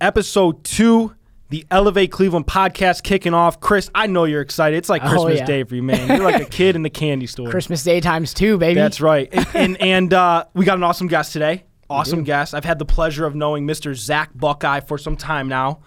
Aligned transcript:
episode 0.00 0.64
two, 0.64 1.14
the 1.50 1.66
Elevate 1.70 2.12
Cleveland 2.12 2.46
podcast 2.46 3.02
kicking 3.02 3.34
off. 3.34 3.60
Chris, 3.60 3.90
I 3.94 4.06
know 4.06 4.24
you're 4.24 4.40
excited. 4.40 4.76
It's 4.76 4.88
like 4.88 5.02
Oh, 5.04 5.08
Christmas 5.08 5.38
yeah. 5.40 5.44
Day 5.46 5.64
for 5.64 5.74
you, 5.74 5.82
man. 5.82 6.08
You're 6.08 6.30
like 6.30 6.40
a 6.42 6.46
kid 6.48 6.76
in 6.76 6.82
the 6.82 6.90
candy 6.90 7.26
store. 7.26 7.48
Christmas 7.50 7.82
Day 7.82 8.00
times 8.00 8.32
two, 8.34 8.56
baby. 8.58 8.80
That's 8.80 9.00
right. 9.00 9.28
And 9.32 9.46
and, 9.54 9.80
and 9.80 10.14
uh, 10.14 10.44
we 10.54 10.64
got 10.64 10.78
an 10.78 10.84
awesome 10.84 11.08
guest 11.08 11.32
today. 11.32 11.64
Awesome 11.88 12.22
guest. 12.22 12.54
I've 12.54 12.64
had 12.64 12.78
the 12.78 12.84
pleasure 12.84 13.26
of 13.26 13.34
knowing 13.34 13.66
Mr. 13.66 13.94
Zack 13.96 14.30
Buckeye 14.32 14.78
for 14.78 14.96
some 14.96 15.16
time 15.16 15.48
now. 15.48 15.80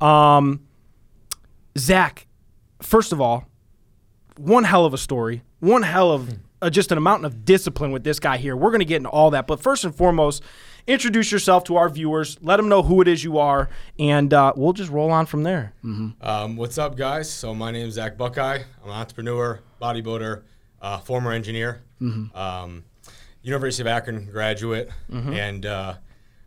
Um, 0.00 0.66
Zack, 1.78 2.26
first 2.82 3.12
of 3.12 3.20
all, 3.20 3.44
one 4.36 4.64
hell 4.64 4.84
of 4.84 4.94
a 4.94 4.98
story. 4.98 5.42
One 5.60 5.82
hell 5.82 6.10
of 6.10 6.28
uh, 6.60 6.70
just 6.70 6.90
an 6.90 6.98
amount 6.98 7.24
of 7.24 7.44
discipline 7.44 7.92
with 7.92 8.02
this 8.02 8.18
guy 8.18 8.36
here. 8.36 8.56
We're 8.56 8.70
going 8.70 8.80
to 8.80 8.84
get 8.84 8.96
into 8.96 9.10
all 9.10 9.30
that. 9.30 9.46
But 9.46 9.60
first 9.60 9.84
and 9.84 9.94
foremost, 9.94 10.42
introduce 10.86 11.32
yourself 11.32 11.64
to 11.64 11.76
our 11.76 11.88
viewers. 11.88 12.38
Let 12.42 12.56
them 12.58 12.68
know 12.68 12.82
who 12.82 13.00
it 13.00 13.08
is 13.08 13.24
you 13.24 13.38
are, 13.38 13.68
and 13.98 14.32
uh, 14.32 14.52
we'll 14.56 14.72
just 14.72 14.90
roll 14.90 15.10
on 15.10 15.26
from 15.26 15.42
there. 15.42 15.72
Um, 16.20 16.56
what's 16.56 16.78
up, 16.78 16.96
guys? 16.96 17.30
So 17.30 17.54
my 17.54 17.70
name 17.70 17.86
is 17.88 17.94
Zack 17.94 18.16
Buckeye. 18.16 18.58
I'm 18.82 18.88
an 18.90 18.94
entrepreneur, 18.96 19.60
bodybuilder, 19.80 20.42
uh, 20.82 20.98
former 20.98 21.32
engineer, 21.32 21.82
um, 22.34 22.84
University 23.42 23.82
of 23.82 23.86
Akron 23.86 24.26
graduate, 24.30 24.90
and 25.34 25.64
uh, 25.66 25.94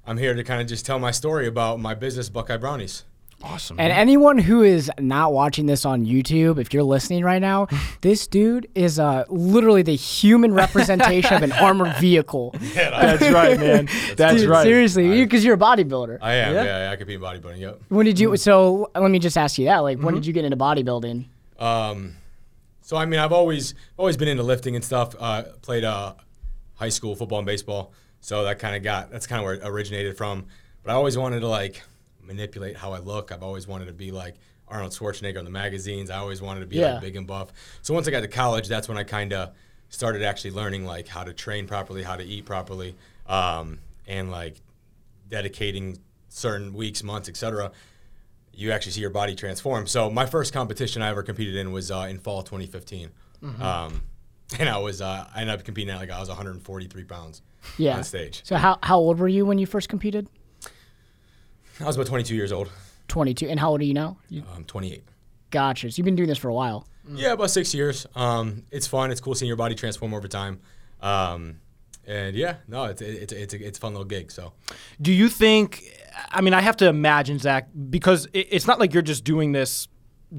I'm 0.06 0.18
here 0.18 0.34
to 0.34 0.44
kind 0.44 0.62
of 0.62 0.68
just 0.68 0.86
tell 0.86 1.00
my 1.00 1.12
story 1.12 1.48
about 1.48 1.80
my 1.80 1.94
business, 1.94 2.30
Buckeye 2.30 2.58
Brownies. 2.58 3.04
Awesome. 3.44 3.80
And 3.80 3.94
anyone 3.94 4.40
who 4.40 4.64
is 4.64 4.92
not 5.00 5.32
watching 5.32 5.68
this 5.68 5.86
on 5.86 6.06
YouTube, 6.06 6.58
if 6.60 6.74
you're 6.74 6.82
listening 6.84 7.24
right 7.24 7.40
now, 7.42 7.68
this 8.02 8.26
dude 8.26 8.68
is 8.74 8.98
uh, 9.00 9.26
literally 9.30 9.84
the 9.84 9.96
human 9.96 10.54
representation 10.54 11.36
of 11.36 11.44
an 11.44 11.52
armored 11.62 11.96
vehicle. 11.98 12.56
That's 12.74 13.22
right, 13.32 13.60
man. 13.60 13.88
That's 14.16 14.42
Dude, 14.42 14.50
right. 14.50 14.64
seriously, 14.64 15.24
because 15.24 15.46
you're 15.46 15.54
a 15.56 15.58
bodybuilder. 15.60 16.18
I 16.22 16.34
am, 16.34 16.56
Yeah. 16.56 16.64
yeah, 16.86 16.92
I 16.92 16.96
compete 16.96 17.16
in 17.16 17.22
bodybuilding. 17.22 17.60
Yep. 17.60 17.82
when 17.90 18.06
did 18.08 18.20
you? 18.20 18.36
So 18.38 18.90
let 18.96 19.12
me 19.12 19.20
just 19.20 19.38
ask 19.38 19.58
you 19.60 19.66
that. 19.66 19.78
Like, 19.80 19.98
when 20.00 20.08
Mm-hmm. 20.08 20.16
did 20.16 20.26
you 20.26 20.34
get 20.34 20.44
into 20.46 20.58
bodybuilding? 20.58 21.26
Um, 21.60 22.16
so 22.82 22.98
I 22.98 23.06
mean, 23.06 23.20
I've 23.20 23.32
always 23.34 23.76
always 23.98 24.18
been 24.18 24.28
into 24.30 24.44
lifting 24.44 24.76
and 24.76 24.84
stuff. 24.84 25.14
Uh, 25.20 25.44
played 25.62 25.84
uh, 25.84 26.14
high 26.76 26.90
school 26.90 27.16
football 27.16 27.40
and 27.40 27.46
baseball, 27.46 27.92
so 28.20 28.44
that 28.46 28.58
kind 28.60 28.76
of 28.76 28.82
got 28.84 29.12
that's 29.12 29.28
kind 29.28 29.40
of 29.40 29.46
where 29.46 29.54
it 29.56 29.62
originated 29.64 30.18
from. 30.18 30.46
But 30.84 30.92
I 30.92 30.96
always 30.96 31.18
wanted 31.18 31.42
to 31.42 31.48
like 31.48 31.84
manipulate 32.28 32.76
how 32.78 32.94
I 32.94 33.00
look. 33.00 33.32
I've 33.32 33.44
always 33.44 33.68
wanted 33.68 33.86
to 33.86 33.94
be 33.94 34.12
like 34.12 34.36
Arnold 34.68 34.92
Schwarzenegger 34.92 35.38
in 35.38 35.46
the 35.46 35.52
magazines. 35.52 36.10
I 36.10 36.18
always 36.18 36.42
wanted 36.42 36.60
to 36.62 36.66
be 36.68 36.76
Yeah. 36.78 36.94
like 36.94 37.02
big 37.02 37.16
and 37.16 37.26
buff. 37.26 37.52
So 37.82 37.94
once 37.94 38.08
I 38.08 38.12
got 38.12 38.22
to 38.22 38.28
college, 38.28 38.68
that's 38.68 38.88
when 38.88 38.98
I 38.98 39.04
kind 39.04 39.34
of 39.34 39.52
started 39.90 40.22
actually 40.22 40.52
learning 40.52 40.86
like 40.86 41.08
how 41.08 41.24
to 41.24 41.34
train 41.34 41.66
properly, 41.68 42.04
how 42.04 42.18
to 42.18 42.24
eat 42.24 42.46
properly, 42.46 42.96
um, 43.28 43.80
and 44.08 44.30
like 44.30 44.58
dedicating 45.30 45.98
certain 46.30 46.74
weeks, 46.74 47.04
months, 47.04 47.30
etc 47.30 47.72
you 48.54 48.72
actually 48.72 48.92
see 48.92 49.02
your 49.02 49.12
body 49.12 49.36
transform. 49.36 49.86
So 49.86 50.10
my 50.10 50.26
first 50.26 50.52
competition 50.52 51.04
I 51.04 51.10
ever 51.10 51.22
competed 51.22 51.56
in 51.58 51.72
was 51.72 51.92
uh, 51.92 52.08
in 52.10 52.18
fall 52.18 52.42
2015, 52.42 53.12
um, 53.62 54.02
and 54.60 54.68
I 54.68 54.80
was 54.80 55.00
uh, 55.00 55.28
I 55.32 55.42
ended 55.42 55.60
up 55.60 55.64
competing 55.64 55.94
at 55.94 56.00
like 56.00 56.10
I 56.10 56.20
was 56.20 56.28
143 56.28 57.04
pounds 57.04 57.44
Yeah. 57.78 57.98
on 57.98 58.04
stage. 58.04 58.42
So 58.44 58.56
how 58.56 58.80
how 58.82 58.98
old 58.98 59.20
were 59.20 59.28
you 59.28 59.46
when 59.46 59.60
you 59.60 59.68
first 59.68 59.90
competed? 59.90 60.28
I 61.80 61.86
was 61.86 61.96
about 61.96 62.08
22 62.08 62.36
years 62.36 62.52
old. 62.52 62.70
22. 63.08 63.48
And 63.48 63.60
how 63.60 63.70
old 63.70 63.82
are 63.82 63.86
you 63.86 63.94
now? 63.94 64.18
You, 64.30 64.44
Um, 64.56 64.64
28. 64.66 65.04
gotcha. 65.52 65.90
So 65.92 65.98
you've 65.98 66.06
been 66.06 66.16
doing 66.16 66.30
this 66.30 66.38
for 66.38 66.50
a 66.50 66.54
while. 66.54 66.88
Yeah, 67.10 67.32
about 67.34 67.52
six 67.52 67.74
years. 67.74 68.06
Um, 68.16 68.64
it's 68.72 68.86
fun. 68.88 69.12
It's 69.12 69.22
cool 69.22 69.34
seeing 69.36 69.48
your 69.48 69.56
body 69.56 69.76
transform 69.76 70.14
over 70.14 70.28
time. 70.28 70.60
Um, 71.02 71.62
and 72.06 72.36
yeah, 72.36 72.58
no, 72.68 72.86
it's 72.86 73.02
it's 73.02 73.32
it's 73.34 73.54
a, 73.54 73.66
it's 73.68 73.78
a 73.78 73.82
fun 73.82 73.92
little 73.94 74.06
gig. 74.06 74.32
So 74.32 74.54
Do 75.02 75.12
you 75.14 75.30
think? 75.30 75.84
I 76.32 76.42
mean, 76.42 76.54
I 76.54 76.62
have 76.62 76.76
to 76.78 76.88
imagine 76.88 77.38
Zack 77.40 77.70
because 77.90 78.26
it, 78.34 78.48
it's 78.52 78.68
not 78.68 78.80
like 78.80 78.94
you're 78.94 79.04
just 79.04 79.24
doing 79.24 79.52
this 79.54 79.88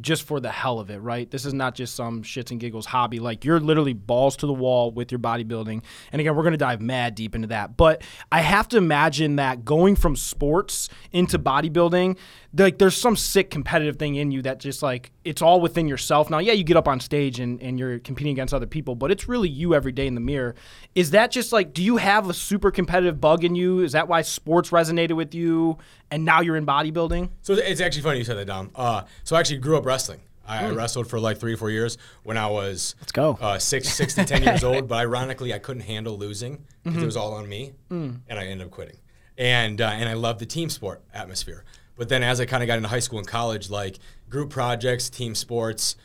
just 0.01 0.25
for 0.25 0.39
the 0.39 0.51
hell 0.51 0.81
of 0.81 0.91
it, 0.91 0.99
right? 0.99 1.31
This 1.31 1.47
is 1.47 1.55
not 1.55 1.75
just 1.75 1.95
some 1.95 2.23
shits 2.23 2.51
and 2.51 2.61
giggles 2.61 2.87
hobby. 2.87 3.21
Like 3.21 3.45
you're 3.45 3.59
literally 3.61 3.95
balls 3.95 4.37
to 4.39 4.47
the 4.47 4.53
wall 4.53 4.91
with 4.91 5.11
your 5.11 5.19
bodybuilding. 5.19 5.83
And 6.13 6.21
again, 6.21 6.37
we're 6.37 6.43
going 6.43 6.53
to 6.53 6.59
dive 6.59 6.81
mad 6.81 7.15
deep 7.15 7.35
into 7.35 7.49
that. 7.49 7.77
But 7.77 8.03
I 8.31 8.43
have 8.43 8.69
to 8.69 8.77
imagine 8.77 9.37
that 9.37 9.65
going 9.65 9.97
from 9.97 10.15
sports 10.15 10.89
into 11.13 11.39
bodybuilding, 11.39 12.19
like 12.57 12.79
there's 12.79 12.97
some 12.97 13.17
sick 13.17 13.51
competitive 13.51 13.97
thing 13.97 14.17
in 14.17 14.31
you 14.31 14.43
that 14.43 14.61
just 14.61 14.83
like 14.83 15.13
it's 15.25 15.43
all 15.43 15.61
within 15.61 15.89
yourself. 15.89 16.31
Now, 16.31 16.39
yeah, 16.39 16.53
you 16.53 16.65
get 16.65 16.77
up 16.77 16.89
on 16.89 17.01
stage 17.01 17.41
and, 17.41 17.61
and 17.63 17.79
you're 17.79 17.99
competing 17.99 18.33
against 18.33 18.55
other 18.55 18.67
people, 18.67 18.95
but 18.95 19.11
it's 19.11 19.29
really 19.29 19.49
you 19.49 19.75
every 19.75 19.93
day 19.93 20.07
in 20.07 20.15
the 20.15 20.21
mirror. 20.21 20.55
Is 20.95 21.11
that 21.11 21.31
just 21.31 21.53
like, 21.53 21.75
do 21.75 21.83
you 21.83 21.99
have 21.99 22.29
a 22.29 22.35
super 22.35 22.71
competitive 22.71 23.21
bug 23.21 23.45
in 23.45 23.55
you? 23.55 23.81
Is 23.81 23.93
that 23.93 24.09
why 24.09 24.23
sports 24.23 24.71
resonated 24.71 25.17
with 25.17 25.35
you 25.35 25.79
and 26.11 26.25
now 26.25 26.41
you're 26.41 26.57
in 26.57 26.65
bodybuilding? 26.67 27.31
So 27.43 27.55
it's 27.55 27.81
actually 27.81 28.03
funny 28.03 28.19
you 28.19 28.25
said 28.25 28.39
that, 28.39 28.47
Dom. 28.47 28.71
Uh, 28.75 29.03
so 29.25 29.37
I 29.37 29.41
actually 29.41 29.59
grew 29.59 29.78
up 29.79 29.87
wrestling. 29.87 30.21
I 30.49 30.67
I 30.67 30.71
wrestled 30.71 31.09
for 31.09 31.21
like 31.21 31.39
three 31.39 31.55
or 31.55 31.57
four 31.57 31.71
years 31.71 31.99
when 32.23 32.39
I 32.39 32.47
was 32.47 32.95
Let's 33.01 33.13
go. 33.13 33.39
uh, 33.41 33.59
six, 33.59 33.89
six 33.91 34.15
to 34.15 34.25
ten 34.25 34.43
years 34.43 34.65
old. 34.65 34.89
But 34.89 34.97
ironically, 34.97 35.53
I 35.53 35.59
couldn't 35.59 35.83
handle 35.83 36.17
losing 36.17 36.65
because 36.83 36.97
it 36.97 37.01
mm-hmm. 37.01 37.07
was 37.07 37.17
all 37.17 37.35
on 37.35 37.49
me, 37.49 37.73
hmm. 37.89 38.13
and 38.29 38.39
I 38.39 38.47
ended 38.47 38.67
up 38.67 38.71
quitting. 38.71 38.97
And 39.37 39.81
uh, 39.81 39.89
and 39.89 40.09
I 40.09 40.15
loved 40.15 40.41
the 40.41 40.47
team 40.47 40.71
sport 40.71 41.03
atmosphere. 41.13 41.65
But 41.97 42.09
then 42.09 42.23
as 42.23 42.41
I 42.41 42.47
kind 42.47 42.63
of 42.63 42.67
got 42.67 42.77
into 42.77 42.89
high 42.89 43.01
school 43.01 43.19
and 43.19 43.29
college, 43.29 43.71
like 43.71 43.99
group 44.29 44.51
projects, 44.51 45.11
team 45.11 45.35
sports, 45.35 45.97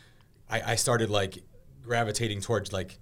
I, 0.50 0.74
I 0.74 0.76
started 0.76 1.10
like 1.10 1.40
gravitating 1.84 2.42
towards 2.42 2.74
like 2.74 3.00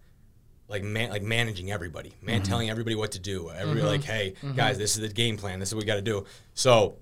like 0.68 0.84
man, 0.84 1.10
like 1.10 1.24
managing 1.24 1.72
everybody, 1.72 2.14
man, 2.22 2.36
mm-hmm. 2.36 2.44
telling 2.44 2.70
everybody 2.70 2.96
what 2.96 3.12
to 3.14 3.20
do. 3.20 3.50
Everybody 3.50 3.82
mm-hmm. 3.82 3.88
like, 3.88 4.04
hey, 4.04 4.36
guys, 4.56 4.78
this 4.78 4.96
is 4.96 5.02
the 5.02 5.10
game 5.10 5.38
plan. 5.38 5.60
This 5.60 5.70
is 5.70 5.76
what 5.76 5.84
we 5.84 5.88
got 5.88 5.96
to 5.96 6.02
do. 6.02 6.26
So 6.54 6.98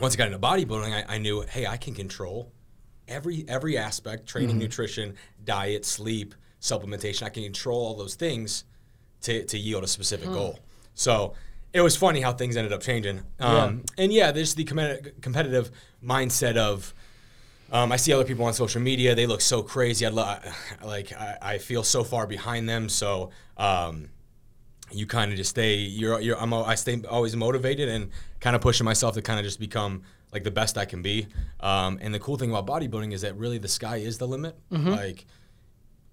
once 0.00 0.14
I 0.14 0.16
got 0.16 0.26
into 0.28 0.38
bodybuilding, 0.38 0.92
I, 0.92 1.16
I 1.16 1.18
knew, 1.18 1.42
hey, 1.42 1.66
I 1.66 1.76
can 1.76 1.94
control 1.94 2.52
every 3.08 3.44
every 3.48 3.76
aspect: 3.78 4.26
training, 4.26 4.58
nutrition, 4.58 5.14
diet, 5.44 5.84
sleep, 5.84 6.34
supplementation. 6.60 7.22
I 7.24 7.28
can 7.28 7.42
control 7.42 7.78
all 7.86 7.94
those 7.94 8.14
things 8.14 8.64
to 9.22 9.44
to 9.44 9.58
yield 9.58 9.84
a 9.84 9.86
specific 9.86 10.28
goal. 10.28 10.58
So 10.94 11.34
it 11.72 11.80
was 11.82 11.96
funny 11.96 12.20
how 12.20 12.32
things 12.32 12.56
ended 12.56 12.72
up 12.72 12.80
changing. 12.80 13.20
Um, 13.38 13.82
And 13.98 14.12
yeah, 14.12 14.32
there's 14.32 14.54
the 14.54 14.64
com- 14.64 14.98
competitive 15.20 15.70
mindset 16.02 16.56
of. 16.56 16.94
Um, 17.72 17.90
I 17.90 17.96
see 17.96 18.12
other 18.12 18.24
people 18.24 18.44
on 18.44 18.54
social 18.54 18.80
media; 18.80 19.14
they 19.14 19.26
look 19.26 19.40
so 19.40 19.62
crazy. 19.62 20.06
I 20.06 20.10
lo- 20.10 20.38
like 20.84 21.12
I, 21.12 21.36
I 21.42 21.58
feel 21.58 21.82
so 21.82 22.04
far 22.04 22.26
behind 22.26 22.68
them. 22.68 22.88
So 22.88 23.30
um, 23.56 24.08
you 24.92 25.06
kind 25.06 25.32
of 25.32 25.36
just 25.36 25.50
stay. 25.50 25.74
You're, 25.74 26.20
you're. 26.20 26.40
I'm. 26.40 26.54
I 26.54 26.76
stay 26.76 27.02
always 27.10 27.34
motivated 27.34 27.88
and 27.88 28.10
kind 28.40 28.54
of 28.54 28.62
pushing 28.62 28.84
myself 28.84 29.14
to 29.14 29.22
kind 29.22 29.40
of 29.40 29.44
just 29.44 29.58
become 29.58 30.02
like 30.36 30.44
the 30.44 30.50
best 30.50 30.76
I 30.76 30.84
can 30.84 31.00
be. 31.00 31.26
Um, 31.60 31.98
and 32.02 32.12
the 32.12 32.18
cool 32.20 32.36
thing 32.36 32.50
about 32.50 32.66
bodybuilding 32.66 33.12
is 33.14 33.22
that 33.22 33.34
really 33.36 33.56
the 33.56 33.68
sky 33.68 33.96
is 33.96 34.18
the 34.18 34.28
limit. 34.28 34.54
Like 34.70 35.24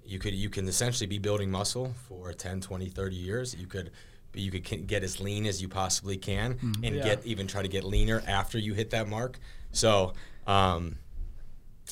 you 0.06 0.18
could 0.18 0.34
you 0.34 0.50
can 0.50 0.66
essentially 0.68 1.08
be 1.08 1.18
building 1.20 1.52
muscle 1.52 1.94
for 2.08 2.32
10 2.32 2.62
20 2.62 2.88
30 2.90 3.16
years. 3.18 3.54
You 3.56 3.68
could 3.68 3.92
you 4.34 4.50
could 4.50 4.88
get 4.88 5.04
as 5.04 5.20
lean 5.20 5.46
as 5.46 5.62
you 5.62 5.68
possibly 5.68 6.16
can 6.18 6.58
and 6.84 6.96
Yeah. 6.96 7.04
get 7.04 7.26
even 7.26 7.48
try 7.48 7.62
to 7.62 7.68
get 7.68 7.84
leaner 7.84 8.24
after 8.28 8.58
you 8.58 8.74
hit 8.74 8.90
that 8.92 9.08
mark. 9.10 9.40
So 9.72 10.14
um 10.48 10.96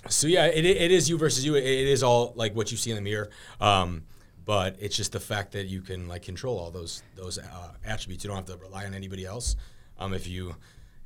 so 0.10 0.26
yeah 0.28 0.46
it, 0.46 0.64
it 0.66 0.92
is 0.92 1.10
you 1.10 1.18
versus 1.18 1.44
you. 1.46 1.56
It, 1.56 1.66
it 1.66 1.88
is 1.88 2.02
all 2.02 2.32
like 2.38 2.56
what 2.56 2.72
you 2.72 2.78
see 2.78 2.92
in 2.92 2.96
the 2.96 3.02
mirror. 3.02 3.30
Um 3.60 4.04
but 4.46 4.76
it's 4.80 4.96
just 4.96 5.12
the 5.12 5.20
fact 5.20 5.52
that 5.52 5.68
you 5.68 5.82
can 5.82 6.08
like 6.08 6.22
control 6.24 6.58
all 6.58 6.72
those 6.72 7.04
those 7.16 7.38
uh, 7.38 7.72
attributes. 7.86 8.24
You 8.24 8.30
don't 8.30 8.38
have 8.38 8.46
to 8.46 8.58
rely 8.58 8.86
on 8.86 8.94
anybody 8.94 9.26
else. 9.26 9.56
Um 10.00 10.14
if 10.14 10.28
you 10.28 10.56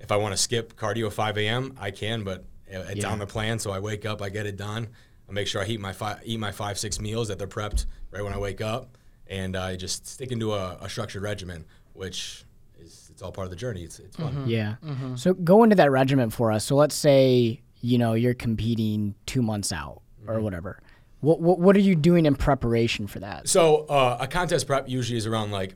if 0.06 0.12
i 0.12 0.18
want 0.18 0.34
to 0.34 0.38
skip 0.38 0.76
cardio 0.76 1.08
at 1.08 1.14
5 1.14 1.38
a.m 1.38 1.74
i 1.80 1.92
can 1.92 2.24
but 2.24 2.46
it's 2.68 3.04
Yeah. 3.04 3.12
on 3.12 3.20
the 3.20 3.28
plan 3.28 3.60
so 3.60 3.72
i 3.72 3.80
wake 3.80 4.06
up 4.06 4.22
i 4.22 4.30
get 4.30 4.46
it 4.46 4.58
done 4.58 4.88
I 5.28 5.32
make 5.32 5.48
sure 5.48 5.62
I 5.62 5.66
eat 5.66 5.80
my 5.80 5.94
five, 5.94 6.20
eat 6.24 6.40
my 6.40 6.52
five 6.52 6.78
six 6.78 7.00
meals 7.00 7.28
that 7.30 7.40
they're 7.40 7.48
prepped 7.48 7.86
right 8.12 8.24
when 8.24 8.34
I 8.34 8.38
wake 8.38 8.62
up, 8.62 8.98
and 9.28 9.56
I 9.56 9.76
just 9.76 10.06
stick 10.08 10.32
into 10.32 10.54
a, 10.54 10.78
a 10.82 10.90
structured 10.90 11.24
regimen, 11.24 11.66
which 11.94 12.46
is 12.80 13.10
it's 13.12 13.22
all 13.22 13.32
part 13.32 13.46
of 13.46 13.50
the 13.50 13.56
journey. 13.56 13.84
It's 13.84 14.00
it's 14.00 14.16
fun. 14.16 14.34
Mm-hmm. 14.34 14.50
Yeah. 14.50 14.76
Mm-hmm. 14.86 15.16
So 15.16 15.34
go 15.34 15.64
into 15.64 15.76
that 15.78 15.92
regimen 15.92 16.30
for 16.30 16.52
us. 16.52 16.64
So 16.66 16.76
let's 16.76 16.96
say 16.96 17.62
you 17.82 17.98
know 17.98 18.14
you're 18.14 18.34
competing 18.34 19.16
two 19.26 19.42
months 19.42 19.72
out 19.72 20.02
or 20.28 20.36
mm-hmm. 20.36 20.44
whatever. 20.44 20.80
What, 21.22 21.42
what 21.42 21.60
what 21.60 21.76
are 21.76 21.80
you 21.80 21.96
doing 21.96 22.28
in 22.28 22.36
preparation 22.36 23.08
for 23.08 23.20
that 23.20 23.48
So 23.50 23.86
uh, 23.88 24.18
a 24.20 24.28
contest 24.28 24.68
prep 24.68 24.88
usually 24.88 25.18
is 25.18 25.26
around 25.26 25.50
like 25.52 25.74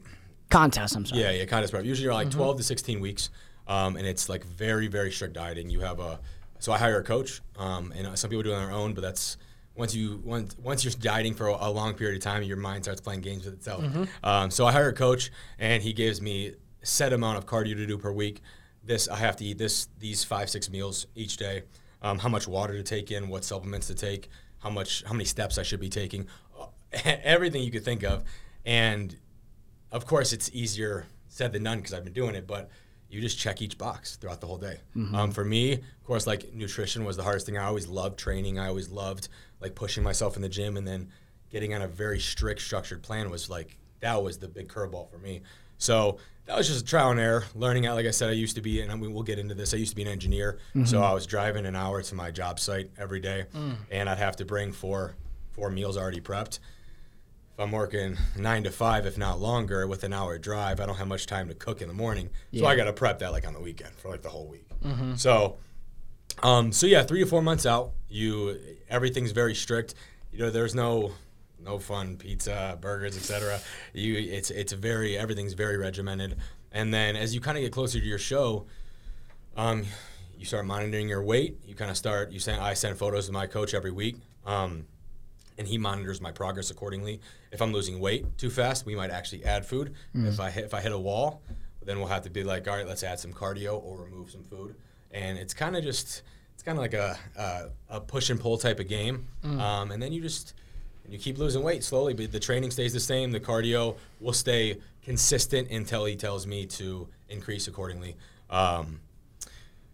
contest? 0.52 0.96
I'm 0.96 1.06
sorry. 1.06 1.22
yeah 1.22 1.32
yeah 1.32 1.46
contest 1.46 1.74
prep 1.74 1.86
usually 1.86 2.08
are 2.08 2.14
like 2.14 2.30
twelve 2.30 2.58
to 2.58 2.64
sixteen 2.64 3.00
weeks, 3.00 3.32
um, 3.70 3.96
and 3.96 4.06
it's 4.06 4.28
like 4.28 4.44
very 4.44 4.88
very 4.88 5.12
strict 5.12 5.36
dieting. 5.36 5.70
You 5.70 5.80
have 5.82 6.00
a 6.00 6.20
so 6.58 6.74
I 6.74 6.78
hire 6.78 7.00
a 7.00 7.04
coach, 7.04 7.42
um, 7.58 7.94
and 7.96 8.06
uh, 8.06 8.16
some 8.18 8.30
people 8.30 8.44
do 8.44 8.52
it 8.52 8.56
on 8.56 8.66
their 8.66 8.76
own, 8.76 8.94
but 8.94 9.02
that's 9.02 9.38
once 9.76 9.96
you 9.96 10.22
once 10.26 10.58
once 10.58 10.84
you're 10.84 10.94
dieting 11.00 11.36
for 11.36 11.48
a, 11.48 11.56
a 11.62 11.72
long 11.72 11.94
period 11.94 12.18
of 12.18 12.24
time, 12.24 12.44
your 12.44 12.58
mind 12.58 12.84
starts 12.84 13.00
playing 13.00 13.22
games 13.22 13.46
with 13.46 13.54
itself. 13.54 13.84
Um, 14.24 14.52
so 14.52 14.66
I 14.66 14.74
hire 14.74 14.90
a 14.90 14.94
coach, 14.94 15.32
and 15.58 15.82
he 15.82 15.94
gives 15.94 16.22
me 16.22 16.56
set 16.82 17.14
amount 17.14 17.38
of 17.38 17.46
cardio 17.46 17.76
to 17.76 17.86
do 17.86 17.98
per 17.98 18.12
week. 18.12 18.42
This 18.84 19.08
I 19.08 19.18
have 19.18 19.38
to 19.38 19.46
eat 19.46 19.58
this 19.58 19.88
these 20.00 20.24
five 20.24 20.50
six 20.50 20.70
meals 20.70 21.08
each 21.16 21.38
day. 21.38 21.64
Um, 22.02 22.18
how 22.20 22.30
much 22.30 22.48
water 22.48 22.74
to 22.74 22.84
take 22.84 23.12
in, 23.12 23.30
what 23.30 23.44
supplements 23.44 23.88
to 23.88 23.96
take, 23.96 24.30
how 24.60 24.70
much 24.70 25.04
how 25.06 25.14
many 25.14 25.26
steps 25.26 25.58
I 25.58 25.64
should 25.64 25.80
be 25.80 25.90
taking, 25.90 26.28
everything 26.92 27.62
you 27.62 27.72
could 27.72 27.86
think 27.86 28.04
of, 28.04 28.24
and 28.66 29.16
of 29.92 30.06
course 30.06 30.34
it's 30.34 30.50
easier 30.54 31.06
said 31.28 31.54
than 31.54 31.64
done 31.64 31.78
because 31.78 31.94
I've 31.94 32.04
been 32.04 32.14
doing 32.14 32.36
it, 32.36 32.48
but 32.48 32.70
you 33.10 33.22
just 33.22 33.40
check 33.40 33.62
each 33.62 33.78
box 33.78 34.18
throughout 34.18 34.40
the 34.40 34.48
whole 34.48 34.58
day. 34.58 34.80
Mm-hmm. 34.96 35.16
Um, 35.16 35.32
for 35.32 35.44
me, 35.44 35.74
of 35.74 36.04
course, 36.06 36.28
like 36.28 36.54
nutrition 36.54 37.04
was 37.06 37.18
the 37.18 37.24
hardest 37.24 37.46
thing. 37.46 37.58
I 37.58 37.66
always 37.66 37.88
loved 37.88 38.20
training. 38.20 38.60
I 38.60 38.68
always 38.68 38.90
loved 38.90 39.30
like 39.60 39.76
pushing 39.76 40.04
myself 40.04 40.36
in 40.36 40.42
the 40.42 40.50
gym, 40.50 40.78
and 40.78 40.88
then 40.88 41.10
getting 41.50 41.74
on 41.74 41.82
a 41.82 41.88
very 41.88 42.20
strict, 42.20 42.62
structured 42.62 43.02
plan 43.02 43.30
was 43.30 43.50
like 43.50 43.78
that 44.00 44.22
was 44.22 44.38
the 44.38 44.48
big 44.48 44.68
curveball 44.68 45.10
for 45.10 45.18
me. 45.18 45.42
So 45.78 46.18
that 46.46 46.58
was 46.58 46.68
just 46.68 46.82
a 46.82 46.86
trial 46.86 47.12
and 47.12 47.20
error, 47.20 47.46
learning 47.56 47.86
out. 47.86 47.96
Like 47.96 48.06
I 48.06 48.12
said, 48.12 48.30
I 48.30 48.34
used 48.34 48.56
to 48.56 48.62
be, 48.62 48.82
and 48.82 48.92
I 48.92 48.96
mean, 48.96 49.14
we'll 49.14 49.24
get 49.24 49.40
into 49.40 49.56
this. 49.56 49.74
I 49.74 49.78
used 49.78 49.92
to 49.92 49.96
be 49.96 50.02
an 50.02 50.08
engineer, 50.08 50.60
so 50.86 51.02
I 51.02 51.14
was 51.14 51.26
driving 51.26 51.66
an 51.66 51.76
hour 51.76 52.02
to 52.02 52.16
my 52.16 52.32
job 52.32 52.60
site 52.60 52.92
every 52.98 53.20
day, 53.20 53.46
and 53.92 54.10
I'd 54.10 54.18
have 54.18 54.36
to 54.38 54.46
bring 54.46 54.72
four 54.72 55.16
four 55.52 55.70
meals 55.70 55.98
already 55.98 56.22
prepped. 56.22 56.60
If 57.60 57.64
I'm 57.64 57.74
working 57.74 58.16
nine 58.38 58.64
to 58.64 58.72
five, 58.72 59.06
if 59.06 59.18
not 59.18 59.42
longer, 59.42 59.86
with 59.86 60.06
an 60.06 60.14
hour 60.14 60.38
drive, 60.38 60.80
I 60.80 60.86
don't 60.86 60.96
have 60.96 61.10
much 61.10 61.26
time 61.26 61.50
to 61.50 61.54
cook 61.54 61.82
in 61.82 61.90
the 61.90 61.94
morning, 61.94 62.30
so 62.54 62.66
I 62.66 62.78
got 62.78 62.86
to 62.86 62.94
prep 62.94 63.20
that 63.20 63.34
like 63.34 63.46
on 63.46 63.52
the 63.52 63.60
weekend 63.60 63.92
for 63.96 64.08
like 64.10 64.22
the 64.22 64.30
whole 64.30 64.48
week. 64.48 64.66
So, 65.18 65.58
um, 66.42 66.72
so 66.72 66.88
yeah, 66.88 67.04
three 67.04 67.20
to 67.20 67.26
four 67.26 67.42
months 67.42 67.66
out, 67.66 67.92
you 68.08 68.58
everything's 68.90 69.32
very 69.34 69.54
strict. 69.56 69.94
You 70.32 70.40
know, 70.40 70.50
there's 70.52 70.74
no 70.74 71.12
no 71.62 71.80
fun 71.80 72.16
pizza, 72.16 72.78
burgers, 72.80 73.18
etc. 73.18 73.60
You 73.92 74.16
it's 74.16 74.52
it's 74.52 74.72
very 74.72 75.18
everything's 75.18 75.52
very 75.52 75.76
regimented. 75.76 76.38
And 76.72 76.94
then 76.94 77.18
as 77.18 77.36
you 77.36 77.42
kind 77.42 77.58
of 77.58 77.62
get 77.62 77.74
closer 77.74 78.00
to 78.00 78.06
your 78.06 78.20
show, 78.20 78.68
um, 79.58 79.84
you 80.38 80.46
start 80.46 80.66
monitoring 80.66 81.10
your 81.10 81.22
weight. 81.24 81.58
You 81.66 81.76
kind 81.76 81.92
of 81.92 81.98
start. 81.98 82.32
You 82.32 82.40
send. 82.40 82.62
I 82.62 82.74
send 82.74 82.98
photos 82.98 83.26
to 83.26 83.34
my 83.34 83.48
coach 83.48 83.74
every 83.74 83.92
week, 83.92 84.16
um, 84.46 84.86
and 85.60 85.68
he 85.68 85.78
monitors 85.78 86.22
my 86.22 86.32
progress 86.32 86.72
accordingly. 86.72 87.20
If 87.52 87.62
I'm 87.62 87.72
losing 87.74 88.00
weight 88.00 88.26
too 88.40 88.50
fast, 88.50 88.86
we 88.86 88.96
might 88.96 89.12
actually 89.12 89.44
add 89.44 89.66
food. 89.66 89.94
If 90.16 90.40
I 90.40 90.50
hit, 90.50 90.64
if 90.64 90.74
I 90.74 90.82
hit 90.82 90.94
a 90.94 90.98
wall, 90.98 91.42
then 91.86 92.00
we'll 92.00 92.08
have 92.08 92.24
to 92.24 92.30
be 92.30 92.44
like, 92.44 92.68
all 92.68 92.76
right, 92.78 92.88
let's 92.88 93.04
add 93.04 93.20
some 93.20 93.34
cardio 93.34 93.84
or 93.84 94.04
remove 94.04 94.32
some 94.32 94.44
food. 94.44 94.74
And 95.12 95.38
it's 95.38 95.54
kind 95.54 95.76
of 95.76 95.84
just 95.84 96.24
it's 96.54 96.64
kind 96.64 96.78
of 96.78 96.82
like 96.82 96.94
a, 96.94 97.18
a 97.38 97.98
a 97.98 98.02
push 98.02 98.30
and 98.30 98.40
pull 98.40 98.58
type 98.58 98.80
of 98.80 98.88
game. 98.88 99.28
Um, 99.44 99.92
and 99.92 100.02
then 100.02 100.14
you 100.14 100.22
just 100.22 100.54
you 101.10 101.18
keep 101.18 101.38
losing 101.38 101.62
weight 101.64 101.84
slowly, 101.84 102.14
but 102.14 102.32
the 102.32 102.40
training 102.40 102.72
stays 102.72 102.94
the 102.94 103.00
same. 103.00 103.32
The 103.32 103.40
cardio 103.40 103.98
will 104.22 104.34
stay 104.34 104.78
consistent 105.04 105.72
until 105.72 106.06
he 106.06 106.16
tells 106.16 106.48
me 106.48 106.66
to 106.68 107.08
increase 107.30 107.68
accordingly. 107.68 108.16
Um, 108.50 109.02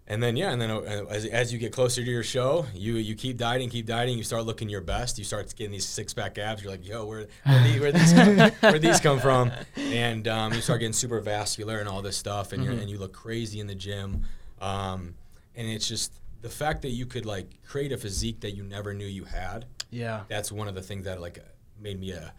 and 0.08 0.22
then 0.22 0.36
yeah, 0.38 0.52
and 0.52 0.62
then 0.62 0.70
uh, 0.72 0.82
as, 1.10 1.26
as 1.26 1.52
you 1.52 1.58
get 1.60 1.72
closer 1.74 2.04
to 2.04 2.10
your 2.10 2.24
show, 2.24 2.66
you 2.76 2.96
you 2.96 3.16
keep 3.16 3.38
dieting, 3.38 3.70
keep 3.70 3.86
dieting. 3.88 4.18
You 4.18 4.24
start 4.24 4.46
looking 4.46 4.70
your 4.70 4.82
best. 4.82 5.18
You 5.18 5.24
start 5.26 5.54
getting 5.56 5.72
these 5.72 5.86
six 5.88 6.14
pack 6.14 6.38
abs. 6.38 6.62
You're 6.62 6.72
like, 6.72 6.88
yo, 6.88 7.06
where 7.06 7.26
where 7.46 7.64
these 7.64 7.80
where 7.80 7.92
these 7.92 8.14
come, 8.14 8.38
where 8.60 8.80
these 8.80 9.00
come 9.00 9.20
from? 9.20 9.52
And 9.78 10.28
um, 10.28 10.54
you 10.54 10.62
start 10.62 10.80
getting 10.82 10.94
super 10.94 11.20
vascular 11.22 11.80
and 11.80 11.90
all 11.90 12.02
this 12.02 12.18
stuff, 12.18 12.54
and 12.54 12.64
you 12.64 12.72
and 12.72 12.90
you 12.90 12.98
look 13.00 13.14
crazy 13.14 13.60
in 13.60 13.68
the 13.68 13.76
gym. 13.76 14.24
Um, 14.62 15.16
and 15.56 15.68
it's 15.68 15.88
just 15.88 16.14
the 16.42 16.50
fact 16.50 16.84
that 16.84 16.90
you 16.90 17.06
could 17.06 17.26
like 17.26 17.48
create 17.64 17.92
a 17.92 17.98
physique 17.98 18.42
that 18.42 18.52
you 18.52 18.64
never 18.64 18.94
knew 18.94 19.06
you 19.08 19.24
had. 19.24 19.66
Yeah. 19.90 20.22
That's 20.28 20.52
one 20.52 20.68
of 20.68 20.76
the 20.76 20.82
things 20.82 21.06
that 21.06 21.20
like 21.22 21.40
made 21.82 22.00
me 22.00 22.14
uh, 22.14 22.30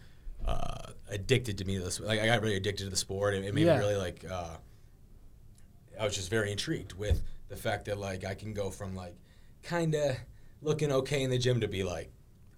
uh, 0.49 0.91
addicted 1.09 1.57
to 1.57 1.65
me. 1.65 1.77
This 1.79 1.99
like 1.99 2.19
I 2.21 2.27
got 2.27 2.41
really 2.41 2.55
addicted 2.55 2.85
to 2.85 2.89
the 2.89 2.95
sport. 2.95 3.33
It, 3.33 3.43
it 3.43 3.53
made 3.53 3.65
Yeah. 3.65 3.73
me 3.75 3.79
really 3.79 3.97
like. 3.97 4.23
Uh, 4.29 4.55
I 5.99 6.05
was 6.05 6.15
just 6.15 6.29
very 6.29 6.51
intrigued 6.51 6.93
with 6.93 7.21
the 7.49 7.55
fact 7.55 7.85
that 7.85 7.97
like 7.97 8.25
I 8.25 8.35
can 8.35 8.53
go 8.53 8.69
from 8.69 8.95
like 8.95 9.15
kind 9.63 9.95
of 9.95 10.15
looking 10.61 10.91
okay 10.91 11.23
in 11.23 11.29
the 11.29 11.37
gym 11.37 11.61
to 11.61 11.67
be 11.67 11.83
like 11.83 12.11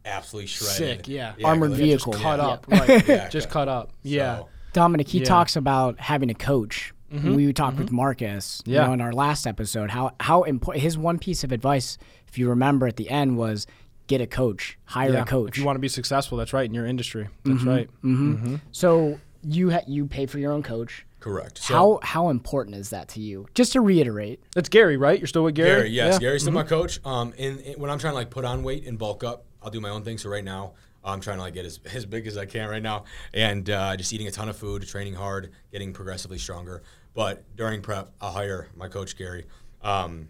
absolutely 0.06 0.47
shredded. 0.47 1.06
Sick, 1.06 1.07
yeah. 1.07 1.33
Armored 1.44 1.71
like, 1.71 1.80
vehicle. 1.80 2.13
just 2.13 2.24
Cut 2.24 2.39
Yeah. 2.39 2.47
up. 2.47 2.68
Right. 2.68 3.07
Yeah, 3.07 3.30
Just 3.30 3.47
cut- 3.47 3.53
cut 3.53 3.68
up. 3.68 3.91
Yeah. 4.03 4.38
So, 4.39 4.50
Dominic, 4.74 5.07
he 5.07 5.19
Yeah. 5.19 5.25
talks 5.25 5.56
about 5.56 6.00
having 6.00 6.30
a 6.30 6.33
coach. 6.33 6.94
Mm-hmm. 7.12 7.33
We 7.33 7.53
talked 7.53 7.77
with 7.77 7.88
mm-hmm. 7.88 7.95
Marcus, 7.95 8.62
you 8.65 8.75
Yeah. 8.75 8.88
know, 8.88 8.94
in 8.94 9.01
our 9.01 9.12
last 9.13 9.47
episode. 9.47 9.89
How 9.89 10.12
how 10.19 10.44
important 10.44 10.83
his 10.83 10.97
one 10.97 11.18
piece 11.18 11.44
of 11.44 11.51
advice, 11.51 11.97
if 12.27 12.38
you 12.38 12.50
remember 12.50 12.88
at 12.88 12.97
the 12.97 13.09
end, 13.09 13.38
was 13.38 13.65
get 14.07 14.21
a 14.21 14.27
coach, 14.27 14.77
hire 14.85 15.13
Yeah. 15.13 15.21
a 15.21 15.25
coach. 15.25 15.51
If 15.51 15.57
you 15.57 15.65
want 15.65 15.75
to 15.75 15.81
be 15.81 15.88
successful, 15.88 16.38
that's 16.38 16.53
right 16.53 16.65
in 16.65 16.74
your 16.74 16.85
industry. 16.85 17.27
That's 17.44 17.62
mm-hmm. 17.63 18.51
right. 18.53 18.62
so 18.71 19.19
you 19.44 19.71
ha- 19.71 19.81
you 19.88 20.06
pay 20.06 20.25
for 20.25 20.39
your 20.39 20.51
own 20.51 20.63
coach. 20.63 21.06
Correct. 21.19 21.57
So, 21.60 21.74
How 21.74 22.00
how 22.04 22.30
important 22.30 22.75
is 22.75 22.89
that 22.92 23.07
to 23.10 23.19
you? 23.21 23.48
Just 23.56 23.74
to 23.74 23.81
reiterate, 23.81 24.42
That's 24.56 24.69
Gary, 24.69 24.98
right? 24.98 25.19
You're 25.19 25.27
still 25.27 25.44
with 25.44 25.56
Gary? 25.56 25.69
Gary, 25.69 25.89
yes, 25.89 26.13
Yeah. 26.13 26.19
Gary's 26.19 26.42
still 26.44 26.54
my 26.54 26.63
coach. 26.63 27.00
Um, 27.06 27.33
in, 27.38 27.60
in- 27.60 27.80
when 27.80 27.89
I'm 27.89 28.00
trying 28.00 28.12
to 28.13 28.18
like 28.18 28.30
put 28.30 28.45
on 28.45 28.63
weight 28.63 28.86
and 28.88 28.98
bulk 28.98 29.24
up, 29.24 29.45
I'll 29.62 29.71
do 29.71 29.81
my 29.81 29.89
own 29.89 30.04
thing. 30.04 30.18
So 30.18 30.30
right 30.30 30.44
now, 30.44 30.74
I'm 31.04 31.19
trying 31.21 31.38
to 31.38 31.44
like 31.44 31.54
get 31.54 31.66
as, 31.66 31.80
as 31.94 32.06
big 32.06 32.27
as 32.27 32.38
I 32.38 32.45
can 32.45 32.69
right 32.69 32.81
now, 32.83 33.06
and 33.33 33.69
uh, 33.69 33.95
just 33.98 34.12
eating 34.13 34.27
a 34.27 34.31
ton 34.31 34.50
of 34.50 34.57
food, 34.57 34.88
training 34.88 35.13
hard, 35.16 35.51
getting 35.71 35.94
progressively 35.94 36.38
stronger. 36.38 36.83
But 37.13 37.44
during 37.56 37.81
prep, 37.81 38.12
I'll 38.21 38.31
hire 38.31 38.69
my 38.75 38.88
coach 38.88 39.18
Gary. 39.18 39.45
Um, 39.81 40.30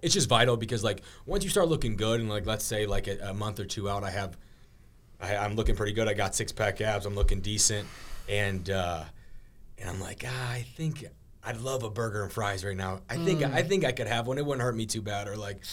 it's 0.00 0.14
just 0.14 0.28
vital 0.28 0.56
because 0.56 0.82
like 0.82 1.02
once 1.26 1.44
you 1.44 1.50
start 1.50 1.68
looking 1.68 1.96
good, 1.96 2.20
and 2.20 2.28
like 2.28 2.44
let's 2.46 2.64
say 2.64 2.86
like 2.86 3.06
a, 3.06 3.18
a 3.30 3.34
month 3.34 3.60
or 3.60 3.64
two 3.64 3.88
out, 3.88 4.02
I 4.04 4.10
have 4.10 4.36
I, 5.20 5.36
I'm 5.36 5.54
looking 5.54 5.76
pretty 5.76 5.92
good. 5.92 6.08
I 6.08 6.14
got 6.14 6.34
six 6.34 6.50
pack 6.52 6.80
abs. 6.80 7.06
I'm 7.06 7.14
looking 7.14 7.40
decent, 7.40 7.86
and 8.28 8.68
uh, 8.68 9.04
and 9.82 9.90
I'm 9.90 10.00
like, 10.00 10.24
ah, 10.26 10.52
I 10.52 10.64
think 10.76 11.04
I'd 11.44 11.60
love 11.60 11.82
a 11.82 11.90
burger 11.90 12.22
and 12.22 12.32
fries 12.32 12.64
right 12.64 12.76
now. 12.76 13.00
I 13.10 13.16
think 13.16 13.42
I 13.42 13.62
think 13.62 13.84
I 13.84 13.92
could 13.92 14.06
have 14.06 14.26
one. 14.26 14.38
It 14.38 14.46
wouldn't 14.46 14.62
hurt 14.62 14.76
me 14.76 14.86
too 14.86 15.02
bad. 15.02 15.26
Or 15.26 15.36
like 15.36 15.64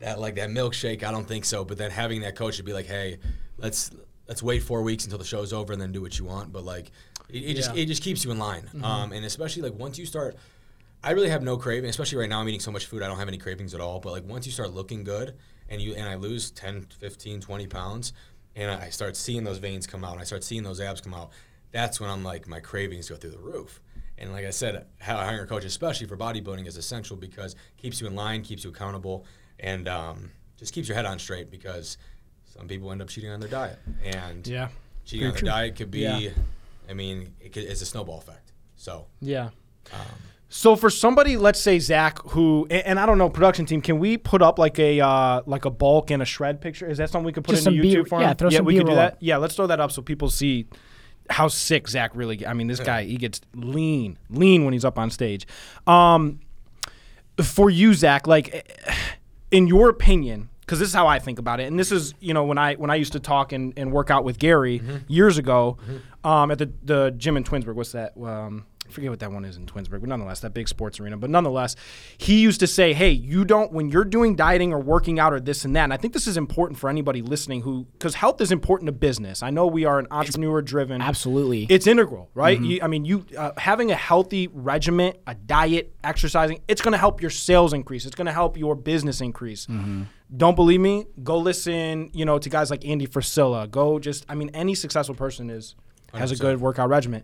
that 0.00 0.20
like 0.20 0.36
that 0.36 0.50
milkshake. 0.50 1.02
I 1.02 1.10
don't 1.10 1.26
think 1.26 1.46
so. 1.46 1.64
But 1.64 1.78
then 1.78 1.90
having 1.90 2.20
that 2.20 2.36
coach 2.36 2.58
would 2.58 2.66
be 2.66 2.74
like, 2.74 2.86
hey, 2.86 3.18
let's 3.56 3.90
let's 4.28 4.42
wait 4.42 4.62
four 4.62 4.82
weeks 4.82 5.04
until 5.04 5.18
the 5.18 5.24
show's 5.24 5.52
over 5.52 5.72
and 5.72 5.80
then 5.80 5.90
do 5.90 6.02
what 6.02 6.18
you 6.18 6.26
want. 6.26 6.52
But 6.52 6.64
like 6.64 6.92
it, 7.30 7.38
it 7.38 7.54
just 7.54 7.74
it 7.74 7.86
just 7.86 8.02
keeps 8.02 8.24
you 8.24 8.30
in 8.30 8.38
line. 8.38 8.68
Um, 8.82 9.12
and 9.12 9.24
especially 9.24 9.62
like 9.62 9.74
once 9.74 9.98
you 9.98 10.06
start. 10.06 10.36
I 11.02 11.12
really 11.12 11.30
have 11.30 11.42
no 11.42 11.56
craving, 11.56 11.88
especially 11.88 12.18
right 12.18 12.28
now. 12.28 12.42
I'm 12.42 12.48
eating 12.50 12.60
so 12.60 12.70
much 12.70 12.84
food, 12.84 13.02
I 13.02 13.06
don't 13.06 13.16
have 13.16 13.26
any 13.26 13.38
cravings 13.38 13.74
at 13.74 13.80
all. 13.80 14.00
But 14.00 14.12
like 14.12 14.24
once 14.28 14.44
you 14.44 14.52
start 14.52 14.72
looking 14.72 15.02
good, 15.02 15.34
and 15.70 15.80
you 15.80 15.94
and 15.94 16.06
I 16.06 16.16
lose 16.16 16.50
10, 16.50 16.88
15, 16.98 17.40
20 17.40 17.66
pounds, 17.68 18.12
and 18.54 18.70
I 18.70 18.90
start 18.90 19.16
seeing 19.16 19.42
those 19.42 19.56
veins 19.56 19.86
come 19.86 20.04
out, 20.04 20.12
and 20.12 20.20
I 20.20 20.24
start 20.24 20.44
seeing 20.44 20.62
those 20.62 20.78
abs 20.78 21.00
come 21.00 21.14
out, 21.14 21.30
that's 21.72 22.00
when 22.00 22.10
I'm 22.10 22.22
like 22.24 22.46
my 22.48 22.60
cravings 22.60 23.08
go 23.08 23.16
through 23.16 23.30
the 23.30 23.38
roof. 23.38 23.80
And 24.18 24.32
like 24.32 24.44
I 24.44 24.50
said, 24.50 24.84
hiring 25.00 25.40
a 25.40 25.46
coach, 25.46 25.64
especially 25.64 26.06
for 26.06 26.16
bodybuilding, 26.16 26.66
is 26.66 26.76
essential 26.76 27.16
because 27.16 27.54
it 27.54 27.58
keeps 27.80 28.00
you 28.02 28.06
in 28.06 28.14
line, 28.14 28.42
keeps 28.42 28.64
you 28.64 28.70
accountable, 28.70 29.24
and 29.58 29.88
um, 29.88 30.30
just 30.58 30.74
keeps 30.74 30.88
your 30.88 30.94
head 30.96 31.06
on 31.06 31.18
straight. 31.18 31.50
Because 31.50 31.96
some 32.44 32.68
people 32.68 32.92
end 32.92 33.00
up 33.00 33.08
cheating 33.08 33.30
on 33.30 33.40
their 33.40 33.48
diet, 33.48 33.78
and 34.04 34.46
Yeah. 34.46 34.68
cheating 35.06 35.28
on 35.28 35.32
their 35.32 35.42
diet 35.42 35.76
could 35.76 35.90
be, 35.90 36.00
Yeah. 36.00 36.30
I 36.88 36.92
mean, 36.92 37.34
it 37.40 37.52
could, 37.54 37.64
it's 37.64 37.80
a 37.80 37.86
snowball 37.86 38.18
effect. 38.18 38.52
So 38.76 39.06
Yeah. 39.22 39.50
so 40.50 40.76
for 40.76 40.90
somebody, 40.90 41.36
let's 41.38 41.60
say 41.60 41.78
Zack, 41.78 42.18
who 42.30 42.66
and, 42.70 42.84
and 42.86 43.00
I 43.00 43.06
don't 43.06 43.16
know, 43.18 43.30
production 43.30 43.64
team, 43.64 43.80
can 43.80 43.98
we 43.98 44.18
put 44.18 44.42
up 44.42 44.58
like 44.58 44.78
a 44.78 45.00
uh, 45.00 45.42
like 45.46 45.64
a 45.64 45.70
bulk 45.70 46.10
and 46.10 46.20
a 46.22 46.26
shred 46.26 46.60
picture? 46.60 46.86
Is 46.86 46.98
that 46.98 47.08
something 47.10 47.24
we 47.24 47.32
could 47.32 47.44
put 47.44 47.54
Just 47.54 47.66
into 47.66 47.78
some 47.78 47.82
B- 47.88 47.94
YouTube 47.94 48.08
for 48.08 48.20
yeah, 48.20 48.30
him? 48.32 48.36
throw 48.36 48.50
yeah, 48.50 48.56
some 48.58 48.66
we 48.66 48.76
could 48.76 48.86
do 48.86 48.94
that. 48.96 49.12
up. 49.14 49.18
Yeah, 49.20 49.36
let's 49.38 49.54
throw 49.54 49.66
that 49.68 49.80
up 49.80 49.92
so 49.92 50.02
people 50.02 50.28
see 50.28 50.66
how 51.30 51.48
sick 51.48 51.88
Zack 51.88 52.10
really. 52.14 52.46
I 52.46 52.52
mean, 52.52 52.66
this 52.66 52.80
guy 52.86 53.04
he 53.04 53.16
gets 53.16 53.40
lean, 53.54 54.18
lean 54.28 54.64
when 54.64 54.72
he's 54.72 54.84
up 54.84 54.98
on 54.98 55.10
stage. 55.10 55.46
Um, 55.86 56.40
for 57.42 57.70
you, 57.70 57.94
Zack, 57.94 58.26
like 58.26 58.68
in 59.50 59.66
your 59.66 59.88
opinion, 59.88 60.48
because 60.60 60.78
this 60.78 60.88
is 60.88 60.94
how 60.94 61.06
I 61.06 61.18
think 61.18 61.38
about 61.38 61.60
it, 61.60 61.64
and 61.64 61.78
this 61.78 61.90
is 61.92 62.14
you 62.20 62.34
know 62.34 62.44
when 62.44 62.58
I 62.58 62.74
when 62.74 62.90
I 62.90 62.96
used 62.96 63.12
to 63.12 63.20
talk 63.20 63.52
and, 63.52 63.72
and 63.76 63.92
work 63.92 64.10
out 64.10 64.24
with 64.24 64.38
Gary 64.38 64.82
years 65.08 65.38
ago 65.38 65.78
um, 66.24 66.50
at 66.50 66.58
the 66.58 66.70
the 66.82 67.10
gym 67.16 67.36
in 67.36 67.44
Twinsburg. 67.44 67.74
What's 67.74 67.92
that? 67.92 68.16
Um, 68.16 68.66
I 68.90 68.92
forget 68.92 69.10
what 69.10 69.20
that 69.20 69.30
one 69.30 69.44
is 69.44 69.56
in 69.56 69.66
Twinsburg, 69.66 70.00
but 70.00 70.08
nonetheless, 70.08 70.40
that 70.40 70.52
big 70.52 70.68
sports 70.68 70.98
arena. 70.98 71.16
But 71.16 71.30
nonetheless, 71.30 71.76
he 72.18 72.40
used 72.40 72.58
to 72.60 72.66
say, 72.66 72.92
"Hey, 72.92 73.10
you 73.10 73.44
don't 73.44 73.72
when 73.72 73.88
you're 73.88 74.04
doing 74.04 74.34
dieting 74.34 74.72
or 74.72 74.80
working 74.80 75.20
out 75.20 75.32
or 75.32 75.38
this 75.38 75.64
and 75.64 75.76
that." 75.76 75.84
And 75.84 75.92
I 75.92 75.96
think 75.96 76.12
this 76.12 76.26
is 76.26 76.36
important 76.36 76.78
for 76.78 76.90
anybody 76.90 77.22
listening 77.22 77.62
who 77.62 77.86
because 77.92 78.14
health 78.14 78.40
is 78.40 78.50
important 78.50 78.88
to 78.88 78.92
business. 78.92 79.42
I 79.42 79.50
know 79.50 79.66
we 79.66 79.84
are 79.84 79.98
an 79.98 80.08
entrepreneur 80.10 80.60
driven. 80.60 81.00
absolutely. 81.00 81.66
It's 81.68 81.86
integral, 81.86 82.30
right? 82.34 82.60
You, 82.60 82.80
I 82.82 82.88
mean, 82.88 83.04
you 83.04 83.24
uh, 83.38 83.52
having 83.56 83.90
a 83.90 83.94
healthy 83.94 84.48
regiment, 84.48 85.16
a 85.26 85.34
diet, 85.34 85.94
exercising, 86.02 86.60
it's 86.66 86.82
going 86.82 86.92
to 86.92 86.98
help 86.98 87.20
your 87.20 87.30
sales 87.30 87.72
increase. 87.72 88.06
It's 88.06 88.16
going 88.16 88.26
to 88.26 88.32
help 88.32 88.56
your 88.56 88.74
business 88.74 89.20
increase. 89.20 89.66
Don't 90.36 90.54
believe 90.54 90.80
me? 90.80 91.06
Go 91.22 91.38
listen, 91.38 92.10
you 92.12 92.24
know, 92.24 92.38
to 92.38 92.48
guys 92.48 92.70
like 92.70 92.84
Andy 92.84 93.06
Frisella. 93.06 93.70
Go 93.70 93.98
just, 93.98 94.24
I 94.28 94.34
mean, 94.34 94.50
any 94.54 94.74
successful 94.74 95.14
person 95.14 95.50
is 95.50 95.74
has 96.14 96.32
a 96.32 96.34
100%. 96.34 96.40
good 96.40 96.60
workout 96.60 96.88
regimen. 96.88 97.22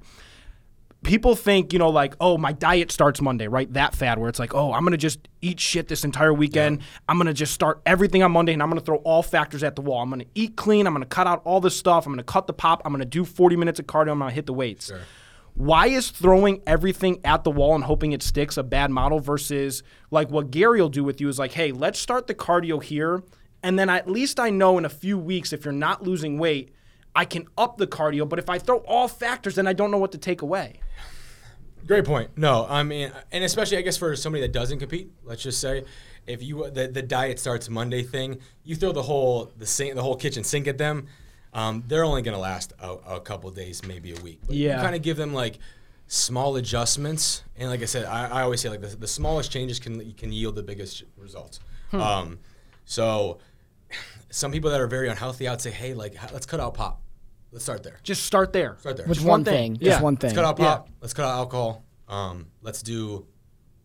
People 1.06 1.36
think, 1.36 1.72
you 1.72 1.78
know, 1.78 1.88
like, 1.88 2.16
oh, 2.20 2.36
my 2.36 2.52
diet 2.52 2.90
starts 2.90 3.20
Monday, 3.22 3.46
right? 3.46 3.72
That 3.72 3.94
fad 3.94 4.18
where 4.18 4.28
it's 4.28 4.40
like, 4.40 4.54
oh, 4.54 4.72
I'm 4.72 4.82
gonna 4.82 4.96
just 4.96 5.28
eat 5.40 5.60
shit 5.60 5.86
this 5.86 6.02
entire 6.04 6.34
weekend. 6.34 6.80
I'm 7.08 7.16
gonna 7.16 7.32
just 7.32 7.54
start 7.54 7.80
everything 7.86 8.24
on 8.24 8.32
Monday 8.32 8.52
and 8.52 8.60
I'm 8.60 8.68
gonna 8.68 8.80
throw 8.80 8.96
all 8.98 9.22
factors 9.22 9.62
at 9.62 9.76
the 9.76 9.82
wall. 9.82 10.02
I'm 10.02 10.10
gonna 10.10 10.24
eat 10.34 10.56
clean. 10.56 10.84
I'm 10.84 10.92
gonna 10.92 11.06
cut 11.06 11.28
out 11.28 11.42
all 11.44 11.60
this 11.60 11.76
stuff. 11.76 12.06
I'm 12.06 12.12
gonna 12.12 12.24
cut 12.24 12.48
the 12.48 12.52
pop. 12.52 12.82
I'm 12.84 12.92
gonna 12.92 13.04
do 13.04 13.24
40 13.24 13.54
minutes 13.54 13.78
of 13.78 13.86
cardio. 13.86 14.10
I'm 14.10 14.18
gonna 14.18 14.32
hit 14.32 14.46
the 14.46 14.52
weights. 14.52 14.90
Why 15.54 15.86
is 15.86 16.10
throwing 16.10 16.60
everything 16.66 17.20
at 17.24 17.44
the 17.44 17.50
wall 17.52 17.76
and 17.76 17.84
hoping 17.84 18.10
it 18.10 18.22
sticks 18.22 18.56
a 18.56 18.62
bad 18.64 18.90
model 18.90 19.20
versus 19.20 19.84
like 20.10 20.28
what 20.30 20.50
Gary 20.50 20.80
will 20.80 20.88
do 20.88 21.04
with 21.04 21.20
you 21.20 21.28
is 21.28 21.38
like, 21.38 21.52
hey, 21.52 21.70
let's 21.72 21.98
start 22.00 22.26
the 22.26 22.34
cardio 22.34 22.82
here. 22.82 23.22
And 23.62 23.78
then 23.78 23.88
at 23.88 24.10
least 24.10 24.38
I 24.38 24.50
know 24.50 24.76
in 24.76 24.84
a 24.84 24.90
few 24.90 25.16
weeks, 25.16 25.52
if 25.52 25.64
you're 25.64 25.72
not 25.72 26.02
losing 26.02 26.38
weight, 26.38 26.72
I 27.16 27.24
can 27.24 27.48
up 27.56 27.78
the 27.78 27.86
cardio. 27.86 28.28
But 28.28 28.38
if 28.38 28.50
I 28.50 28.58
throw 28.58 28.78
all 28.86 29.08
factors, 29.08 29.54
then 29.54 29.66
I 29.66 29.72
don't 29.72 29.90
know 29.90 29.98
what 29.98 30.12
to 30.12 30.18
take 30.18 30.42
away. 30.42 30.80
Great 31.86 32.04
point. 32.04 32.36
No, 32.36 32.66
I 32.68 32.82
mean, 32.82 33.10
and 33.32 33.42
especially 33.42 33.78
I 33.78 33.80
guess 33.80 33.96
for 33.96 34.14
somebody 34.16 34.42
that 34.42 34.52
doesn't 34.52 34.80
compete, 34.80 35.10
let's 35.24 35.42
just 35.42 35.60
say, 35.60 35.84
if 36.26 36.42
you 36.42 36.68
the, 36.70 36.88
the 36.88 37.02
diet 37.02 37.38
starts 37.38 37.70
Monday 37.70 38.02
thing, 38.02 38.38
you 38.64 38.76
throw 38.76 38.92
the 38.92 39.02
whole 39.02 39.52
the 39.56 39.66
sink, 39.66 39.94
the 39.94 40.02
whole 40.02 40.16
kitchen 40.16 40.44
sink 40.44 40.66
at 40.66 40.78
them, 40.78 41.06
um, 41.54 41.84
they're 41.86 42.04
only 42.04 42.22
going 42.22 42.34
to 42.34 42.40
last 42.40 42.72
a, 42.80 42.90
a 42.90 43.20
couple 43.20 43.50
days, 43.50 43.86
maybe 43.86 44.12
a 44.12 44.20
week. 44.20 44.40
But 44.46 44.56
Yeah. 44.56 44.76
You 44.76 44.82
kind 44.82 44.96
of 44.96 45.02
give 45.02 45.16
them 45.16 45.32
like 45.32 45.58
small 46.08 46.56
adjustments, 46.56 47.44
and 47.56 47.70
like 47.70 47.82
I 47.82 47.86
said, 47.86 48.04
I, 48.04 48.26
I 48.26 48.42
always 48.42 48.60
say 48.60 48.68
like 48.68 48.80
the, 48.80 48.88
the 48.88 49.06
smallest 49.06 49.50
changes 49.52 49.78
can 49.78 50.12
can 50.14 50.32
yield 50.32 50.56
the 50.56 50.64
biggest 50.64 51.04
results. 51.16 51.60
Um, 51.92 52.40
so 52.84 53.38
some 54.30 54.50
people 54.52 54.70
that 54.70 54.80
are 54.80 54.88
very 54.88 55.08
unhealthy, 55.08 55.46
I'd 55.46 55.60
say, 55.60 55.70
hey, 55.70 55.94
like 55.94 56.14
let's 56.32 56.46
cut 56.46 56.58
out 56.58 56.74
pop. 56.74 57.00
Let's 57.56 57.64
start 57.64 57.82
there. 57.82 57.98
Just 58.02 58.24
start 58.26 58.52
there. 58.52 58.76
Start 58.80 58.98
there. 58.98 59.06
With 59.06 59.16
Just 59.16 59.26
one 59.26 59.40
one 59.40 59.44
thing, 59.46 59.76
thing. 59.76 59.86
just 59.86 59.98
Yeah. 59.98 60.02
one 60.02 60.18
thing. 60.18 60.28
Let's 60.28 60.36
cut 60.36 60.44
out 60.44 60.58
Yeah. 60.58 60.64
pop. 60.76 60.88
Let's 61.00 61.14
cut 61.14 61.24
out 61.24 61.36
alcohol. 61.38 61.84
Um, 62.06 62.48
let's 62.60 62.82
do. 62.82 63.26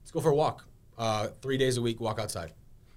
Let's 0.01 0.11
go 0.11 0.19
for 0.19 0.31
a 0.31 0.35
walk. 0.35 0.65
Uh, 0.97 1.29
three 1.41 1.57
days 1.57 1.77
a 1.77 1.81
week, 1.81 2.01
walk 2.01 2.19
outside. 2.19 2.51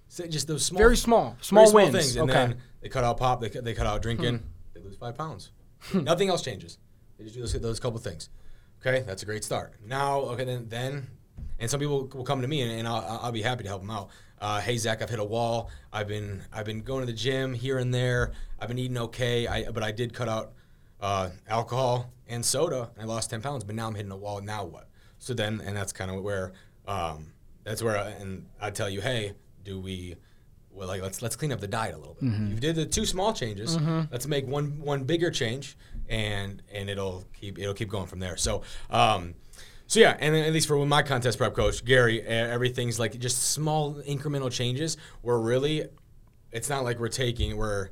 So 0.08 0.26
just 0.26 0.48
those 0.48 0.64
small, 0.64 0.78
Very 0.78 0.96
small. 0.96 1.30
very 1.30 1.42
Small 1.44 1.72
wins. 1.72 1.92
things, 1.92 2.16
and 2.16 2.28
Okay. 2.28 2.46
then 2.48 2.56
they 2.80 2.88
cut 2.88 3.04
out 3.04 3.18
pop. 3.18 3.40
They, 3.40 3.50
cut- 3.50 3.62
they 3.62 3.72
cut 3.72 3.86
out 3.86 4.02
drinking. 4.02 4.42
They 4.74 4.80
lose 4.80 4.96
five 4.96 5.16
pounds. 5.16 5.52
Nothing 5.94 6.28
else 6.28 6.42
changes. 6.42 6.78
They 7.18 7.22
just 7.24 7.36
do 7.36 7.42
those, 7.42 7.52
those 7.52 7.78
couple 7.78 8.00
things. 8.00 8.28
Okay, 8.84 9.02
that's 9.06 9.22
a 9.22 9.26
great 9.26 9.44
start. 9.44 9.74
Now, 9.86 10.18
okay, 10.32 10.42
then 10.44 10.66
then, 10.68 11.06
and 11.60 11.70
some 11.70 11.78
people 11.78 12.08
will 12.12 12.24
come 12.24 12.42
to 12.42 12.48
me, 12.48 12.62
and, 12.62 12.72
and 12.80 12.88
I'll, 12.88 13.20
I'll 13.22 13.32
be 13.32 13.42
happy 13.42 13.62
to 13.62 13.68
help 13.68 13.82
them 13.82 13.92
out. 13.92 14.08
Uh, 14.40 14.60
hey 14.60 14.76
Zack, 14.76 15.02
I've 15.02 15.08
hit 15.10 15.20
a 15.20 15.24
wall. 15.24 15.70
I've 15.92 16.08
been 16.08 16.42
I've 16.52 16.66
been 16.66 16.80
going 16.82 17.02
to 17.02 17.06
the 17.06 17.16
gym 17.16 17.54
here 17.54 17.78
and 17.78 17.94
there. 17.94 18.32
I've 18.58 18.66
been 18.66 18.80
eating 18.80 18.98
okay. 18.98 19.46
I 19.46 19.70
but 19.70 19.84
I 19.84 19.92
did 19.92 20.12
cut 20.12 20.28
out 20.28 20.52
uh, 21.04 21.28
alcohol 21.48 22.10
and 22.26 22.44
soda. 22.44 22.90
And 22.94 23.04
I 23.04 23.06
lost 23.14 23.30
ten 23.30 23.42
pounds, 23.42 23.62
but 23.64 23.74
now 23.74 23.86
I'm 23.86 23.94
hitting 23.94 24.12
a 24.12 24.16
wall. 24.16 24.40
Now 24.40 24.64
what? 24.64 24.88
So 25.18 25.34
then, 25.34 25.60
and 25.64 25.76
that's 25.76 25.92
kind 25.92 26.10
of 26.10 26.22
where 26.22 26.52
um, 26.86 27.32
that's 27.64 27.82
where, 27.82 27.96
I, 27.96 28.08
and 28.20 28.46
I 28.60 28.70
tell 28.70 28.90
you, 28.90 29.00
hey, 29.00 29.32
do 29.62 29.78
we? 29.80 30.16
Well, 30.70 30.88
like 30.88 31.02
let's 31.02 31.22
let's 31.22 31.36
clean 31.36 31.52
up 31.52 31.60
the 31.60 31.68
diet 31.68 31.94
a 31.94 31.98
little 31.98 32.16
bit. 32.20 32.24
You 32.50 32.56
did 32.60 32.74
the 32.74 32.86
two 32.86 33.06
small 33.06 33.32
changes. 33.32 33.76
Let's 34.10 34.26
make 34.26 34.46
one 34.46 34.80
one 34.80 35.04
bigger 35.04 35.30
change, 35.30 35.76
and 36.08 36.62
and 36.72 36.90
it'll 36.90 37.24
keep 37.38 37.58
it'll 37.58 37.74
keep 37.74 37.88
going 37.90 38.06
from 38.06 38.20
there. 38.20 38.36
So. 38.36 38.62
Um, 38.90 39.34
so 39.86 40.00
yeah, 40.00 40.16
and 40.18 40.34
at 40.34 40.50
least 40.52 40.66
for 40.66 40.84
my 40.86 41.02
contest 41.02 41.36
prep 41.36 41.54
coach 41.54 41.84
Gary, 41.84 42.22
everything's 42.22 42.98
like 42.98 43.18
just 43.18 43.50
small 43.52 43.94
incremental 44.08 44.50
changes. 44.50 44.96
We're 45.22 45.38
really, 45.38 45.84
it's 46.50 46.70
not 46.70 46.84
like 46.84 46.98
we're 46.98 47.08
taking 47.08 47.58
we're 47.58 47.90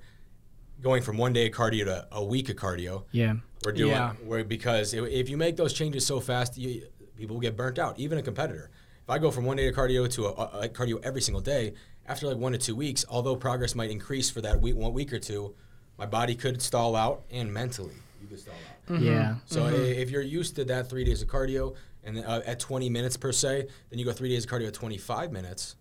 going 0.82 1.02
from 1.02 1.16
one 1.16 1.32
day 1.32 1.46
of 1.46 1.52
cardio 1.52 1.84
to 1.84 2.06
a 2.12 2.24
week 2.24 2.48
of 2.48 2.56
cardio. 2.56 3.04
Yeah. 3.12 3.34
We're 3.64 3.72
doing 3.72 3.92
Yeah. 3.92 4.14
we're, 4.24 4.44
because 4.44 4.92
if, 4.92 5.04
if 5.06 5.28
you 5.28 5.36
make 5.36 5.56
those 5.56 5.72
changes 5.72 6.04
so 6.04 6.20
fast, 6.20 6.58
you, 6.58 6.86
people 7.16 7.36
will 7.36 7.40
get 7.40 7.56
burnt 7.56 7.78
out. 7.78 7.98
Even 7.98 8.18
a 8.18 8.22
competitor. 8.22 8.70
If 9.02 9.10
I 9.10 9.18
go 9.18 9.30
from 9.30 9.44
one 9.44 9.56
day 9.56 9.68
of 9.68 9.74
cardio 9.74 10.12
to 10.14 10.26
a, 10.26 10.30
a, 10.30 10.60
a 10.64 10.68
cardio 10.68 11.02
every 11.04 11.20
single 11.20 11.40
day, 11.40 11.74
after 12.06 12.26
like 12.26 12.36
one 12.36 12.52
to 12.52 12.58
two 12.58 12.74
weeks, 12.74 13.04
although 13.08 13.36
progress 13.36 13.74
might 13.74 13.90
increase 13.90 14.28
for 14.28 14.40
that 14.40 14.60
week, 14.60 14.76
one 14.76 14.92
week 14.92 15.12
or 15.12 15.18
two, 15.20 15.54
my 15.98 16.06
body 16.06 16.34
could 16.34 16.60
stall 16.60 16.96
out, 16.96 17.22
and 17.30 17.52
mentally 17.52 17.94
you 18.20 18.26
could 18.26 18.40
stall 18.40 18.54
out. 18.90 19.00
Yeah. 19.00 19.36
So 19.46 19.66
i 19.66 19.70
if 19.70 20.10
you're 20.10 20.20
used 20.22 20.56
to 20.56 20.64
that 20.64 20.88
three 20.90 21.04
days 21.04 21.22
of 21.22 21.28
cardio 21.28 21.74
and 22.02 22.18
uh, 22.18 22.40
at 22.44 22.58
20 22.58 22.88
minutes 22.90 23.16
per 23.16 23.30
se, 23.30 23.68
then 23.90 23.98
you 24.00 24.04
go 24.04 24.12
three 24.12 24.28
days 24.28 24.44
of 24.44 24.50
cardio 24.50 24.66
at 24.66 24.74
25 24.74 25.30
minutes. 25.30 25.76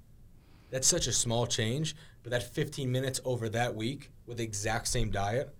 That's 0.69 0.87
such 0.87 1.07
a 1.07 1.11
small 1.11 1.47
change, 1.47 1.95
but 2.23 2.31
that 2.31 2.43
15 2.43 2.91
minutes 2.91 3.19
over 3.25 3.49
that 3.49 3.75
week 3.75 4.11
with 4.31 4.37
the 4.37 4.45
exact 4.45 4.87
same 4.87 5.11
diet, 5.11 5.53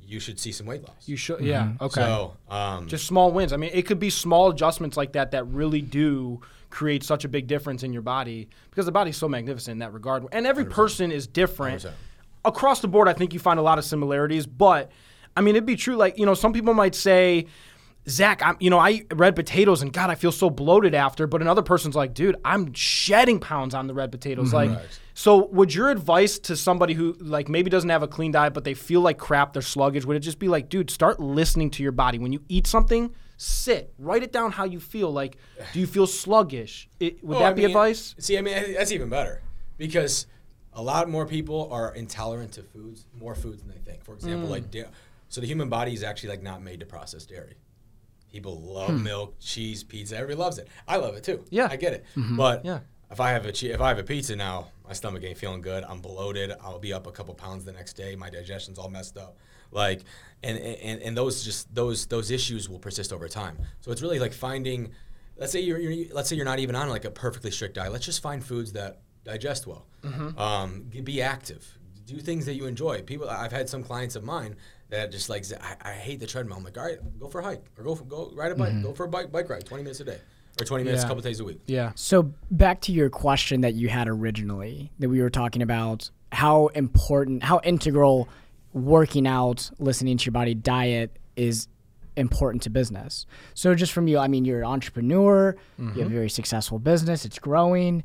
you 0.00 0.20
should 0.20 0.38
see 0.38 0.52
some 0.52 0.64
weight 0.64 0.80
loss. 0.82 1.08
You 1.08 1.16
should. 1.16 1.40
Yeah. 1.40 1.72
Okay. 1.80 2.00
So, 2.00 2.36
um, 2.48 2.86
just 2.86 3.04
small 3.04 3.32
wins. 3.32 3.52
I 3.52 3.56
mean, 3.56 3.72
it 3.74 3.82
could 3.82 3.98
be 3.98 4.10
small 4.10 4.48
adjustments 4.48 4.96
like 4.96 5.14
that 5.14 5.32
that 5.32 5.44
really 5.48 5.82
do 5.82 6.40
create 6.70 7.02
such 7.02 7.24
a 7.24 7.28
big 7.28 7.48
difference 7.48 7.82
in 7.82 7.92
your 7.92 8.02
body 8.02 8.48
because 8.70 8.86
the 8.86 8.92
body's 8.92 9.16
so 9.16 9.28
magnificent 9.28 9.72
in 9.72 9.78
that 9.80 9.92
regard. 9.92 10.24
And 10.30 10.46
every 10.46 10.64
person 10.66 11.10
is 11.10 11.26
different. 11.26 11.82
100%. 11.82 11.90
Across 12.44 12.80
the 12.80 12.86
board, 12.86 13.08
I 13.08 13.12
think 13.12 13.34
you 13.34 13.40
find 13.40 13.58
a 13.58 13.62
lot 13.62 13.76
of 13.76 13.84
similarities, 13.84 14.46
but 14.46 14.92
I 15.36 15.40
mean, 15.40 15.56
it'd 15.56 15.66
be 15.66 15.74
true. 15.74 15.96
Like, 15.96 16.16
you 16.16 16.26
know, 16.26 16.34
some 16.34 16.52
people 16.52 16.74
might 16.74 16.94
say, 16.94 17.46
Zack, 18.08 18.40
I'm, 18.44 18.56
you 18.60 18.70
know, 18.70 18.78
I 18.78 18.90
eat 18.90 19.06
red 19.14 19.34
potatoes 19.34 19.82
and 19.82 19.92
God, 19.92 20.10
I 20.10 20.14
feel 20.14 20.30
so 20.30 20.48
bloated 20.48 20.94
after. 20.94 21.26
But 21.26 21.40
another 21.42 21.62
person's 21.62 21.96
like, 21.96 22.14
dude, 22.14 22.36
I'm 22.44 22.72
shedding 22.72 23.40
pounds 23.40 23.74
on 23.74 23.88
the 23.88 23.94
red 23.94 24.12
potatoes. 24.12 24.52
Like, 24.52 24.70
so 25.14 25.46
would 25.46 25.74
your 25.74 25.90
advice 25.90 26.38
to 26.40 26.56
somebody 26.56 26.94
who 26.94 27.14
like 27.20 27.48
maybe 27.48 27.68
doesn't 27.68 27.90
have 27.90 28.04
a 28.04 28.08
clean 28.08 28.30
diet, 28.30 28.54
but 28.54 28.62
they 28.64 28.74
feel 28.74 29.00
like 29.00 29.18
crap, 29.18 29.52
they're 29.52 29.62
sluggish, 29.62 30.04
would 30.04 30.16
it 30.16 30.20
just 30.20 30.38
be 30.38 30.46
like, 30.48 30.68
dude, 30.68 30.90
start 30.90 31.18
listening 31.18 31.70
to 31.72 31.82
your 31.82 31.90
body. 31.92 32.18
When 32.18 32.32
you 32.32 32.42
eat 32.48 32.66
something, 32.68 33.12
sit, 33.38 33.92
write 33.98 34.22
it 34.22 34.30
down 34.32 34.52
how 34.52 34.64
you 34.64 34.78
feel. 34.78 35.10
Like, 35.10 35.36
do 35.72 35.80
you 35.80 35.86
feel 35.88 36.06
sluggish? 36.06 36.88
It, 37.00 37.24
would 37.24 37.36
Oh, 37.38 37.40
that 37.40 37.50
I 37.50 37.52
be 37.54 37.62
mean, 37.62 37.70
advice? 37.70 38.14
See, 38.18 38.38
I 38.38 38.40
mean, 38.40 38.74
that's 38.74 38.92
even 38.92 39.08
better 39.08 39.42
because 39.78 40.26
a 40.74 40.82
lot 40.82 41.08
more 41.08 41.26
people 41.26 41.68
are 41.72 41.92
intolerant 41.94 42.52
to 42.52 42.62
foods, 42.62 43.06
more 43.18 43.34
foods 43.34 43.62
than 43.62 43.72
they 43.72 43.78
think. 43.90 44.04
For 44.04 44.12
Mm. 44.12 44.16
example, 44.16 44.48
like 44.48 44.70
dairy. 44.70 44.88
So 45.28 45.40
the 45.40 45.46
human 45.48 45.68
body 45.68 45.92
is 45.92 46.04
actually 46.04 46.28
like 46.28 46.42
not 46.42 46.62
made 46.62 46.78
to 46.80 46.86
process 46.86 47.26
dairy. 47.26 47.54
People 48.36 48.60
love 48.60 48.90
Hmm. 48.90 49.02
milk, 49.02 49.40
cheese, 49.40 49.82
pizza. 49.82 50.14
Everybody 50.14 50.38
loves 50.38 50.58
it. 50.58 50.68
I 50.86 50.96
love 50.98 51.14
it 51.16 51.24
too. 51.24 51.42
Yeah. 51.48 51.68
I 51.70 51.76
get 51.76 51.94
it. 51.94 52.04
But 52.36 52.66
Yeah. 52.66 52.80
if 53.10 53.18
I 53.18 53.30
have 53.30 53.46
a 53.46 53.52
che- 53.52 53.70
if 53.70 53.80
I 53.80 53.88
have 53.88 53.98
a 53.98 54.02
pizza 54.04 54.36
now, 54.36 54.68
my 54.86 54.92
stomach 54.92 55.24
ain't 55.24 55.38
feeling 55.38 55.62
good. 55.62 55.84
I'm 55.84 56.00
bloated. 56.02 56.52
I'll 56.62 56.78
be 56.78 56.92
up 56.92 57.06
a 57.06 57.12
couple 57.12 57.32
pounds 57.34 57.64
the 57.64 57.72
next 57.72 57.94
day. 57.94 58.14
My 58.14 58.28
digestion's 58.28 58.78
all 58.78 58.90
messed 58.90 59.16
up. 59.16 59.38
Like, 59.70 60.02
and 60.42 60.58
and, 60.58 61.00
and 61.00 61.16
those 61.16 61.42
just 61.44 61.74
those 61.74 62.04
those 62.08 62.30
issues 62.30 62.68
will 62.68 62.78
persist 62.78 63.10
over 63.10 63.26
time. 63.26 63.56
So 63.80 63.90
it's 63.90 64.02
really 64.02 64.18
like 64.18 64.34
finding. 64.34 64.92
Let's 65.38 65.50
say 65.52 65.60
you're, 65.60 65.78
you're 65.78 66.14
let's 66.14 66.28
say 66.28 66.36
you're 66.36 66.44
not 66.44 66.58
even 66.58 66.76
on 66.76 66.90
like 66.90 67.06
a 67.06 67.10
perfectly 67.10 67.50
strict 67.50 67.74
diet. 67.76 67.90
Let's 67.90 68.04
just 68.04 68.20
find 68.20 68.44
foods 68.44 68.72
that 68.74 69.00
digest 69.24 69.66
well. 69.66 69.86
Um, 70.36 70.90
be 71.04 71.22
active. 71.22 71.78
Do 72.04 72.18
things 72.18 72.44
that 72.44 72.54
you 72.54 72.66
enjoy. 72.66 73.00
People, 73.02 73.30
I've 73.30 73.50
had 73.50 73.68
some 73.70 73.82
clients 73.82 74.14
of 74.14 74.22
mine 74.24 74.56
that 74.90 75.10
just 75.10 75.28
like 75.28 75.44
I, 75.60 75.90
I 75.90 75.92
hate 75.92 76.20
the 76.20 76.26
treadmill. 76.26 76.58
I'm 76.58 76.64
like, 76.64 76.78
all 76.78 76.84
right, 76.84 76.98
go 77.18 77.28
for 77.28 77.40
a 77.40 77.44
hike 77.44 77.64
or 77.76 77.84
go 77.84 77.94
for, 77.94 78.04
go 78.04 78.30
ride 78.34 78.52
a 78.52 78.54
bike. 78.54 78.72
Mm-hmm. 78.72 78.82
Go 78.82 78.92
for 78.92 79.04
a 79.04 79.08
bike 79.08 79.32
bike 79.32 79.48
ride, 79.48 79.64
20 79.64 79.82
minutes 79.82 80.00
a 80.00 80.04
day 80.04 80.18
or 80.60 80.64
20 80.64 80.84
minutes 80.84 81.04
a 81.04 81.06
couple 81.06 81.22
days 81.22 81.40
a 81.40 81.44
week. 81.44 81.60
Yeah. 81.66 81.92
So 81.94 82.32
back 82.50 82.80
to 82.82 82.92
your 82.92 83.10
question 83.10 83.60
that 83.60 83.74
you 83.74 83.88
had 83.88 84.08
originally 84.08 84.90
that 84.98 85.08
we 85.08 85.20
were 85.20 85.30
talking 85.30 85.62
about 85.62 86.10
how 86.32 86.68
important, 86.68 87.42
how 87.42 87.60
integral 87.62 88.28
working 88.72 89.26
out, 89.26 89.70
listening 89.78 90.16
to 90.18 90.24
your 90.24 90.32
body, 90.32 90.54
diet 90.54 91.18
is 91.36 91.68
important 92.16 92.62
to 92.62 92.70
business. 92.70 93.26
So 93.54 93.74
just 93.74 93.92
from 93.92 94.08
you, 94.08 94.18
I 94.18 94.28
mean, 94.28 94.44
you're 94.44 94.60
an 94.60 94.66
entrepreneur, 94.66 95.56
you 95.78 95.86
have 95.86 95.96
a 95.96 96.00
mm-hmm. 96.00 96.14
very 96.14 96.30
successful 96.30 96.78
business, 96.78 97.24
it's 97.24 97.38
growing. 97.38 98.04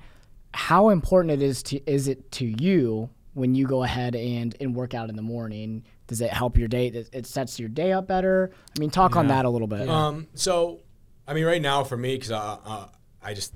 How 0.53 0.89
important 0.89 1.31
it 1.31 1.41
is 1.41 1.63
to 1.63 1.79
is 1.89 2.09
it 2.09 2.29
to 2.33 2.45
you 2.45 3.09
when 3.33 3.55
you 3.55 3.65
go 3.65 3.83
ahead 3.83 4.15
and 4.15 4.55
and 4.59 4.75
work 4.75 4.93
out 4.93 5.09
in 5.09 5.15
the 5.15 5.21
morning? 5.21 5.83
Does 6.11 6.19
it 6.19 6.29
help 6.29 6.57
your 6.57 6.67
day? 6.67 6.87
It, 6.87 7.09
it 7.13 7.25
sets 7.25 7.57
your 7.57 7.69
day 7.69 7.93
up 7.93 8.05
better. 8.05 8.51
I 8.75 8.79
mean, 8.81 8.89
talk 8.89 9.15
on 9.15 9.27
that 9.27 9.45
a 9.45 9.49
little 9.49 9.65
bit. 9.67 9.87
Um, 9.87 10.27
so, 10.33 10.81
I 11.25 11.33
mean, 11.33 11.45
right 11.45 11.61
now 11.61 11.85
for 11.85 11.95
me, 11.95 12.15
because 12.15 12.31
uh, 12.31 12.57
uh, 12.65 12.87
I 13.23 13.33
just 13.33 13.53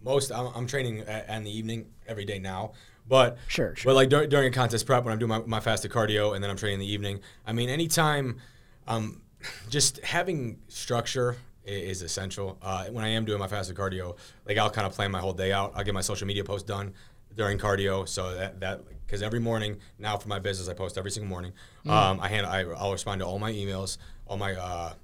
most 0.00 0.30
I'm, 0.30 0.52
I'm 0.54 0.66
training 0.68 1.00
a- 1.00 1.24
in 1.34 1.42
the 1.42 1.50
evening 1.50 1.86
every 2.06 2.24
day 2.24 2.38
now. 2.38 2.74
But 3.08 3.38
Sure, 3.48 3.74
sure. 3.74 3.90
But 3.90 3.96
like 3.96 4.08
dur- 4.08 4.28
during 4.28 4.46
a 4.46 4.54
contest 4.54 4.86
prep, 4.86 5.02
when 5.02 5.12
I'm 5.12 5.18
doing 5.18 5.30
my, 5.30 5.40
my 5.40 5.58
fasted 5.58 5.90
cardio 5.90 6.36
and 6.36 6.44
then 6.44 6.48
I'm 6.48 6.56
training 6.56 6.74
in 6.74 6.86
the 6.86 6.92
evening. 6.92 7.18
I 7.44 7.52
mean, 7.52 7.68
anytime, 7.68 8.38
um, 8.86 9.20
just 9.68 9.98
having 10.04 10.60
structure 10.68 11.34
is 11.64 12.02
essential. 12.02 12.56
Uh, 12.62 12.84
when 12.84 13.04
I 13.04 13.08
am 13.08 13.24
doing 13.24 13.40
my 13.40 13.48
fasted 13.48 13.74
cardio, 13.74 14.16
like 14.46 14.58
I'll 14.58 14.70
kind 14.70 14.86
of 14.86 14.92
plan 14.92 15.10
my 15.10 15.18
whole 15.18 15.32
day 15.32 15.50
out. 15.52 15.72
I'll 15.74 15.82
get 15.82 15.92
my 15.94 16.02
social 16.02 16.28
media 16.28 16.44
post 16.44 16.68
done 16.68 16.94
during 17.36 17.58
cardio, 17.58 18.08
so 18.08 18.34
that 18.34 18.60
that 18.60 18.82
because 19.06 19.22
every 19.22 19.40
morning 19.40 19.78
now 19.98 20.16
for 20.16 20.28
my 20.28 20.38
business, 20.38 20.68
I 20.68 20.74
post 20.74 20.96
every 20.98 21.10
single 21.10 21.28
morning. 21.28 21.52
Um, 21.86 22.20
I 22.20 22.28
hand 22.28 22.46
I, 22.46 22.62
I'll 22.62 22.92
respond 22.92 23.20
to 23.20 23.26
all 23.26 23.38
my 23.38 23.52
emails, 23.52 23.98
all 24.26 24.36
my 24.36 24.54
uh, 24.54 24.94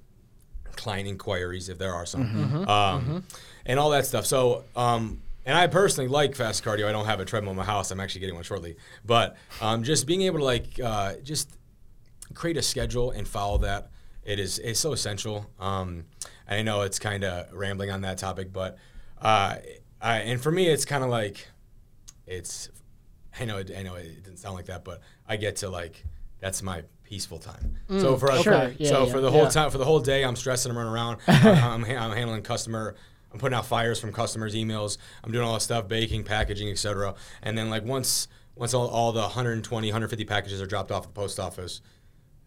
client 0.75 1.07
inquiries 1.07 1.69
if 1.69 1.77
there 1.77 1.93
are 1.93 2.05
some, 2.05 2.67
um, 2.67 3.23
and 3.65 3.79
all 3.79 3.89
that 3.91 4.05
stuff. 4.05 4.25
So, 4.25 4.63
um, 4.75 5.21
and 5.45 5.57
I 5.57 5.67
personally 5.67 6.07
like 6.07 6.35
fast 6.35 6.63
cardio. 6.63 6.87
I 6.87 6.91
don't 6.91 7.05
have 7.05 7.19
a 7.19 7.25
treadmill 7.25 7.51
in 7.51 7.57
my 7.57 7.63
house. 7.63 7.91
I'm 7.91 7.99
actually 7.99 8.21
getting 8.21 8.35
one 8.35 8.43
shortly. 8.43 8.77
But 9.05 9.37
um, 9.61 9.83
just 9.83 10.05
being 10.07 10.23
able 10.23 10.39
to 10.39 10.45
like 10.45 10.79
uh, 10.83 11.15
just 11.23 11.49
create 12.33 12.57
a 12.57 12.61
schedule 12.61 13.11
and 13.11 13.27
follow 13.27 13.57
that 13.59 13.91
it 14.23 14.39
is 14.39 14.59
it's 14.59 14.79
so 14.79 14.93
essential. 14.93 15.49
Um, 15.59 16.05
I 16.47 16.61
know 16.61 16.81
it's 16.81 16.99
kind 16.99 17.23
of 17.23 17.51
rambling 17.53 17.91
on 17.91 18.01
that 18.01 18.17
topic, 18.17 18.51
but 18.51 18.77
uh, 19.21 19.57
I, 20.01 20.17
and 20.19 20.41
for 20.41 20.51
me, 20.51 20.67
it's 20.67 20.85
kind 20.85 21.03
of 21.03 21.09
like 21.09 21.47
it's. 22.31 22.69
I 23.39 23.45
know 23.45 23.57
it, 23.57 23.71
I 23.77 23.81
know 23.83 23.95
it 23.95 24.23
didn't 24.23 24.37
sound 24.39 24.55
like 24.55 24.65
that, 24.65 24.83
but 24.83 25.01
I 25.27 25.37
get 25.37 25.57
to 25.57 25.69
like 25.69 26.03
that's 26.39 26.61
my 26.61 26.83
peaceful 27.03 27.39
time. 27.39 27.77
so 27.89 28.17
for 28.17 28.31
us, 28.31 28.39
Mm, 28.39 28.43
Sure, 28.43 28.73
yeah, 28.77 28.89
so 28.89 29.05
yeah. 29.05 29.11
for 29.11 29.21
the 29.21 29.31
whole 29.31 29.47
time, 29.47 29.69
for 29.69 29.77
the 29.77 29.85
whole 29.85 29.99
day, 29.99 30.23
I'm 30.23 30.35
stressing. 30.35 30.69
I'm 30.71 30.77
running 30.77 30.93
around. 30.93 31.19
I'm, 31.27 31.83
I'm, 31.83 31.97
I'm 31.97 32.11
handling 32.17 32.41
customer. 32.43 32.95
I'm 33.31 33.39
putting 33.39 33.57
out 33.57 33.65
fires 33.65 33.99
from 33.99 34.11
customers' 34.11 34.55
emails. 34.55 34.97
I'm 35.23 35.31
doing 35.31 35.45
all 35.47 35.53
this 35.53 35.63
stuff, 35.63 35.87
baking, 35.87 36.23
packaging, 36.25 36.69
etc. 36.69 37.15
And 37.41 37.57
then 37.57 37.69
like 37.69 37.83
once 37.85 38.27
once 38.55 38.73
all, 38.73 38.87
all 38.89 39.11
the 39.13 39.21
120, 39.21 39.87
150 39.87 40.25
packages 40.25 40.61
are 40.61 40.65
dropped 40.65 40.91
off 40.91 41.03
at 41.03 41.13
the 41.13 41.19
post 41.21 41.39
office, 41.39 41.81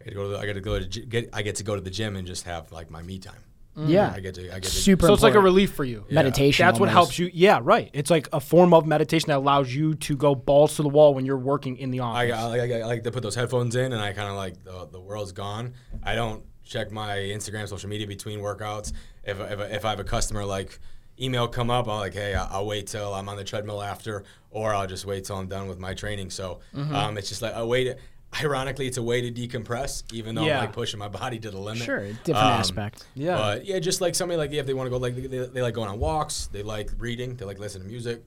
I 0.01 0.03
get 0.05 0.09
to 0.11 0.15
go 0.15 0.23
to 0.23 0.29
the, 0.29 0.37
I 0.39 0.45
get 0.45 0.53
to 0.53 0.61
go 0.61 0.79
to 0.79 0.85
get 1.01 1.29
I 1.33 1.41
get 1.41 1.55
to 1.55 1.63
go 1.63 1.73
to 1.75 1.81
the 1.81 1.89
gym 1.89 2.15
and 2.15 2.27
just 2.27 2.43
have 2.43 2.71
like 2.71 2.91
my 2.91 3.01
me 3.01 3.17
time. 3.17 3.41
Yeah. 3.77 4.13
I 4.15 4.19
get 4.21 4.35
to. 4.35 4.43
I 4.49 4.55
get 4.59 4.63
to. 4.63 4.69
Super 4.69 5.07
So 5.07 5.13
it's 5.13 5.23
like 5.23 5.35
a 5.35 5.39
relief 5.39 5.73
for 5.73 5.83
you. 5.83 6.05
meditation. 6.09 6.65
That's 6.65 6.79
what 6.79 6.89
helps 6.89 7.19
you. 7.19 7.29
Yeah, 7.33 7.59
right. 7.61 7.89
It's 7.93 8.09
like 8.09 8.29
a 8.31 8.39
form 8.39 8.73
of 8.73 8.85
meditation 8.85 9.27
that 9.27 9.37
allows 9.37 9.73
you 9.73 9.95
to 9.95 10.15
go 10.15 10.33
balls 10.35 10.75
to 10.77 10.81
the 10.83 10.89
wall 10.89 11.13
when 11.13 11.25
you're 11.25 11.37
working 11.37 11.77
in 11.77 11.91
the 11.91 11.99
office. 11.99 12.31
I, 12.31 12.37
I, 12.37 12.43
like- 12.45 12.71
I 12.71 12.85
like 12.85 13.03
to 13.03 13.11
put 13.11 13.23
those 13.23 13.35
headphones 13.35 13.75
in, 13.75 13.91
and 13.93 14.01
I 14.01 14.13
kind 14.13 14.29
of 14.29 14.35
like 14.35 14.63
the, 14.63 14.87
the 14.91 14.99
world's 15.01 15.31
gone. 15.33 15.73
I 16.03 16.15
don't 16.15 16.43
check 16.63 16.91
my 16.91 17.17
Instagram, 17.17 17.67
social 17.67 17.89
media 17.89 18.07
between 18.07 18.39
workouts. 18.39 18.93
If, 19.23 19.39
if, 19.39 19.59
if 19.59 19.85
I 19.85 19.89
have 19.89 19.99
a 19.99 20.03
customer 20.03 20.45
like 20.45 20.79
email 21.19 21.47
come 21.47 21.69
up, 21.69 21.87
I'm 21.87 21.99
like, 21.99 22.13
hey, 22.13 22.33
I'll, 22.33 22.47
I'll 22.51 22.65
wait 22.65 22.87
till 22.87 23.13
I'm 23.13 23.29
on 23.29 23.37
the 23.37 23.43
treadmill 23.43 23.81
after, 23.81 24.23
or 24.51 24.73
I'll 24.73 24.87
just 24.87 25.05
wait 25.05 25.25
till 25.25 25.37
I'm 25.37 25.47
done 25.47 25.67
with 25.67 25.79
my 25.79 25.93
training. 25.93 26.29
So 26.29 26.59
Mm-hmm. 26.75 26.95
um, 26.95 27.17
it's 27.17 27.29
just 27.29 27.41
like 27.41 27.53
a 27.55 27.65
way 27.65 27.83
to. 27.85 27.95
Ironically, 28.41 28.87
it's 28.87 28.97
a 28.97 29.03
way 29.03 29.29
to 29.29 29.31
decompress, 29.31 30.03
even 30.13 30.35
though 30.35 30.45
Yeah. 30.45 30.59
I'm 30.59 30.65
like 30.65 30.73
pushing 30.73 30.99
my 30.99 31.07
body 31.07 31.39
to 31.39 31.51
the 31.51 31.59
limit. 31.59 31.83
Sure, 31.83 31.99
different 32.23 32.37
Um, 32.37 32.59
aspect. 32.59 33.05
Yeah. 33.13 33.37
But 33.37 33.65
yeah, 33.65 33.79
just 33.79 34.01
like 34.01 34.15
somebody 34.15 34.37
like 34.37 34.51
yeah, 34.51 34.59
if 34.61 34.65
they 34.65 34.73
want 34.73 34.87
to 34.87 34.91
go 34.91 34.97
like 34.97 35.15
they, 35.15 35.27
they 35.45 35.61
like 35.61 35.73
going 35.73 35.89
on 35.89 35.99
walks, 35.99 36.47
they 36.47 36.63
like 36.63 36.91
reading, 36.97 37.35
they 37.35 37.45
like 37.45 37.59
listening 37.59 37.83
to 37.87 37.89
music. 37.91 38.23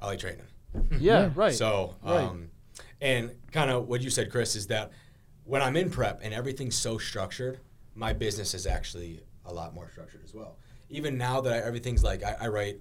I 0.00 0.06
like 0.06 0.18
training. 0.18 0.44
yeah, 0.98 1.30
right. 1.34 1.54
So, 1.54 1.96
Right. 2.02 2.22
um, 2.24 2.50
and 3.00 3.32
kind 3.50 3.70
of 3.70 3.88
what 3.88 4.00
you 4.00 4.10
said, 4.10 4.30
Chris, 4.30 4.54
is 4.56 4.68
that 4.68 4.90
when 5.44 5.60
I'm 5.60 5.76
in 5.76 5.90
prep 5.90 6.20
and 6.22 6.32
everything's 6.32 6.76
so 6.76 6.98
structured, 6.98 7.58
my 7.94 8.12
business 8.12 8.54
is 8.54 8.66
actually 8.66 9.22
a 9.44 9.52
lot 9.52 9.74
more 9.74 9.90
structured 9.90 10.22
as 10.24 10.32
well. 10.32 10.56
Even 10.88 11.18
now 11.18 11.40
that 11.40 11.52
I, 11.52 11.58
everything's 11.66 12.02
like, 12.04 12.22
I, 12.22 12.36
I 12.42 12.48
write, 12.48 12.78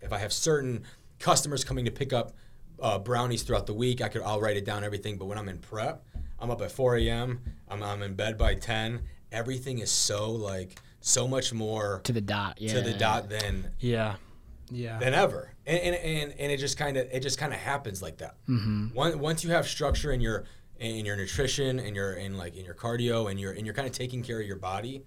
if 0.00 0.12
I 0.12 0.18
have 0.18 0.32
certain 0.32 0.82
customers 1.18 1.62
coming 1.64 1.84
to 1.84 1.90
pick 1.90 2.12
up 2.12 2.32
uh, 2.80 2.98
brownies 2.98 3.42
throughout 3.42 3.66
the 3.66 3.74
week, 3.74 4.00
I 4.00 4.08
could, 4.08 4.22
I'll 4.22 4.40
write 4.40 4.56
it 4.56 4.64
down 4.64 4.84
everything. 4.84 5.18
But 5.18 5.26
when 5.26 5.38
I'm 5.38 5.48
in 5.48 5.58
prep, 5.58 6.04
I'm 6.38 6.50
up 6.50 6.62
at 6.62 6.72
4 6.72 6.96
a.m. 6.96 7.40
I'm, 7.68 7.82
I'm 7.82 8.02
in 8.02 8.14
bed 8.14 8.38
by 8.38 8.54
10. 8.54 9.02
Everything 9.32 9.78
is 9.78 9.90
so 9.90 10.30
like 10.30 10.80
so 11.00 11.26
much 11.26 11.52
more 11.52 12.00
to 12.04 12.12
the 12.12 12.20
dot. 12.20 12.60
Yeah. 12.60 12.74
to 12.74 12.80
the 12.80 12.94
dot 12.94 13.28
than 13.28 13.70
yeah, 13.78 14.16
yeah. 14.70 14.98
than 14.98 15.14
ever, 15.14 15.52
and 15.66 15.78
and, 15.78 15.94
and, 15.94 16.34
and 16.38 16.52
it 16.52 16.58
just 16.58 16.76
kind 16.76 16.96
of 16.96 17.08
it 17.12 17.20
just 17.20 17.38
kind 17.38 17.52
of 17.52 17.60
happens 17.60 18.02
like 18.02 18.18
that. 18.18 18.34
Mm-hmm. 18.48 18.88
Once 18.94 19.16
once 19.16 19.44
you 19.44 19.50
have 19.50 19.66
structure 19.68 20.12
in 20.12 20.20
your 20.20 20.44
in 20.78 21.04
your 21.06 21.16
nutrition 21.16 21.78
and 21.78 21.94
your 21.94 22.14
in 22.14 22.36
like 22.36 22.56
in 22.56 22.64
your 22.64 22.74
cardio 22.74 23.30
and 23.30 23.38
you're 23.38 23.52
and 23.52 23.64
you're 23.64 23.74
kind 23.74 23.86
of 23.86 23.94
taking 23.94 24.22
care 24.22 24.40
of 24.40 24.46
your 24.46 24.56
body, 24.56 25.04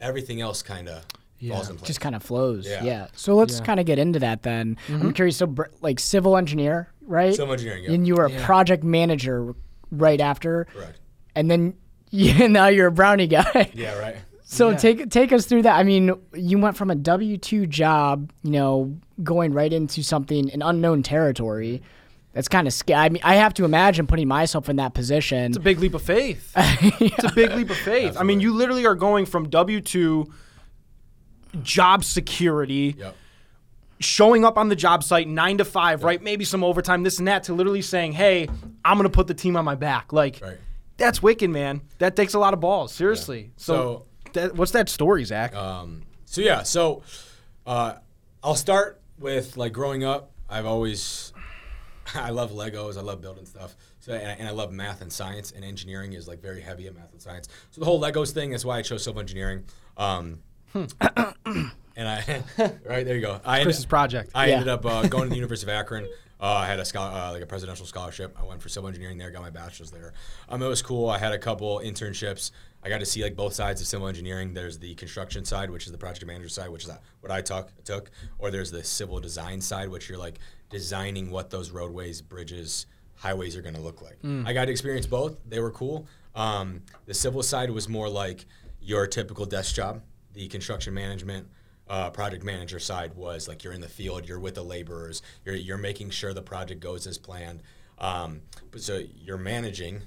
everything 0.00 0.40
else 0.40 0.62
kind 0.62 0.88
of 0.88 1.04
falls 1.52 1.70
in 1.70 1.76
place. 1.76 1.86
just 1.86 2.00
kind 2.00 2.14
of 2.14 2.22
flows. 2.22 2.66
Yeah. 2.68 2.82
Yeah. 2.82 3.06
So 3.14 3.34
let's 3.34 3.58
Yeah. 3.58 3.64
kind 3.64 3.80
of 3.80 3.86
get 3.86 3.98
into 3.98 4.18
that 4.20 4.42
then. 4.42 4.76
I'm 4.88 4.94
mm-hmm. 5.00 5.10
curious. 5.10 5.36
So, 5.36 5.46
br- 5.46 5.64
like 5.82 5.98
civil 6.00 6.36
engineer, 6.36 6.88
right? 7.06 7.34
Civil 7.34 7.52
engineering, 7.52 7.84
yeah. 7.84 7.92
And 7.92 8.06
you 8.06 8.14
were 8.16 8.26
a 8.26 8.30
Yeah. 8.32 8.46
project 8.46 8.84
manager 8.84 9.54
right 9.90 10.20
after, 10.20 10.66
Correct. 10.74 10.98
and 11.34 11.50
then 11.50 11.74
yeah, 12.10 12.46
now 12.46 12.68
you're 12.68 12.88
a 12.88 12.92
brownie 12.92 13.26
guy. 13.26 13.70
Yeah. 13.74 13.98
Right. 13.98 14.16
So 14.44 14.70
Yeah. 14.70 14.76
take 14.76 15.10
take 15.10 15.32
us 15.32 15.46
through 15.46 15.62
that. 15.62 15.76
I 15.76 15.82
mean, 15.82 16.12
you 16.34 16.58
went 16.58 16.76
from 16.76 16.90
a 16.90 16.94
W 16.94 17.38
two 17.38 17.66
job, 17.66 18.30
you 18.42 18.52
know, 18.52 18.96
going 19.22 19.52
right 19.52 19.72
into 19.72 20.02
something 20.02 20.50
an 20.52 20.62
unknown 20.62 21.02
territory. 21.02 21.82
That's 22.34 22.48
kind 22.48 22.66
of 22.66 22.72
scary. 22.74 22.98
I 22.98 23.08
mean, 23.10 23.22
I 23.24 23.36
have 23.36 23.54
to 23.54 23.64
imagine 23.64 24.08
putting 24.08 24.26
myself 24.26 24.68
in 24.68 24.74
that 24.76 24.92
position. 24.92 25.44
It's 25.46 25.56
a 25.56 25.60
big 25.60 25.78
leap 25.78 25.94
of 25.94 26.02
faith. 26.02 26.52
It's 26.56 27.24
a 27.24 27.32
big 27.32 27.52
leap 27.52 27.70
of 27.70 27.76
faith. 27.76 28.16
I 28.18 28.24
mean, 28.24 28.40
you 28.40 28.52
literally 28.52 28.86
are 28.86 28.96
going 28.96 29.24
from 29.24 29.48
W 29.50 29.80
two 29.80 30.26
job 31.62 32.04
security, 32.04 32.94
Yep. 32.98 33.16
showing 34.00 34.44
up 34.44 34.58
on 34.58 34.68
the 34.68 34.76
job 34.76 35.02
site 35.04 35.28
nine 35.28 35.58
to 35.58 35.64
five, 35.64 36.02
right? 36.04 36.22
Maybe 36.22 36.44
some 36.44 36.64
overtime, 36.64 37.02
this 37.02 37.18
and 37.18 37.28
that, 37.28 37.44
to 37.44 37.54
literally 37.54 37.82
saying, 37.82 38.12
"Hey, 38.12 38.48
I'm 38.84 38.96
gonna 38.96 39.08
put 39.10 39.26
the 39.26 39.34
team 39.34 39.56
on 39.56 39.64
my 39.64 39.74
back." 39.74 40.12
Like, 40.12 40.40
Right. 40.42 40.58
that's 40.96 41.22
wicked, 41.22 41.50
man. 41.50 41.82
That 41.98 42.16
takes 42.16 42.34
a 42.34 42.38
lot 42.38 42.54
of 42.54 42.60
balls. 42.60 42.92
Seriously. 42.92 43.52
So, 43.56 43.74
So- 44.26 44.30
that, 44.32 44.56
what's 44.56 44.72
that 44.72 44.88
story, 44.88 45.24
Zach? 45.24 45.54
Um, 45.54 46.02
so 46.24 46.40
yeah, 46.40 46.62
so 46.64 47.02
uh, 47.66 47.94
I'll 48.42 48.56
start 48.56 49.00
with 49.18 49.56
like 49.56 49.72
growing 49.72 50.02
up. 50.04 50.32
I've 50.50 50.66
always 50.66 51.32
I 52.14 52.30
love 52.30 52.50
Legos. 52.52 52.98
I 52.98 53.00
love 53.00 53.20
building 53.22 53.46
stuff. 53.46 53.76
So 54.00 54.12
and 54.12 54.26
I, 54.28 54.32
and 54.32 54.46
I 54.48 54.50
love 54.50 54.70
math 54.72 55.00
and 55.00 55.10
science 55.10 55.52
and 55.52 55.64
engineering 55.64 56.12
is 56.12 56.28
like 56.28 56.42
very 56.42 56.60
heavy 56.60 56.86
in 56.86 56.94
math 56.94 57.12
and 57.12 57.22
science. 57.22 57.48
So 57.70 57.80
the 57.80 57.86
whole 57.86 57.98
Legos 58.00 58.32
thing. 58.32 58.50
That's 58.50 58.64
why 58.64 58.78
I 58.78 58.82
chose 58.82 59.02
civil 59.04 59.20
engineering. 59.20 59.64
Um, 59.96 60.40
and 60.74 62.08
I 62.08 62.42
right 62.84 63.04
there 63.04 63.14
you 63.14 63.20
go. 63.20 63.40
I 63.44 63.56
ended, 63.60 63.66
Chris's 63.66 63.86
project. 63.86 64.30
I 64.34 64.48
Yeah. 64.48 64.54
ended 64.54 64.68
up 64.68 64.84
uh, 64.86 65.06
going 65.06 65.24
to 65.24 65.28
the 65.30 65.34
University 65.42 65.70
of 65.70 65.76
Akron. 65.76 66.06
Uh, 66.40 66.46
I 66.46 66.66
had 66.66 66.78
a 66.78 67.00
uh, 67.00 67.30
like 67.32 67.42
a 67.42 67.46
presidential 67.46 67.86
scholarship. 67.86 68.36
I 68.38 68.44
went 68.44 68.60
for 68.60 68.68
civil 68.68 68.88
engineering 68.88 69.16
there, 69.16 69.30
got 69.30 69.40
my 69.42 69.50
bachelor's 69.50 69.90
there. 69.90 70.12
Um, 70.48 70.62
it 70.62 70.66
was 70.66 70.82
cool. 70.82 71.08
I 71.08 71.18
had 71.18 71.32
a 71.32 71.38
couple 71.38 71.78
internships. 71.78 72.50
I 72.82 72.88
got 72.90 72.98
to 72.98 73.06
see 73.06 73.22
like 73.22 73.34
both 73.34 73.54
sides 73.54 73.80
of 73.80 73.86
civil 73.86 74.08
engineering. 74.08 74.52
There's 74.52 74.78
the 74.78 74.94
construction 74.96 75.44
side, 75.44 75.70
which 75.70 75.86
is 75.86 75.92
the 75.92 75.96
project 75.96 76.26
manager 76.26 76.50
side, 76.50 76.68
which 76.68 76.84
is 76.84 76.90
what 77.20 77.32
I 77.32 77.40
took, 77.40 77.70
took, 77.84 78.10
or 78.38 78.50
there's 78.50 78.70
the 78.70 78.84
civil 78.84 79.20
design 79.20 79.60
side, 79.62 79.88
which 79.88 80.08
you're 80.08 80.18
like 80.18 80.38
designing 80.68 81.30
what 81.30 81.48
those 81.48 81.70
roadways, 81.70 82.20
bridges, 82.20 82.86
highways 83.14 83.56
are 83.56 83.62
going 83.62 83.76
to 83.76 83.80
look 83.80 84.02
like. 84.02 84.18
I 84.46 84.52
got 84.52 84.66
to 84.66 84.70
experience 84.72 85.06
both. 85.06 85.36
They 85.48 85.60
were 85.60 85.70
cool. 85.70 86.06
Um, 86.34 86.82
the 87.06 87.14
civil 87.14 87.42
side 87.42 87.70
was 87.70 87.88
more 87.88 88.08
like 88.08 88.44
your 88.82 89.06
typical 89.06 89.46
desk 89.46 89.76
job. 89.76 90.02
The 90.34 90.48
construction 90.48 90.94
management, 90.94 91.48
uh, 91.88 92.10
project 92.10 92.44
manager 92.44 92.78
side 92.78 93.14
was 93.14 93.48
like 93.48 93.62
you're 93.64 93.72
in 93.72 93.80
the 93.80 93.88
field, 93.88 94.28
you're 94.28 94.40
with 94.40 94.54
the 94.54 94.62
laborers, 94.62 95.22
you're, 95.44 95.54
you're 95.54 95.78
making 95.78 96.10
sure 96.10 96.32
the 96.34 96.42
project 96.42 96.80
goes 96.80 97.06
as 97.06 97.18
planned. 97.18 97.62
Um, 97.98 98.42
but 98.70 98.82
so 98.82 99.02
you're 99.22 99.38
managing 99.38 100.02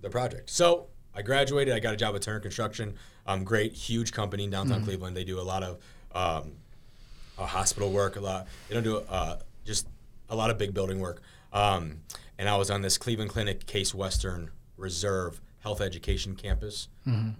the 0.00 0.10
project. 0.10 0.50
So 0.50 0.88
I 1.14 1.22
graduated, 1.22 1.74
I 1.74 1.80
got 1.80 1.94
a 1.94 1.96
job 1.96 2.12
with 2.12 2.22
Turner 2.22 2.40
Construction. 2.40 2.94
Um, 3.26 3.44
great, 3.44 3.72
huge 3.72 4.12
company 4.12 4.44
in 4.44 4.50
downtown 4.50 4.84
Cleveland. 4.84 5.16
They 5.16 5.24
do 5.24 5.40
a 5.40 5.42
lot 5.42 5.62
of 5.62 5.78
um, 6.14 6.52
uh, 7.38 7.46
hospital 7.46 7.90
work, 7.90 8.16
a 8.16 8.20
lot. 8.20 8.48
They 8.68 8.74
don't 8.74 8.82
do 8.82 8.96
uh, 9.08 9.36
just 9.64 9.86
a 10.28 10.36
lot 10.36 10.50
of 10.50 10.58
big 10.58 10.74
building 10.74 11.00
work. 11.00 11.22
Um, 11.52 12.00
and 12.38 12.48
I 12.48 12.56
was 12.56 12.70
on 12.70 12.82
this 12.82 12.98
Cleveland 12.98 13.30
Clinic 13.30 13.66
Case 13.66 13.94
Western 13.94 14.50
Reserve 14.76 15.40
Health 15.60 15.80
Education 15.80 16.34
Campus 16.34 16.88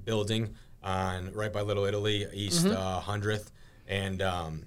building 0.04 0.54
on 0.82 1.32
right 1.32 1.52
by 1.52 1.60
Little 1.62 1.84
Italy, 1.84 2.26
East 2.32 2.66
uh, 2.66 3.00
100th, 3.04 3.50
and 3.86 4.20
um, 4.22 4.62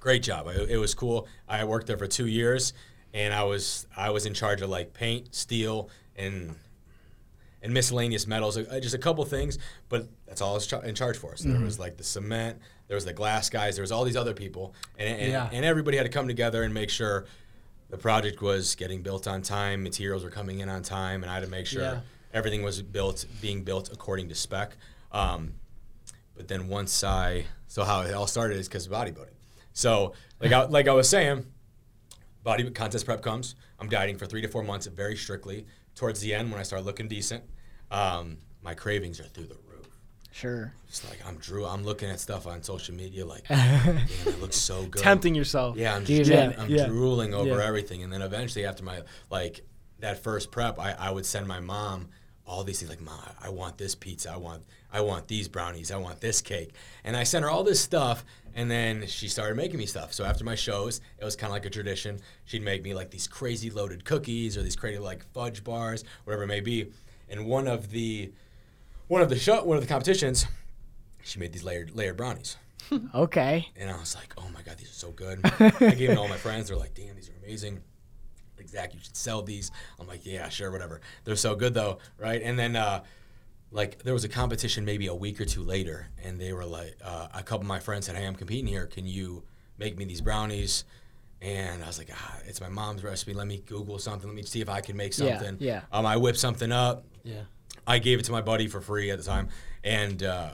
great 0.00 0.22
job. 0.22 0.46
It, 0.48 0.70
it 0.70 0.78
was 0.78 0.94
cool. 0.94 1.28
I 1.48 1.64
worked 1.64 1.86
there 1.86 1.98
for 1.98 2.06
two 2.06 2.26
years, 2.26 2.72
and 3.14 3.32
I 3.32 3.44
was 3.44 3.86
I 3.96 4.10
was 4.10 4.26
in 4.26 4.34
charge 4.34 4.62
of 4.62 4.70
like 4.70 4.92
paint, 4.94 5.34
steel, 5.34 5.90
and 6.16 6.54
and 7.62 7.72
miscellaneous 7.74 8.26
metals, 8.26 8.56
uh, 8.56 8.78
just 8.80 8.94
a 8.94 8.98
couple 8.98 9.24
things. 9.24 9.58
But 9.88 10.08
that's 10.26 10.40
all 10.40 10.52
I 10.52 10.54
was 10.54 10.72
in 10.84 10.94
charge 10.94 11.16
for. 11.16 11.36
So 11.36 11.48
there 11.48 11.60
was 11.60 11.78
like 11.78 11.96
the 11.96 12.04
cement, 12.04 12.58
there 12.86 12.94
was 12.94 13.04
the 13.04 13.12
glass 13.12 13.50
guys, 13.50 13.74
there 13.76 13.82
was 13.82 13.92
all 13.92 14.04
these 14.04 14.16
other 14.16 14.34
people, 14.34 14.74
and 14.98 15.20
and, 15.20 15.32
Yeah. 15.32 15.48
and 15.52 15.64
everybody 15.64 15.96
had 15.96 16.04
to 16.04 16.12
come 16.12 16.28
together 16.28 16.62
and 16.62 16.72
make 16.72 16.90
sure 16.90 17.26
the 17.90 17.98
project 17.98 18.42
was 18.42 18.74
getting 18.74 19.02
built 19.02 19.26
on 19.26 19.40
time, 19.42 19.82
materials 19.82 20.22
were 20.22 20.30
coming 20.30 20.60
in 20.60 20.68
on 20.68 20.82
time, 20.82 21.22
and 21.22 21.30
I 21.30 21.34
had 21.34 21.42
to 21.44 21.48
make 21.50 21.66
sure 21.66 21.82
Yeah. 21.82 22.00
everything 22.34 22.62
was 22.62 22.82
built, 22.82 23.24
being 23.40 23.62
built 23.64 23.90
according 23.90 24.28
to 24.28 24.34
spec. 24.34 24.76
Um, 25.12 25.54
but 26.36 26.48
then 26.48 26.68
once 26.68 27.02
I, 27.04 27.44
so 27.66 27.84
how 27.84 28.02
it 28.02 28.12
all 28.14 28.26
started 28.26 28.56
is 28.58 28.68
because 28.68 28.86
of 28.86 28.92
bodybuilding. 28.92 29.34
So 29.72 30.12
like 30.40 30.52
I, 30.52 30.64
like 30.64 30.88
I 30.88 30.92
was 30.92 31.08
saying, 31.08 31.46
body 32.42 32.68
contest 32.70 33.04
prep 33.06 33.22
comes. 33.22 33.54
I'm 33.78 33.88
dieting 33.88 34.18
for 34.18 34.26
three 34.26 34.42
to 34.42 34.48
four 34.48 34.62
months, 34.62 34.86
very 34.86 35.16
strictly. 35.16 35.66
Towards 35.94 36.20
the 36.20 36.34
end, 36.34 36.50
when 36.50 36.60
I 36.60 36.62
start 36.62 36.84
looking 36.84 37.08
decent, 37.08 37.44
um, 37.90 38.38
my 38.62 38.74
cravings 38.74 39.18
are 39.20 39.24
through 39.24 39.46
the 39.46 39.54
roof. 39.66 39.86
Sure. 40.30 40.72
It's 40.88 41.08
like 41.08 41.18
I'm 41.26 41.36
drew. 41.38 41.64
I'm 41.66 41.82
looking 41.84 42.08
at 42.10 42.20
stuff 42.20 42.46
on 42.46 42.62
social 42.62 42.94
media, 42.94 43.24
like, 43.26 43.46
damn, 43.48 43.98
it 43.98 44.40
looks 44.40 44.56
so 44.56 44.84
good. 44.86 45.02
Tempting 45.02 45.34
yourself. 45.34 45.76
Yeah, 45.76 45.94
I'm 45.96 46.04
just 46.04 46.30
yeah. 46.30 46.52
I'm 46.58 46.70
Yeah. 46.70 46.86
drooling 46.86 47.34
over 47.34 47.56
Yeah. 47.58 47.66
everything, 47.66 48.02
and 48.04 48.12
then 48.12 48.22
eventually 48.22 48.64
after 48.64 48.84
my 48.84 49.02
like 49.30 49.62
that 50.00 50.22
first 50.22 50.52
prep, 50.52 50.78
I, 50.78 50.92
I 50.92 51.10
would 51.10 51.26
send 51.26 51.48
my 51.48 51.58
mom 51.58 52.08
all 52.48 52.64
these 52.64 52.78
things 52.80 52.90
like, 52.90 53.00
"Mom, 53.00 53.20
I 53.40 53.50
want 53.50 53.78
this 53.78 53.94
pizza, 53.94 54.32
I 54.32 54.36
want 54.36 54.62
I 54.92 55.02
want 55.02 55.28
these 55.28 55.48
brownies, 55.48 55.90
I 55.92 55.98
want 55.98 56.20
this 56.20 56.40
cake," 56.40 56.72
and 57.04 57.16
I 57.16 57.22
sent 57.24 57.44
her 57.44 57.50
all 57.50 57.62
this 57.62 57.80
stuff, 57.80 58.24
and 58.54 58.70
then 58.70 59.06
she 59.06 59.28
started 59.28 59.56
making 59.56 59.78
me 59.78 59.86
stuff. 59.86 60.12
So 60.12 60.24
after 60.24 60.44
my 60.44 60.54
shows, 60.54 61.00
it 61.18 61.24
was 61.24 61.36
kind 61.36 61.50
of 61.50 61.54
like 61.54 61.66
a 61.66 61.70
tradition. 61.70 62.20
She'd 62.46 62.62
make 62.62 62.82
me 62.82 62.94
like 62.94 63.10
these 63.10 63.28
crazy 63.28 63.70
loaded 63.70 64.04
cookies 64.04 64.56
or 64.56 64.62
these 64.62 64.76
crazy 64.76 64.98
like 64.98 65.24
fudge 65.32 65.62
bars, 65.62 66.04
whatever 66.24 66.44
it 66.44 66.48
may 66.48 66.60
be. 66.60 66.90
And 67.28 67.46
one 67.46 67.68
of 67.68 67.90
the 67.90 68.32
one 69.06 69.22
of 69.22 69.28
the 69.28 69.38
show 69.38 69.62
one 69.62 69.76
of 69.76 69.82
the 69.82 69.88
competitions, 69.88 70.46
she 71.22 71.38
made 71.38 71.52
these 71.52 71.64
layered 71.64 71.94
layered 71.94 72.16
brownies. 72.16 72.56
Okay. 73.14 73.68
And 73.76 73.90
I 73.90 73.98
was 73.98 74.14
like, 74.14 74.32
oh 74.38 74.48
my 74.54 74.62
God, 74.62 74.78
these 74.78 74.88
are 74.88 74.94
so 74.94 75.10
good. 75.10 75.40
I 75.44 75.70
gave 75.94 76.08
them 76.08 76.16
to 76.16 76.20
all 76.22 76.28
my 76.28 76.38
friends. 76.38 76.68
They're 76.68 76.76
like, 76.76 76.94
damn, 76.94 77.16
these 77.16 77.28
are 77.28 77.34
amazing. 77.44 77.82
Like, 78.72 78.82
Zack, 78.82 78.94
you 78.94 79.00
should 79.02 79.16
sell 79.16 79.42
these. 79.42 79.70
I'm 79.98 80.06
like, 80.06 80.24
yeah, 80.26 80.48
sure, 80.48 80.70
whatever. 80.70 81.00
They're 81.24 81.36
so 81.36 81.54
good 81.54 81.74
though, 81.74 81.98
right? 82.18 82.40
And 82.42 82.58
then, 82.58 82.76
uh, 82.76 83.02
like, 83.70 84.02
there 84.02 84.14
was 84.14 84.24
a 84.24 84.28
competition 84.28 84.84
maybe 84.84 85.06
a 85.08 85.14
week 85.14 85.40
or 85.40 85.44
two 85.44 85.62
later, 85.62 86.08
and 86.24 86.40
they 86.40 86.52
were 86.52 86.64
like, 86.64 86.96
uh, 87.04 87.28
a 87.34 87.42
couple 87.42 87.62
of 87.62 87.66
my 87.66 87.78
friends 87.80 88.06
said, 88.06 88.16
hey, 88.16 88.26
I'm 88.26 88.34
competing 88.34 88.66
here. 88.66 88.86
Can 88.86 89.06
you 89.06 89.42
make 89.76 89.96
me 89.98 90.04
these 90.06 90.20
brownies? 90.22 90.84
And 91.42 91.84
I 91.84 91.86
was 91.86 91.98
like, 91.98 92.08
ah, 92.12 92.38
it's 92.46 92.60
my 92.60 92.68
mom's 92.68 93.04
recipe. 93.04 93.34
Let 93.34 93.46
me 93.46 93.62
Google 93.66 93.98
something. 93.98 94.26
Let 94.28 94.34
me 94.34 94.42
see 94.42 94.60
if 94.60 94.68
I 94.68 94.80
can 94.80 94.96
make 94.96 95.16
Yeah, 95.18 95.38
something. 95.38 95.56
yeah. 95.60 95.82
Um, 95.92 96.06
I 96.06 96.16
whipped 96.16 96.38
something 96.38 96.72
up. 96.72 97.04
Yeah. 97.24 97.42
I 97.86 97.98
gave 97.98 98.18
it 98.18 98.24
to 98.24 98.32
my 98.32 98.40
buddy 98.40 98.66
for 98.68 98.80
free 98.80 99.10
at 99.10 99.18
the 99.18 99.24
time, 99.24 99.48
and 99.84 100.22
uh, 100.22 100.50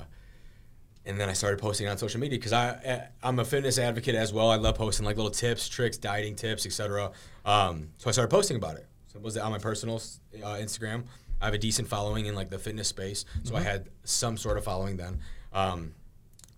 and 1.07 1.21
then 1.21 1.29
I 1.29 1.33
started 1.33 1.61
posting 1.61 1.87
on 1.89 1.99
social 1.99 2.21
media 2.21 2.39
because 2.39 2.53
I 2.53 2.79
eh, 2.83 3.01
I'm 3.23 3.39
a 3.39 3.45
fitness 3.45 3.79
advocate 3.79 4.15
as 4.15 4.33
well. 4.33 4.51
I 4.51 4.57
love 4.57 4.77
posting 4.77 5.05
like 5.05 5.17
little 5.17 5.31
tips, 5.31 5.69
tricks, 5.69 5.97
dieting 5.97 6.37
tips, 6.37 6.67
etc. 6.67 7.13
Um, 7.45 7.91
so 7.99 8.09
I 8.09 8.13
started 8.13 8.31
posting 8.31 8.57
about 8.57 8.77
it. 8.77 8.87
So 9.09 9.19
it 9.19 9.23
was 9.25 9.37
on 9.37 9.53
my 9.53 9.59
personal 9.59 9.97
uh, 9.97 10.57
Instagram. 10.57 11.05
I 11.41 11.47
have 11.47 11.55
a 11.55 11.59
decent 11.59 11.89
following 11.89 12.27
in 12.27 12.35
like 12.35 12.49
the 12.49 12.59
fitness 12.59 12.89
space, 12.89 13.25
so 13.43 13.55
I 13.55 13.61
had 13.61 13.91
some 14.05 14.37
sort 14.37 14.57
of 14.57 14.65
following 14.65 14.97
then, 14.97 15.21
um, 15.53 15.95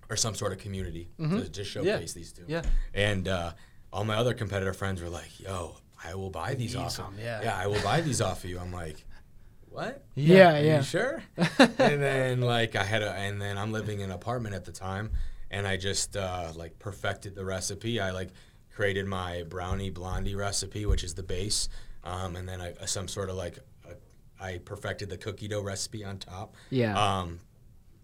or 0.09 0.16
some 0.16 0.35
sort 0.35 0.52
of 0.52 0.59
community 0.59 1.09
to 1.18 1.48
just 1.48 1.70
showcase 1.70 2.12
these 2.12 2.32
two. 2.32 2.44
Yeah. 2.46 2.62
And 2.94 3.26
uh, 3.26 3.52
all 3.92 4.04
my 4.04 4.16
other 4.16 4.32
competitor 4.35 4.72
friends 4.72 5.02
were 5.02 5.09
like, 5.09 5.40
"Yo, 5.40 5.76
I 6.04 6.14
will 6.14 6.30
buy 6.30 6.54
these 6.54 6.74
need 6.74 6.82
off. 6.82 6.92
some, 6.92 7.14
of 7.14 7.20
yeah. 7.20 7.42
yeah, 7.42 7.56
I 7.56 7.66
will 7.66 7.82
buy 7.82 8.00
these 8.00 8.20
off 8.20 8.44
of 8.44 8.50
you." 8.50 8.61
I'm 8.61 8.72
like, 8.72 9.04
"What? 9.76 10.04
Yeah, 10.14 10.56
Are 10.56 10.62
yeah. 10.62 10.76
you 10.78 10.82
sure?" 10.82 11.22
and 11.36 12.02
then 12.02 12.40
like 12.40 12.74
I 12.76 12.84
had 12.84 13.02
a, 13.02 13.12
and 13.12 13.40
then 13.40 13.58
I'm 13.58 13.72
living 13.72 14.00
in 14.00 14.06
an 14.06 14.12
apartment 14.12 14.54
at 14.54 14.64
the 14.64 14.72
time, 14.72 15.10
and 15.50 15.66
I 15.66 15.76
just 15.76 16.16
uh, 16.16 16.52
like 16.56 16.78
perfected 16.78 17.34
the 17.34 17.44
recipe. 17.44 18.00
I 18.00 18.10
like 18.10 18.30
created 18.74 19.06
my 19.06 19.42
brownie 19.48 19.90
blondie 19.90 20.34
recipe, 20.34 20.86
which 20.86 21.04
is 21.04 21.14
the 21.14 21.22
base, 21.22 21.68
um, 22.04 22.36
and 22.36 22.48
then 22.48 22.60
I, 22.60 22.72
some 22.86 23.06
sort 23.08 23.28
of 23.28 23.36
like 23.36 23.58
uh, 23.86 23.92
I 24.40 24.58
perfected 24.58 25.10
the 25.10 25.18
cookie 25.18 25.48
dough 25.48 25.62
recipe 25.62 26.04
on 26.04 26.18
top. 26.18 26.54
Yeah. 26.70 26.96
Um, 26.98 27.40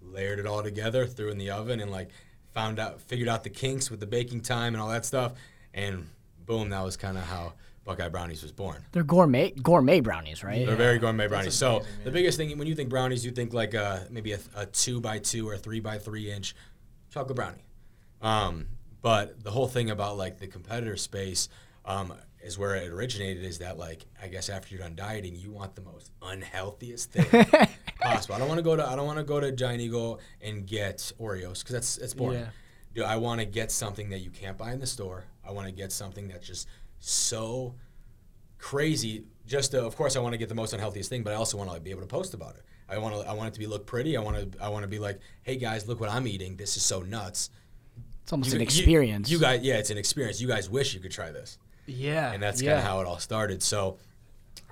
layered 0.02 0.38
it 0.38 0.46
all 0.46 0.62
together, 0.62 1.06
threw 1.06 1.28
it 1.28 1.32
in 1.32 1.38
the 1.38 1.50
oven, 1.50 1.80
and 1.80 1.90
like 1.90 2.10
found 2.52 2.78
out, 2.78 3.00
figured 3.00 3.28
out 3.28 3.44
the 3.44 3.50
kinks 3.50 3.90
with 3.90 4.00
the 4.00 4.06
baking 4.06 4.42
time 4.42 4.74
and 4.74 4.82
all 4.82 4.90
that 4.90 5.06
stuff, 5.06 5.32
and 5.72 6.06
boom, 6.44 6.68
that 6.70 6.84
was 6.84 6.96
kind 6.96 7.16
of 7.16 7.24
how 7.24 7.54
Buckeye 7.84 8.08
Brownies 8.08 8.42
was 8.42 8.52
born. 8.52 8.84
They're 8.92 9.02
gourmet 9.02 9.50
gourmet 9.50 10.00
brownies, 10.00 10.44
right? 10.44 10.66
They're 10.66 10.76
very 10.76 10.98
gourmet 10.98 11.26
brownies. 11.26 11.54
So 11.54 11.82
the 12.04 12.10
biggest 12.10 12.38
thing 12.38 12.56
when 12.56 12.68
you 12.68 12.74
think 12.74 12.88
brownies, 12.90 13.24
you 13.24 13.32
think 13.32 13.52
like 13.52 13.74
uh, 13.74 14.00
maybe 14.10 14.32
a, 14.32 14.38
a 14.54 14.66
two 14.66 15.00
by 15.00 15.18
two 15.18 15.48
or 15.48 15.56
three 15.56 15.80
by 15.80 15.98
three 15.98 16.30
inch 16.30 16.54
chocolate 17.10 17.36
brownie. 17.36 17.64
Um, 18.20 18.66
but 19.00 19.42
the 19.42 19.50
whole 19.50 19.66
thing 19.66 19.90
about 19.90 20.16
like 20.16 20.38
the 20.38 20.46
competitor 20.46 20.96
space 20.96 21.48
um, 21.84 22.14
is 22.40 22.56
where 22.56 22.76
it 22.76 22.88
originated. 22.88 23.44
Is 23.44 23.58
that 23.58 23.78
like 23.78 24.06
I 24.22 24.28
guess 24.28 24.48
after 24.48 24.74
you're 24.74 24.84
done 24.84 24.94
dieting, 24.94 25.34
you 25.34 25.50
want 25.50 25.74
the 25.74 25.82
most 25.82 26.12
unhealthiest 26.22 27.10
thing 27.10 27.44
possible. 28.00 28.36
I 28.36 28.38
don't 28.38 28.48
want 28.48 28.58
to 28.58 28.62
go 28.62 28.76
to 28.76 28.86
I 28.86 28.94
don't 28.94 29.06
want 29.06 29.18
to 29.18 29.24
go 29.24 29.40
to 29.40 29.50
Giant 29.50 29.80
Eagle 29.80 30.20
and 30.40 30.66
get 30.66 30.98
Oreos 31.20 31.58
because 31.60 31.72
that's 31.72 31.98
it's 31.98 32.14
boring. 32.14 32.40
Yeah. 32.40 32.46
Do 32.94 33.04
I 33.04 33.16
want 33.16 33.40
to 33.40 33.46
get 33.46 33.72
something 33.72 34.10
that 34.10 34.18
you 34.18 34.30
can't 34.30 34.56
buy 34.56 34.72
in 34.72 34.78
the 34.78 34.86
store? 34.86 35.24
I 35.44 35.50
want 35.50 35.66
to 35.66 35.72
get 35.72 35.90
something 35.90 36.28
that's 36.28 36.46
just 36.46 36.68
so 37.06 37.74
crazy. 38.58 39.24
Just 39.46 39.72
to, 39.72 39.84
of 39.84 39.96
course, 39.96 40.16
I 40.16 40.20
want 40.20 40.32
to 40.34 40.38
get 40.38 40.48
the 40.48 40.54
most 40.54 40.72
unhealthiest 40.72 41.08
thing, 41.10 41.22
but 41.22 41.32
I 41.32 41.36
also 41.36 41.56
want 41.58 41.68
to 41.68 41.74
like, 41.74 41.84
be 41.84 41.90
able 41.90 42.00
to 42.02 42.06
post 42.06 42.32
about 42.32 42.54
it. 42.54 42.62
I 42.88 42.98
want 42.98 43.14
to 43.14 43.28
I 43.28 43.32
want 43.32 43.48
it 43.48 43.54
to 43.54 43.60
be 43.60 43.66
look 43.66 43.86
pretty. 43.86 44.16
I 44.16 44.20
want 44.20 44.52
to 44.52 44.62
I 44.62 44.68
want 44.68 44.82
to 44.84 44.88
be 44.88 44.98
like, 44.98 45.18
hey 45.42 45.56
guys, 45.56 45.88
look 45.88 46.00
what 46.00 46.10
I'm 46.10 46.26
eating. 46.26 46.56
This 46.56 46.76
is 46.76 46.82
so 46.84 47.00
nuts. 47.00 47.50
It's 48.22 48.32
almost 48.32 48.50
You- 48.50 48.56
an 48.56 48.60
you- 48.60 48.64
experience. 48.64 49.30
You, 49.30 49.38
guys, 49.40 49.62
yeah, 49.62 49.78
it's 49.78 49.90
an 49.90 49.98
experience. 49.98 50.40
You 50.40 50.46
guys 50.48 50.70
wish 50.70 50.94
you 50.94 51.00
could 51.00 51.10
try 51.10 51.32
this, 51.32 51.58
Yeah. 51.86 52.32
and 52.32 52.42
that's 52.42 52.60
kind 52.62 52.74
of 52.74 52.84
how 52.84 53.00
it 53.00 53.06
all 53.06 53.18
started. 53.18 53.62
So 53.62 53.98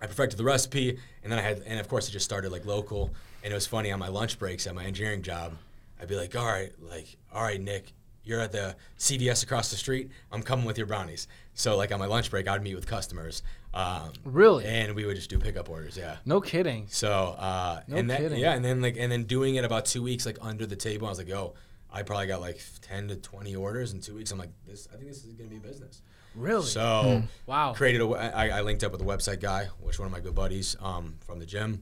I 0.01 0.07
perfected 0.07 0.39
the 0.39 0.45
recipe, 0.45 0.99
and 1.25 1.33
then 1.33 1.39
I 1.39 1.43
had, 1.43 1.63
and 1.67 1.81
of 1.81 1.89
course, 1.89 2.09
it 2.09 2.13
just 2.13 2.25
started 2.25 2.53
like 2.53 2.65
local. 2.65 3.11
And 3.43 3.51
it 3.51 3.55
was 3.55 3.67
funny 3.67 3.91
on 3.91 3.99
my 3.99 4.09
lunch 4.09 4.39
breaks 4.39 4.67
at 4.67 4.75
my 4.75 4.85
engineering 4.85 5.23
job. 5.23 5.55
I'd 6.01 6.09
be 6.09 6.15
like, 6.15 6.37
all 6.37 6.45
right, 6.47 6.73
like, 6.81 7.17
all 7.33 7.43
right, 7.43 7.61
Nick, 7.61 7.93
you're 8.23 8.41
at 8.41 8.53
the 8.53 8.77
CVS 8.99 9.43
across 9.43 9.71
the 9.71 9.77
street. 9.77 10.11
I'm 10.31 10.43
coming 10.43 10.67
with 10.67 10.77
your 10.79 10.87
brownies. 10.87 11.27
So 11.61 11.77
like 11.77 11.93
on 11.93 11.99
my 11.99 12.07
lunch 12.07 12.31
break, 12.31 12.49
I'd 12.49 12.63
meet 12.63 12.75
with 12.75 12.87
customers. 12.87 13.43
Um, 13.75 14.13
Really? 14.25 14.65
And 14.65 14.95
we 14.95 15.05
would 15.05 15.15
just 15.17 15.29
do 15.31 15.39
pickup 15.39 15.69
orders. 15.69 15.97
Yeah. 15.97 16.17
No 16.25 16.41
kidding. 16.41 16.87
So 16.89 17.13
uh, 17.39 17.83
No 17.87 17.97
and 17.97 18.09
that, 18.11 18.19
kidding. 18.21 18.39
yeah, 18.41 18.55
and 18.55 18.65
then 18.65 18.81
like 18.81 18.97
and 18.99 19.13
then 19.13 19.25
doing 19.25 19.57
it 19.57 19.65
about 19.65 19.85
two 19.85 20.03
weeks 20.03 20.25
like 20.25 20.39
under 20.41 20.65
the 20.67 20.77
table. 20.77 21.07
I 21.07 21.11
was 21.11 21.19
like, 21.19 21.29
yo, 21.29 21.55
I 21.93 22.03
probably 22.03 22.27
got 22.29 22.41
like 22.41 22.61
ten 22.81 23.09
to 23.09 23.17
twenty 23.17 23.55
orders 23.55 23.93
in 23.93 24.01
two 24.01 24.15
weeks. 24.15 24.31
I'm 24.33 24.39
like, 24.39 24.51
this. 24.67 24.89
I 24.93 24.97
think 24.97 25.09
this 25.09 25.25
is 25.25 25.35
gonna 25.35 25.51
be 25.51 25.57
a 25.59 25.61
business. 25.61 26.01
Really? 26.35 26.65
So 26.67 27.23
Wow. 27.47 27.75
created 27.75 28.01
a. 28.01 28.07
I, 28.09 28.49
I 28.49 28.61
linked 28.63 28.83
up 28.85 28.93
with 28.93 29.03
a 29.03 29.05
website 29.05 29.41
guy, 29.41 29.69
which 29.81 29.99
one 29.99 30.07
of 30.07 30.13
my 30.13 30.21
good 30.21 30.35
buddies 30.35 30.77
um, 30.81 31.17
from 31.27 31.39
the 31.41 31.47
gym, 31.47 31.81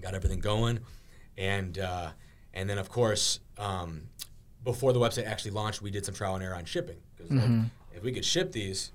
got 0.00 0.14
everything 0.14 0.40
going, 0.40 0.80
and 1.38 1.78
uh, 1.78 2.10
and 2.54 2.68
then 2.68 2.78
of 2.78 2.88
course 2.90 3.38
um, 3.58 4.08
before 4.64 4.92
the 4.92 4.98
website 5.00 5.26
actually 5.26 5.52
launched, 5.52 5.80
we 5.80 5.90
did 5.92 6.04
some 6.04 6.14
trial 6.14 6.34
and 6.34 6.42
error 6.42 6.56
on 6.56 6.64
shipping 6.64 6.96
because 7.16 7.30
like, 7.30 7.66
if 7.94 8.02
we 8.02 8.12
could 8.12 8.24
ship 8.24 8.50
these, 8.52 8.92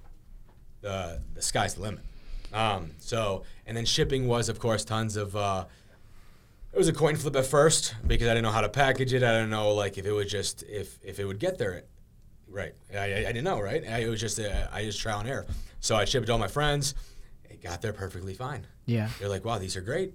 the 0.82 1.22
the 1.34 1.42
sky's 1.42 1.76
the 1.76 1.82
limit. 1.82 2.02
Um, 2.54 2.92
so 3.00 3.44
and 3.66 3.78
then 3.78 3.86
shipping 3.86 4.28
was 4.28 4.50
of 4.50 4.60
course 4.60 4.84
tons 4.84 5.16
of. 5.16 5.36
Uh, 5.36 5.66
it 6.74 6.78
was 6.78 6.88
a 6.88 6.94
coin 6.94 7.18
flip 7.18 7.36
at 7.36 7.46
first 7.46 7.96
because 8.08 8.28
I 8.28 8.32
didn't 8.32 8.44
know 8.44 8.52
how 8.52 8.62
to 8.62 8.70
package 8.70 9.12
it. 9.14 9.24
I 9.24 9.32
didn't 9.34 9.50
know 9.50 9.74
like 9.74 9.98
if 9.98 10.06
it 10.06 10.12
would 10.14 10.30
just 10.30 10.64
if 10.64 11.00
if 11.04 11.20
it 11.20 11.26
would 11.26 11.40
get 11.40 11.58
there, 11.58 11.84
right? 12.48 12.74
I, 12.94 12.98
I, 12.98 13.04
I 13.18 13.24
didn't 13.24 13.44
know, 13.44 13.60
right? 13.60 13.84
I, 13.88 14.00
it 14.00 14.08
was 14.10 14.20
just 14.22 14.40
uh, 14.40 14.68
I 14.72 14.84
just 14.86 15.00
trial 15.00 15.20
and 15.20 15.28
error. 15.30 15.46
So 15.82 15.96
I 15.96 16.06
shipped 16.06 16.28
to 16.28 16.32
all 16.34 16.40
my 16.40 16.48
friends. 16.48 16.96
It 17.50 17.62
got 17.62 17.82
there 17.82 17.92
perfectly 17.94 18.34
fine. 18.34 18.66
yeah. 18.86 19.10
They're 19.20 19.28
like, 19.30 19.44
"Wow, 19.44 19.58
these 19.60 19.76
are 19.76 19.82
great." 19.82 20.14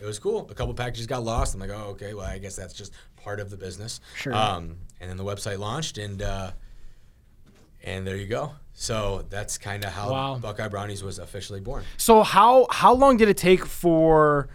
It 0.00 0.06
was 0.06 0.18
cool. 0.18 0.48
A 0.50 0.54
couple 0.54 0.72
packages 0.74 1.06
got 1.06 1.24
lost. 1.24 1.52
I'm 1.54 1.60
like, 1.60 1.70
"Oh, 1.70 1.90
okay. 1.90 2.14
Well, 2.14 2.24
I 2.24 2.38
guess 2.38 2.56
that's 2.56 2.72
just 2.72 2.92
part 3.16 3.38
of 3.40 3.50
the 3.50 3.56
business." 3.58 4.00
Sure. 4.16 4.32
Um, 4.34 4.76
and 5.00 5.10
then 5.10 5.16
the 5.18 5.24
website 5.24 5.58
launched, 5.58 5.98
and 5.98 6.22
uh, 6.22 6.52
and 7.82 8.06
there 8.06 8.16
you 8.16 8.26
go. 8.26 8.52
So 8.80 9.24
that's 9.28 9.58
kind 9.58 9.84
of 9.84 9.92
how 9.92 10.12
Wow. 10.12 10.38
Buckeye 10.38 10.68
Brownies 10.68 11.02
was 11.02 11.18
officially 11.18 11.58
born. 11.58 11.82
So 11.96 12.22
how 12.22 12.68
how 12.70 12.94
long 12.94 13.16
did 13.16 13.28
it 13.28 13.36
take 13.36 13.66
for 13.66 14.48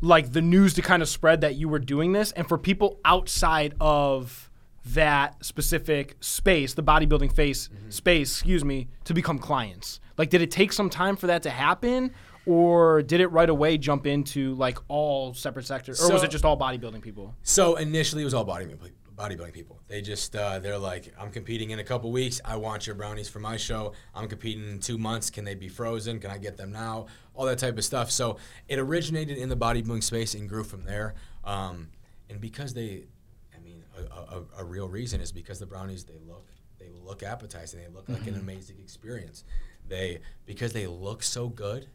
like 0.00 0.32
the 0.32 0.40
news 0.40 0.74
to 0.74 0.82
kind 0.82 1.02
of 1.02 1.08
spread 1.08 1.40
that 1.40 1.56
you 1.56 1.68
were 1.68 1.80
doing 1.80 2.12
this 2.12 2.30
and 2.32 2.46
for 2.46 2.56
people 2.56 3.00
outside 3.04 3.74
of 3.80 4.48
that 4.94 5.44
specific 5.44 6.16
space, 6.20 6.74
the 6.74 6.84
bodybuilding 6.84 7.32
face 7.32 7.66
mm-hmm. 7.66 7.90
space, 7.90 8.30
excuse 8.30 8.64
me, 8.64 8.86
to 9.02 9.12
become 9.12 9.40
clients? 9.40 9.98
Like 10.16 10.30
did 10.30 10.40
it 10.40 10.52
take 10.52 10.72
some 10.72 10.88
time 10.88 11.16
for 11.16 11.26
that 11.26 11.42
to 11.42 11.50
happen 11.50 12.12
or 12.46 13.02
did 13.02 13.20
it 13.20 13.26
right 13.26 13.50
away 13.50 13.76
jump 13.76 14.06
into 14.06 14.54
like 14.54 14.78
all 14.86 15.34
separate 15.34 15.66
sectors 15.66 16.00
or 16.00 16.12
was 16.12 16.22
it 16.22 16.30
just 16.30 16.44
all 16.44 16.56
bodybuilding 16.56 17.02
people? 17.02 17.34
So 17.42 17.74
initially, 17.74 18.22
it 18.22 18.24
was 18.24 18.34
all 18.34 18.46
bodybuilding 18.46 18.92
bodybuilding 19.18 19.52
people. 19.52 19.80
They 19.88 20.00
just 20.00 20.34
uh, 20.36 20.58
they're 20.60 20.78
like, 20.78 21.12
I'm 21.18 21.30
competing 21.30 21.70
in 21.70 21.80
a 21.80 21.84
couple 21.84 22.12
weeks. 22.12 22.40
I 22.44 22.56
want 22.56 22.86
your 22.86 22.94
brownies 22.94 23.28
for 23.28 23.40
my 23.40 23.56
show. 23.56 23.92
I'm 24.14 24.28
competing 24.28 24.68
in 24.68 24.78
two 24.78 24.96
months. 24.96 25.28
Can 25.30 25.44
they 25.44 25.54
be 25.54 25.68
frozen? 25.68 26.20
Can 26.20 26.30
I 26.30 26.38
get 26.38 26.56
them 26.56 26.70
now? 26.72 27.06
All 27.34 27.44
that 27.46 27.58
type 27.58 27.76
of 27.76 27.84
stuff. 27.84 28.10
So 28.10 28.38
it 28.68 28.78
originated 28.78 29.36
in 29.36 29.48
the 29.48 29.56
bodybuilding 29.56 30.02
space 30.02 30.34
and 30.34 30.48
grew 30.48 30.64
from 30.64 30.84
there. 30.84 31.14
Um, 31.44 31.88
and 32.30 32.40
because 32.40 32.74
they, 32.74 33.06
I 33.54 33.58
mean, 33.60 33.82
a, 33.96 34.36
a, 34.36 34.42
a 34.58 34.64
real 34.64 34.88
reason 34.88 35.20
is 35.20 35.32
because 35.32 35.58
the 35.58 35.66
brownies 35.66 36.04
they 36.04 36.18
look 36.26 36.46
they 36.78 36.88
look 37.04 37.22
appetizing. 37.22 37.80
They 37.80 37.88
look 37.88 38.08
like 38.08 38.26
an 38.26 38.36
amazing 38.36 38.76
experience. 38.78 39.44
They 39.88 40.20
because 40.46 40.72
they 40.72 40.86
look 40.86 41.22
so 41.22 41.48
good, 41.48 41.88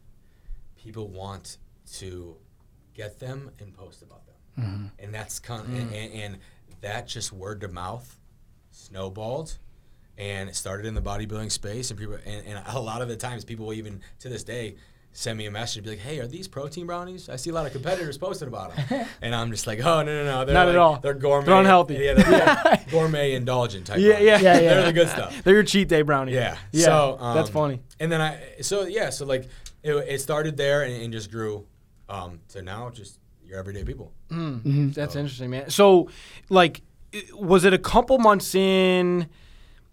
people 0.76 1.08
want 1.08 1.58
to 1.94 2.36
get 2.92 3.18
them 3.18 3.50
and 3.58 3.74
post 3.74 4.02
about 4.02 4.24
them 4.26 4.34
and 5.00 5.12
that's 5.12 5.40
kind 5.40 5.66
and, 5.66 5.92
and, 5.92 6.12
and 6.12 6.38
that 6.84 7.08
just 7.08 7.32
word 7.32 7.60
to 7.62 7.68
mouth 7.68 8.18
snowballed 8.70 9.56
and 10.18 10.48
it 10.48 10.54
started 10.54 10.86
in 10.86 10.94
the 10.94 11.00
bodybuilding 11.00 11.50
space 11.50 11.90
and 11.90 11.98
people 11.98 12.16
and, 12.26 12.46
and 12.46 12.62
a 12.68 12.78
lot 12.80 13.00
of 13.02 13.08
the 13.08 13.16
times 13.16 13.44
people 13.44 13.66
will 13.66 13.72
even 13.72 14.00
to 14.20 14.28
this 14.28 14.44
day 14.44 14.76
send 15.12 15.38
me 15.38 15.46
a 15.46 15.50
message 15.50 15.78
and 15.78 15.84
be 15.84 15.90
like 15.90 15.98
hey 16.00 16.18
are 16.20 16.26
these 16.26 16.46
protein 16.46 16.86
brownies 16.86 17.28
i 17.30 17.36
see 17.36 17.48
a 17.48 17.52
lot 17.54 17.64
of 17.64 17.72
competitors 17.72 18.18
posting 18.18 18.48
about 18.48 18.76
them 18.76 19.06
and 19.22 19.34
i'm 19.34 19.50
just 19.50 19.66
like 19.66 19.78
oh 19.80 20.02
no 20.02 20.04
no 20.04 20.24
no 20.24 20.44
they're 20.44 20.54
Not 20.54 20.68
at 20.68 20.76
all. 20.76 20.98
they're 20.98 21.14
gourmet 21.14 21.46
They're 21.46 21.54
unhealthy. 21.60 21.94
yeah, 21.94 22.14
they're, 22.14 22.30
yeah, 22.30 22.82
gourmet 22.90 23.32
indulgent 23.34 23.86
type 23.86 23.98
Yeah, 24.00 24.18
yeah. 24.18 24.38
Yeah, 24.38 24.54
yeah. 24.54 24.60
they're 24.60 24.86
the 24.86 24.92
good 24.92 25.08
stuff 25.08 25.34
They're 25.44 25.54
your 25.54 25.62
cheat 25.62 25.88
day 25.88 26.02
brownie. 26.02 26.34
yeah. 26.34 26.58
Yeah. 26.72 26.84
So 26.84 27.16
that's 27.34 27.48
um, 27.48 27.54
funny. 27.54 27.80
And 27.98 28.12
then 28.12 28.20
I, 28.20 28.40
so 28.60 28.84
yeah, 28.86 29.08
so 29.10 29.24
like 29.24 29.48
it, 29.82 29.94
it 29.94 30.20
started 30.20 30.56
there 30.56 30.82
and, 30.82 30.92
and 31.02 31.12
just 31.12 31.30
grew 31.30 31.66
um, 32.08 32.40
to 32.48 32.60
now 32.62 32.90
just 32.90 33.18
your 33.46 33.58
everyday 33.58 33.84
people. 33.84 34.12
That's 34.30 35.16
interesting, 35.16 35.50
man. 35.50 35.70
So, 35.70 36.10
like, 36.48 36.82
was 37.34 37.64
it 37.64 37.72
a 37.72 37.78
couple 37.78 38.18
months 38.18 38.54
in? 38.54 39.28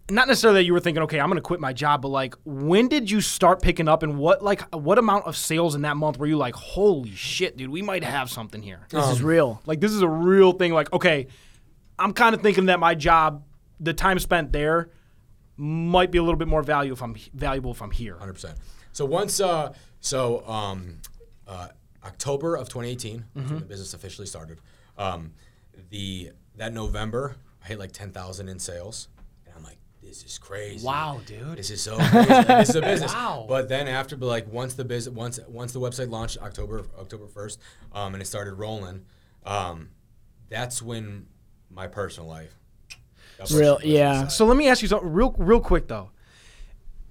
Not 0.09 0.27
necessarily 0.27 0.59
that 0.59 0.65
you 0.65 0.73
were 0.73 0.81
thinking, 0.81 1.03
okay, 1.03 1.19
I'm 1.21 1.27
going 1.27 1.37
to 1.37 1.41
quit 1.41 1.61
my 1.61 1.71
job, 1.71 2.01
but 2.01 2.09
like, 2.09 2.35
when 2.43 2.89
did 2.89 3.09
you 3.09 3.21
start 3.21 3.61
picking 3.61 3.87
up, 3.87 4.03
and 4.03 4.17
what 4.17 4.43
like 4.43 4.61
what 4.73 4.97
amount 4.97 5.25
of 5.25 5.37
sales 5.37 5.73
in 5.73 5.83
that 5.83 5.95
month 5.95 6.17
were 6.17 6.25
you 6.25 6.37
like, 6.37 6.55
holy 6.55 7.15
shit, 7.15 7.55
dude, 7.55 7.69
we 7.69 7.81
might 7.81 8.03
have 8.03 8.29
something 8.29 8.61
here. 8.61 8.87
This 8.89 9.07
is 9.07 9.23
real. 9.23 9.61
Like, 9.65 9.79
this 9.79 9.91
is 9.91 10.01
a 10.01 10.09
real 10.09 10.51
thing. 10.51 10.73
Like, 10.73 10.91
okay, 10.91 11.27
I'm 11.97 12.11
kind 12.11 12.35
of 12.35 12.41
thinking 12.41 12.65
that 12.65 12.79
my 12.79 12.93
job, 12.93 13.45
the 13.79 13.93
time 13.93 14.19
spent 14.19 14.51
there, 14.51 14.89
might 15.55 16.11
be 16.11 16.17
a 16.17 16.23
little 16.23 16.39
bit 16.39 16.47
more 16.47 16.63
value 16.63 16.91
if 16.91 17.01
I'm 17.01 17.15
valuable 17.33 17.71
if 17.71 17.81
I'm 17.81 17.91
here. 17.91 18.17
Hundred 18.17 18.33
percent. 18.33 18.57
So 18.91 19.05
once, 19.05 19.39
uh, 19.39 19.73
so 20.01 20.45
um, 20.45 20.97
uh, 21.47 21.69
October 22.03 22.55
of 22.55 22.67
2018, 22.69 23.25
Mm-hmm. 23.35 23.49
when 23.49 23.59
the 23.59 23.65
business 23.65 23.93
officially 23.93 24.27
started. 24.27 24.59
Um, 24.97 25.33
the 25.89 26.31
that 26.57 26.73
November, 26.73 27.35
I 27.63 27.67
hit 27.67 27.79
like 27.79 27.91
10,000 27.91 28.49
in 28.49 28.59
sales, 28.59 29.07
and 29.45 29.55
I'm 29.55 29.63
like, 29.63 29.77
this 30.03 30.23
is 30.23 30.37
crazy. 30.37 30.85
Wow, 30.85 31.21
dude. 31.25 31.57
This 31.57 31.69
is 31.69 31.81
so 31.81 31.95
crazy. 31.97 32.27
This 32.43 32.69
is 32.69 32.75
a 32.75 32.81
business. 32.81 33.13
Wow. 33.15 33.45
But 33.47 33.69
then 33.69 33.87
after, 33.87 34.17
but 34.17 34.25
like 34.25 34.51
once 34.51 34.73
the 34.73 34.83
business, 34.83 35.15
once 35.15 35.39
once 35.47 35.71
the 35.71 35.79
website 35.79 36.09
launched 36.09 36.37
October 36.41 36.83
October 36.99 37.27
first, 37.27 37.59
um, 37.93 38.13
and 38.13 38.21
it 38.21 38.25
started 38.25 38.55
rolling, 38.55 39.05
um, 39.45 39.89
that's 40.49 40.81
when 40.81 41.27
my 41.69 41.87
personal 41.87 42.27
life. 42.29 42.55
God 43.37 43.51
Real- 43.51 43.79
yeah. 43.83 44.11
listen 44.13 44.29
So 44.31 44.45
let 44.45 44.57
me 44.57 44.67
ask 44.67 44.81
you 44.81 44.87
something 44.87 45.11
real, 45.11 45.33
real 45.37 45.61
quick 45.61 45.87
though. 45.87 46.09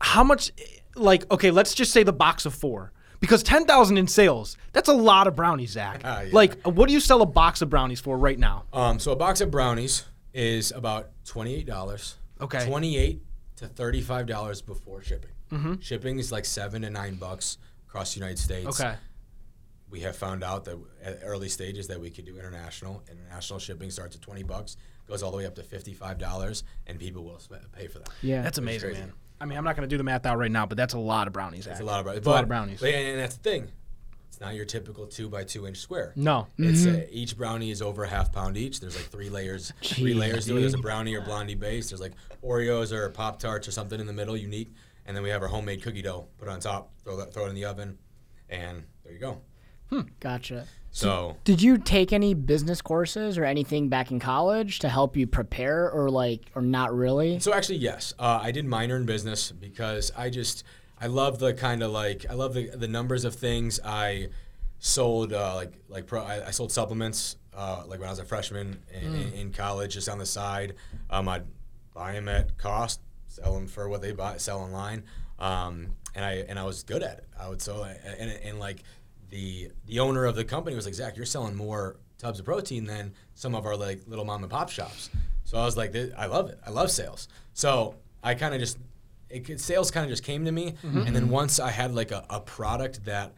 How 0.00 0.22
much, 0.24 0.50
like, 0.94 1.30
okay, 1.32 1.50
let's 1.50 1.74
just 1.74 1.92
say 1.92 2.02
the 2.02 2.12
box 2.12 2.44
of 2.46 2.54
four, 2.54 2.92
because 3.20 3.42
ten 3.42 3.66
thousand 3.66 3.98
in 3.98 4.06
sales, 4.06 4.56
that's 4.72 4.88
a 4.88 4.94
lot 4.94 5.26
of 5.26 5.36
brownies, 5.36 5.70
Zack. 5.70 6.00
Ah, 6.04 6.22
yeah. 6.22 6.30
Like, 6.32 6.60
what 6.62 6.88
do 6.88 6.92
you 6.94 7.00
sell 7.00 7.22
a 7.22 7.26
box 7.26 7.62
of 7.62 7.70
brownies 7.70 8.00
for 8.00 8.18
right 8.18 8.38
now? 8.38 8.64
Um, 8.72 8.98
so 8.98 9.12
a 9.12 9.16
box 9.16 9.40
of 9.40 9.50
brownies 9.50 10.04
is 10.32 10.72
about 10.72 11.10
twenty-eight 11.24 11.66
dollars. 11.66 12.16
Okay. 12.40 12.66
Twenty-eight 12.66 13.22
to 13.56 13.66
thirty-five 13.66 14.26
dollars 14.26 14.62
before 14.62 15.02
shipping. 15.02 15.32
Mm-hmm. 15.52 15.74
Shipping 15.80 16.18
is 16.18 16.32
like 16.32 16.44
seven 16.44 16.82
to 16.82 16.90
nine 16.90 17.16
bucks 17.16 17.58
across 17.88 18.14
the 18.14 18.20
United 18.20 18.38
States. 18.38 18.80
Okay. 18.80 18.94
We 19.90 20.00
have 20.00 20.14
found 20.14 20.44
out 20.44 20.64
that 20.66 20.78
at 21.02 21.18
early 21.24 21.48
stages 21.48 21.88
that 21.88 22.00
we 22.00 22.10
could 22.10 22.24
do 22.24 22.38
international. 22.38 23.02
International 23.10 23.58
shipping 23.58 23.90
starts 23.90 24.14
at 24.14 24.22
twenty 24.22 24.44
bucks, 24.44 24.76
goes 25.08 25.22
all 25.22 25.32
the 25.32 25.36
way 25.36 25.46
up 25.46 25.56
to 25.56 25.62
fifty-five 25.64 26.16
dollars, 26.18 26.62
and 26.86 26.98
people 26.98 27.24
will 27.24 27.40
pay 27.72 27.88
for 27.88 27.98
that. 27.98 28.08
Yeah. 28.22 28.42
That's 28.42 28.58
amazing, 28.58 28.92
man. 28.92 29.12
I 29.40 29.46
mean, 29.46 29.56
I'm 29.56 29.64
not 29.64 29.74
going 29.76 29.88
to 29.88 29.92
do 29.92 29.96
the 29.96 30.04
math 30.04 30.26
out 30.26 30.38
right 30.38 30.50
now, 30.50 30.66
but 30.66 30.76
that's 30.76 30.94
a 30.94 30.98
lot 30.98 31.26
of 31.26 31.32
brownies. 31.32 31.64
Zack. 31.64 31.80
a 31.80 31.84
lot 31.84 31.98
of 32.00 32.04
brownies. 32.04 32.18
It's 32.18 32.26
a 32.26 32.30
lot 32.30 32.42
of 32.42 32.48
brownies. 32.48 32.80
But, 32.80 32.90
and, 32.94 33.18
that's 33.18 33.36
the 33.36 33.42
thing. 33.42 33.68
It's 34.28 34.40
not 34.40 34.54
your 34.54 34.64
typical 34.66 35.06
two 35.06 35.28
by 35.28 35.44
two 35.44 35.66
inch 35.66 35.78
square. 35.78 36.12
No. 36.16 36.46
It's 36.58 36.82
Mm-hmm. 36.82 36.96
uh, 37.00 37.04
each 37.10 37.36
brownie 37.36 37.70
is 37.70 37.80
over 37.82 38.04
a 38.04 38.08
half 38.08 38.32
pound 38.32 38.56
each. 38.56 38.80
There's 38.80 38.96
like 38.96 39.06
three 39.06 39.30
layers, 39.30 39.72
three 39.82 40.14
layers 40.14 40.46
to 40.46 40.56
it. 40.56 40.60
There's 40.60 40.74
a 40.74 40.78
brownie 40.78 41.14
or 41.14 41.22
blondie 41.22 41.54
base. 41.54 41.90
There's 41.90 42.00
like 42.00 42.12
Oreos 42.44 42.92
or 42.92 43.08
Pop 43.10 43.38
Tarts 43.38 43.66
or 43.66 43.72
something 43.72 43.98
in 43.98 44.06
the 44.06 44.12
middle, 44.12 44.36
unique. 44.36 44.72
And 45.06 45.16
then 45.16 45.22
we 45.24 45.30
have 45.30 45.42
our 45.42 45.48
homemade 45.48 45.82
cookie 45.82 46.02
dough. 46.02 46.28
Put 46.38 46.46
it 46.48 46.50
on 46.50 46.60
top. 46.60 46.90
Throw 47.02 47.16
that. 47.16 47.32
Throw 47.34 47.46
it 47.46 47.48
in 47.48 47.54
the 47.54 47.64
oven, 47.64 47.98
and 48.48 48.84
there 49.04 49.12
you 49.12 49.18
go. 49.18 49.40
Gotcha. 50.20 50.66
So 50.92 51.36
Did 51.44 51.62
you 51.62 51.78
take 51.78 52.12
any 52.12 52.34
business 52.34 52.82
courses 52.82 53.38
or 53.38 53.44
anything 53.44 53.88
back 53.88 54.10
in 54.10 54.18
college 54.18 54.80
to 54.80 54.88
help 54.88 55.16
you 55.16 55.26
prepare, 55.26 55.90
or 55.90 56.10
like, 56.10 56.50
or 56.54 56.62
not 56.62 56.94
really? 56.94 57.38
So 57.38 57.54
actually, 57.54 57.78
yes, 57.78 58.12
uh, 58.18 58.40
I 58.42 58.50
did 58.50 58.64
minor 58.64 58.96
in 58.96 59.06
business 59.06 59.52
because 59.52 60.10
I 60.16 60.30
just 60.30 60.64
I 61.00 61.06
love 61.06 61.38
the 61.38 61.54
kind 61.54 61.82
of 61.82 61.92
like 61.92 62.26
I 62.28 62.34
love 62.34 62.54
the 62.54 62.70
the 62.70 62.88
numbers 62.88 63.24
of 63.24 63.34
things. 63.34 63.78
I 63.84 64.28
sold 64.78 65.32
uh, 65.32 65.54
like 65.54 65.74
like 65.88 66.06
pro, 66.06 66.22
I, 66.22 66.48
I 66.48 66.50
sold 66.50 66.72
supplements 66.72 67.36
uh, 67.54 67.84
like 67.86 68.00
when 68.00 68.08
I 68.08 68.12
was 68.12 68.18
a 68.18 68.24
freshman 68.24 68.82
in, 68.92 69.14
in, 69.14 69.32
in 69.32 69.52
college, 69.52 69.94
just 69.94 70.08
on 70.08 70.18
the 70.18 70.26
side. 70.26 70.74
Um, 71.08 71.28
I'd 71.28 71.44
buy 71.94 72.12
them 72.12 72.28
at 72.28 72.58
cost, 72.58 73.00
sell 73.26 73.54
them 73.54 73.66
for 73.66 73.88
what 73.88 74.02
they 74.02 74.12
buy, 74.12 74.38
sell 74.38 74.58
online, 74.58 75.04
um, 75.38 75.88
and 76.14 76.24
I 76.24 76.44
and 76.48 76.58
I 76.58 76.64
was 76.64 76.82
good 76.82 77.02
at 77.02 77.18
it. 77.18 77.28
I 77.38 77.48
would 77.48 77.62
sell 77.62 77.84
and, 77.84 78.30
and 78.30 78.58
like 78.58 78.82
the 79.30 79.70
the 79.86 80.00
owner 80.00 80.24
of 80.26 80.36
the 80.36 80.44
company 80.44 80.76
was 80.76 80.84
like 80.84 80.94
Zack, 80.94 81.16
you're 81.16 81.26
selling 81.26 81.54
more 81.56 81.96
tubs 82.18 82.38
of 82.38 82.44
protein 82.44 82.84
than 82.84 83.14
some 83.34 83.54
of 83.54 83.64
our 83.66 83.76
like 83.76 84.02
little 84.06 84.24
mom 84.24 84.42
and 84.42 84.50
pop 84.50 84.70
shops. 84.70 85.10
So 85.44 85.58
I 85.58 85.64
was 85.64 85.76
like, 85.76 85.94
I 86.16 86.26
love 86.26 86.50
it. 86.50 86.58
I 86.66 86.70
love 86.70 86.90
sales. 86.90 87.28
So 87.54 87.96
I 88.22 88.34
kind 88.34 88.54
of 88.54 88.60
just 88.60 88.78
it, 89.28 89.44
could- 89.44 89.60
sales 89.60 89.90
kind 89.90 90.04
of 90.04 90.10
just 90.10 90.24
came 90.24 90.44
to 90.44 90.52
me, 90.52 90.74
mm-hmm. 90.84 90.98
and 90.98 91.14
then 91.14 91.28
once 91.28 91.58
I 91.58 91.70
had 91.70 91.94
like 91.94 92.10
a, 92.10 92.24
a 92.28 92.40
product 92.40 93.04
that 93.04 93.32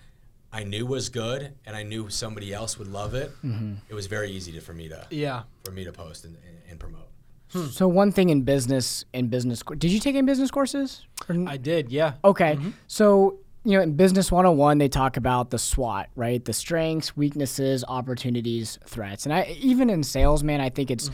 I 0.52 0.64
knew 0.64 0.84
was 0.86 1.08
good 1.08 1.54
and 1.64 1.76
I 1.76 1.82
knew 1.82 2.10
somebody 2.10 2.52
else 2.52 2.78
would 2.78 2.88
love 2.88 3.14
it, 3.14 3.30
mm-hmm. 3.44 3.74
it 3.88 3.94
was 3.94 4.06
very 4.06 4.30
easy 4.30 4.52
to, 4.52 4.60
for 4.60 4.74
me 4.74 4.88
to 4.88 5.06
Yeah. 5.10 5.42
for 5.64 5.70
me 5.70 5.84
to 5.84 5.92
post 5.92 6.24
and, 6.24 6.36
and, 6.46 6.58
and 6.68 6.80
promote. 6.80 7.08
Hmm. 7.52 7.66
So 7.66 7.86
one 7.86 8.12
thing 8.12 8.30
in 8.30 8.42
business, 8.42 9.04
in 9.12 9.28
business, 9.28 9.62
did 9.78 9.90
you 9.90 10.00
take 10.00 10.14
any 10.14 10.26
business 10.26 10.50
courses? 10.50 11.06
I 11.28 11.58
did, 11.58 11.90
yeah. 11.90 12.14
Okay. 12.24 12.56
Mm-hmm. 12.56 12.70
So, 12.86 13.38
you 13.64 13.76
know, 13.76 13.82
in 13.82 13.94
Business 13.94 14.32
101, 14.32 14.78
they 14.78 14.88
talk 14.88 15.16
about 15.16 15.50
the 15.50 15.58
SWOT, 15.58 16.08
right? 16.16 16.44
The 16.44 16.52
strengths, 16.52 17.16
weaknesses, 17.16 17.84
opportunities, 17.86 18.78
threats. 18.86 19.24
And 19.24 19.32
I 19.32 19.56
even 19.60 19.88
in 19.88 20.02
sales, 20.02 20.42
man, 20.42 20.60
I 20.60 20.68
think 20.68 20.90
it's 20.90 21.10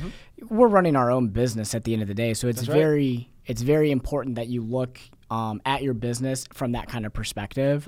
we're 0.49 0.69
running 0.69 0.97
our 0.97 1.11
own 1.11 1.29
business 1.29 1.75
at 1.75 1.85
the 1.85 1.93
end 1.93 2.03
of 2.03 2.09
the 2.09 2.15
day. 2.15 2.33
So 2.35 2.49
it's 2.49 2.63
very 2.63 3.31
it's 3.47 3.63
very 3.63 3.91
important 3.91 4.37
that 4.37 4.49
you 4.49 4.63
look 4.63 4.99
um, 5.31 5.61
at 5.67 5.83
your 5.83 5.95
business 5.95 6.47
from 6.55 6.73
that 6.73 6.89
kind 6.89 7.05
of 7.05 7.13
perspective. 7.13 7.87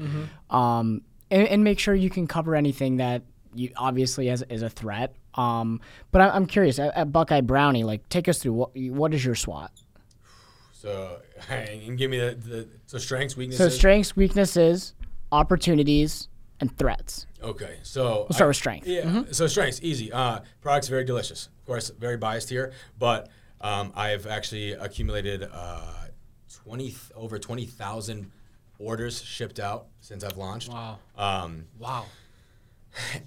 Um, 0.51 1.03
and, 1.31 1.46
and 1.49 1.64
make 1.64 1.79
sure 1.79 1.94
you 1.94 2.11
can 2.11 2.27
cover 2.27 2.55
anything 2.55 2.96
that 2.99 3.23
you 3.55 3.70
obviously 3.77 4.29
as 4.29 4.42
is 4.51 4.62
a 4.62 4.68
threat. 4.68 5.14
Um, 5.35 5.81
but 6.12 6.20
I, 6.20 6.31
I'm 6.31 6.46
curious 6.46 6.79
at, 6.79 6.94
at 6.94 7.12
Buckeye 7.12 7.40
Brownie, 7.40 7.85
like 7.85 8.09
take 8.11 8.29
us 8.29 8.38
through 8.38 8.53
what 8.53 8.70
what 8.77 9.14
is 9.14 9.25
your 9.25 9.35
SWOT? 9.35 9.70
So 10.80 11.20
and 11.50 11.98
give 11.98 12.10
me 12.10 12.18
the, 12.18 12.34
the 12.34 12.68
so 12.86 12.96
strengths, 12.98 13.36
weaknesses. 13.36 13.58
So 13.58 13.64
weaknesses. 13.64 13.78
strengths, 13.78 14.16
weaknesses, 14.16 14.94
opportunities, 15.30 16.28
and 16.60 16.76
threats. 16.78 17.26
Okay, 17.42 17.78
so 17.82 18.26
We'll 18.28 18.34
start 18.34 18.42
I- 18.42 18.46
with 18.48 18.56
strength. 18.56 18.86
Yeah, 18.86 19.24
so 19.30 19.46
strengths 19.46 19.80
easy. 19.82 20.10
Uh, 20.12 20.40
products 20.62 20.88
very 20.88 21.04
delicious. 21.04 21.48
Of 21.58 21.66
course, 21.66 21.90
very 21.98 22.16
biased 22.16 22.48
here, 22.48 22.72
but 22.98 23.28
um, 23.60 23.92
I've 23.94 24.26
actually 24.26 24.72
accumulated 24.72 25.46
uh, 25.52 25.80
twenty 26.64 26.94
over 27.14 27.38
twenty 27.38 27.66
thousand 27.66 28.30
orders 28.78 29.20
shipped 29.22 29.60
out 29.60 29.86
since 30.00 30.24
I've 30.24 30.38
launched. 30.38 30.70
Wow. 30.70 30.98
Um, 31.16 31.66
Wow. 31.78 32.06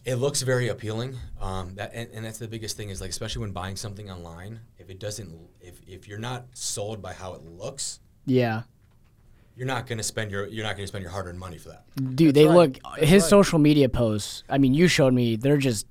It 0.06 0.16
looks 0.16 0.42
very 0.42 0.68
appealing. 0.70 1.18
Um, 1.42 1.76
that 1.76 1.92
and, 1.94 2.10
and 2.14 2.26
that's 2.26 2.38
the 2.40 2.48
biggest 2.48 2.78
thing 2.78 2.90
is 2.90 3.02
like 3.02 3.10
especially 3.10 3.42
when 3.42 3.52
buying 3.52 3.76
something 3.76 4.10
online, 4.12 4.60
if 4.78 4.90
it 4.90 5.00
doesn't, 5.00 5.34
if 5.62 5.80
if 5.88 6.08
you're 6.08 6.20
not 6.20 6.46
sold 6.54 7.02
by 7.02 7.14
how 7.14 7.34
it 7.34 7.44
looks, 7.44 8.00
Yeah. 8.26 8.64
you're 9.56 9.68
not 9.68 9.88
gonna 9.88 10.04
spend 10.04 10.32
your 10.32 10.48
you're 10.48 10.66
not 10.66 10.76
gonna 10.76 10.88
spend 10.88 11.02
your 11.04 11.12
hard 11.12 11.28
earned 11.28 11.40
money 11.40 11.58
for 11.58 11.70
that. 11.70 11.86
Dude, 12.16 12.36
they 12.36 12.46
right. 12.48 12.56
look 12.56 12.78
That's 12.98 13.10
his 13.10 13.22
right. 13.24 13.30
social 13.30 13.60
media 13.60 13.90
posts. 13.90 14.44
I 14.50 14.58
mean, 14.58 14.74
you 14.74 14.88
showed 14.88 15.14
me. 15.14 15.36
They're 15.38 15.58
just 15.58 15.88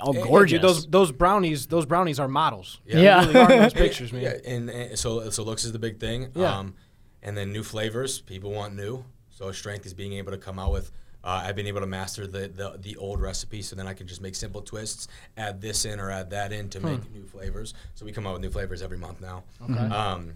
all 0.00 0.14
Yeah, 0.14 0.22
gorgeous. 0.22 0.60
dude, 0.60 0.68
those 0.68 0.86
those 0.86 1.12
brownies, 1.12 1.66
those 1.66 1.84
brownies 1.84 2.18
are 2.18 2.28
models. 2.28 2.80
Yeah. 2.86 3.00
Yeah. 3.00 3.26
Really 3.26 3.40
are 3.40 3.48
those 3.62 3.72
pictures, 3.84 4.12
man. 4.12 4.22
Yeah, 4.22 4.34
and, 4.46 4.70
and 4.70 4.98
so 4.98 5.28
so 5.30 5.42
looks 5.42 5.64
is 5.64 5.72
the 5.72 5.78
big 5.78 6.00
thing. 6.00 6.30
Yeah. 6.34 6.58
Um, 6.58 6.74
and 7.22 7.36
then 7.36 7.52
new 7.52 7.62
flavors, 7.62 8.20
people 8.22 8.50
want 8.52 8.74
new. 8.74 9.04
So 9.30 9.52
strength 9.52 9.84
is 9.86 9.94
being 9.94 10.14
able 10.14 10.32
to 10.32 10.38
come 10.38 10.58
out 10.58 10.72
with. 10.72 10.90
Uh, 11.24 11.42
I've 11.46 11.54
been 11.56 11.66
able 11.68 11.80
to 11.80 11.86
master 11.86 12.26
the, 12.26 12.48
the 12.48 12.78
the 12.80 12.96
old 12.96 13.20
recipe, 13.20 13.62
so 13.62 13.76
then 13.76 13.86
I 13.86 13.94
can 13.94 14.06
just 14.06 14.20
make 14.20 14.34
simple 14.34 14.60
twists, 14.62 15.06
add 15.36 15.60
this 15.60 15.84
in 15.84 16.00
or 16.00 16.10
add 16.10 16.30
that 16.30 16.52
in 16.52 16.68
to 16.70 16.80
make 16.80 17.12
new 17.12 17.24
flavors. 17.24 17.74
So 17.94 18.04
we 18.04 18.12
come 18.12 18.26
out 18.26 18.32
with 18.32 18.42
new 18.42 18.50
flavors 18.50 18.82
every 18.82 18.98
month 18.98 19.20
now. 19.20 19.44
Okay. 19.62 19.78
Um, 19.78 20.34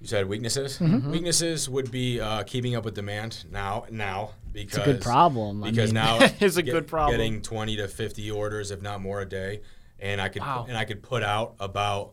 you 0.00 0.06
said 0.06 0.28
weaknesses. 0.28 0.78
Weaknesses 0.80 1.70
would 1.70 1.90
be 1.90 2.20
uh, 2.20 2.42
keeping 2.42 2.74
up 2.74 2.84
with 2.84 2.94
demand 2.94 3.44
now. 3.50 3.86
Now 3.90 4.32
because 4.52 4.78
it's 4.78 4.86
a 4.86 4.92
good 4.92 5.02
problem. 5.02 5.62
I 5.64 5.70
Because 5.70 5.92
mean- 5.92 6.02
now 6.02 6.18
It's 6.40 6.56
a 6.56 6.62
good 6.62 6.86
problem. 6.86 7.16
Getting 7.16 7.40
twenty 7.42 7.76
to 7.76 7.88
fifty 7.88 8.30
orders, 8.30 8.70
if 8.70 8.82
not 8.82 9.00
more, 9.00 9.20
a 9.22 9.24
day, 9.28 9.62
and 10.00 10.20
I 10.20 10.28
could 10.28 10.42
Wow. 10.42 10.66
and 10.68 10.76
I 10.76 10.84
could 10.84 11.02
put 11.02 11.22
out 11.22 11.54
about 11.60 12.12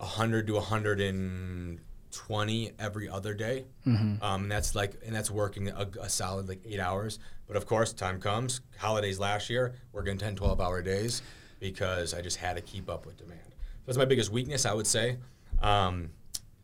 hundred 0.00 0.46
to 0.48 0.58
hundred 0.60 1.00
and 1.00 1.78
twenty 2.14 2.72
every 2.78 3.08
other 3.08 3.34
day. 3.34 3.66
Mm-hmm. 3.86 4.22
Um, 4.22 4.42
and 4.44 4.52
that's 4.52 4.74
like 4.74 4.94
and 5.04 5.14
that's 5.14 5.30
working 5.30 5.68
a, 5.68 5.88
a 6.00 6.08
solid 6.08 6.48
like 6.48 6.60
eight 6.64 6.80
hours. 6.80 7.18
But 7.46 7.56
of 7.56 7.66
course, 7.66 7.92
time 7.92 8.20
comes. 8.20 8.60
Holidays 8.78 9.18
last 9.18 9.50
year, 9.50 9.74
working 9.92 10.16
10, 10.16 10.34
12 10.36 10.60
hour 10.60 10.80
days 10.80 11.20
because 11.60 12.14
I 12.14 12.22
just 12.22 12.38
had 12.38 12.56
to 12.56 12.62
keep 12.62 12.88
up 12.88 13.04
with 13.04 13.18
demand. 13.18 13.40
So 13.50 13.56
That's 13.86 13.98
my 13.98 14.06
biggest 14.06 14.30
weakness, 14.30 14.64
I 14.64 14.72
would 14.72 14.86
say. 14.86 15.18
Um, 15.60 16.10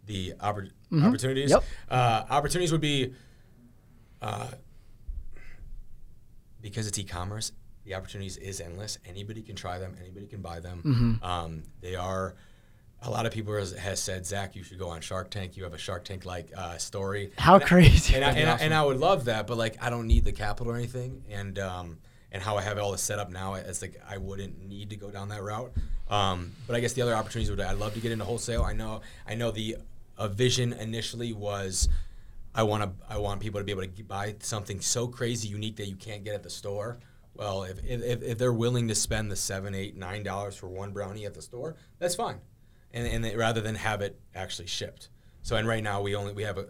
the 0.07 0.33
oppor- 0.41 0.71
opportunities. 1.03 1.51
Yep. 1.51 1.65
Uh, 1.91 2.25
opportunities 2.31 2.73
would 2.73 2.81
be 2.81 3.13
uh, 4.23 4.49
because 6.63 6.87
it's 6.87 6.99
e-commerce. 6.99 7.53
The 7.85 7.95
opportunities 7.95 8.37
is 8.37 8.61
endless. 8.61 8.99
Anybody 9.05 9.43
can 9.43 9.57
try 9.57 9.79
them. 9.79 9.97
Anybody 10.01 10.27
can 10.27 10.41
buy 10.41 10.61
them. 10.61 11.21
Um, 11.23 11.63
they 11.81 11.95
are. 11.95 12.37
A 13.03 13.11
lot 13.11 13.25
of 13.25 13.33
people 13.33 13.55
has, 13.55 13.73
has 13.73 14.01
said, 14.01 14.27
Zack, 14.27 14.55
you 14.55 14.63
should 14.63 14.79
go 14.79 14.89
on 14.91 15.01
Shark 15.01 15.31
Tank. 15.31 15.57
You 15.57 15.65
have 15.65 15.73
a 15.73 15.79
Shark 15.79 16.05
Tank 16.05 16.25
like 16.27 16.51
uh, 16.57 16.77
story. 16.77 17.33
How 17.39 17.55
And 17.55 17.65
I- 17.65 17.67
crazy. 17.67 18.15
and 18.15 18.25
I, 18.25 18.33
That'd 18.35 18.49
I, 18.49 18.57
and 18.65 18.75
I 18.75 18.85
would 18.85 18.99
love 18.99 19.25
that, 19.25 19.47
but 19.47 19.57
like 19.57 19.83
I 19.83 19.89
don't 19.91 20.07
need 20.07 20.25
the 20.25 20.33
capital 20.33 20.73
or 20.73 20.77
anything, 20.77 21.23
and 21.31 21.59
um, 21.59 21.99
and 22.31 22.43
how 22.43 22.57
I 22.59 22.63
have 22.63 22.77
it 22.77 22.81
all 22.81 22.95
set 22.99 23.19
up 23.19 23.31
now, 23.31 23.55
it's 23.55 23.81
like 23.83 24.01
I 24.09 24.19
wouldn't 24.19 24.69
need 24.69 24.91
to 24.91 24.97
go 24.97 25.11
down 25.11 25.31
that 25.31 25.43
route. 25.43 25.73
Um, 26.11 26.53
but 26.67 26.77
I 26.77 26.81
guess 26.81 26.93
the 26.93 27.03
other 27.03 27.15
opportunities 27.15 27.51
would 27.51 27.61
I'd 27.61 27.79
love 27.79 27.95
to 27.95 28.01
get 28.01 28.13
into 28.13 28.25
wholesale. 28.25 28.63
I 28.65 28.73
know 28.75 29.01
I 29.27 29.35
know 29.35 29.51
the 29.51 29.77
uh, 30.19 30.29
vision 30.29 30.73
initially 30.75 31.33
was 31.33 31.89
I 32.55 32.65
want 32.65 32.83
to 32.83 32.91
I 33.09 33.17
want 33.19 33.41
people 33.41 33.61
to 33.61 33.65
be 33.65 33.73
able 33.73 33.83
to 33.87 34.05
buy 34.05 34.35
something 34.41 34.81
so 34.83 35.09
crazy 35.09 35.49
unique 35.49 35.77
that 35.77 35.87
you 35.89 35.97
can't 35.97 36.23
get 36.23 36.35
at 36.35 36.43
the 36.43 36.51
store. 36.51 36.99
Well, 37.33 37.63
if, 37.63 37.79
if, 37.85 38.23
if 38.23 38.39
they're 38.39 38.53
willing 38.53 38.89
to 38.89 38.95
spend 38.95 39.31
the 39.31 39.37
seven, 39.37 39.75
eight, 39.75 39.97
nine 39.97 40.23
dollars 40.25 40.57
for 40.57 40.67
one 40.69 40.91
brownie 40.93 41.25
at 41.25 41.33
the 41.33 41.41
store, 41.41 41.77
that's 42.01 42.17
fine, 42.17 42.39
and 42.92 43.07
and 43.07 43.24
they, 43.24 43.37
rather 43.37 43.61
than 43.61 43.74
have 43.76 44.00
it 44.03 44.18
actually 44.35 44.66
shipped. 44.68 45.09
So 45.42 45.57
and 45.57 45.66
right 45.66 45.83
now 45.83 46.03
we 46.03 46.14
only 46.14 46.33
we 46.33 46.42
have 46.44 46.59
a, 46.59 46.66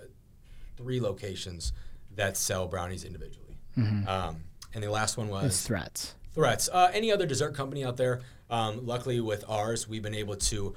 three 0.77 1.01
locations 1.01 1.73
that 2.17 2.37
sell 2.37 2.67
brownies 2.67 3.05
individually. 3.05 3.59
Um, 3.77 4.45
and 4.75 4.83
the 4.85 4.91
last 4.91 5.17
one 5.17 5.27
It's 5.29 5.33
was 5.33 5.67
threats. 5.67 6.15
threats. 6.35 6.69
Uh, 6.73 6.91
any 6.93 7.11
other 7.11 7.25
dessert 7.27 7.55
company 7.55 7.85
out 7.85 7.97
there? 7.97 8.21
Um, 8.51 8.85
luckily, 8.85 9.21
with 9.21 9.45
ours, 9.49 9.89
we've 9.89 10.03
been 10.03 10.15
able 10.15 10.37
to 10.37 10.75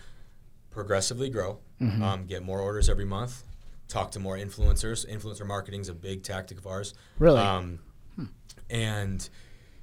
progressively 0.70 1.30
grow, 1.30 1.60
um, 1.82 2.26
get 2.28 2.44
more 2.44 2.60
orders 2.62 2.88
every 2.90 3.04
month, 3.06 3.44
talk 3.88 4.12
to 4.12 4.20
more 4.20 4.38
influencers. 4.38 5.06
Influencer 5.10 5.46
marketing 5.46 5.82
is 5.82 5.90
a 5.90 5.94
big 5.94 6.24
tactic 6.24 6.58
of 6.60 6.66
ours. 6.68 6.94
Really? 7.20 7.40
Um, 7.42 7.80
And 8.70 9.28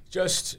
just 0.09 0.57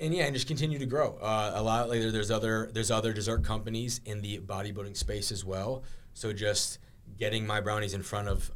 and 0.00 0.12
yeah, 0.14 0.24
and 0.24 0.34
just 0.34 0.46
continue 0.46 0.78
to 0.78 0.86
grow. 0.86 1.16
Uh, 1.20 1.52
a 1.54 1.62
lot 1.62 1.88
later, 1.88 2.10
there's 2.10 2.30
other 2.30 2.70
there's 2.72 2.90
other 2.90 3.12
dessert 3.12 3.44
companies 3.44 4.00
in 4.04 4.20
the 4.22 4.38
bodybuilding 4.40 4.96
space 4.96 5.30
as 5.32 5.44
well. 5.44 5.82
So 6.14 6.32
just 6.32 6.78
getting 7.18 7.46
my 7.46 7.60
brownies 7.60 7.94
in 7.94 8.02
front 8.02 8.28
of 8.28 8.50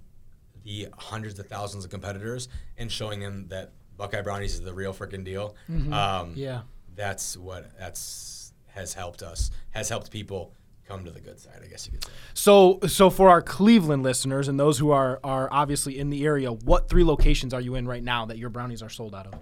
the 0.64 0.88
hundreds 0.96 1.38
of 1.38 1.46
thousands 1.46 1.85
of 1.85 1.90
competitors 1.90 2.48
and 2.77 2.90
showing 2.90 3.20
them 3.20 3.46
that 3.48 3.72
Buckeye 3.96 4.20
Brownies 4.22 4.55
is 4.55 4.61
the 4.62 4.74
real 4.74 4.92
freaking 4.92 5.24
deal. 5.24 5.55
Um, 5.92 6.33
Yeah. 6.37 6.62
that's 6.94 7.37
what 7.37 7.70
that's 7.79 8.53
has 8.66 8.94
helped 8.94 9.22
us 9.22 9.51
has 9.70 9.88
helped 9.88 10.11
people 10.11 10.53
come 10.87 11.05
to 11.05 11.11
the 11.11 11.20
good 11.20 11.38
side. 11.38 11.61
I 11.64 11.66
guess 11.68 11.87
you 11.87 11.92
could 11.92 12.05
say. 12.05 12.11
So, 12.35 12.79
so 12.87 13.11
for 13.11 13.29
our 13.29 13.42
Cleveland 13.42 14.03
listeners 14.03 14.48
and 14.48 14.59
those 14.59 14.79
who 14.79 14.90
are 14.90 15.20
are 15.22 15.48
obviously 15.53 15.98
in 15.98 16.11
the 16.11 16.24
area, 16.24 16.51
what 16.53 16.88
three 16.88 17.05
locations 17.05 17.53
are 17.55 17.61
you 17.61 17.74
in 17.74 17.87
right 17.87 18.03
now 18.03 18.27
that 18.27 18.38
your 18.38 18.51
brownies 18.51 18.83
are 18.83 18.88
sold 18.88 19.14
out 19.14 19.27
of? 19.27 19.35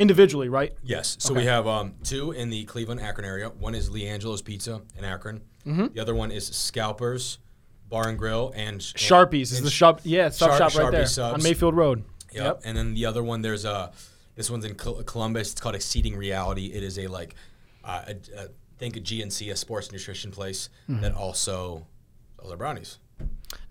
Individually, 0.00 0.48
right? 0.48 0.72
Yes. 0.82 1.16
So 1.20 1.34
we 1.34 1.44
have 1.44 1.66
um, 1.66 1.94
two 2.02 2.32
in 2.32 2.48
the 2.50 2.64
Cleveland 2.64 3.00
Akron 3.00 3.26
area. 3.26 3.50
One 3.50 3.74
is 3.74 3.90
Leangelo's 3.90 4.40
Pizza 4.42 4.80
in 4.98 5.04
Akron. 5.04 5.42
Mm-hmm. 5.66 5.88
The 5.94 6.00
other 6.00 6.14
one 6.14 6.30
is 6.32 6.46
Scalpers 6.46 7.38
Bar 7.88 8.08
and 8.08 8.18
Grill 8.18 8.50
and 8.56 8.80
Sharpies 8.80 9.42
is 9.52 9.58
and 9.58 9.66
the 9.66 9.70
shop. 9.70 10.00
Yeah, 10.04 10.30
sub 10.30 10.50
Shar- 10.50 10.58
shop 10.70 10.74
right 10.78 10.86
Sharpie 10.86 10.90
there 10.92 11.06
subs. 11.06 11.34
on 11.34 11.42
Mayfield 11.42 11.76
Road. 11.76 12.04
Yep. 12.32 12.62
And 12.64 12.76
then 12.78 12.94
the 12.94 13.04
other 13.06 13.22
one, 13.22 13.42
there's 13.42 13.64
a. 13.64 13.92
This 14.36 14.48
one's 14.50 14.64
in 14.64 14.74
Col- 14.74 15.02
Columbus. 15.02 15.52
It's 15.52 15.60
called 15.60 15.74
Exceeding 15.74 16.16
Reality. 16.16 16.66
It 16.72 16.82
is 16.82 16.98
a 16.98 17.08
like, 17.08 17.34
uh, 17.84 18.04
a, 18.06 18.40
a, 18.40 18.48
think 18.78 18.96
a 18.96 19.00
GNC, 19.00 19.50
a 19.52 19.56
sports 19.56 19.92
nutrition 19.92 20.30
place 20.30 20.70
Mm-hmm. 20.88 21.02
that 21.02 21.14
also 21.14 21.86
sells 22.38 22.50
our 22.50 22.56
brownies. 22.56 22.98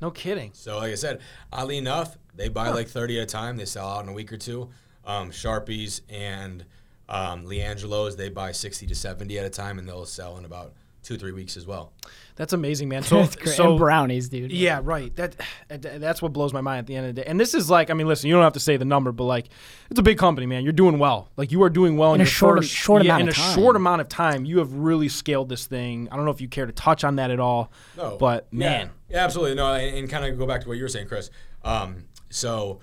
No 0.01 0.11
kidding. 0.11 0.51
So 0.53 0.77
like 0.77 0.91
I 0.91 0.95
said, 0.95 1.21
oddly 1.51 1.77
enough, 1.79 2.17
they 2.35 2.49
buy 2.49 2.69
like 2.69 2.87
30 2.87 3.17
at 3.19 3.23
a 3.23 3.25
time. 3.25 3.57
They 3.57 3.65
sell 3.65 3.87
out 3.87 4.03
in 4.03 4.09
a 4.09 4.13
week 4.13 4.31
or 4.31 4.37
two. 4.37 4.69
Um, 5.09 5.31
Sharpies 5.31 6.01
and 6.09 6.63
um, 7.09 7.45
Leangelo's, 7.45 8.15
they 8.15 8.29
buy 8.29 8.51
60 8.51 8.85
to 8.87 8.93
70 8.95 9.39
at 9.39 9.45
a 9.45 9.49
time, 9.49 9.79
and 9.79 9.87
they'll 9.87 10.05
sell 10.05 10.37
in 10.37 10.45
about 10.45 10.73
two, 11.01 11.17
three 11.17 11.31
weeks 11.31 11.57
as 11.57 11.65
well. 11.65 11.91
That's 12.35 12.53
amazing, 12.53 12.89
man. 12.89 13.01
So, 13.09 13.17
That's 13.21 13.35
great. 13.35 13.55
so 13.55 13.71
and 13.71 13.79
brownies, 13.79 14.29
dude. 14.29 14.51
Yeah, 14.51 14.81
right. 14.83 15.13
That 15.15 15.35
that's 15.67 16.21
what 16.21 16.31
blows 16.31 16.53
my 16.53 16.61
mind 16.61 16.79
at 16.79 16.85
the 16.87 16.95
end 16.95 17.07
of 17.07 17.15
the 17.15 17.21
day. 17.23 17.27
And 17.27 17.39
this 17.39 17.53
is 17.55 17.69
like, 17.71 17.89
I 17.89 17.93
mean, 17.95 18.07
listen, 18.07 18.27
you 18.27 18.35
don't 18.35 18.43
have 18.43 18.53
to 18.53 18.59
say 18.59 18.77
the 18.77 18.85
number, 18.85 19.11
but 19.11 19.23
like, 19.23 19.47
it's 19.89 19.99
a 19.99 20.03
big 20.03 20.19
company, 20.19 20.45
man. 20.45 20.63
You're 20.63 20.71
doing 20.73 20.99
well. 20.99 21.29
Like, 21.37 21.51
you 21.51 21.63
are 21.63 21.69
doing 21.71 21.97
well 21.97 22.13
In 22.13 22.15
in, 22.15 22.21
a 22.21 22.23
your 22.25 22.31
short- 22.31 22.59
first, 22.59 22.71
short 22.71 23.03
yeah, 23.03 23.13
amount 23.15 23.23
in 23.23 23.29
of 23.29 23.33
a 23.33 23.37
time. 23.37 23.55
short 23.55 23.75
amount 23.75 24.01
of 24.01 24.09
time. 24.09 24.45
You 24.45 24.59
have 24.59 24.71
really 24.73 25.09
scaled 25.09 25.49
this 25.49 25.65
thing. 25.65 26.07
I 26.11 26.15
don't 26.17 26.25
know 26.25 26.31
if 26.31 26.39
you 26.41 26.47
care 26.47 26.67
to 26.67 26.71
touch 26.71 27.03
on 27.03 27.15
that 27.15 27.31
at 27.31 27.39
all. 27.39 27.71
No, 27.97 28.15
but 28.17 28.53
man, 28.53 28.91
yeah, 29.09 29.17
yeah, 29.17 29.23
absolutely. 29.25 29.55
No, 29.55 29.73
and, 29.73 29.97
and 29.97 30.09
kind 30.09 30.25
of 30.25 30.37
go 30.37 30.45
back 30.45 30.61
to 30.61 30.67
what 30.67 30.77
you 30.77 30.83
were 30.83 30.89
saying, 30.89 31.07
Chris. 31.07 31.31
Um, 31.63 32.05
so 32.29 32.79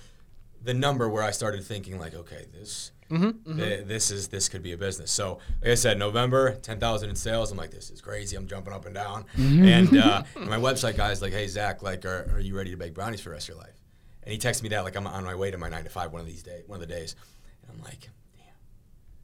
the 0.66 0.74
number 0.74 1.09
where 1.09 1.22
I 1.22 1.31
started 1.31 1.64
thinking 1.64 1.98
like, 1.98 2.14
okay, 2.14 2.46
this. 2.52 2.92
Mm-hmm, 3.11 3.57
th- 3.57 3.87
this 3.87 4.11
is 4.11 4.26
this 4.29 4.48
could 4.48 4.64
be 4.64 4.72
a 4.72 4.76
business. 4.76 5.12
So, 5.12 5.38
like 5.62 5.70
I 5.70 5.74
said, 5.76 5.96
November, 5.96 6.57
ten 6.57 6.81
thousand 6.81 7.09
in 7.11 7.14
sales. 7.14 7.52
I'm 7.52 7.57
like, 7.57 7.70
this 7.70 7.88
is 7.88 8.00
crazy. 8.00 8.37
I'm 8.37 8.48
jumping 8.48 8.72
up 8.74 8.85
and 8.85 8.94
down. 8.96 9.24
Mm-hmm. 9.37 9.64
And 9.64 9.96
uh, 9.98 10.22
my 10.40 10.57
website 10.59 10.96
guy's 10.96 11.22
like, 11.22 11.33
hey 11.33 11.46
Zack, 11.46 11.83
like, 11.85 12.05
are, 12.05 12.29
are 12.33 12.40
you 12.40 12.57
ready 12.57 12.72
to 12.72 12.76
bake 12.76 12.94
brownies 12.94 13.20
for 13.20 13.29
the 13.29 13.35
rest 13.35 13.48
of 13.48 13.55
your 13.55 13.62
life? 13.62 13.81
And 14.24 14.33
he 14.33 14.38
texted 14.38 14.64
me 14.64 14.70
that 14.70 14.83
like 14.83 14.96
I'm 14.96 15.07
on 15.07 15.22
my 15.22 15.37
way 15.37 15.52
to 15.52 15.57
my 15.59 15.68
nine 15.68 15.85
to 15.85 15.90
five 15.90 16.11
one 16.12 16.20
of 16.20 16.26
these 16.26 16.42
days, 16.42 16.64
one 16.66 16.83
of 16.83 16.88
the 16.88 16.92
days. 16.92 17.14
And 17.62 17.76
I'm 17.79 17.85
like, 17.85 18.11
damn, 18.37 18.44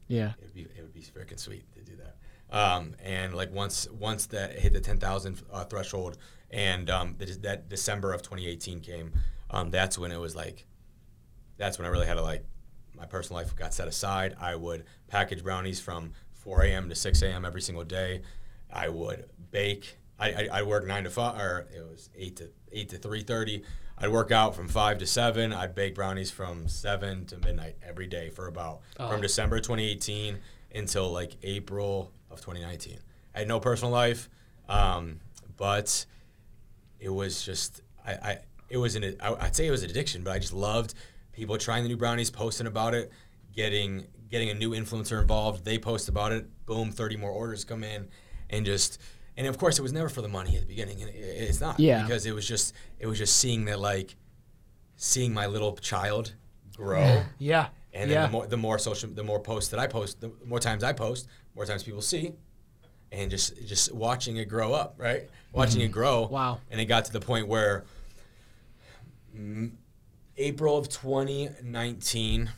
Yeah. 0.07 0.29
it 0.39 0.43
would 0.45 0.53
be 0.53 0.61
it 0.61 0.81
would 0.81 0.93
be 0.93 1.01
freaking 1.01 1.37
sweet 1.37 1.65
to 1.73 1.81
do 1.81 1.97
that. 1.97 2.57
Um, 2.57 2.95
and 3.03 3.33
like 3.33 3.51
once 3.53 3.89
once 3.91 4.27
that 4.27 4.57
hit 4.59 4.71
the 4.71 4.79
ten 4.79 4.97
thousand 4.97 5.41
uh, 5.51 5.65
threshold, 5.65 6.17
and 6.51 6.89
um, 6.89 7.15
the, 7.17 7.25
that 7.41 7.67
December 7.67 8.13
of 8.13 8.21
2018 8.21 8.79
came, 8.79 9.11
um, 9.49 9.71
that's 9.71 9.97
when 9.97 10.13
it 10.13 10.19
was 10.21 10.37
like, 10.37 10.65
that's 11.57 11.77
when 11.77 11.85
I 11.85 11.89
really 11.89 12.07
had 12.07 12.15
to 12.15 12.21
like, 12.21 12.45
my 12.95 13.05
personal 13.05 13.41
life 13.41 13.55
got 13.55 13.73
set 13.73 13.87
aside. 13.87 14.35
I 14.39 14.55
would 14.55 14.85
package 15.07 15.43
brownies 15.43 15.79
from 15.79 16.13
4 16.33 16.63
a.m. 16.63 16.89
to 16.89 16.95
6 16.95 17.21
a.m. 17.21 17.45
every 17.45 17.61
single 17.61 17.83
day. 17.83 18.21
I 18.71 18.89
would 18.89 19.29
bake. 19.51 19.97
I, 20.19 20.29
I, 20.31 20.49
I 20.53 20.61
work 20.63 20.85
nine 20.85 21.03
to 21.03 21.09
five, 21.09 21.39
or 21.39 21.67
it 21.73 21.81
was 21.89 22.09
eight 22.15 22.35
to 22.37 22.49
eight 22.71 22.89
to 22.89 22.97
3:30. 22.97 23.63
I'd 23.97 24.09
work 24.09 24.31
out 24.31 24.55
from 24.55 24.67
five 24.67 24.97
to 24.99 25.05
seven. 25.05 25.53
I'd 25.53 25.75
bake 25.75 25.95
brownies 25.95 26.31
from 26.31 26.67
seven 26.67 27.25
to 27.27 27.37
midnight 27.37 27.77
every 27.87 28.07
day 28.07 28.29
for 28.29 28.47
about 28.47 28.81
from 28.95 29.21
December 29.21 29.59
2018 29.59 30.39
until 30.73 31.11
like 31.11 31.35
April 31.43 32.11
of 32.31 32.41
2019. 32.41 32.97
I 33.35 33.39
had 33.39 33.47
no 33.47 33.59
personal 33.59 33.91
life, 33.91 34.29
um, 34.67 35.19
but 35.57 36.05
it 36.99 37.09
was 37.09 37.43
just 37.43 37.81
I, 38.05 38.11
I 38.13 38.37
it 38.69 38.77
was 38.77 38.95
an 38.95 39.15
I, 39.21 39.35
I'd 39.35 39.55
say 39.55 39.67
it 39.67 39.71
was 39.71 39.83
an 39.83 39.89
addiction, 39.89 40.23
but 40.23 40.31
I 40.31 40.39
just 40.39 40.53
loved 40.53 40.95
people 41.33 41.57
trying 41.57 41.83
the 41.83 41.89
new 41.89 41.97
brownies, 41.97 42.31
posting 42.31 42.67
about 42.67 42.93
it, 42.93 43.11
getting 43.53 44.05
getting 44.29 44.49
a 44.49 44.53
new 44.53 44.71
influencer 44.71 45.21
involved. 45.21 45.63
They 45.65 45.77
post 45.77 46.09
about 46.09 46.31
it, 46.31 46.47
boom, 46.65 46.91
30 46.91 47.17
more 47.17 47.29
orders 47.29 47.65
come 47.65 47.83
in, 47.83 48.07
and 48.49 48.65
just 48.65 48.99
and 49.35 49.47
of 49.47 49.57
course 49.57 49.77
it 49.77 49.81
was 49.81 49.93
never 49.93 50.09
for 50.09 50.21
the 50.21 50.27
money 50.27 50.55
at 50.55 50.61
the 50.61 50.67
beginning, 50.67 50.99
it's 51.01 51.59
not 51.59 51.79
Yeah. 51.79 52.03
because 52.03 52.25
it 52.25 52.33
was 52.33 52.47
just 52.47 52.73
it 52.99 53.07
was 53.07 53.17
just 53.17 53.37
seeing 53.37 53.65
that 53.65 53.79
like 53.79 54.15
seeing 54.95 55.33
my 55.33 55.47
little 55.47 55.75
child 55.75 56.33
grow. 56.75 57.23
yeah, 57.37 57.67
And 57.93 58.09
yeah. 58.09 58.25
the 58.25 58.31
more 58.31 58.47
the 58.47 58.57
more 58.57 58.79
social 58.79 59.09
the 59.09 59.23
more 59.23 59.39
posts 59.39 59.69
that 59.71 59.79
I 59.79 59.87
post, 59.87 60.21
the 60.21 60.31
more 60.45 60.59
times 60.59 60.83
I 60.83 60.93
post, 60.93 61.27
more 61.55 61.65
times 61.65 61.83
people 61.83 62.01
see. 62.01 62.33
And 63.11 63.29
just 63.29 63.67
just 63.67 63.93
watching 63.93 64.37
it 64.37 64.45
grow 64.45 64.73
up, 64.73 64.95
right? 64.97 65.29
Watching 65.51 65.81
mm-hmm. 65.81 65.85
it 65.85 65.91
grow. 65.91 66.25
Wow. 66.25 66.61
And 66.71 66.81
it 66.81 66.85
got 66.85 67.05
to 67.05 67.13
the 67.13 67.19
point 67.19 67.47
where 67.47 67.85
April 70.37 70.77
of 70.77 70.89
2019 70.89 72.49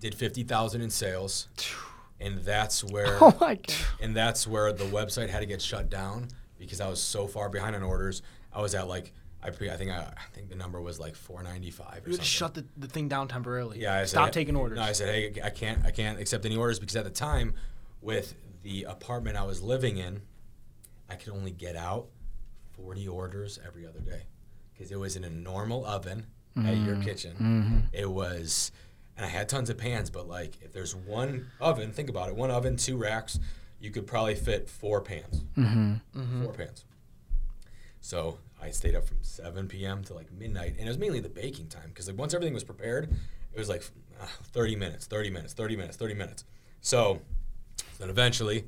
did 0.00 0.14
50,000 0.14 0.80
in 0.80 0.90
sales. 0.90 1.48
And 2.20 2.38
that's 2.44 2.84
where 2.84 3.18
Oh 3.20 3.36
my 3.40 3.54
god. 3.56 3.74
and 4.00 4.14
that's 4.16 4.46
where 4.46 4.72
the 4.72 4.84
website 4.84 5.28
had 5.28 5.40
to 5.40 5.46
get 5.46 5.60
shut 5.60 5.90
down 5.90 6.28
because 6.58 6.80
I 6.80 6.88
was 6.88 7.00
so 7.00 7.26
far 7.26 7.48
behind 7.48 7.74
on 7.74 7.82
orders. 7.82 8.22
I 8.52 8.60
was 8.60 8.74
at 8.74 8.86
like 8.88 9.12
I 9.42 9.50
pre 9.50 9.70
I 9.70 9.76
think 9.76 9.90
I, 9.90 9.98
I 9.98 10.14
think 10.32 10.48
the 10.48 10.54
number 10.54 10.80
was 10.80 11.00
like 11.00 11.16
495 11.16 11.86
or 11.86 11.94
You 11.94 11.98
something. 11.98 12.12
would 12.12 12.24
shut 12.24 12.54
the, 12.54 12.64
the 12.76 12.86
thing 12.86 13.08
down 13.08 13.26
temporarily. 13.26 13.80
Yeah, 13.80 13.94
I 13.96 14.04
stop 14.04 14.26
said, 14.26 14.32
taking 14.34 14.54
orders. 14.54 14.76
No, 14.76 14.82
I 14.84 14.92
said, 14.92 15.08
hey, 15.08 15.40
I 15.42 15.50
can't, 15.50 15.84
I 15.84 15.90
can't 15.90 16.20
accept 16.20 16.44
any 16.46 16.56
orders 16.56 16.78
because 16.78 16.94
at 16.94 17.02
the 17.04 17.10
time, 17.10 17.54
with 18.00 18.34
the 18.62 18.84
apartment 18.84 19.36
I 19.36 19.42
was 19.42 19.60
living 19.60 19.96
in, 19.98 20.22
I 21.10 21.16
could 21.16 21.32
only 21.32 21.50
get 21.50 21.74
out 21.74 22.06
40 22.76 23.08
orders 23.08 23.58
every 23.66 23.84
other 23.84 23.98
day 24.00 24.22
because 24.82 24.92
it 24.92 24.98
was 24.98 25.14
in 25.16 25.22
a 25.24 25.30
normal 25.30 25.86
oven 25.86 26.26
at 26.56 26.76
your 26.76 26.96
kitchen. 26.96 27.88
It 27.92 28.10
was, 28.10 28.72
and 29.16 29.24
I 29.24 29.28
had 29.28 29.48
tons 29.48 29.70
of 29.70 29.78
pans, 29.78 30.10
but 30.10 30.26
like 30.28 30.58
if 30.60 30.72
there's 30.72 30.94
one 30.94 31.46
oven, 31.60 31.92
think 31.92 32.08
about 32.10 32.28
it, 32.28 32.34
one 32.34 32.50
oven, 32.50 32.76
two 32.76 32.96
racks, 32.96 33.38
you 33.80 33.90
could 33.90 34.06
probably 34.06 34.34
fit 34.34 34.68
four 34.68 35.00
pans, 35.00 35.44
four 36.44 36.52
pans. 36.52 36.84
So 38.00 38.38
I 38.60 38.70
stayed 38.70 38.94
up 38.96 39.06
from 39.06 39.18
7 39.22 39.68
p.m. 39.68 40.02
to 40.04 40.14
like 40.14 40.32
midnight, 40.32 40.74
and 40.78 40.86
it 40.86 40.88
was 40.88 40.98
mainly 40.98 41.20
the 41.20 41.28
baking 41.28 41.68
time 41.68 41.88
because 41.88 42.08
like 42.08 42.18
once 42.18 42.34
everything 42.34 42.54
was 42.54 42.64
prepared, 42.64 43.04
it 43.52 43.58
was 43.58 43.68
like 43.68 43.84
uh, 44.20 44.26
30 44.52 44.76
minutes, 44.76 45.06
30 45.06 45.30
minutes, 45.30 45.52
30 45.54 45.76
minutes, 45.76 45.96
30 45.96 46.14
minutes. 46.14 46.44
So 46.80 47.20
then 47.98 48.10
eventually, 48.10 48.64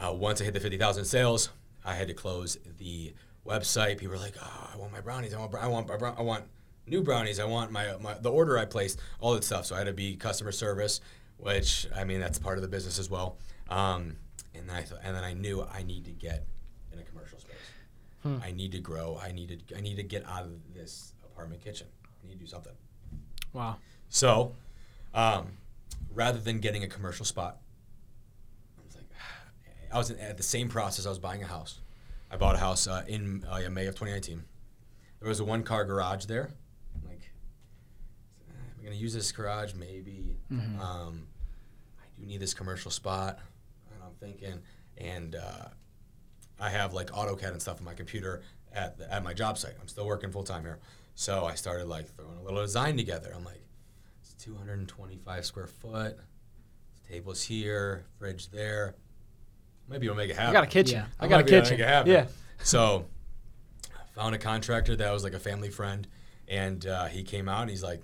uh, 0.00 0.12
once 0.12 0.40
I 0.40 0.44
hit 0.44 0.54
the 0.54 0.60
50,000 0.60 1.04
sales, 1.04 1.50
I 1.84 1.94
had 1.94 2.08
to 2.08 2.14
close 2.14 2.58
the 2.78 3.14
website. 3.46 3.98
People 3.98 4.16
are 4.16 4.18
like, 4.18 4.34
"Oh, 4.42 4.70
I 4.72 4.76
want 4.76 4.92
my 4.92 5.00
brownies. 5.00 5.34
I 5.34 5.38
want, 5.38 5.54
I 5.54 5.66
want, 5.68 5.90
I 5.90 6.22
want 6.22 6.44
new 6.86 7.02
brownies. 7.02 7.38
I 7.40 7.44
want 7.44 7.70
my, 7.72 7.96
my 8.00 8.14
the 8.14 8.30
order 8.30 8.58
I 8.58 8.64
placed, 8.64 8.98
all 9.20 9.34
that 9.34 9.44
stuff." 9.44 9.66
So 9.66 9.74
I 9.74 9.78
had 9.78 9.86
to 9.86 9.92
be 9.92 10.16
customer 10.16 10.52
service, 10.52 11.00
which 11.38 11.86
I 11.94 12.04
mean 12.04 12.20
that's 12.20 12.38
part 12.38 12.58
of 12.58 12.62
the 12.62 12.68
business 12.68 12.98
as 12.98 13.08
well. 13.10 13.38
Um, 13.70 14.16
and 14.54 14.68
then 14.68 14.76
I 14.76 14.82
th- 14.82 15.00
and 15.02 15.14
then 15.14 15.24
I 15.24 15.32
knew 15.32 15.62
I 15.72 15.82
need 15.82 16.04
to 16.06 16.12
get 16.12 16.44
in 16.92 16.98
a 16.98 17.02
commercial 17.02 17.38
space. 17.38 17.54
I 18.42 18.50
need 18.50 18.72
to 18.72 18.80
grow. 18.80 19.20
I 19.22 19.30
need 19.30 19.66
to 19.68 19.76
I 19.76 19.80
need 19.80 19.96
to 19.96 20.02
get 20.02 20.26
out 20.26 20.42
of 20.42 20.74
this 20.74 21.12
apartment 21.24 21.62
kitchen. 21.62 21.86
I 22.04 22.26
need 22.26 22.34
to 22.34 22.40
do 22.40 22.46
something. 22.46 22.72
wow. 23.52 23.76
So, 24.08 24.52
um, 25.14 25.46
rather 26.12 26.38
than 26.40 26.58
getting 26.60 26.82
a 26.82 26.88
commercial 26.88 27.24
spot, 27.24 27.58
I 28.78 28.84
was 28.84 28.96
like, 28.96 29.04
I 29.92 29.98
was 29.98 30.10
at 30.10 30.36
the 30.36 30.42
same 30.42 30.68
process. 30.68 31.06
I 31.06 31.08
was 31.08 31.18
buying 31.20 31.42
a 31.42 31.46
house. 31.46 31.80
I 32.30 32.36
bought 32.36 32.54
a 32.54 32.58
house 32.58 32.86
uh, 32.86 33.04
in 33.06 33.44
uh, 33.50 33.58
yeah, 33.62 33.68
May 33.68 33.86
of 33.86 33.94
2019. 33.94 34.42
There 35.20 35.28
was 35.28 35.40
a 35.40 35.44
one 35.44 35.62
car 35.62 35.84
garage 35.84 36.24
there. 36.26 36.50
I'm 36.94 37.08
like, 37.08 37.30
am 38.48 38.80
I 38.80 38.84
gonna 38.84 38.96
use 38.96 39.14
this 39.14 39.30
garage? 39.32 39.74
Maybe. 39.74 40.36
Um, 40.80 41.26
I 41.98 42.04
do 42.18 42.26
need 42.26 42.40
this 42.40 42.54
commercial 42.54 42.90
spot. 42.90 43.38
And 43.92 44.02
I'm 44.02 44.14
thinking, 44.20 44.60
and 44.98 45.36
uh, 45.36 45.68
I 46.60 46.70
have 46.70 46.94
like 46.94 47.10
AutoCAD 47.10 47.52
and 47.52 47.62
stuff 47.62 47.78
on 47.78 47.84
my 47.84 47.94
computer 47.94 48.42
at 48.72 48.98
the, 48.98 49.12
at 49.12 49.22
my 49.22 49.32
job 49.32 49.56
site. 49.58 49.74
I'm 49.80 49.88
still 49.88 50.06
working 50.06 50.30
full 50.30 50.44
time 50.44 50.62
here, 50.62 50.78
so 51.14 51.44
I 51.44 51.54
started 51.54 51.86
like 51.86 52.08
throwing 52.16 52.38
a 52.38 52.42
little 52.42 52.62
design 52.62 52.96
together. 52.96 53.32
I'm 53.34 53.44
like, 53.44 53.62
it's 54.20 54.34
225 54.34 55.44
square 55.46 55.66
foot. 55.66 56.18
Tables 57.08 57.42
here, 57.42 58.04
fridge 58.18 58.50
there. 58.50 58.96
Might 59.88 60.00
be 60.00 60.06
able 60.06 60.16
to 60.16 60.18
make 60.22 60.30
it 60.30 60.36
happen. 60.36 60.50
I 60.50 60.52
got 60.52 60.64
a 60.64 60.66
kitchen. 60.66 60.98
Yeah. 60.98 61.06
I 61.20 61.28
got 61.28 61.36
a 61.36 61.38
might 61.38 61.46
be 61.46 61.54
able 61.56 61.64
to 61.64 61.70
kitchen. 61.70 61.78
make 61.80 61.86
it 61.88 61.92
happen. 61.92 62.12
Yeah. 62.12 62.26
So, 62.62 63.06
I 63.94 64.20
found 64.20 64.34
a 64.34 64.38
contractor 64.38 64.96
that 64.96 65.12
was 65.12 65.22
like 65.24 65.34
a 65.34 65.38
family 65.38 65.70
friend, 65.70 66.06
and 66.48 66.84
uh, 66.86 67.04
he 67.06 67.22
came 67.22 67.48
out 67.48 67.62
and 67.62 67.70
he's 67.70 67.82
like, 67.82 68.02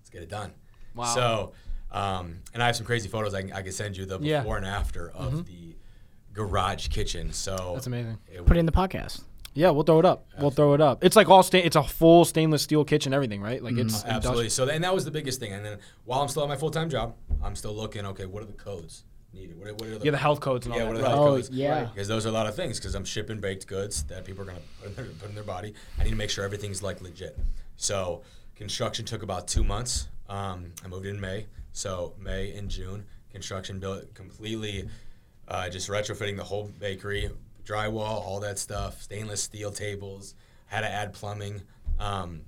"Let's 0.00 0.10
get 0.10 0.22
it 0.22 0.28
done." 0.28 0.52
Wow. 0.94 1.04
So, 1.14 1.52
Um, 1.92 2.38
and 2.54 2.62
I 2.62 2.66
have 2.66 2.76
some 2.76 2.86
crazy 2.86 3.08
photos 3.08 3.34
I 3.34 3.42
can, 3.42 3.52
I 3.52 3.62
can 3.62 3.72
send 3.72 3.96
you 3.96 4.06
the 4.06 4.18
before 4.18 4.26
Yeah. 4.42 4.56
and 4.56 4.66
after 4.66 5.10
of 5.10 5.44
the 5.46 5.74
garage 6.32 6.88
kitchen. 6.88 7.32
So 7.32 7.72
That's 7.74 7.86
amazing. 7.88 8.18
it 8.32 8.46
Put 8.46 8.56
it 8.56 8.60
in 8.60 8.66
the 8.66 8.72
podcast. 8.72 9.22
Yeah, 9.54 9.70
we'll 9.70 9.82
throw 9.82 9.98
it 9.98 10.04
up. 10.04 10.26
We'll 10.38 10.52
throw 10.52 10.74
it 10.74 10.80
up. 10.80 11.02
It's 11.04 11.16
like 11.16 11.28
all 11.28 11.42
stain. 11.42 11.64
It's 11.66 11.74
a 11.74 11.82
full 11.82 12.24
stainless 12.24 12.62
steel 12.62 12.84
kitchen, 12.84 13.12
everything, 13.12 13.40
right? 13.42 13.60
Like 13.62 13.76
it's 13.76 14.02
Mm-hmm. 14.02 14.10
Absolutely. 14.10 14.48
So, 14.48 14.68
and 14.68 14.84
that 14.84 14.94
was 14.94 15.04
the 15.04 15.10
biggest 15.10 15.40
thing. 15.40 15.52
And 15.52 15.64
then 15.64 15.78
while 16.04 16.20
I'm 16.22 16.28
still 16.28 16.44
at 16.44 16.48
my 16.48 16.56
full 16.56 16.70
time 16.70 16.88
job, 16.88 17.16
I'm 17.42 17.56
still 17.56 17.74
looking. 17.74 18.06
Okay, 18.06 18.26
what 18.26 18.42
are 18.44 18.46
the 18.46 18.52
codes 18.52 19.02
needed? 19.32 19.58
What 19.58 19.68
are, 19.68 19.74
what 19.74 19.82
are 19.88 19.98
the 19.98 20.04
Yeah, 20.04 20.10
the 20.12 20.16
health 20.18 20.40
codes 20.40 20.66
and 20.66 20.72
all 20.72 20.78
yeah, 20.78 20.84
that. 20.84 20.88
what 20.90 20.96
are 20.96 20.98
the 20.98 21.04
right. 21.04 21.10
health 21.14 21.28
Oh, 21.28 21.34
codes? 21.36 21.50
yeah. 21.50 21.84
Because 21.84 22.08
those 22.08 22.26
are 22.26 22.30
a 22.30 22.32
lot 22.32 22.46
of 22.46 22.54
things. 22.54 22.78
Because 22.78 22.94
I'm 22.94 23.04
shipping 23.04 23.40
baked 23.40 23.66
goods 23.66 24.02
that 24.04 24.24
people 24.24 24.42
are 24.42 24.46
gonna 24.46 24.58
put 24.80 24.88
in, 24.90 24.94
their, 24.96 25.04
put 25.06 25.28
in 25.28 25.34
their 25.34 25.44
body. 25.44 25.74
I 25.98 26.04
need 26.04 26.10
to 26.10 26.16
make 26.16 26.30
sure 26.30 26.44
everything's 26.44 26.82
like 26.82 27.00
legit. 27.00 27.38
So 27.76 28.22
construction 28.56 29.04
took 29.04 29.22
about 29.22 29.48
two 29.48 29.64
months. 29.64 30.08
Um, 30.28 30.72
I 30.84 30.88
moved 30.88 31.06
in 31.06 31.20
May. 31.20 31.46
So 31.72 32.14
May 32.18 32.52
and 32.52 32.68
June, 32.68 33.04
construction 33.30 33.78
built 33.78 34.12
completely, 34.14 34.88
uh, 35.48 35.68
just 35.68 35.88
retrofitting 35.88 36.36
the 36.36 36.44
whole 36.44 36.70
bakery, 36.78 37.30
drywall, 37.64 37.98
all 38.24 38.40
that 38.40 38.58
stuff, 38.58 39.02
stainless 39.02 39.42
steel 39.42 39.70
tables. 39.70 40.34
Had 40.66 40.80
to 40.82 40.88
add 40.90 41.12
plumbing. 41.12 41.62
Um, 41.98 42.42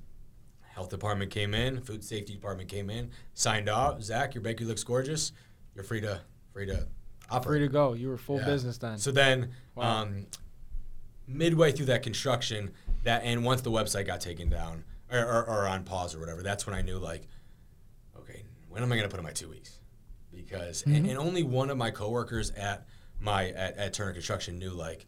Health 0.74 0.88
department 0.88 1.30
came 1.30 1.52
in, 1.52 1.82
food 1.82 2.02
safety 2.02 2.32
department 2.32 2.66
came 2.70 2.88
in, 2.88 3.10
signed 3.34 3.68
off. 3.68 4.02
Zack, 4.02 4.34
your 4.34 4.40
bakery 4.40 4.64
looks 4.66 4.82
gorgeous. 4.82 5.32
You're 5.74 5.84
free 5.84 6.00
to 6.00 6.22
free 6.52 6.66
to 6.66 6.86
operate. 7.30 7.58
Free 7.60 7.66
to 7.66 7.72
go. 7.72 7.92
You 7.94 8.08
were 8.08 8.18
full 8.18 8.38
Yeah. 8.38 8.46
business 8.46 8.78
then. 8.78 8.98
So 8.98 9.10
then, 9.10 9.50
Wow. 9.74 10.02
um, 10.02 10.26
midway 11.26 11.72
through 11.72 11.86
that 11.86 12.02
construction, 12.02 12.72
that 13.04 13.22
and 13.24 13.44
once 13.44 13.62
the 13.62 13.70
website 13.70 14.06
got 14.06 14.20
taken 14.20 14.48
down 14.48 14.84
or, 15.10 15.18
or, 15.20 15.44
or 15.46 15.66
on 15.66 15.84
pause 15.84 16.14
or 16.14 16.20
whatever, 16.20 16.42
that's 16.42 16.66
when 16.66 16.74
I 16.74 16.82
knew 16.82 16.98
like, 16.98 17.26
okay, 18.18 18.44
when 18.68 18.82
am 18.82 18.92
I 18.92 18.96
going 18.96 19.08
to 19.08 19.10
put 19.10 19.18
in 19.18 19.24
my 19.24 19.32
two 19.32 19.48
weeks? 19.48 19.78
Because 20.32 20.82
and, 20.86 21.06
and 21.06 21.18
only 21.18 21.42
one 21.42 21.70
of 21.70 21.76
my 21.76 21.90
coworkers 21.90 22.50
at 22.52 22.86
my 23.20 23.48
at, 23.50 23.76
at 23.76 23.92
Turner 23.92 24.12
Construction 24.12 24.58
knew 24.58 24.70
like, 24.70 25.06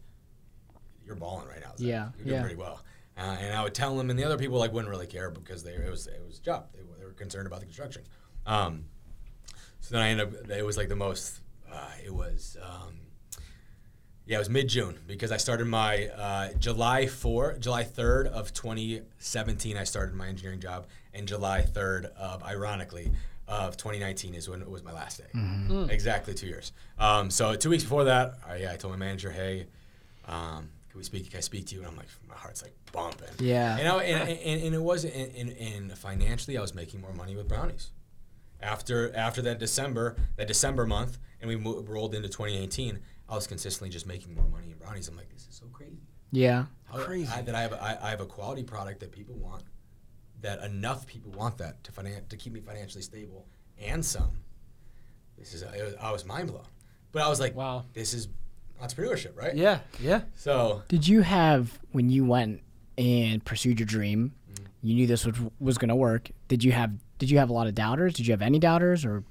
you're 1.05 1.15
balling 1.15 1.47
right 1.47 1.59
now. 1.61 1.69
Zack. 1.75 1.79
Yeah, 1.79 2.09
you're 2.17 2.25
doing 2.25 2.35
yeah. 2.35 2.41
pretty 2.41 2.55
well. 2.55 2.81
Uh, 3.17 3.37
and 3.39 3.55
I 3.55 3.63
would 3.63 3.73
tell 3.73 3.95
them, 3.97 4.09
and 4.09 4.17
the 4.19 4.23
other 4.23 4.37
people 4.37 4.57
like 4.59 4.73
wouldn't 4.73 4.89
really 4.89 5.07
care 5.07 5.29
because 5.29 5.63
they 5.63 5.71
it 5.71 5.89
was 5.89 6.07
it 6.07 6.21
was 6.25 6.39
a 6.39 6.41
job. 6.41 6.67
They, 6.73 6.83
were- 6.83 6.97
they 6.97 7.05
were 7.05 7.11
concerned 7.13 7.47
about 7.47 7.59
the 7.59 7.65
construction. 7.65 8.03
Um, 8.45 8.85
so 9.85 9.93
then 9.93 10.01
I 10.01 10.09
ended 10.09 10.27
up. 10.27 10.49
It 10.49 10.65
was 10.65 10.77
like 10.77 10.89
the 10.89 10.95
most. 10.95 11.41
Uh, 11.71 11.91
it 12.03 12.11
was. 12.11 12.57
Um, 12.59 13.01
yeah, 14.25 14.37
it 14.37 14.39
was 14.39 14.49
mid 14.49 14.67
June 14.67 14.97
because 15.05 15.31
I 15.31 15.37
started 15.37 15.67
my 15.67 16.07
uh, 16.07 16.53
July 16.57 17.05
four, 17.05 17.55
July 17.59 17.83
third 17.83 18.25
of 18.25 18.51
2017. 18.51 19.77
I 19.77 19.83
started 19.83 20.15
my 20.15 20.27
engineering 20.27 20.59
job, 20.59 20.87
and 21.13 21.27
July 21.27 21.61
third 21.61 22.07
of, 22.17 22.41
ironically, 22.41 23.11
of 23.47 23.77
2019 23.77 24.33
is 24.33 24.49
when 24.49 24.63
it 24.63 24.69
was 24.69 24.83
my 24.83 24.91
last 24.91 25.19
day. 25.19 25.29
Mm-hmm. 25.35 25.91
Exactly 25.91 26.33
two 26.33 26.47
years. 26.47 26.71
Um, 26.97 27.29
so 27.29 27.53
two 27.55 27.69
weeks 27.69 27.83
before 27.83 28.05
that, 28.05 28.39
I, 28.47 28.55
yeah, 28.55 28.71
I 28.71 28.77
told 28.77 28.91
my 28.91 28.97
manager, 28.97 29.29
hey. 29.29 29.67
Um, 30.27 30.69
can 30.89 30.97
we 30.97 31.03
speak? 31.03 31.29
Can 31.29 31.37
I 31.37 31.41
speak 31.41 31.67
to 31.67 31.75
you? 31.75 31.81
And 31.81 31.89
I'm 31.91 31.95
like, 31.95 32.07
my 32.27 32.33
heart's 32.33 32.63
like 32.63 32.73
bumping. 32.91 33.27
Yeah. 33.37 33.77
And 33.77 33.87
I, 33.87 34.03
and, 34.05 34.29
and, 34.29 34.63
and 34.63 34.73
it 34.73 34.81
wasn't. 34.81 35.13
And, 35.13 35.35
and, 35.35 35.51
and 35.59 35.97
financially, 35.97 36.57
I 36.57 36.61
was 36.61 36.73
making 36.73 37.01
more 37.01 37.13
money 37.13 37.35
with 37.35 37.47
brownies 37.47 37.91
after 38.61 39.15
after 39.15 39.41
that 39.43 39.59
December 39.59 40.15
that 40.37 40.47
December 40.47 40.85
month, 40.85 41.17
and 41.41 41.49
we 41.49 41.55
mo- 41.55 41.83
rolled 41.87 42.15
into 42.15 42.29
2018. 42.29 42.99
I 43.27 43.33
was 43.33 43.47
consistently 43.47 43.89
just 43.89 44.05
making 44.05 44.35
more 44.35 44.47
money 44.47 44.71
in 44.71 44.77
brownies. 44.77 45.07
I'm 45.07 45.17
like, 45.17 45.29
this 45.29 45.47
is 45.49 45.55
so 45.55 45.65
crazy. 45.73 45.97
Yeah. 46.31 46.65
How, 46.83 46.99
Crazy. 46.99 47.31
I, 47.33 47.41
that 47.41 47.55
I 47.55 47.61
have 47.61 47.71
a, 47.73 47.81
I, 47.81 48.07
I 48.07 48.09
have 48.11 48.21
a 48.21 48.25
quality 48.25 48.63
product 48.63 48.99
that 48.99 49.11
people 49.11 49.35
want, 49.35 49.63
that 50.41 50.63
enough 50.63 51.07
people 51.07 51.31
want 51.31 51.57
that 51.57 51.83
to 51.85 51.91
finan- 51.91 52.27
to 52.29 52.37
keep 52.37 52.53
me 52.53 52.59
financially 52.59 53.01
stable 53.01 53.47
and 53.79 54.03
some. 54.05 54.39
This 55.37 55.53
is 55.53 55.63
it 55.63 55.83
was, 55.83 55.95
I 55.99 56.11
was 56.11 56.25
mind 56.25 56.49
blown, 56.49 56.65
but 57.11 57.23
I 57.23 57.29
was 57.29 57.39
like, 57.39 57.55
Wow. 57.55 57.85
this 57.93 58.13
is 58.13 58.27
entrepreneurship, 58.81 59.35
right? 59.35 59.55
Yeah, 59.55 59.79
yeah. 59.99 60.21
So 60.35 60.83
Did 60.87 61.07
you 61.07 61.21
have 61.21 61.79
when 61.91 62.09
you 62.09 62.25
went 62.25 62.61
and 62.97 63.43
pursued 63.43 63.79
your 63.79 63.87
dream, 63.87 64.33
mm. 64.53 64.65
you 64.81 64.95
knew 64.95 65.07
this 65.07 65.25
was 65.25 65.35
was 65.59 65.77
going 65.77 65.89
to 65.89 65.95
work? 65.95 66.29
Did 66.47 66.63
you 66.63 66.71
have 66.73 66.91
did 67.17 67.29
you 67.29 67.37
have 67.37 67.49
a 67.49 67.53
lot 67.53 67.67
of 67.67 67.75
doubters? 67.75 68.13
Did 68.13 68.27
you 68.27 68.33
have 68.33 68.41
any 68.41 68.59
doubters 68.59 69.05
or 69.05 69.23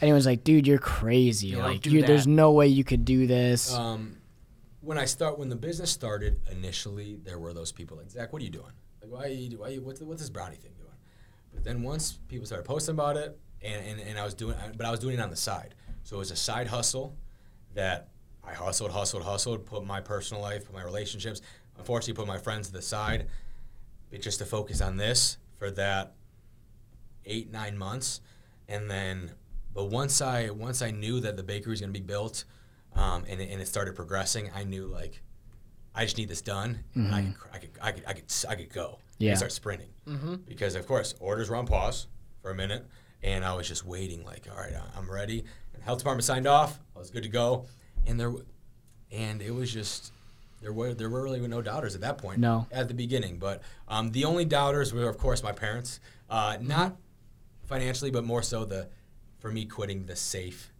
anyone's 0.00 0.26
like, 0.26 0.44
"Dude, 0.44 0.66
you're 0.66 0.78
crazy. 0.78 1.48
Yeah, 1.48 1.64
like, 1.64 1.86
you, 1.86 2.02
there's 2.02 2.26
no 2.26 2.52
way 2.52 2.68
you 2.68 2.84
could 2.84 3.04
do 3.04 3.26
this." 3.26 3.74
Um, 3.74 4.16
when 4.80 4.98
I 4.98 5.04
start, 5.04 5.38
when 5.38 5.48
the 5.48 5.56
business 5.56 5.90
started 5.90 6.40
initially, 6.50 7.18
there 7.22 7.38
were 7.38 7.52
those 7.52 7.72
people 7.72 7.96
like 7.96 8.10
Zack, 8.10 8.32
what 8.32 8.40
are 8.40 8.44
you 8.44 8.50
doing? 8.50 8.72
Like, 9.02 9.10
why 9.10 9.24
are 9.24 9.28
you, 9.28 9.58
why 9.58 9.66
are 9.66 9.70
you, 9.70 9.82
what's, 9.82 10.00
what's 10.00 10.20
this 10.20 10.30
brownie 10.30 10.56
thing 10.56 10.72
doing? 10.76 10.90
But 11.52 11.64
then 11.64 11.82
once 11.82 12.18
people 12.28 12.46
started 12.46 12.64
posting 12.64 12.94
about 12.94 13.16
it, 13.16 13.38
and, 13.62 13.84
and, 13.86 14.00
and 14.00 14.18
I 14.18 14.24
was 14.24 14.34
doing, 14.34 14.56
but 14.76 14.86
I 14.86 14.90
was 14.90 15.00
doing 15.00 15.18
it 15.18 15.20
on 15.20 15.30
the 15.30 15.36
side. 15.36 15.74
So 16.02 16.16
it 16.16 16.18
was 16.20 16.30
a 16.30 16.36
side 16.36 16.66
hustle 16.66 17.14
that 17.74 18.08
I 18.42 18.54
hustled, 18.54 18.90
hustled, 18.90 19.22
hustled, 19.22 19.66
put 19.66 19.84
my 19.84 20.00
personal 20.00 20.42
life, 20.42 20.64
put 20.64 20.74
my 20.74 20.82
relationships, 20.82 21.42
unfortunately, 21.76 22.14
put 22.14 22.26
my 22.26 22.38
friends 22.38 22.68
to 22.68 22.72
the 22.72 22.82
side, 22.82 23.26
but 24.10 24.22
just 24.22 24.38
to 24.38 24.46
focus 24.46 24.80
on 24.80 24.96
this 24.96 25.36
for 25.58 25.70
that 25.72 26.14
eight 27.26 27.50
nine 27.50 27.76
months, 27.78 28.20
and 28.68 28.90
then 28.90 29.32
but 29.74 29.86
once 29.86 30.20
I 30.20 30.50
once 30.50 30.82
I 30.82 30.90
knew 30.90 31.20
that 31.20 31.36
the 31.36 31.42
bakery 31.42 31.70
was 31.70 31.80
going 31.80 31.92
to 31.92 31.98
be 32.00 32.04
built, 32.04 32.44
um, 32.94 33.24
and 33.28 33.40
it, 33.40 33.50
and 33.50 33.60
it 33.60 33.68
started 33.68 33.94
progressing, 33.94 34.50
I 34.54 34.64
knew 34.64 34.86
like 34.86 35.20
I 35.94 36.04
just 36.04 36.18
need 36.18 36.28
this 36.28 36.42
done, 36.42 36.80
and 36.94 37.14
I 37.14 37.22
could 37.22 37.50
I 37.52 37.58
could 37.58 37.70
I 37.82 37.92
could 37.92 38.04
I 38.06 38.12
could 38.14 38.24
I 38.48 38.54
could 38.54 38.72
go 38.72 38.98
Yeah. 39.18 39.30
and 39.30 39.38
start 39.38 39.52
sprinting 39.52 39.90
because 40.46 40.74
of 40.74 40.86
course 40.86 41.14
orders 41.20 41.48
were 41.50 41.56
on 41.56 41.66
pause 41.66 42.06
for 42.42 42.50
a 42.50 42.54
minute, 42.54 42.84
and 43.22 43.44
I 43.44 43.54
was 43.54 43.68
just 43.68 43.84
waiting 43.84 44.24
like 44.24 44.46
all 44.50 44.56
right 44.56 44.72
I- 44.74 44.98
I'm 44.98 45.10
ready. 45.10 45.44
And 45.74 45.82
health 45.82 45.98
department 45.98 46.24
signed 46.24 46.46
off, 46.46 46.78
I 46.96 46.98
was 46.98 47.10
good 47.10 47.22
to 47.22 47.28
go, 47.28 47.66
and 48.06 48.18
there 48.18 48.32
and 49.12 49.42
it 49.42 49.52
was 49.54 49.72
just. 49.72 50.12
There 50.62 50.74
were 50.74 50.92
there 50.92 51.08
were 51.08 51.22
really 51.22 51.40
no 51.48 51.62
doubters 51.62 51.94
at 51.94 52.02
that 52.02 52.18
point. 52.18 52.38
No. 52.38 52.66
At 52.70 52.88
the 52.88 52.92
beginning, 52.92 53.38
but 53.38 53.62
um, 53.88 54.10
the 54.12 54.26
only 54.26 54.44
doubters 54.44 54.92
were, 54.92 55.08
of 55.08 55.16
course, 55.16 55.42
my 55.42 55.52
parents. 55.52 56.00
Uh, 56.28 56.58
not 56.60 56.96
financially, 57.70 58.10
but 58.10 58.24
more 58.24 58.42
so 58.42 58.66
the 58.66 58.88
for 59.38 59.50
me 59.50 59.64
quitting 59.64 60.04
the 60.04 60.16
safe 60.16 60.72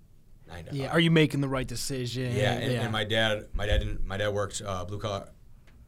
nine 0.46 0.64
to 0.66 0.74
Yeah. 0.76 0.88
five. 0.88 0.96
Are 0.96 1.00
you 1.00 1.10
making 1.10 1.40
the 1.40 1.48
right 1.48 1.66
decision? 1.66 2.32
Yeah, 2.36 2.52
and, 2.52 2.72
and 2.72 2.92
my 2.92 3.04
dad, 3.04 3.46
my 3.54 3.64
dad 3.64 3.78
didn't. 3.78 4.04
My 4.04 4.18
dad 4.18 4.28
worked 4.34 4.60
uh, 4.66 4.84
blue 4.84 4.98
collar, 4.98 5.30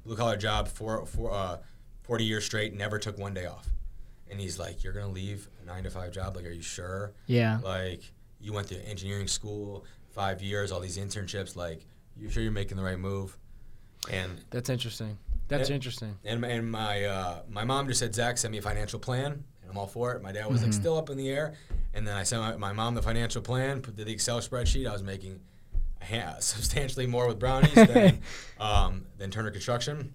blue 0.07 0.17
collar 0.17 0.37
job 0.39 0.69
for 0.69 1.05
for 1.05 1.31
uh, 1.33 1.59
forty 2.03 2.25
years 2.25 2.45
straight. 2.47 2.73
Never 2.73 2.99
took 2.99 3.19
one 3.19 3.35
day 3.35 3.45
off, 3.47 3.69
and 4.31 4.41
he's 4.41 4.59
like, 4.59 4.83
"You're 4.85 4.95
gonna 4.95 5.09
leave 5.09 5.49
a 5.61 5.67
nine 5.67 5.83
to 5.83 5.91
five 5.91 6.13
job? 6.13 6.37
Like, 6.37 6.47
are 6.47 6.51
you 6.51 6.63
sure? 6.63 7.13
yeah. 7.27 7.59
Like, 7.63 8.03
you 8.41 8.53
went 8.53 8.69
to 8.69 8.77
engineering 8.89 9.29
school, 9.29 9.85
five 10.11 10.41
years, 10.41 10.73
all 10.73 10.81
these 10.81 10.97
internships. 10.99 11.55
Like, 11.57 11.85
you 12.17 12.31
sure 12.31 12.43
you're 12.43 12.53
making 12.53 12.77
the 12.79 12.83
right 12.85 12.99
move?" 12.99 13.37
And 14.11 14.41
That's 14.51 14.69
interesting. 14.71 15.19
That's 15.49 15.69
Yeah. 15.69 15.75
interesting. 15.77 16.17
and, 16.25 16.45
and 16.45 16.71
my 16.71 17.05
uh, 17.05 17.43
my 17.49 17.65
mom 17.65 17.87
just 17.89 18.01
said, 18.01 18.15
Zack, 18.15 18.39
send 18.39 18.53
me 18.53 18.59
a 18.59 18.63
financial 18.63 18.99
plan, 18.99 19.27
and 19.33 19.45
I'm 19.73 19.79
all 19.79 19.87
for 19.87 20.13
it. 20.13 20.23
My 20.23 20.33
dad 20.33 20.51
was 20.51 20.63
like 20.63 20.75
still 20.75 20.99
up 20.99 21.09
in 21.09 21.17
the 21.17 21.31
air, 21.31 21.55
and 21.95 22.07
then 22.07 22.15
I 22.15 22.25
sent 22.25 22.43
my, 22.43 22.57
my 22.57 22.73
mom 22.75 22.95
the 22.95 23.01
financial 23.01 23.41
plan, 23.41 23.81
put 23.81 23.97
the 23.97 24.07
Excel 24.11 24.39
spreadsheet. 24.41 24.87
I 24.87 24.93
was 24.93 25.03
making 25.03 25.41
a 26.03 26.05
ha- 26.05 26.37
substantially 26.41 27.07
more 27.07 27.27
with 27.27 27.39
brownies 27.39 27.73
than 27.73 28.21
um, 28.61 29.07
than 29.17 29.31
Turner 29.31 29.51
Construction. 29.51 30.13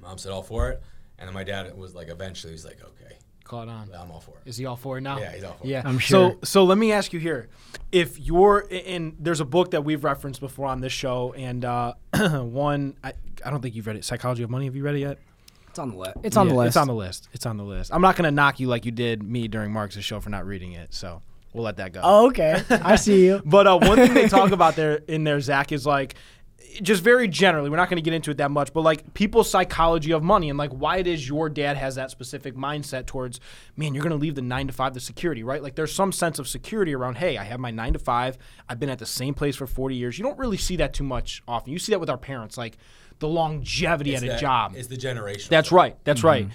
Mom 0.00 0.16
said 0.16 0.32
all 0.32 0.42
for 0.42 0.70
it, 0.70 0.82
and 1.18 1.28
then 1.28 1.34
my 1.34 1.44
dad 1.44 1.76
was 1.76 1.94
like, 1.94 2.08
eventually, 2.08 2.54
he's 2.54 2.64
like, 2.64 2.78
okay, 2.80 3.16
Caught 3.44 3.68
on. 3.68 3.90
I'm 3.96 4.10
all 4.10 4.20
for 4.20 4.32
it. 4.32 4.48
Is 4.48 4.56
he 4.56 4.64
all 4.64 4.76
for 4.76 4.98
it 4.98 5.02
now? 5.02 5.18
Yeah, 5.18 5.32
he's 5.32 5.44
all 5.44 5.52
for 5.52 5.66
it. 5.66 5.70
Yeah, 5.70 5.82
I'm 5.84 5.98
sure. 5.98 6.32
So, 6.32 6.38
so 6.42 6.64
let 6.64 6.78
me 6.78 6.90
ask 6.90 7.12
you 7.12 7.20
here: 7.20 7.48
if 7.92 8.18
you're, 8.18 8.66
and 8.70 9.14
there's 9.20 9.40
a 9.40 9.44
book 9.44 9.72
that 9.72 9.84
we've 9.84 10.02
referenced 10.02 10.40
before 10.40 10.66
on 10.66 10.80
this 10.80 10.92
show, 10.92 11.34
and 11.36 11.64
uh, 11.64 11.92
one, 12.40 12.96
I, 13.04 13.12
I 13.44 13.50
don't 13.50 13.60
think 13.60 13.74
you've 13.76 13.86
read 13.86 13.96
it, 13.96 14.04
Psychology 14.04 14.42
of 14.42 14.50
Money. 14.50 14.64
Have 14.64 14.74
you 14.74 14.82
read 14.82 14.96
it 14.96 15.00
yet? 15.00 15.18
It's 15.76 15.78
on 15.78 15.90
the 15.90 15.96
list. 15.96 16.16
It's 16.22 16.36
on 16.36 16.46
Yeah, 16.46 16.52
the 16.52 16.58
list. 16.58 16.68
It's 16.68 16.76
on 16.76 16.86
the 16.86 16.94
list. 16.94 17.28
It's 17.32 17.46
on 17.46 17.56
the 17.58 17.64
list. 17.64 17.90
I'm 17.92 18.00
not 18.02 18.16
gonna 18.16 18.30
knock 18.30 18.58
you 18.60 18.68
like 18.68 18.84
you 18.86 18.92
did 18.92 19.22
me 19.22 19.46
during 19.48 19.72
Mark's 19.72 19.98
show 19.98 20.20
for 20.20 20.30
not 20.30 20.46
reading 20.46 20.72
it. 20.72 20.94
So 20.94 21.20
we'll 21.52 21.64
let 21.64 21.76
that 21.76 21.92
go. 21.92 22.00
Oh, 22.02 22.28
okay. 22.28 22.62
I 22.70 22.96
see 22.96 23.26
you. 23.26 23.42
But 23.44 23.66
uh, 23.66 23.78
one 23.78 23.98
thing 23.98 24.14
they 24.14 24.28
talk 24.30 24.52
about 24.52 24.76
there 24.76 24.96
in 25.08 25.24
there, 25.24 25.40
Zack, 25.40 25.72
is 25.72 25.84
like 25.86 26.14
just 26.82 27.02
very 27.02 27.28
generally. 27.28 27.70
We're 27.70 27.76
not 27.76 27.88
going 27.88 27.96
to 27.96 28.02
get 28.02 28.12
into 28.12 28.30
it 28.30 28.36
that 28.38 28.50
much, 28.50 28.72
but 28.72 28.82
like 28.82 29.14
people's 29.14 29.48
psychology 29.48 30.12
of 30.12 30.22
money 30.22 30.50
and 30.50 30.58
like 30.58 30.70
why 30.72 30.98
it 30.98 31.06
is 31.06 31.26
your 31.26 31.48
dad 31.48 31.76
has 31.76 31.94
that 31.94 32.10
specific 32.10 32.54
mindset 32.54 33.06
towards, 33.06 33.40
man, 33.76 33.94
you're 33.94 34.02
going 34.02 34.10
to 34.10 34.18
leave 34.18 34.34
the 34.34 34.42
nine 34.42 34.66
to 34.66 34.72
five, 34.74 34.92
the 34.92 35.00
security, 35.00 35.42
right? 35.42 35.62
Like 35.62 35.74
there's 35.74 35.94
some 35.94 36.12
sense 36.12 36.38
of 36.38 36.48
security 36.48 36.94
around. 36.94 37.16
Hey, 37.16 37.38
I 37.38 37.44
have 37.44 37.60
my 37.60 37.70
nine 37.70 37.94
to 37.94 37.98
five. 37.98 38.36
I've 38.68 38.78
been 38.78 38.90
at 38.90 38.98
the 38.98 39.06
same 39.06 39.32
place 39.32 39.56
for 39.56 39.66
40 39.66 39.94
years. 39.94 40.18
You 40.18 40.24
don't 40.24 40.38
really 40.38 40.58
see 40.58 40.76
that 40.76 40.92
too 40.92 41.04
much 41.04 41.42
often. 41.48 41.72
You 41.72 41.78
see 41.78 41.92
that 41.92 42.00
with 42.00 42.10
our 42.10 42.18
parents, 42.18 42.58
like 42.58 42.76
the 43.18 43.28
longevity 43.28 44.14
It's 44.14 44.22
at 44.22 44.36
a 44.36 44.38
job. 44.38 44.74
It's 44.76 44.88
the 44.88 44.96
generation. 44.96 45.48
That's 45.50 45.72
right. 45.72 45.96
That's 46.04 46.20
mm-hmm. 46.20 46.26
right. 46.26 46.48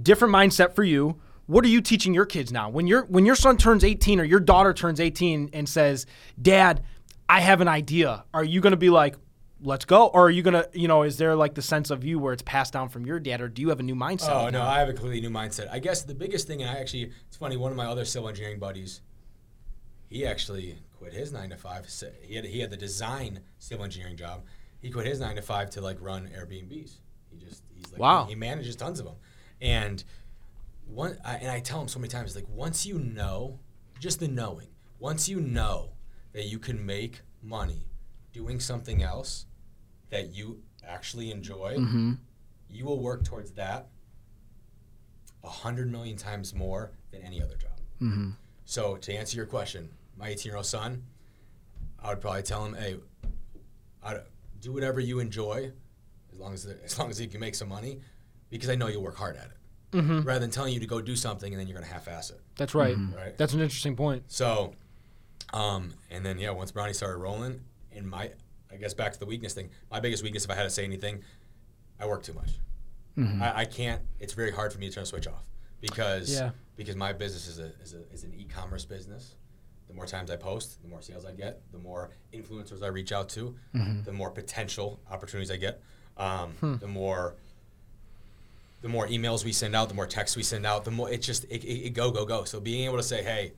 Different 0.00 0.34
mindset 0.34 0.74
for 0.74 0.84
you. 0.84 1.20
What 1.46 1.64
are 1.64 1.68
you 1.68 1.80
teaching 1.80 2.12
your 2.12 2.26
kids 2.26 2.52
now? 2.52 2.68
When 2.68 2.86
your 2.86 3.04
when 3.06 3.24
your 3.24 3.34
son 3.34 3.56
turns 3.56 3.82
18 3.82 4.20
or 4.20 4.24
your 4.24 4.40
daughter 4.40 4.74
turns 4.74 5.00
18 5.00 5.50
and 5.52 5.68
says, 5.68 6.06
"Dad, 6.40 6.82
I 7.28 7.40
have 7.40 7.60
an 7.60 7.68
idea." 7.68 8.24
Are 8.34 8.44
you 8.44 8.60
going 8.60 8.72
to 8.72 8.76
be 8.76 8.90
like, 8.90 9.16
let's 9.60 9.84
go? 9.84 10.06
Or 10.06 10.26
are 10.26 10.30
you 10.30 10.42
gonna, 10.42 10.66
you 10.72 10.88
know, 10.88 11.02
is 11.02 11.16
there 11.16 11.34
like 11.34 11.54
the 11.54 11.62
sense 11.62 11.90
of 11.90 12.04
you 12.04 12.18
where 12.18 12.32
it's 12.32 12.42
passed 12.42 12.72
down 12.72 12.88
from 12.88 13.06
your 13.06 13.18
dad, 13.18 13.40
or 13.40 13.48
do 13.48 13.62
you 13.62 13.68
have 13.68 13.80
a 13.80 13.82
new 13.82 13.94
mindset? 13.94 14.30
Oh 14.30 14.50
no. 14.50 14.62
I 14.62 14.78
have 14.78 14.88
a 14.88 14.92
completely 14.92 15.20
new 15.20 15.34
mindset. 15.34 15.70
I 15.70 15.78
guess 15.78 16.02
the 16.02 16.14
biggest 16.14 16.46
thing, 16.46 16.62
and 16.62 16.70
I 16.70 16.78
actually, 16.80 17.10
it's 17.26 17.36
funny. 17.36 17.56
One 17.56 17.70
of 17.70 17.76
my 17.76 17.86
other 17.86 18.04
civil 18.04 18.28
engineering 18.28 18.58
buddies, 18.58 19.00
he 20.08 20.26
actually 20.26 20.78
quit 20.98 21.12
his 21.12 21.32
nine 21.32 21.50
to 21.50 21.56
five. 21.56 21.86
He 22.22 22.36
had 22.36 22.44
he 22.44 22.60
had 22.60 22.70
the 22.70 22.76
design 22.76 23.40
civil 23.58 23.84
engineering 23.84 24.16
job. 24.16 24.42
He 24.80 24.90
quit 24.90 25.06
his 25.06 25.20
nine 25.20 25.36
to 25.36 25.42
five 25.42 25.70
to 25.70 25.80
like 25.80 25.98
run 26.00 26.28
Airbnbs. 26.28 26.98
He 27.30 27.36
just 27.38 27.62
he's 27.74 27.90
like 27.92 28.00
Wow. 28.00 28.26
he 28.26 28.34
manages 28.34 28.76
tons 28.76 29.00
of 29.00 29.06
them, 29.06 29.16
and 29.60 30.02
one 30.86 31.18
I, 31.24 31.36
and 31.36 31.50
I 31.50 31.60
tell 31.60 31.80
him 31.80 31.88
so 31.88 31.98
many 31.98 32.08
times 32.08 32.34
like 32.34 32.48
once 32.48 32.86
you 32.86 32.98
know, 32.98 33.58
just 33.98 34.20
the 34.20 34.28
knowing. 34.28 34.68
Once 35.00 35.28
you 35.28 35.40
know 35.40 35.90
that 36.32 36.46
you 36.46 36.58
can 36.58 36.84
make 36.84 37.20
money 37.42 37.86
doing 38.32 38.58
something 38.58 39.02
else 39.02 39.46
that 40.10 40.34
you 40.34 40.60
actually 40.86 41.30
enjoy, 41.30 41.76
mm-hmm. 41.76 42.12
you 42.68 42.84
will 42.84 43.00
work 43.00 43.24
towards 43.24 43.52
that 43.52 43.88
a 45.44 45.48
hundred 45.48 45.90
million 45.90 46.16
times 46.16 46.54
more 46.54 46.90
than 47.12 47.22
any 47.22 47.40
other 47.40 47.54
job. 47.56 47.70
Mm-hmm. 48.02 48.30
So 48.64 48.96
to 48.96 49.12
answer 49.14 49.36
your 49.36 49.46
question, 49.46 49.88
my 50.16 50.28
18 50.28 50.50
year 50.50 50.56
old 50.56 50.66
son, 50.66 51.04
I 52.02 52.08
would 52.10 52.20
probably 52.20 52.42
tell 52.42 52.64
him, 52.64 52.74
"Hey, 52.74 52.96
I, 54.02 54.18
do 54.60 54.72
whatever 54.72 55.00
you 55.00 55.20
enjoy, 55.20 55.72
as 56.32 56.38
long 56.38 56.54
as 56.54 56.66
as 56.66 56.98
long 56.98 57.10
as 57.10 57.20
you 57.20 57.28
can 57.28 57.40
make 57.40 57.54
some 57.54 57.68
money, 57.68 58.00
because 58.50 58.68
I 58.70 58.74
know 58.74 58.88
you'll 58.88 59.02
work 59.02 59.16
hard 59.16 59.36
at 59.36 59.46
it." 59.46 59.52
Mm-hmm. 59.92 60.20
Rather 60.20 60.40
than 60.40 60.50
telling 60.50 60.74
you 60.74 60.80
to 60.80 60.86
go 60.86 61.00
do 61.00 61.16
something 61.16 61.50
and 61.52 61.58
then 61.58 61.66
you're 61.66 61.74
gonna 61.78 61.90
half-ass 61.90 62.30
it. 62.30 62.40
That's 62.56 62.74
right. 62.74 62.94
Mm-hmm. 62.96 63.16
Right. 63.16 63.38
That's 63.38 63.54
an 63.54 63.60
interesting 63.60 63.96
point. 63.96 64.24
So, 64.26 64.74
um, 65.54 65.94
and 66.10 66.24
then 66.26 66.38
yeah, 66.38 66.50
once 66.50 66.72
Brownie 66.72 66.92
started 66.92 67.16
rolling, 67.18 67.60
and 67.92 68.06
my, 68.06 68.30
I 68.70 68.76
guess 68.76 68.92
back 68.92 69.12
to 69.14 69.18
the 69.18 69.24
weakness 69.26 69.54
thing. 69.54 69.70
My 69.90 69.98
biggest 70.00 70.22
weakness, 70.22 70.44
if 70.44 70.50
I 70.50 70.54
had 70.54 70.64
to 70.64 70.70
say 70.70 70.84
anything, 70.84 71.22
I 71.98 72.06
work 72.06 72.22
too 72.22 72.34
much. 72.34 72.50
Mm-hmm. 73.16 73.42
I, 73.42 73.60
I 73.60 73.64
can't. 73.64 74.02
It's 74.20 74.34
very 74.34 74.50
hard 74.52 74.72
for 74.72 74.78
me 74.78 74.88
to 74.88 74.94
turn 74.94 75.02
a 75.04 75.06
switch 75.06 75.26
off 75.26 75.42
because 75.80 76.32
Yeah. 76.32 76.50
because 76.76 76.94
my 76.94 77.12
business 77.14 77.48
is 77.48 77.58
a, 77.58 77.72
is 77.82 77.94
a 77.94 78.12
is 78.12 78.24
an 78.24 78.34
e-commerce 78.36 78.84
business. 78.84 79.36
The 79.88 79.94
more 79.94 80.06
times 80.06 80.30
I 80.30 80.36
post, 80.36 80.82
the 80.82 80.88
more 80.88 81.00
sales 81.02 81.24
I 81.24 81.32
get. 81.32 81.60
The 81.72 81.78
more 81.78 82.10
influencers 82.32 82.82
I 82.82 82.88
reach 82.88 83.10
out 83.10 83.28
to, 83.30 83.54
mm-hmm. 83.74 84.02
the 84.02 84.12
more 84.12 84.30
potential 84.30 85.00
opportunities 85.10 85.50
I 85.50 85.56
get. 85.56 85.80
Um, 86.16 86.50
hmm. 86.60 86.76
The 86.76 86.86
more 86.88 87.34
the 88.80 88.88
more 88.88 89.08
emails 89.08 89.44
we 89.44 89.52
send 89.52 89.74
out, 89.74 89.88
the 89.88 89.94
more 89.94 90.06
texts 90.06 90.36
we 90.36 90.42
send 90.42 90.64
out, 90.64 90.84
the 90.84 90.90
more 90.90 91.10
it 91.10 91.22
just 91.22 91.44
it, 91.44 91.64
it, 91.64 91.86
it 91.86 91.90
go 91.94 92.10
go 92.10 92.24
go. 92.24 92.44
So 92.44 92.60
being 92.60 92.84
able 92.84 92.96
to 92.98 93.02
say, 93.02 93.22
hey, 93.22 93.52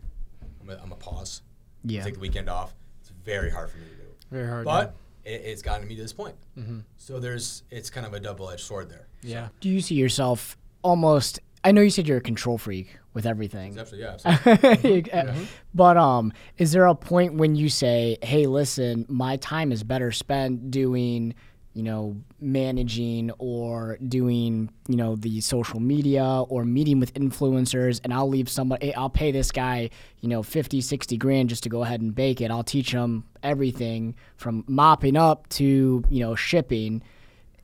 I'm 0.62 0.70
a, 0.70 0.80
I'm 0.82 0.92
a 0.92 0.96
pause, 0.96 1.42
Yeah. 1.84 2.02
take 2.04 2.14
the 2.14 2.20
weekend 2.20 2.48
off. 2.48 2.74
It's 3.00 3.10
very 3.24 3.50
hard 3.50 3.70
for 3.70 3.78
me 3.78 3.84
to 3.84 3.96
do, 3.96 4.02
Very 4.30 4.48
hard. 4.48 4.64
but 4.64 4.94
it, 5.24 5.42
it's 5.44 5.62
gotten 5.62 5.86
me 5.88 5.94
to 5.96 6.02
this 6.02 6.12
point. 6.12 6.36
Mm-hmm. 6.58 6.80
So 6.96 7.18
there's 7.20 7.64
it's 7.70 7.90
kind 7.90 8.06
of 8.06 8.14
a 8.14 8.20
double 8.20 8.48
edged 8.50 8.62
sword 8.64 8.88
there. 8.88 9.06
yeah. 9.22 9.48
Do 9.60 9.68
you 9.68 9.80
see 9.80 9.94
yourself 9.96 10.56
almost? 10.82 11.40
I 11.62 11.72
know 11.72 11.80
you 11.82 11.90
said 11.90 12.08
you're 12.08 12.18
a 12.18 12.22
control 12.22 12.56
freak 12.58 12.96
with 13.12 13.26
everything. 13.26 13.78
Absolutely, 13.78 14.06
yeah. 14.08 14.16
Absolutely. 14.46 15.12
Uh, 15.12 15.34
But 15.74 15.96
um, 15.96 16.32
is 16.58 16.72
there 16.72 16.86
a 16.86 16.94
point 16.94 17.34
when 17.34 17.54
you 17.54 17.68
say, 17.68 18.16
"Hey, 18.22 18.46
listen, 18.46 19.04
my 19.08 19.36
time 19.36 19.70
is 19.72 19.82
better 19.84 20.10
spent 20.10 20.70
doing, 20.70 21.34
you 21.74 21.82
know, 21.82 22.16
managing 22.40 23.30
or 23.38 23.98
doing, 24.08 24.70
you 24.88 24.96
know, 24.96 25.16
the 25.16 25.40
social 25.42 25.80
media 25.80 26.24
or 26.48 26.64
meeting 26.64 26.98
with 26.98 27.12
influencers, 27.14 28.00
and 28.02 28.12
I'll 28.14 28.28
leave 28.28 28.48
somebody, 28.48 28.94
I'll 28.94 29.10
pay 29.10 29.30
this 29.30 29.52
guy, 29.52 29.90
you 30.20 30.28
know, 30.28 30.42
50, 30.42 30.80
60 30.80 31.16
grand 31.18 31.48
just 31.50 31.62
to 31.64 31.68
go 31.68 31.82
ahead 31.82 32.00
and 32.00 32.14
bake 32.14 32.40
it. 32.40 32.50
I'll 32.50 32.64
teach 32.64 32.90
him 32.92 33.24
everything 33.42 34.14
from 34.36 34.64
mopping 34.66 35.16
up 35.16 35.48
to, 35.50 36.02
you 36.08 36.20
know, 36.20 36.34
shipping." 36.34 37.02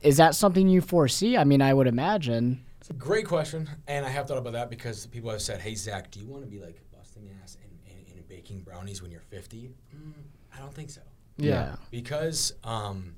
Is 0.03 0.17
that 0.17 0.35
something 0.35 0.67
you 0.69 0.81
foresee? 0.81 1.35
I 1.35 1.43
mean, 1.43 1.59
I 1.61 1.73
would 1.73 1.87
imagine. 1.87 2.63
It's 2.87 2.95
a 2.95 2.99
great 2.99 3.25
question, 3.25 3.69
and 3.85 4.05
I 4.05 4.09
have 4.09 4.29
thought 4.29 4.37
about 4.37 4.53
that 4.53 4.69
because 4.69 5.07
people 5.07 5.29
have 5.29 5.41
said, 5.41 5.59
"Hey, 5.59 5.75
Zack, 5.75 6.09
do 6.09 6.21
you 6.21 6.25
want 6.25 6.43
to 6.43 6.49
be 6.49 6.57
like 6.57 6.81
busting 6.95 7.29
ass 7.43 7.57
and, 7.61 7.77
and, 7.85 8.15
and 8.15 8.25
baking 8.29 8.61
brownies 8.61 9.01
when 9.01 9.11
you're 9.11 9.19
50?" 9.19 9.71
Mm, 9.93 10.13
I 10.55 10.59
don't 10.59 10.73
think 10.73 10.89
so. 10.89 11.01
Yeah. 11.35 11.75
because 11.91 12.53
um, 12.63 13.15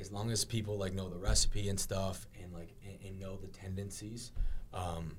as 0.00 0.10
long 0.10 0.32
as 0.32 0.44
people 0.44 0.76
like 0.78 0.94
know 0.94 1.08
the 1.08 1.16
recipe 1.16 1.68
and 1.68 1.78
stuff 1.78 2.26
and 2.42 2.52
like 2.52 2.70
and, 2.84 2.98
and 3.06 3.20
know 3.20 3.36
the 3.36 3.46
tendencies 3.46 4.32
um, 4.74 5.16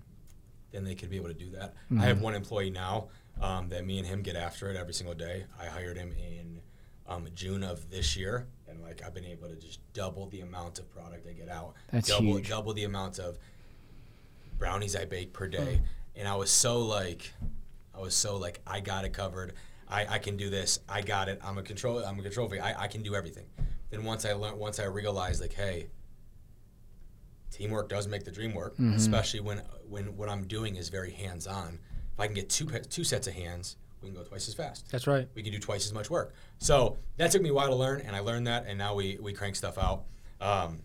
then 0.72 0.84
they 0.84 0.94
could 0.94 1.10
be 1.10 1.16
able 1.16 1.30
to 1.30 1.34
do 1.34 1.50
that 1.52 1.74
i 1.98 2.04
have 2.04 2.22
one 2.22 2.36
employee 2.36 2.70
now 2.70 3.08
um, 3.42 3.68
that 3.70 3.84
me 3.86 3.98
and 3.98 4.06
him 4.08 4.22
get 4.22 4.36
after 4.36 4.70
it 4.70 4.76
every 4.78 4.94
single 4.94 5.16
day 5.16 5.46
i 5.60 5.66
hired 5.66 5.98
him 5.98 6.12
in 6.12 6.60
um, 7.08 7.28
june 7.34 7.64
of 7.64 7.90
this 7.90 8.16
year 8.16 8.46
and 8.68 8.80
like 8.84 9.02
i've 9.04 9.14
been 9.16 9.26
able 9.26 9.48
to 9.50 9.56
just 9.56 9.80
double 9.94 10.28
the 10.28 10.42
amount 10.42 10.78
of 10.78 10.88
product 10.92 11.26
i 11.28 11.34
get 11.34 11.50
out 11.50 11.74
That's 11.92 12.10
double 12.10 12.36
huge. 12.36 12.50
double 12.50 12.74
the 12.74 12.84
amount 12.84 13.18
of 13.18 13.40
brownies 14.60 14.96
I 14.96 15.06
bake 15.06 15.34
per 15.34 15.48
day, 15.48 15.82
and 16.16 16.28
I 16.28 16.36
was 16.36 16.52
so 16.52 16.82
like, 16.82 17.34
I 17.96 18.00
was 18.00 18.14
so 18.14 18.38
like, 18.38 18.62
I 18.68 18.82
got 18.82 19.06
it 19.06 19.14
covered. 19.14 19.54
I, 19.88 20.06
I 20.06 20.20
can 20.20 20.38
do 20.38 20.52
this. 20.52 20.80
I 20.88 21.02
got 21.02 21.30
it. 21.30 21.40
I'm 21.44 21.58
a 21.58 21.64
control. 21.64 22.00
I'm 22.06 22.20
a 22.20 22.22
control 22.22 22.48
freak. 22.48 22.62
I, 22.62 22.76
I 22.78 22.88
can 22.88 23.02
do 23.02 23.16
everything. 23.16 23.46
Then 23.90 24.04
once 24.04 24.24
I 24.26 24.34
learned, 24.34 24.60
once 24.60 24.80
I 24.80 24.84
realized 24.84 25.42
like, 25.42 25.54
hey, 25.54 25.88
teamwork 27.52 27.90
does 27.90 28.08
make 28.08 28.24
the 28.24 28.32
dream 28.32 28.54
work, 28.54 28.78
especially 28.96 29.40
when 29.40 29.64
when 29.90 30.16
what 30.16 30.30
I'm 30.30 30.46
doing 30.46 30.76
is 30.76 30.90
very 30.90 31.12
hands 31.12 31.48
on. 31.48 31.80
If 32.14 32.20
I 32.20 32.26
can 32.28 32.36
get 32.36 32.50
two 32.50 32.66
two 32.68 33.04
sets 33.04 33.26
of 33.28 33.34
hands, 33.34 33.78
we 34.02 34.10
can 34.10 34.16
go 34.18 34.24
twice 34.24 34.48
as 34.48 34.54
fast 34.54 34.90
That's 34.92 35.08
right. 35.08 35.28
we 35.34 35.42
can 35.42 35.52
do 35.52 35.60
twice 35.60 35.86
as 35.86 35.94
much 35.94 36.10
work. 36.10 36.34
So 36.60 36.98
that 37.18 37.32
took 37.32 37.42
me 37.42 37.50
a 37.50 37.54
while 37.54 37.70
to 37.70 37.76
learn, 37.76 38.02
and 38.02 38.16
I 38.16 38.20
learned 38.20 38.46
that, 38.48 38.66
and 38.68 38.78
now 38.78 38.94
we, 38.94 39.18
we 39.20 39.34
crank 39.34 39.56
stuff 39.56 39.78
out. 39.78 40.04
Um, 40.40 40.80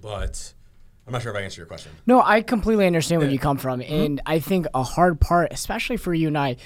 but 0.00 0.54
I'm 1.06 1.12
not 1.12 1.22
sure 1.22 1.32
if 1.32 1.38
I 1.38 1.42
answered 1.42 1.58
your 1.58 1.66
question. 1.66 1.92
No, 2.06 2.20
I 2.20 2.42
completely 2.42 2.86
understand 2.86 3.22
where 3.22 3.30
you 3.30 3.38
come 3.38 3.58
from. 3.58 3.80
Mm-hmm. 3.80 3.94
And 3.94 4.20
I 4.26 4.40
think 4.40 4.66
a 4.74 4.82
hard 4.82 5.20
part, 5.20 5.52
especially 5.52 5.96
for 5.96 6.12
you 6.12 6.26
and 6.28 6.36
I, 6.36 6.56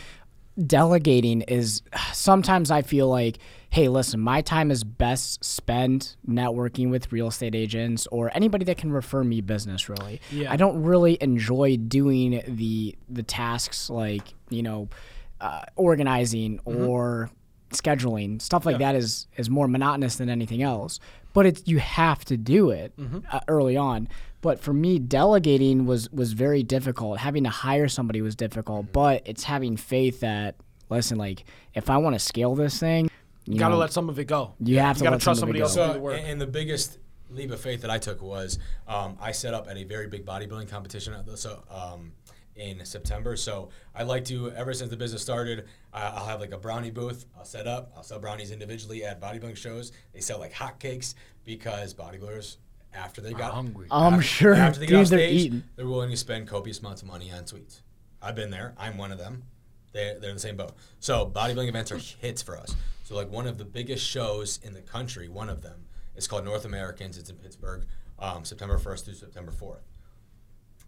delegating 0.66 1.42
is 1.42 1.82
sometimes 2.12 2.70
I 2.70 2.82
feel 2.82 3.08
like, 3.08 3.38
hey, 3.70 3.88
listen, 3.88 4.20
my 4.20 4.40
time 4.40 4.70
is 4.70 4.82
best 4.82 5.44
spent 5.44 6.16
networking 6.28 6.90
with 6.90 7.12
real 7.12 7.28
estate 7.28 7.54
agents 7.54 8.06
or 8.08 8.30
anybody 8.34 8.64
that 8.64 8.78
can 8.78 8.92
refer 8.92 9.22
me 9.22 9.40
business 9.40 9.88
really. 9.88 10.20
Yeah. 10.30 10.50
I 10.50 10.56
don't 10.56 10.82
really 10.82 11.18
enjoy 11.20 11.76
doing 11.76 12.42
the 12.46 12.96
the 13.08 13.22
tasks 13.22 13.90
like, 13.90 14.34
you 14.48 14.62
know, 14.62 14.88
uh, 15.40 15.62
organizing 15.76 16.60
or 16.64 17.30
scheduling 17.70 18.42
stuff 18.42 18.66
like 18.66 18.78
that 18.78 18.96
is 18.96 19.28
is 19.36 19.48
more 19.48 19.68
monotonous 19.68 20.16
than 20.16 20.28
anything 20.28 20.60
else 20.60 20.98
but 21.32 21.46
it's 21.46 21.62
you 21.66 21.78
have 21.78 22.24
to 22.24 22.36
do 22.36 22.70
it 22.70 22.92
uh, 23.30 23.38
early 23.46 23.76
on 23.76 24.08
but 24.40 24.60
for 24.60 24.72
me 24.72 24.98
delegating 24.98 25.86
was 25.86 26.10
was 26.10 26.32
very 26.32 26.62
difficult 26.62 27.18
having 27.18 27.44
to 27.44 27.50
hire 27.50 27.88
somebody 27.88 28.22
was 28.22 28.34
difficult 28.34 28.92
but 28.92 29.22
it's 29.24 29.44
having 29.44 29.76
faith 29.76 30.20
that 30.20 30.54
listen 30.88 31.18
like 31.18 31.44
if 31.74 31.90
i 31.90 31.96
want 31.96 32.14
to 32.14 32.18
scale 32.20 32.54
this 32.54 32.78
thing 32.78 33.10
you 33.46 33.54
You 33.54 33.58
gotta 33.58 33.74
know, 33.74 33.80
let 33.80 33.92
some 33.92 34.08
of 34.08 34.18
it 34.18 34.26
go. 34.26 34.54
You 34.60 34.78
have 34.80 34.98
to 34.98 35.02
gotta 35.04 35.16
let 35.16 35.22
trust 35.22 35.40
some 35.40 35.48
somebody 35.48 35.60
else 35.60 35.74
go. 35.74 35.88
So, 35.88 35.92
the 35.94 35.98
work. 35.98 36.18
and, 36.18 36.26
and 36.26 36.40
the 36.40 36.46
biggest 36.46 36.98
leap 37.30 37.50
of 37.50 37.60
faith 37.60 37.80
that 37.80 37.90
I 37.90 37.98
took 37.98 38.20
was 38.22 38.58
um, 38.86 39.16
I 39.20 39.32
set 39.32 39.54
up 39.54 39.66
at 39.68 39.76
a 39.78 39.84
very 39.84 40.08
big 40.08 40.26
bodybuilding 40.26 40.68
competition 40.68 41.14
at 41.14 41.24
the, 41.24 41.36
so, 41.36 41.64
um, 41.70 42.12
in 42.54 42.84
September. 42.84 43.36
So 43.36 43.70
I 43.94 44.02
like 44.02 44.24
to, 44.26 44.52
ever 44.52 44.74
since 44.74 44.90
the 44.90 44.96
business 44.96 45.22
started, 45.22 45.64
I 45.92 46.02
I'll 46.02 46.26
have 46.26 46.40
like 46.40 46.52
a 46.52 46.58
brownie 46.58 46.90
booth. 46.90 47.24
I'll 47.36 47.44
set 47.46 47.66
up. 47.66 47.92
I'll 47.96 48.02
sell 48.02 48.18
brownies 48.18 48.50
individually 48.50 49.04
at 49.04 49.20
bodybuilding 49.20 49.56
shows. 49.56 49.90
They 50.12 50.20
sell 50.20 50.38
like 50.38 50.52
hotcakes 50.52 51.14
because 51.44 51.94
bodybuilders, 51.94 52.56
after 52.94 53.20
they 53.20 53.32
got 53.32 53.52
hungry. 53.54 53.86
I'm 53.90 54.14
after- 54.14 54.22
sure. 54.26 54.54
after 54.54 54.80
they 54.80 54.86
get 54.86 54.96
Dude, 54.96 55.02
off 55.04 55.10
they're 55.10 55.20
eating. 55.30 55.62
they're 55.76 55.86
willing 55.86 56.10
to 56.10 56.16
spend 56.16 56.48
copious 56.48 56.80
amounts 56.80 57.02
of 57.02 57.08
money 57.08 57.30
on 57.32 57.46
sweets. 57.46 57.82
I've 58.22 58.34
been 58.34 58.50
there. 58.50 58.74
I'm 58.78 58.96
one 58.98 59.12
of 59.12 59.18
them. 59.18 59.44
They, 59.92 60.16
they're 60.20 60.30
in 60.30 60.36
the 60.36 60.40
same 60.40 60.56
boat. 60.56 60.72
So 61.00 61.26
bodybuilding 61.34 61.68
events 61.68 61.90
are 61.92 61.98
hits 61.98 62.42
for 62.42 62.56
us. 62.56 62.76
So 63.04 63.14
like 63.16 63.30
one 63.30 63.46
of 63.46 63.58
the 63.58 63.64
biggest 63.64 64.06
shows 64.06 64.60
in 64.62 64.72
the 64.74 64.82
country, 64.82 65.28
one 65.28 65.48
of 65.48 65.62
them, 65.62 65.86
is 66.14 66.28
called 66.28 66.44
North 66.44 66.64
Americans. 66.64 67.18
It's 67.18 67.30
in 67.30 67.36
Pittsburgh, 67.36 67.86
um, 68.18 68.44
September 68.44 68.78
1st 68.78 69.04
through 69.04 69.14
September 69.14 69.50
4th. 69.52 69.80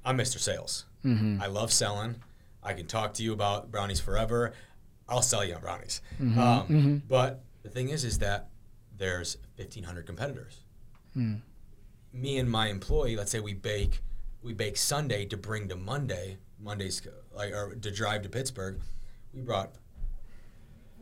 I'm 0.05 0.18
Mr. 0.18 0.38
Sales. 0.38 0.84
I 1.05 1.46
love 1.46 1.72
selling. 1.72 2.16
I 2.62 2.74
can 2.74 2.86
talk 2.86 3.14
to 3.14 3.22
you 3.24 3.32
about 3.32 3.70
brownies 3.72 3.98
forever. 3.98 4.53
I'll 5.09 5.22
sell 5.22 5.44
you 5.44 5.55
on 5.55 5.61
brownies. 5.61 6.00
Um, 6.20 7.03
But 7.09 7.42
the 7.64 7.68
thing 7.70 7.88
is, 7.88 8.05
is 8.05 8.18
that 8.18 8.50
there's 8.96 9.36
1,500 9.57 10.07
competitors 10.07 10.59
me 12.12 12.38
and 12.38 12.50
my 12.50 12.68
employee, 12.68 13.16
let's 13.16 13.30
say 13.30 13.40
we 13.40 13.54
bake, 13.54 14.00
we 14.42 14.52
bake 14.52 14.76
Sunday 14.76 15.24
to 15.26 15.36
bring 15.36 15.68
to 15.68 15.76
Monday, 15.76 16.38
Monday's 16.60 17.02
like 17.34 17.52
or 17.52 17.74
to 17.74 17.90
drive 17.90 18.22
to 18.22 18.28
Pittsburgh, 18.28 18.80
we 19.32 19.40
brought 19.40 19.72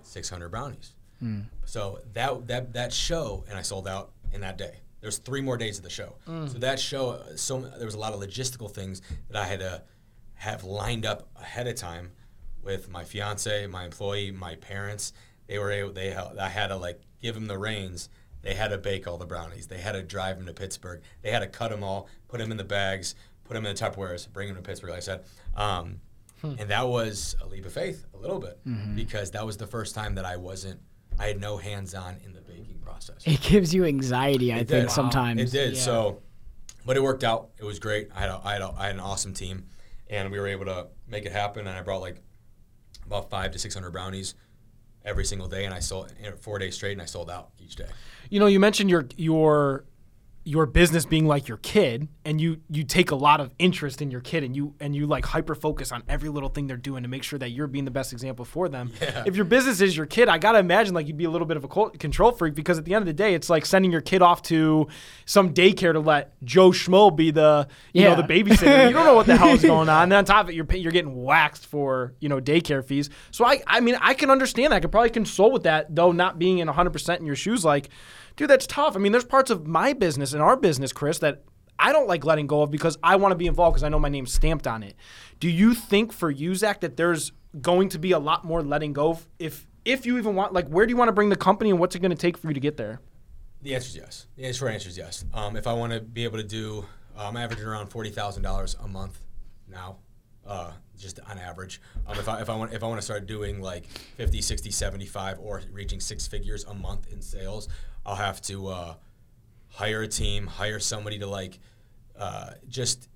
600 0.03 0.49
brownies. 0.49 0.95
Hmm. 1.19 1.41
So 1.65 2.01
that 2.15 2.47
that 2.49 2.73
that 2.73 2.93
show, 2.93 3.45
and 3.49 3.59
I 3.59 3.63
sold 3.63 3.87
out 3.87 4.13
in 4.33 4.41
that 4.41 4.57
day. 4.57 4.79
There's 5.01 5.19
three 5.19 5.41
more 5.41 5.57
days 5.57 5.79
of 5.79 5.85
the 5.85 5.91
show. 5.91 6.17
Hmm. 6.27 6.47
So 6.47 6.59
that 6.59 6.79
show, 6.79 7.23
so 7.37 7.61
there 7.61 7.87
was 7.87 7.95
a 7.95 7.99
lot 7.99 8.13
of 8.13 8.21
logistical 8.21 8.71
things 8.71 9.01
that 9.29 9.37
I 9.37 9.47
had 9.47 9.61
to 9.61 9.83
have 10.35 10.65
lined 10.65 11.05
up 11.07 11.29
ahead 11.37 11.67
of 11.67 11.75
time 11.75 12.13
with 12.63 12.91
my 12.91 13.05
fiance, 13.05 13.67
my 13.67 13.85
employee, 13.85 14.31
my 14.31 14.57
parents. 14.57 15.13
They 15.47 15.59
were 15.59 15.71
able. 15.71 15.93
They 15.93 16.15
I 16.15 16.49
had 16.49 16.69
to 16.69 16.77
like 16.77 17.01
give 17.21 17.35
them 17.35 17.47
the 17.47 17.59
reins 17.59 18.09
They 18.43 18.55
had 18.55 18.69
to 18.69 18.79
bake 18.79 19.07
all 19.07 19.19
the 19.19 19.27
brownies. 19.27 19.67
They 19.67 19.79
had 19.79 19.93
to 19.93 20.03
drive 20.03 20.37
them 20.39 20.47
to 20.47 20.53
Pittsburgh. 20.55 21.03
They 21.23 21.31
had 21.31 21.41
to 21.41 21.47
cut 21.47 21.71
them 21.71 21.83
all, 21.85 22.09
put 22.29 22.39
them 22.39 22.51
in 22.51 22.57
the 22.57 22.65
bags, 22.65 23.15
put 23.45 23.55
them 23.55 23.67
in 23.67 23.75
the 23.75 23.81
Tupperwares, 23.81 24.31
bring 24.33 24.49
them 24.49 24.57
to 24.57 24.63
Pittsburgh. 24.63 24.91
Like 24.91 24.99
I 24.99 25.01
said, 25.01 25.25
um, 25.57 26.01
and 26.43 26.71
that 26.71 26.89
was 26.89 27.37
a 27.43 27.47
leap 27.47 27.67
of 27.67 27.73
faith, 27.73 28.07
a 28.15 28.17
little 28.17 28.39
bit, 28.39 28.59
because 28.95 29.31
that 29.33 29.45
was 29.45 29.59
the 29.59 29.67
first 29.67 29.95
time 29.95 30.15
that 30.15 30.25
I 30.25 30.37
wasn't. 30.37 30.81
I 31.19 31.27
had 31.27 31.39
no 31.39 31.59
hands 31.59 31.95
on 31.95 32.17
in 32.25 32.33
the 32.33 32.41
baking 32.41 32.79
process. 32.83 33.17
It 33.27 33.43
gives 33.43 33.75
you 33.75 33.85
anxiety, 33.85 34.53
I 34.55 34.59
It 34.61 34.69
think, 34.69 34.87
did. 34.87 34.91
sometimes. 34.91 35.41
It 35.43 35.51
did. 35.51 35.75
Yeah. 35.75 35.81
So, 35.83 36.23
but 36.87 36.97
it 36.97 37.03
worked 37.03 37.25
out. 37.25 37.51
It 37.59 37.65
was 37.65 37.79
great. 37.79 38.09
I 38.17 38.21
had, 38.21 38.31
a, 38.31 38.41
I, 38.43 38.53
had 38.55 38.63
a, 38.63 38.75
I 38.75 38.87
had 38.87 38.95
an 38.95 39.01
awesome 39.01 39.35
team, 39.35 39.67
and 40.09 40.31
we 40.31 40.41
were 40.41 40.47
able 40.47 40.65
to 40.65 40.87
make 41.07 41.27
it 41.27 41.33
happen. 41.33 41.67
And 41.67 41.77
I 41.77 41.83
brought 41.83 42.01
like 42.01 42.23
about 43.05 43.29
five 43.29 43.51
to 43.51 43.59
six 43.59 43.75
hundred 43.75 43.91
brownies 43.91 44.35
every 45.05 45.27
single 45.27 45.49
day, 45.49 45.67
and 45.67 45.75
I 45.75 45.81
sold 45.81 46.11
you 46.23 46.31
know, 46.31 46.37
four 46.37 46.59
days 46.59 46.75
straight, 46.75 46.93
and 46.93 47.03
I 47.03 47.07
sold 47.07 47.29
out 47.31 47.51
each 47.59 47.77
day. 47.77 47.89
You 48.31 48.41
know, 48.41 48.47
you 48.47 48.61
mentioned 48.61 48.89
your 48.91 49.07
your 49.17 49.85
your 50.43 50.65
business 50.65 51.05
being 51.05 51.27
like 51.27 51.49
your 51.49 51.59
kid, 51.59 52.09
and 52.25 52.41
you 52.41 52.57
you 52.71 52.83
take 52.83 53.11
a 53.11 53.15
lot 53.15 53.41
of 53.41 53.51
interest 53.59 54.01
in 54.01 54.11
your 54.11 54.23
kid, 54.23 54.43
and 54.43 54.57
you 54.57 54.75
and 54.81 54.97
you 54.97 55.07
like 55.07 55.27
hyper 55.27 55.55
focus 55.55 55.93
on 55.93 56.03
every 56.09 56.31
little 56.31 56.49
thing 56.49 56.67
they're 56.67 56.79
doing 56.79 57.03
to 57.03 57.11
make 57.11 57.23
sure 57.23 57.39
that 57.39 57.51
you're 57.51 57.67
being 57.67 57.85
the 57.85 57.91
best 57.91 58.15
example 58.15 58.47
for 58.47 58.67
them. 58.69 58.91
Yeah. 59.03 59.25
If 59.27 59.37
your 59.37 59.45
business 59.45 59.83
is 59.83 59.95
your 59.95 60.07
kid, 60.07 60.29
I 60.31 60.39
gotta 60.39 60.59
imagine 60.59 60.95
like 60.95 61.07
you'd 61.09 61.19
be 61.19 61.27
a 61.27 61.31
little 61.31 61.47
bit 61.47 61.59
of 61.59 61.65
a 61.65 61.91
control 61.91 62.33
freak 62.33 62.55
because 62.55 62.79
at 62.79 62.87
the 62.87 62.95
end 62.95 63.03
of 63.03 63.07
the 63.07 63.13
day, 63.13 63.35
it's 63.35 63.51
like 63.51 63.67
sending 63.67 63.93
your 63.93 64.01
kid 64.01 64.23
off 64.23 64.41
to 64.45 64.89
some 65.27 65.53
daycare 65.53 65.93
to 65.93 66.01
let 66.01 66.33
Joe 66.43 66.71
Schmo 66.71 67.15
be 67.15 67.31
the 67.31 67.69
you 67.93 68.03
Yeah. 68.05 68.15
know 68.15 68.23
the 68.23 68.29
babysitter. 68.35 68.87
you 68.89 68.95
don't 68.95 69.05
know 69.05 69.15
what 69.15 69.27
the 69.27 69.37
hell 69.37 69.51
is 69.51 69.63
going 69.75 69.91
on. 69.91 70.05
And 70.05 70.13
on 70.15 70.25
top 70.25 70.47
of 70.47 70.51
it, 70.51 70.55
you're 70.55 70.67
you're 70.73 70.93
getting 70.93 71.23
waxed 71.23 71.67
for 71.67 72.15
you 72.19 72.31
know 72.31 72.41
daycare 72.41 72.83
fees. 72.83 73.11
So 73.31 73.45
I 73.45 73.61
I 73.67 73.81
mean 73.81 73.97
I 74.01 74.15
can 74.15 74.31
understand 74.31 74.73
that. 74.73 74.77
I 74.77 74.81
could 74.81 74.91
probably 74.93 75.11
console 75.11 75.53
with 75.53 75.65
that 75.65 75.95
though, 75.95 76.13
not 76.13 76.39
being 76.39 76.59
in 76.61 76.67
100 76.67 76.91
percent 76.91 77.21
in 77.21 77.27
your 77.27 77.37
shoes. 77.37 77.63
Like, 77.63 77.91
dude, 78.41 78.49
that's 78.49 78.67
tough. 78.67 78.97
I 78.97 78.99
mean, 78.99 79.13
there's 79.13 79.27
parts 79.27 79.51
of 79.51 79.67
my 79.67 79.93
business 79.93 80.33
and 80.33 80.41
our 80.41 80.57
business, 80.57 80.95
Chris, 80.95 81.19
that 81.19 81.45
I 81.79 81.93
don't 81.93 82.09
like 82.09 82.25
letting 82.25 82.47
go 82.47 82.63
of 82.63 82.71
because 82.71 82.97
I 83.03 83.17
want 83.17 83.33
to 83.33 83.37
be 83.37 83.47
involved 83.47 83.75
because 83.75 83.85
I 83.85 83.91
know 83.91 83.99
my 83.99 84.09
name's 84.09 84.33
stamped 84.33 84.67
on 84.67 84.83
it. 84.83 84.97
Do 85.41 85.51
you 85.51 85.75
think 85.75 86.11
for 86.11 86.31
you, 86.31 86.55
Zack, 86.55 86.81
that 86.81 86.97
there's 86.97 87.33
going 87.61 87.91
to 87.91 87.99
be 87.99 88.13
a 88.13 88.19
lot 88.19 88.47
more 88.47 88.63
letting 88.63 88.95
go 88.95 89.19
if 89.39 89.67
if 89.85 90.07
you 90.07 90.17
even 90.17 90.35
want 90.37 90.55
like 90.55 90.69
where 90.69 90.87
do 90.87 90.91
you 90.91 90.97
want 90.97 91.09
to 91.09 91.13
bring 91.13 91.29
the 91.29 91.37
company 91.37 91.69
and 91.69 91.79
what's 91.79 91.95
it 91.95 91.99
going 91.99 92.13
to 92.13 92.17
take 92.17 92.39
for 92.39 92.49
you 92.49 92.55
to 92.55 92.61
get 92.61 92.79
there? 92.79 93.03
The 93.61 93.75
answer 93.75 93.89
is 93.89 93.97
yes. 93.97 94.27
The 94.37 94.51
short 94.55 94.73
answer 94.73 94.89
is 94.89 94.97
yes. 94.97 95.23
Um, 95.35 95.55
if 95.57 95.67
I 95.67 95.75
want 95.75 95.93
to 95.93 96.01
be 96.01 96.25
able 96.25 96.39
to 96.39 96.45
do, 96.45 96.87
uh, 97.19 97.29
I'm 97.29 97.37
averaging 97.37 97.67
around 97.67 97.89
forty 97.89 98.09
thousand 98.09 98.43
dollars 98.43 98.75
a 98.83 98.89
month 98.89 99.21
now, 99.69 99.99
uh, 100.47 100.71
just 100.99 101.21
on 101.29 101.39
average. 101.39 101.81
Um, 102.07 102.19
if 102.19 102.27
I 102.27 102.41
if 102.41 102.49
I 102.49 102.57
want 102.57 102.73
if 102.73 102.83
I 102.83 102.87
want 102.87 103.01
to 103.01 103.05
start 103.05 103.27
doing 103.27 103.61
like 103.61 103.87
50, 104.17 104.41
60, 104.41 104.71
75, 104.71 105.41
or 105.41 105.61
reaching 105.73 106.01
six 106.01 106.27
figures 106.27 106.65
a 106.65 106.73
month 106.73 107.13
in 107.13 107.21
sales, 107.21 107.69
I'll 108.05 108.17
have 108.17 108.41
to 108.43 108.69
uh, 108.69 108.95
hire 109.69 110.03
a 110.03 110.09
team, 110.09 110.47
hire 110.47 110.81
somebody 110.81 111.19
to 111.19 111.27
like 111.27 111.59
uh, 112.19 112.51
just 112.69 113.09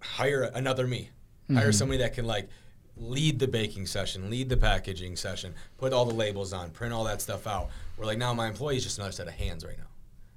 hire 0.00 0.50
another 0.54 0.86
me. 0.86 1.10
Hire 1.52 1.72
somebody 1.72 1.98
that 1.98 2.14
can 2.14 2.24
like 2.24 2.48
lead 2.96 3.38
the 3.38 3.48
baking 3.48 3.84
session, 3.84 4.30
lead 4.30 4.48
the 4.48 4.56
packaging 4.56 5.16
session, 5.16 5.54
put 5.76 5.92
all 5.92 6.06
the 6.06 6.14
labels 6.14 6.54
on, 6.54 6.70
print 6.70 6.94
all 6.94 7.04
that 7.04 7.20
stuff 7.20 7.46
out. 7.46 7.68
Where 7.96 8.06
like 8.06 8.16
now 8.16 8.32
my 8.32 8.48
employee 8.48 8.76
is 8.76 8.84
just 8.84 8.98
another 8.98 9.12
set 9.12 9.28
of 9.28 9.34
hands 9.34 9.64
right 9.64 9.76
now. 9.76 9.84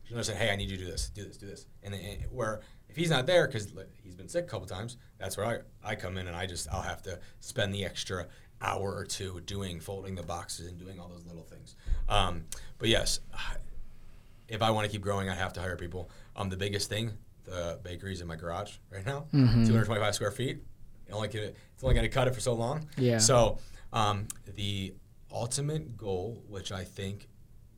Just 0.03 0.11
another 0.11 0.23
set. 0.23 0.37
Hey, 0.37 0.51
I 0.51 0.57
need 0.57 0.69
you 0.69 0.77
to 0.77 0.83
do 0.83 0.91
this, 0.91 1.09
do 1.09 1.23
this, 1.23 1.37
do 1.37 1.45
this. 1.45 1.67
And, 1.83 1.93
and 1.93 2.23
where 2.31 2.61
if 2.89 2.95
he's 2.97 3.09
not 3.09 3.25
there 3.25 3.47
because 3.47 3.73
he's 4.03 4.15
been 4.15 4.27
sick 4.27 4.45
a 4.45 4.47
couple 4.47 4.67
times, 4.67 4.97
that's 5.19 5.37
where 5.37 5.63
I, 5.83 5.91
I 5.91 5.95
come 5.95 6.17
in 6.17 6.27
and 6.27 6.35
I 6.35 6.45
just 6.45 6.67
I'll 6.71 6.81
have 6.81 7.01
to 7.03 7.19
spend 7.39 7.73
the 7.73 7.85
extra 7.85 8.27
hour 8.61 8.95
or 8.95 9.05
two 9.05 9.41
doing 9.41 9.79
folding 9.79 10.15
the 10.15 10.23
boxes 10.23 10.67
and 10.67 10.77
doing 10.77 10.99
all 10.99 11.07
those 11.09 11.25
little 11.25 11.43
things. 11.43 11.75
Um, 12.09 12.45
but 12.79 12.89
yes, 12.89 13.19
if 14.47 14.61
I 14.61 14.71
want 14.71 14.85
to 14.85 14.91
keep 14.91 15.01
growing, 15.01 15.29
I 15.29 15.35
have 15.35 15.53
to 15.53 15.59
hire 15.61 15.75
people. 15.75 16.09
Um, 16.35 16.49
the 16.49 16.57
biggest 16.57 16.89
thing, 16.89 17.11
the 17.43 17.79
bakery's 17.83 18.21
in 18.21 18.27
my 18.27 18.35
garage 18.35 18.77
right 18.91 19.05
now, 19.05 19.25
225 19.31 20.15
square 20.15 20.31
feet. 20.31 20.59
It 21.07 21.13
only 21.13 21.27
can, 21.27 21.41
it's 21.41 21.83
only 21.83 21.93
going 21.93 22.07
to 22.07 22.13
cut 22.13 22.27
it 22.27 22.33
for 22.33 22.41
so 22.41 22.53
long. 22.53 22.87
Yeah. 22.97 23.19
So 23.19 23.59
um, 23.93 24.27
the 24.55 24.93
ultimate 25.31 25.97
goal, 25.97 26.43
which 26.47 26.71
I 26.71 26.83
think 26.83 27.27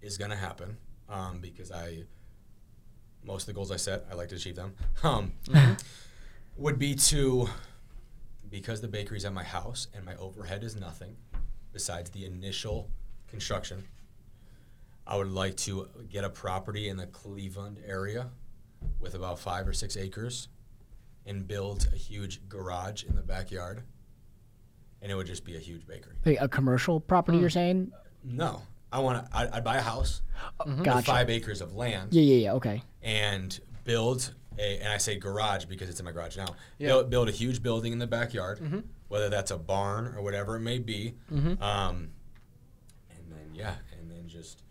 is 0.01 0.17
going 0.17 0.31
to 0.31 0.37
happen, 0.37 0.77
um, 1.09 1.39
because 1.41 1.71
I 1.71 2.03
most 3.25 3.43
of 3.43 3.47
the 3.47 3.53
goals 3.53 3.71
I 3.71 3.75
set, 3.75 4.05
I 4.09 4.15
like 4.15 4.29
to 4.29 4.35
achieve 4.35 4.55
them, 4.55 4.73
um, 5.03 5.33
would 6.55 6.79
be 6.79 6.95
to 6.95 7.49
because 8.49 8.81
the 8.81 8.87
bakery's 8.87 9.25
at 9.25 9.33
my 9.33 9.43
house 9.43 9.87
and 9.93 10.05
my 10.05 10.15
overhead 10.15 10.63
is 10.63 10.75
nothing 10.75 11.15
besides 11.73 12.09
the 12.11 12.25
initial 12.25 12.89
construction. 13.27 13.83
I 15.05 15.15
would 15.15 15.31
like 15.31 15.55
to 15.57 15.87
get 16.09 16.23
a 16.23 16.29
property 16.29 16.89
in 16.89 16.97
the 16.97 17.07
Cleveland 17.07 17.77
area 17.85 18.27
with 18.99 19.15
about 19.15 19.39
five 19.39 19.67
or 19.67 19.73
six 19.73 19.95
acres 19.95 20.49
and 21.25 21.47
build 21.47 21.87
a 21.93 21.95
huge 21.95 22.47
garage 22.49 23.03
in 23.03 23.15
the 23.15 23.21
backyard. 23.21 23.83
And 25.01 25.11
it 25.11 25.15
would 25.15 25.27
just 25.27 25.45
be 25.45 25.55
a 25.55 25.59
huge 25.59 25.85
bakery. 25.85 26.37
A 26.37 26.47
commercial 26.47 26.99
property, 26.99 27.37
you're 27.37 27.49
hmm. 27.49 27.53
saying? 27.53 27.91
No, 28.23 28.61
I 28.91 28.99
want 28.99 29.25
to. 29.25 29.55
I'd 29.55 29.63
buy 29.63 29.77
a 29.77 29.81
house 29.81 30.21
uh, 30.59 30.63
with 30.65 30.83
Gotcha. 30.83 31.05
five 31.05 31.29
acres 31.29 31.61
of 31.61 31.75
land 31.75 32.13
Yeah, 32.13 32.23
yeah, 32.23 32.35
yeah. 32.35 32.53
Okay. 32.53 32.81
and 33.01 33.59
build 33.83 34.33
a. 34.57 34.79
And 34.79 34.89
I 34.91 34.97
say 34.97 35.15
garage 35.17 35.65
because 35.65 35.89
it's 35.89 35.99
in 35.99 36.05
my 36.05 36.11
garage 36.11 36.37
now. 36.37 36.55
Yeah. 36.77 36.87
Build, 36.89 37.09
build 37.09 37.29
a 37.29 37.31
huge 37.31 37.61
building 37.63 37.93
in 37.93 37.99
the 37.99 38.07
backyard, 38.07 38.83
whether 39.07 39.29
that's 39.29 39.51
a 39.51 39.57
barn 39.57 40.13
or 40.15 40.21
whatever 40.21 40.55
it 40.55 40.61
may 40.61 40.79
be. 40.79 41.15
Um, 41.31 42.09
and 43.09 43.31
then 43.31 43.53
yeah, 43.53 43.75
and 43.99 44.09
then 44.11 44.27
just 44.27 44.63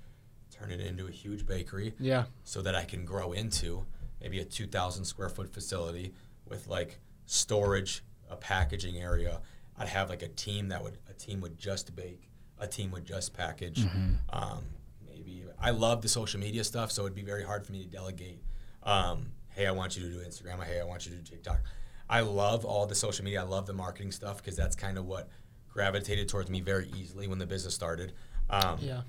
turn 0.51 0.70
it 0.70 0.80
into 0.80 1.07
a 1.07 1.11
huge 1.11 1.47
bakery 1.47 1.95
Yeah. 1.99 2.24
so 2.45 2.62
that 2.62 2.74
I 2.74 2.84
can 2.84 3.05
grow 3.05 3.32
into 3.32 3.84
maybe 4.20 4.41
a 4.41 4.45
2,000 4.45 5.05
square 5.05 5.28
foot 5.28 5.53
facility 5.53 6.14
with 6.47 6.66
like 6.68 6.99
storage, 7.26 8.03
a 8.30 8.37
packaging 8.37 8.97
area. 8.99 9.41
I'd 9.78 9.89
have 9.89 10.09
like 10.09 10.22
a 10.22 10.28
team 10.28 10.68
that 10.68 10.82
would 10.82 10.97
a 11.11 11.12
team 11.12 11.41
would 11.43 11.59
just 11.59 11.95
bake, 11.95 12.30
a 12.59 12.66
team 12.66 12.91
would 12.93 13.05
just 13.05 13.34
package. 13.34 13.84
Um, 14.30 14.64
maybe 15.07 15.45
I 15.61 15.70
love 15.70 16.01
the 16.01 16.09
social 16.09 16.41
media 16.41 16.64
stuff, 16.64 16.91
so 16.91 17.03
it'd 17.03 17.14
be 17.14 17.22
very 17.22 17.45
hard 17.45 17.66
for 17.66 17.72
me 17.72 17.82
to 17.84 17.89
delegate. 17.91 18.43
Um, 18.82 19.32
hey, 19.57 19.67
I 19.67 19.71
want 19.73 19.97
you 19.97 20.03
to 20.05 20.09
do 20.11 20.19
Instagram. 20.21 20.61
Or, 20.61 20.65
hey, 20.65 20.81
I 20.81 20.85
want 20.85 21.07
you 21.07 21.13
to 21.13 21.19
do 21.19 21.25
TikTok. 21.25 21.61
I 22.09 22.21
love 22.21 22.65
all 22.65 22.87
the 22.87 22.95
social 22.95 23.25
media. 23.25 23.41
I 23.41 23.45
love 23.45 23.67
the 23.67 23.73
marketing 23.73 24.13
stuff 24.13 24.37
because 24.37 24.55
that's 24.55 24.77
kind 24.77 24.97
of 24.99 25.07
what 25.07 25.29
gravitated 25.73 26.29
towards 26.29 26.49
me 26.51 26.61
very 26.61 26.89
easily 26.97 27.27
when 27.27 27.39
the 27.39 27.47
business 27.47 27.75
started. 27.75 28.13
Um, 28.49 28.79
Yeah. 28.81 29.01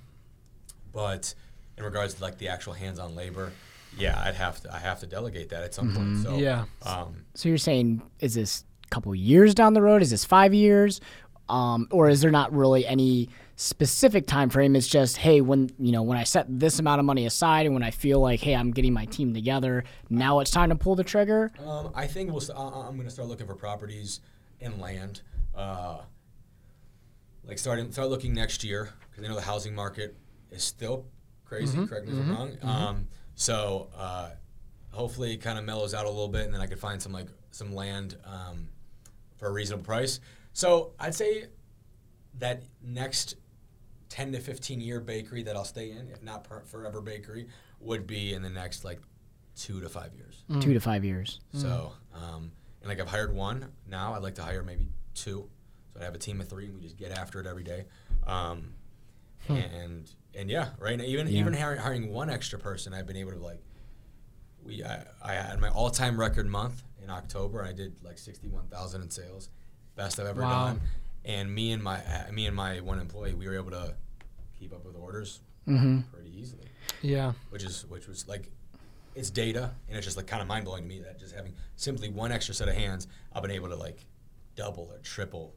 but 0.92 1.34
in 1.78 1.84
regards 1.84 2.16
to 2.16 2.22
like 2.24 2.38
the 2.38 2.48
actual 2.48 2.74
hands-on 2.74 3.16
labor, 3.16 3.52
yeah, 3.98 4.20
I'd 4.26 4.36
have 4.36 4.62
to 4.62 4.74
I 4.74 4.80
have 4.80 5.00
to 5.02 5.06
delegate 5.08 5.50
that 5.50 5.64
at 5.64 5.74
some 5.74 5.94
point. 5.94 6.24
So 6.24 6.38
Yeah. 6.38 6.66
um, 6.84 7.26
So 7.36 7.50
you're 7.50 7.58
saying, 7.58 8.02
is 8.20 8.34
this 8.36 8.64
a 8.86 8.90
couple 8.90 9.14
years 9.16 9.54
down 9.54 9.74
the 9.74 9.82
road? 9.82 10.02
Is 10.02 10.10
this 10.10 10.26
five 10.26 10.54
years? 10.54 11.02
Um, 11.50 11.88
or 11.92 12.10
is 12.10 12.22
there 12.22 12.32
not 12.32 12.52
really 12.54 12.86
any 12.86 13.30
specific 13.56 14.28
time 14.28 14.50
frame? 14.50 14.76
It's 14.76 14.88
just, 14.88 15.18
hey, 15.18 15.42
when 15.42 15.70
you 15.80 15.92
know, 15.92 16.04
when 16.04 16.18
I 16.18 16.24
set 16.24 16.46
this 16.60 16.80
amount 16.80 17.00
of 17.00 17.06
money 17.06 17.26
aside, 17.26 17.66
and 17.66 17.74
when 17.74 17.84
I 17.84 17.92
feel 17.92 18.20
like, 18.20 18.40
hey, 18.42 18.56
I'm 18.56 18.72
getting 18.72 18.94
my 18.94 19.06
team 19.06 19.34
together, 19.34 19.84
now 20.10 20.40
it's 20.40 20.52
time 20.52 20.70
to 20.70 20.76
pull 20.76 20.96
the 20.96 21.04
trigger. 21.04 21.52
um, 21.66 21.92
I 21.96 22.06
think 22.08 22.32
we'll. 22.32 22.42
St- 22.42 22.58
I- 22.58 22.88
I'm 22.88 22.96
going 22.96 23.06
to 23.08 23.10
start 23.12 23.28
looking 23.30 23.48
for 23.48 23.56
properties 23.56 24.20
and 24.62 24.80
land. 24.80 25.22
Uh, 25.56 26.00
like 27.46 27.58
starting 27.58 27.92
start 27.92 28.10
looking 28.10 28.34
next 28.34 28.64
year 28.64 28.90
because 29.10 29.24
I 29.24 29.28
know 29.28 29.36
the 29.36 29.42
housing 29.42 29.74
market 29.74 30.16
is 30.52 30.64
still 30.64 31.06
crazy. 31.46 31.78
Correct 31.86 32.08
me 32.08 32.14
if 32.14 32.20
I'm 32.20 32.32
wrong. 32.32 32.58
Um, 32.62 33.08
so 33.36 33.90
uh, 33.96 34.32
hopefully 34.92 35.34
it 35.34 35.38
kind 35.38 35.58
of 35.58 35.64
mellows 35.64 35.94
out 35.94 36.06
a 36.06 36.10
little 36.10 36.28
bit, 36.28 36.46
and 36.46 36.54
then 36.54 36.62
I 36.62 36.68
could 36.68 36.80
find 36.80 37.02
some 37.02 37.14
like 37.14 37.28
some 37.52 37.74
land 37.74 38.18
um, 38.26 38.68
for 39.38 39.48
a 39.48 39.52
reasonable 39.52 39.86
price. 39.86 40.20
So 40.58 40.94
I'd 41.00 41.14
say 41.14 41.46
that 42.40 42.64
next 42.82 43.36
10 44.10 44.32
to 44.32 44.40
15 44.40 44.82
year 44.82 45.00
bakery 45.00 45.44
that 45.44 45.56
I'll 45.56 45.64
stay 45.64 45.92
in, 45.92 46.08
if 46.10 46.24
not 46.24 46.46
per- 46.46 46.64
forever 46.64 47.00
bakery, 47.00 47.48
would 47.80 48.08
be 48.08 48.34
in 48.34 48.42
the 48.42 48.50
next 48.50 48.84
like 48.84 49.00
two 49.56 49.80
to 49.82 49.88
five 49.88 50.16
years. 50.16 50.44
Two 50.60 50.74
to 50.74 50.80
five 50.80 51.06
years. 51.06 51.42
So, 51.54 51.92
um, 52.12 52.52
and 52.82 52.90
like 52.90 53.00
I've 53.00 53.08
hired 53.08 53.36
one 53.36 53.68
now, 53.88 54.16
I'd 54.16 54.24
like 54.24 54.34
to 54.36 54.42
hire 54.42 54.64
maybe 54.64 54.88
two. 55.14 55.48
So 55.94 56.02
I 56.02 56.06
have 56.06 56.16
a 56.16 56.18
team 56.18 56.42
of 56.42 56.50
three, 56.50 56.66
and 56.66 56.74
we 56.74 56.82
just 56.82 56.98
get 56.98 57.12
after 57.12 57.40
it 57.40 57.46
every 57.46 57.64
day. 57.64 57.86
Um, 58.26 58.74
And 59.48 60.10
and 60.34 60.50
yeah, 60.50 60.70
right 60.80 60.98
now 60.98 61.04
even 61.04 61.28
Yeah. 61.28 61.42
even 61.42 61.54
hiring, 61.54 61.80
hiring 61.80 62.10
one 62.12 62.32
extra 62.32 62.58
person, 62.58 62.96
I've 62.96 63.06
been 63.06 63.16
able 63.18 63.34
to 63.34 63.38
like. 63.40 63.62
We 64.64 64.84
I, 64.84 65.04
I 65.24 65.34
had 65.36 65.60
my 65.60 65.70
all 65.70 65.92
time 65.92 66.20
record 66.20 66.48
month 66.48 66.82
in 67.04 67.12
October. 67.12 67.64
I 67.64 67.74
did 67.74 67.96
like 68.04 68.18
sixty 68.18 68.48
one 68.48 68.66
thousand 68.70 69.04
in 69.04 69.12
sales, 69.12 69.50
best 69.98 70.20
I've 70.20 70.28
ever 70.28 70.42
Wow. 70.42 70.68
done. 70.68 70.82
And 71.26 71.54
me 71.54 71.74
and 71.74 71.84
my 71.84 71.98
uh, 71.98 72.32
me 72.32 72.46
and 72.46 72.56
my 72.56 72.80
one 72.80 73.00
employee, 73.00 73.34
we 73.34 73.48
were 73.48 73.56
able 73.56 73.72
to 73.72 73.94
keep 74.58 74.72
up 74.74 74.86
with 74.86 74.96
orders 74.96 75.42
Mm-hmm. 75.68 76.00
pretty 76.14 76.32
easily 76.40 76.70
Yeah. 77.02 77.34
which 77.50 77.62
is 77.64 77.86
which 77.90 78.08
was 78.08 78.26
like 78.26 78.50
it's 79.16 79.30
data 79.30 79.72
and 79.90 79.98
it's 79.98 80.06
just 80.06 80.16
like 80.16 80.26
kind 80.28 80.42
of 80.42 80.48
mind 80.48 80.64
blowing 80.64 80.84
to 80.84 80.88
me 80.88 81.00
that 81.02 81.20
just 81.20 81.36
having 81.36 81.54
simply 81.76 82.08
one 82.08 82.32
extra 82.32 82.54
set 82.56 82.70
of 82.70 82.76
hands, 82.76 83.08
I've 83.34 83.42
been 83.42 83.52
able 83.52 83.68
to 83.70 83.76
like 83.76 84.06
double 84.56 84.88
or 84.90 85.00
triple 85.00 85.54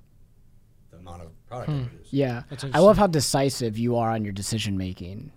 the 0.90 0.96
amount 0.96 1.22
of 1.22 1.46
product 1.46 1.70
I 1.70 1.82
produce. 1.84 2.08
Yeah. 2.12 2.42
I 2.74 2.80
love 2.80 2.98
how 2.98 3.06
decisive 3.06 3.78
you 3.78 3.96
are 3.96 4.10
on 4.10 4.24
your 4.24 4.32
decision 4.32 4.76
making. 4.76 5.30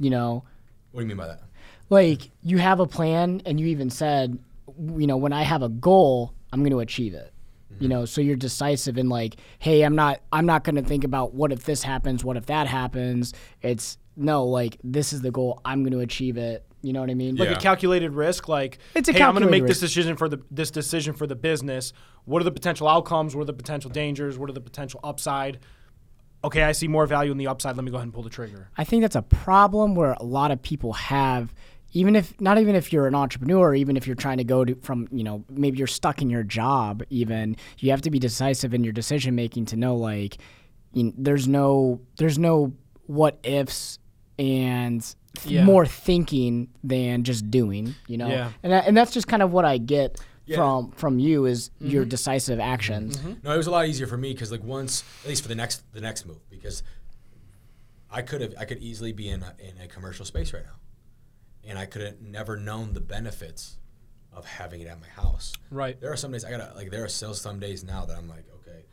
You 0.00 0.10
know, 0.10 0.42
What 0.90 1.02
do 1.02 1.04
you 1.04 1.08
mean 1.08 1.16
by 1.18 1.28
that? 1.28 1.42
like 1.88 2.28
you 2.42 2.58
have 2.58 2.80
a 2.80 2.86
plan 2.86 3.42
and 3.46 3.60
you 3.60 3.66
even 3.68 3.90
said, 3.90 4.36
you 4.96 5.06
know, 5.06 5.16
when 5.18 5.32
I 5.32 5.42
have 5.42 5.62
a 5.62 5.68
goal, 5.68 6.32
I'm 6.52 6.60
going 6.60 6.72
to 6.72 6.80
achieve 6.80 7.14
it. 7.14 7.32
You 7.78 7.88
know, 7.88 8.04
so 8.04 8.20
you're 8.20 8.36
decisive 8.36 8.96
in 8.98 9.08
like, 9.08 9.36
hey, 9.58 9.82
I'm 9.82 9.94
not 9.94 10.20
I'm 10.32 10.46
not 10.46 10.64
going 10.64 10.76
to 10.76 10.82
think 10.82 11.04
about 11.04 11.34
what 11.34 11.52
if 11.52 11.64
this 11.64 11.82
happens, 11.82 12.24
what 12.24 12.36
if 12.36 12.46
that 12.46 12.66
happens. 12.66 13.34
It's 13.62 13.98
no, 14.16 14.44
like 14.46 14.78
this 14.82 15.12
is 15.12 15.20
the 15.20 15.30
goal. 15.30 15.60
I'm 15.64 15.82
going 15.82 15.92
to 15.92 16.00
achieve 16.00 16.36
it. 16.38 16.64
You 16.82 16.92
know 16.92 17.00
what 17.00 17.10
I 17.10 17.14
mean? 17.14 17.36
like 17.36 17.48
Yeah. 17.50 17.56
a 17.56 17.60
calculated 17.60 18.12
risk 18.12 18.48
like 18.48 18.78
It's 18.94 19.08
a 19.08 19.12
hey 19.12 19.20
i'm 19.22 19.32
going 19.32 19.42
to 19.42 19.50
make 19.50 19.62
calculated 19.62 19.68
this 19.68 19.80
decision 19.80 20.16
for 20.16 20.28
the 20.28 20.40
this 20.52 20.70
decision 20.70 21.14
for 21.14 21.26
the 21.26 21.34
business 21.34 21.92
what 22.26 22.40
are 22.40 22.44
the 22.44 22.52
potential 22.52 22.86
outcomes 22.86 23.34
what 23.34 23.42
are 23.42 23.46
the 23.46 23.52
potential 23.52 23.90
dangers 23.90 24.38
what 24.38 24.48
are 24.48 24.52
the 24.52 24.60
potential 24.60 25.00
upside 25.02 25.58
okay 26.44 26.62
i 26.62 26.70
see 26.70 26.86
more 26.86 27.04
value 27.06 27.32
in 27.32 27.38
the 27.38 27.46
upside 27.48 27.74
let 27.76 27.84
me 27.84 27.90
go 27.90 27.96
ahead 27.96 28.04
and 28.04 28.14
pull 28.14 28.22
the 28.22 28.30
trigger 28.30 28.68
I 28.76 28.84
think 28.84 29.02
that's 29.02 29.16
a 29.16 29.22
problem 29.22 29.96
where 29.96 30.12
a 30.12 30.22
lot 30.22 30.52
of 30.52 30.62
people 30.62 30.92
have 30.92 31.52
even 31.92 32.16
if 32.16 32.38
not 32.40 32.58
even 32.58 32.74
if 32.74 32.92
you're 32.92 33.06
an 33.06 33.14
entrepreneur 33.14 33.74
even 33.74 33.96
if 33.96 34.06
you're 34.06 34.16
trying 34.16 34.38
to 34.38 34.44
go 34.44 34.64
to 34.64 34.74
from 34.76 35.08
you 35.10 35.24
know 35.24 35.44
maybe 35.50 35.78
you're 35.78 35.86
stuck 35.86 36.20
in 36.22 36.28
your 36.30 36.42
job 36.42 37.02
even 37.10 37.56
you 37.78 37.90
have 37.90 38.02
to 38.02 38.10
be 38.10 38.18
decisive 38.18 38.74
in 38.74 38.84
your 38.84 38.92
decision 38.92 39.34
making 39.34 39.64
to 39.64 39.76
know 39.76 39.96
like 39.96 40.38
you 40.92 41.04
know, 41.04 41.12
there's 41.16 41.46
no 41.48 42.00
there's 42.18 42.38
no 42.38 42.72
what 43.06 43.38
ifs 43.42 43.98
and 44.38 45.14
Yeah. 45.44 45.64
more 45.64 45.86
thinking 45.86 46.68
than 46.82 47.22
just 47.24 47.50
doing 47.50 47.94
you 48.08 48.16
know 48.18 48.28
Yeah. 48.28 48.52
and 48.62 48.72
that, 48.72 48.86
and 48.86 48.96
that's 48.96 49.12
just 49.12 49.28
kind 49.28 49.42
of 49.42 49.52
what 49.52 49.64
I 49.64 49.78
get 49.78 50.18
Yeah. 50.44 50.56
from 50.56 50.90
from 50.92 51.18
you 51.18 51.46
is 51.46 51.70
your 51.80 52.02
mm-hmm. 52.02 52.10
decisive 52.10 52.60
actions 52.60 53.16
mm-hmm. 53.16 53.34
No, 53.42 53.52
it 53.52 53.56
was 53.56 53.66
a 53.66 53.70
lot 53.70 53.86
easier 53.86 54.06
for 54.06 54.16
me 54.16 54.32
because 54.32 54.50
like 54.52 54.64
once, 54.64 55.04
at 55.24 55.28
least 55.28 55.42
for 55.42 55.48
the 55.48 55.54
next 55.54 55.82
the 55.92 56.00
next 56.00 56.26
move, 56.26 56.40
because 56.50 56.82
I 58.10 58.22
could 58.22 58.40
have 58.40 58.54
I 58.58 58.64
could 58.64 58.78
easily 58.78 59.12
be 59.12 59.28
in 59.28 59.42
a, 59.42 59.54
in 59.58 59.78
a 59.82 59.88
commercial 59.88 60.24
space 60.24 60.52
right 60.52 60.64
now, 60.64 60.76
and 61.66 61.78
I 61.78 61.86
could 61.86 62.02
have 62.02 62.20
never 62.20 62.56
known 62.56 62.92
the 62.92 63.00
benefits 63.00 63.78
of 64.32 64.44
having 64.44 64.80
it 64.82 64.88
at 64.88 65.00
my 65.00 65.08
house. 65.08 65.52
Right. 65.70 66.00
There 66.00 66.12
are 66.12 66.16
some 66.16 66.32
days 66.32 66.44
I 66.44 66.50
gotta 66.50 66.72
like 66.74 66.90
there 66.90 67.04
are 67.04 67.08
still 67.08 67.34
some 67.34 67.58
days 67.58 67.82
now 67.84 68.04
that 68.04 68.16
I'm 68.16 68.28
like 68.28 68.44
okay, 68.60 68.84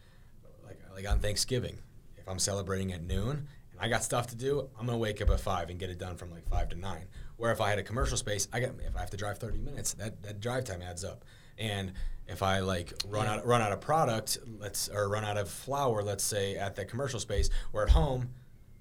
like 0.66 0.80
like 0.94 1.10
on 1.10 1.20
Thanksgiving, 1.20 1.78
if 2.18 2.28
I'm 2.28 2.40
celebrating 2.40 2.94
at 2.94 3.04
noon 3.04 3.48
and 3.72 3.80
I 3.80 3.90
got 3.90 4.04
stuff 4.04 4.28
to 4.28 4.36
do, 4.36 4.70
I'm 4.80 4.86
gonna 4.86 4.98
wake 4.98 5.22
up 5.22 5.30
at 5.30 5.40
five 5.40 5.70
and 5.70 5.80
get 5.80 5.90
it 5.90 5.98
done 5.98 6.16
from 6.16 6.32
like 6.32 6.48
five 6.48 6.70
to 6.70 6.76
nine. 6.76 7.06
Where 7.38 7.52
if 7.52 7.60
I 7.60 7.70
had 7.70 7.80
a 7.80 7.84
commercial 7.84 8.18
space, 8.18 8.48
I 8.54 8.60
got 8.60 8.72
if 8.80 8.96
I 8.96 9.00
have 9.00 9.10
to 9.10 9.18
drive 9.18 9.38
30 9.38 9.58
minutes, 9.58 9.94
that 9.96 10.24
that 10.24 10.40
drive 10.40 10.66
time 10.66 10.82
adds 10.82 11.04
up. 11.04 11.26
And 11.58 11.94
if 12.28 12.42
I 12.42 12.60
like 12.60 12.94
run 13.08 13.28
out 13.28 13.46
run 13.46 13.62
out 13.62 13.72
of 13.72 13.82
product, 13.82 14.38
let's 14.60 14.88
or 14.88 15.10
run 15.10 15.26
out 15.26 15.38
of 15.38 15.50
flour, 15.50 16.04
let's 16.04 16.24
say 16.24 16.56
at 16.56 16.76
that 16.78 16.88
commercial 16.88 17.20
space, 17.20 17.50
or 17.74 17.84
at 17.84 17.90
home, 17.90 18.30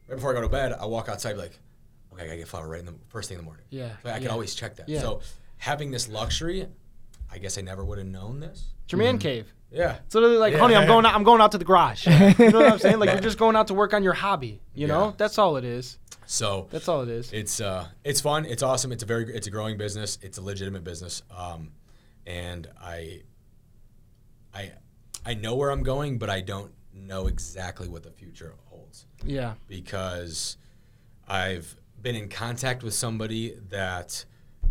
right 0.07 0.15
before 0.15 0.31
I 0.31 0.35
go 0.35 0.43
to 0.43 0.49
bed, 0.49 0.73
I 0.73 0.87
walk 0.87 1.09
outside 1.09 1.37
like, 1.37 1.59
okay, 2.13 2.23
I 2.23 2.27
gotta 2.27 2.39
get 2.39 2.49
flour 2.49 2.69
right 2.69 2.81
in 2.81 2.87
the 2.87 2.95
first 3.09 3.29
thing 3.29 3.37
in 3.39 3.45
the 3.45 3.47
morning. 3.47 3.65
Yeah, 3.71 3.91
so 4.03 4.11
I 4.11 4.15
can 4.15 4.25
yeah. 4.25 4.29
always 4.31 4.55
check 4.55 4.77
that. 4.77 4.89
Yeah. 4.89 5.01
So 5.01 5.21
having 5.57 5.91
this 5.91 6.09
luxury, 6.09 6.67
I 7.31 7.39
guess 7.39 7.57
I 7.59 7.61
never 7.63 7.85
would 7.85 7.99
have 7.99 8.07
known 8.07 8.41
this. 8.41 8.65
it's 8.85 8.93
your 8.93 8.99
man 8.99 9.19
cave 9.19 9.53
Yeah. 9.71 9.99
so 10.09 10.21
they're 10.21 10.39
like 10.39 10.53
Yeah. 10.53 10.59
honey 10.59 10.75
i'm 10.77 10.87
going 10.87 11.07
out 11.07 11.15
i'm 11.15 11.23
going 11.25 11.41
out 11.41 11.53
to 11.53 11.59
the 11.59 11.65
garage 11.65 12.07
you 12.39 12.51
know 12.51 12.61
what 12.61 12.73
i'm 12.73 12.79
saying 12.79 12.99
like 12.99 13.11
you're 13.13 13.21
just 13.21 13.39
going 13.39 13.57
out 13.57 13.69
to 13.69 13.75
work 13.75 13.95
on 13.95 14.03
your 14.03 14.13
hobby 14.13 14.61
you 14.75 14.87
know 14.87 15.15
that's 15.17 15.39
all 15.39 15.57
it 15.57 15.65
is 15.65 15.99
So 16.27 16.67
that's 16.71 16.89
all 16.89 17.03
it 17.03 17.09
is 17.09 17.33
It's 17.33 17.61
uh, 17.61 17.87
it's 18.05 18.21
fun. 18.21 18.45
It's 18.45 18.63
awesome. 18.63 18.91
It's 18.93 19.03
a 19.03 19.07
very, 19.07 19.25
it's 19.35 19.47
a 19.47 19.51
growing 19.51 19.77
business. 19.79 20.19
It's 20.23 20.39
a 20.39 20.43
legitimate 20.43 20.83
business. 20.85 21.23
Um, 21.37 21.73
and 22.27 22.69
I, 22.81 23.23
I, 24.55 24.73
I 25.27 25.35
know 25.35 25.55
where 25.57 25.71
I'm 25.71 25.83
going, 25.83 26.19
but 26.19 26.31
I 26.31 26.41
don't 26.41 26.73
know 26.95 27.27
exactly 27.27 27.89
what 27.89 28.03
the 28.03 28.11
future 28.11 28.55
holds 28.67 29.07
yeah 29.25 29.55
because 29.69 30.57
I've 31.27 31.75
been 32.03 32.17
in 32.17 32.29
contact 32.29 32.83
with 32.83 32.95
somebody 32.95 33.57
that, 33.71 34.25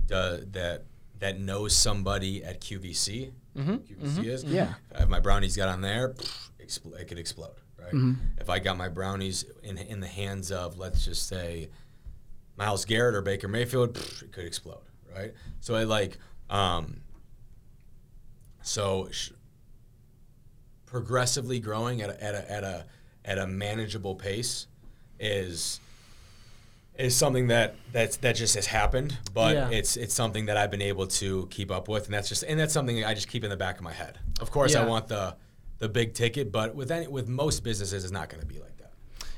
do, 0.07 0.45
that 0.51 0.84
that 1.19 1.39
knows 1.39 1.75
somebody 1.75 2.43
at 2.43 2.61
QVC. 2.61 3.32
Mm-hmm. 3.55 3.71
QVC 3.71 4.25
is 4.25 4.43
mm-hmm. 4.43 4.55
Yeah. 4.55 4.73
If 4.95 5.07
my 5.07 5.19
brownies 5.19 5.55
got 5.55 5.69
on 5.69 5.82
there, 5.82 6.15
expl- 6.59 6.99
it 6.99 7.07
could 7.07 7.19
explode. 7.19 7.55
Right. 7.79 7.93
Mm-hmm. 7.93 8.13
If 8.39 8.49
I 8.49 8.59
got 8.59 8.77
my 8.77 8.89
brownies 8.89 9.45
in 9.63 9.77
in 9.77 9.99
the 9.99 10.07
hands 10.07 10.51
of 10.51 10.77
let's 10.77 11.05
just 11.05 11.27
say 11.27 11.69
Myles 12.57 12.86
Garrett 12.86 13.15
or 13.15 13.21
Baker 13.21 13.47
Mayfield, 13.47 13.97
it 13.97 14.32
could 14.32 14.45
explode. 14.45 14.84
Right. 15.15 15.34
So 15.59 15.75
I 15.75 15.84
like. 15.84 16.17
Um, 16.49 17.01
so 18.61 19.07
sh- 19.11 19.32
progressively 20.86 21.59
growing 21.59 22.01
at 22.01 22.09
a, 22.09 22.23
at 22.23 22.36
a, 22.36 22.51
at 22.51 22.63
a 22.63 22.86
at 23.23 23.38
a 23.38 23.47
manageable 23.47 24.15
pace 24.15 24.67
is 25.19 25.79
is 27.02 27.16
something 27.16 27.47
that 27.47 27.76
that's 27.91 28.18
that 28.18 28.36
just 28.36 28.56
has 28.56 28.68
happened, 28.68 29.18
but 29.34 29.56
Yeah. 29.56 29.70
it's 29.70 29.97
it's 29.97 30.14
something 30.14 30.45
that 30.45 30.58
I've 30.58 30.72
been 30.72 30.82
able 30.82 31.08
to 31.08 31.47
keep 31.49 31.72
up 31.72 31.88
with, 31.88 32.06
and 32.06 32.14
that's 32.14 32.30
just 32.30 32.43
and 32.43 32.60
that's 32.60 32.74
something 32.74 33.04
I 33.04 33.14
just 33.14 33.28
keep 33.28 33.43
in 33.43 33.49
the 33.49 33.58
back 33.58 33.78
of 33.78 33.84
my 33.84 33.93
head. 33.93 34.20
Of 34.39 34.52
course, 34.52 34.76
I 34.76 34.86
want 34.86 35.08
the 35.08 35.36
the 35.80 35.89
big 35.89 36.14
ticket, 36.14 36.52
but 36.52 36.76
with 36.76 36.91
any 36.91 37.08
with 37.08 37.28
most 37.28 37.64
businesses, 37.64 38.04
it's 38.04 38.14
not 38.14 38.30
going 38.30 38.39
to 38.41 38.45
be 38.47 38.60
like 38.60 38.78
that. 38.78 38.93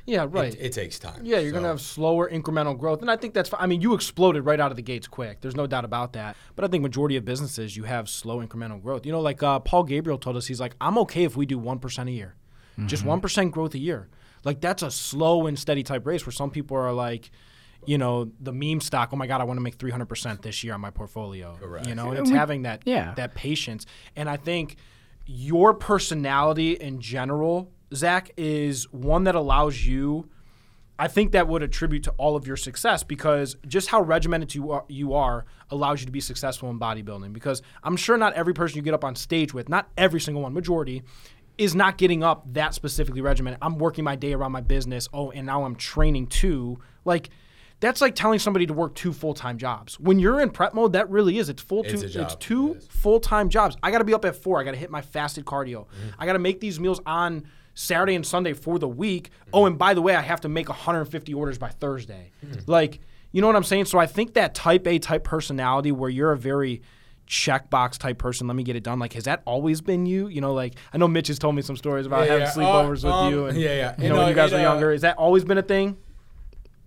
yeah 0.06 0.26
right 0.30 0.54
It, 0.60 0.74
takes 0.74 1.00
time. 1.00 1.22
Yeah, 1.24 1.40
you're 1.40 1.52
So- 1.52 1.56
gonna 1.56 1.70
have 1.70 1.80
slower 1.80 2.30
incremental 2.30 2.78
growth, 2.78 3.02
and 3.02 3.10
I 3.10 3.16
think 3.16 3.34
that's. 3.34 3.50
I 3.58 3.66
mean, 3.68 3.80
you 3.82 3.94
exploded 3.94 4.44
right 4.46 4.60
out 4.60 4.70
of 4.72 4.76
the 4.76 4.82
gates 4.84 5.08
quick. 5.08 5.40
There's 5.42 5.56
no 5.56 5.68
doubt 5.68 5.86
about 5.86 6.14
that. 6.14 6.36
But 6.56 6.66
I 6.66 6.68
think 6.68 6.84
majority 6.84 7.16
of 7.16 7.24
businesses 7.24 7.78
you 7.78 7.84
have 7.86 8.10
slow 8.10 8.46
incremental 8.46 8.82
growth. 8.82 9.06
You 9.06 9.14
know, 9.14 9.22
like 9.22 9.42
uh, 9.42 9.60
Paul 9.60 9.84
Gabriel 9.84 10.18
told 10.18 10.36
us, 10.36 10.48
he's 10.48 10.60
like, 10.60 10.76
I'm 10.82 10.98
okay 11.00 11.24
if 11.24 11.38
we 11.38 11.46
do 11.46 11.58
one 11.58 11.80
percent 11.80 12.10
a 12.10 12.12
year, 12.12 12.36
just 12.88 13.06
one 13.06 13.22
percent 13.22 13.52
growth 13.54 13.74
a 13.76 13.80
year. 13.80 14.10
Like 14.44 14.60
that's 14.60 14.84
a 14.84 14.92
slow 14.92 15.48
and 15.48 15.58
steady 15.58 15.84
type 15.84 16.06
race 16.06 16.26
where 16.26 16.34
some 16.34 16.52
people 16.52 16.76
are 16.76 16.92
like. 16.92 17.32
You 17.86 17.98
know 17.98 18.32
the 18.40 18.54
meme 18.54 18.82
stock. 18.82 19.10
Oh 19.12 19.16
my 19.16 19.28
God! 19.28 19.42
I 19.42 19.44
want 19.44 19.58
to 19.58 19.62
make 19.62 19.76
300 19.76 20.06
percent 20.06 20.42
this 20.42 20.64
year 20.64 20.74
on 20.74 20.82
my 20.82 20.90
portfolio. 20.90 21.56
Correct. 21.60 21.88
You 21.88 21.96
know, 21.96 22.10
and 22.10 22.20
it's 22.20 22.30
we- 22.30 22.36
having 22.36 22.64
that 22.64 22.84
yeah. 22.86 23.14
that 23.16 23.36
patience. 23.36 23.86
And 24.16 24.30
I 24.30 24.38
think 24.38 24.78
your 25.26 25.74
personality 25.74 26.74
in 26.74 27.00
general, 27.00 27.72
Zack, 27.94 28.32
is 28.38 28.92
one 28.92 29.26
that 29.26 29.36
allows 29.36 29.86
you. 29.86 30.30
I 31.00 31.08
think 31.08 31.32
that 31.32 31.48
would 31.48 31.64
attribute 31.64 32.04
to 32.04 32.12
all 32.12 32.36
of 32.36 32.46
your 32.46 32.56
success 32.56 33.04
because 33.04 33.56
just 33.68 33.88
how 33.88 34.02
regimented 34.02 34.54
you 34.54 34.72
are, 34.72 34.86
you 34.88 35.14
are 35.14 35.46
allows 35.72 36.02
you 36.02 36.06
to 36.06 36.12
be 36.12 36.22
successful 36.22 36.70
in 36.70 36.80
bodybuilding. 36.80 37.34
Because 37.34 37.64
I'm 37.84 37.98
sure 37.98 38.16
not 38.16 38.34
every 38.34 38.54
person 38.54 38.78
you 38.78 38.84
get 38.84 38.94
up 38.94 39.04
on 39.04 39.16
stage 39.16 39.54
with, 39.54 39.70
not 39.70 39.90
every 39.98 40.22
single 40.22 40.44
one, 40.44 40.54
majority, 40.54 41.02
is 41.58 41.76
not 41.76 41.98
getting 41.98 42.24
up 42.24 42.46
that 42.54 42.74
specifically 42.74 43.22
regimented. 43.22 43.60
I'm 43.62 43.78
working 43.78 44.04
my 44.04 44.16
day 44.16 44.34
around 44.34 44.52
my 44.52 44.62
business. 44.62 45.08
Oh, 45.14 45.32
and 45.32 45.46
now 45.46 45.64
I'm 45.66 45.76
training 45.76 46.28
too. 46.28 46.80
Like 47.06 47.30
that's 47.84 48.00
like 48.00 48.16
telling 48.16 48.40
somebody 48.40 48.66
to 48.66 48.74
work 48.74 48.96
two 48.96 49.12
full 49.12 49.34
time 49.34 49.58
jobs. 49.58 50.00
When 50.00 50.18
you're 50.18 50.40
in 50.40 50.50
prep 50.50 50.74
mode, 50.74 50.94
that 50.94 51.10
really 51.10 51.38
is. 51.38 51.50
It's 51.50 51.62
full 51.62 51.84
two. 51.84 52.00
It's 52.02 52.36
two 52.36 52.76
It 52.76 52.84
full 52.84 53.20
time 53.20 53.50
jobs. 53.50 53.76
I 53.84 53.92
got 53.92 53.98
to 53.98 54.06
be 54.06 54.14
up 54.14 54.24
at 54.24 54.36
four. 54.38 54.60
I 54.60 54.64
got 54.64 54.72
to 54.72 54.78
hit 54.78 54.90
my 54.90 55.02
fasted 55.02 55.44
cardio. 55.44 55.86
Mm-hmm. 55.88 56.10
I 56.18 56.26
got 56.26 56.34
to 56.34 56.40
make 56.40 56.62
these 56.62 56.80
meals 56.80 57.02
on 57.06 57.44
Saturday 57.74 58.16
and 58.16 58.26
Sunday 58.26 58.54
for 58.54 58.80
the 58.80 58.88
week. 58.88 59.30
Mm-hmm. 59.32 59.50
Oh, 59.54 59.66
and 59.66 59.78
by 59.78 59.94
the 59.94 60.02
way, 60.02 60.16
I 60.16 60.22
have 60.22 60.40
to 60.42 60.50
make 60.50 60.70
150 60.70 61.34
orders 61.34 61.58
by 61.58 61.70
Thursday. 61.70 62.32
Mm-hmm. 62.46 62.72
Like, 62.72 63.02
you 63.34 63.42
know 63.42 63.48
what 63.48 63.56
I'm 63.58 63.64
saying? 63.64 63.86
So 63.86 64.00
I 64.00 64.06
think 64.06 64.36
that 64.36 64.56
type 64.56 64.88
A 64.88 64.98
type 65.00 65.26
personality 65.26 65.92
where 65.92 66.10
you're 66.10 66.32
a 66.32 66.38
very 66.38 66.82
checkbox 67.28 67.98
type 67.98 68.18
person, 68.18 68.48
let 68.48 68.56
me 68.56 68.64
get 68.64 68.76
it 68.76 68.84
done. 68.84 69.00
Like, 69.00 69.14
has 69.14 69.24
that 69.26 69.42
always 69.46 69.82
been 69.82 70.06
you? 70.06 70.28
You 70.28 70.40
know, 70.42 70.54
like 70.54 70.76
I 70.94 70.98
know 70.98 71.08
Mitch 71.08 71.28
has 71.28 71.40
told 71.40 71.56
me 71.56 71.62
some 71.62 71.76
stories 71.76 72.06
about 72.06 72.28
Yeah, 72.28 72.34
having 72.40 72.48
yeah. 72.48 72.54
sleepovers 72.54 73.04
Uh, 73.04 73.08
with 73.08 73.14
um, 73.14 73.34
you, 73.34 73.46
and 73.48 73.58
yeah, 73.60 73.70
yeah. 73.76 73.96
you 73.98 74.04
You 74.04 74.10
know, 74.10 74.16
know, 74.16 74.22
when 74.22 74.30
you 74.30 74.36
guys 74.36 74.52
it, 74.52 74.56
were 74.56 74.60
uh, 74.62 74.64
younger. 74.64 74.92
Has 74.92 75.02
that 75.02 75.18
always 75.18 75.44
been 75.44 75.58
a 75.58 75.62
thing? 75.64 75.98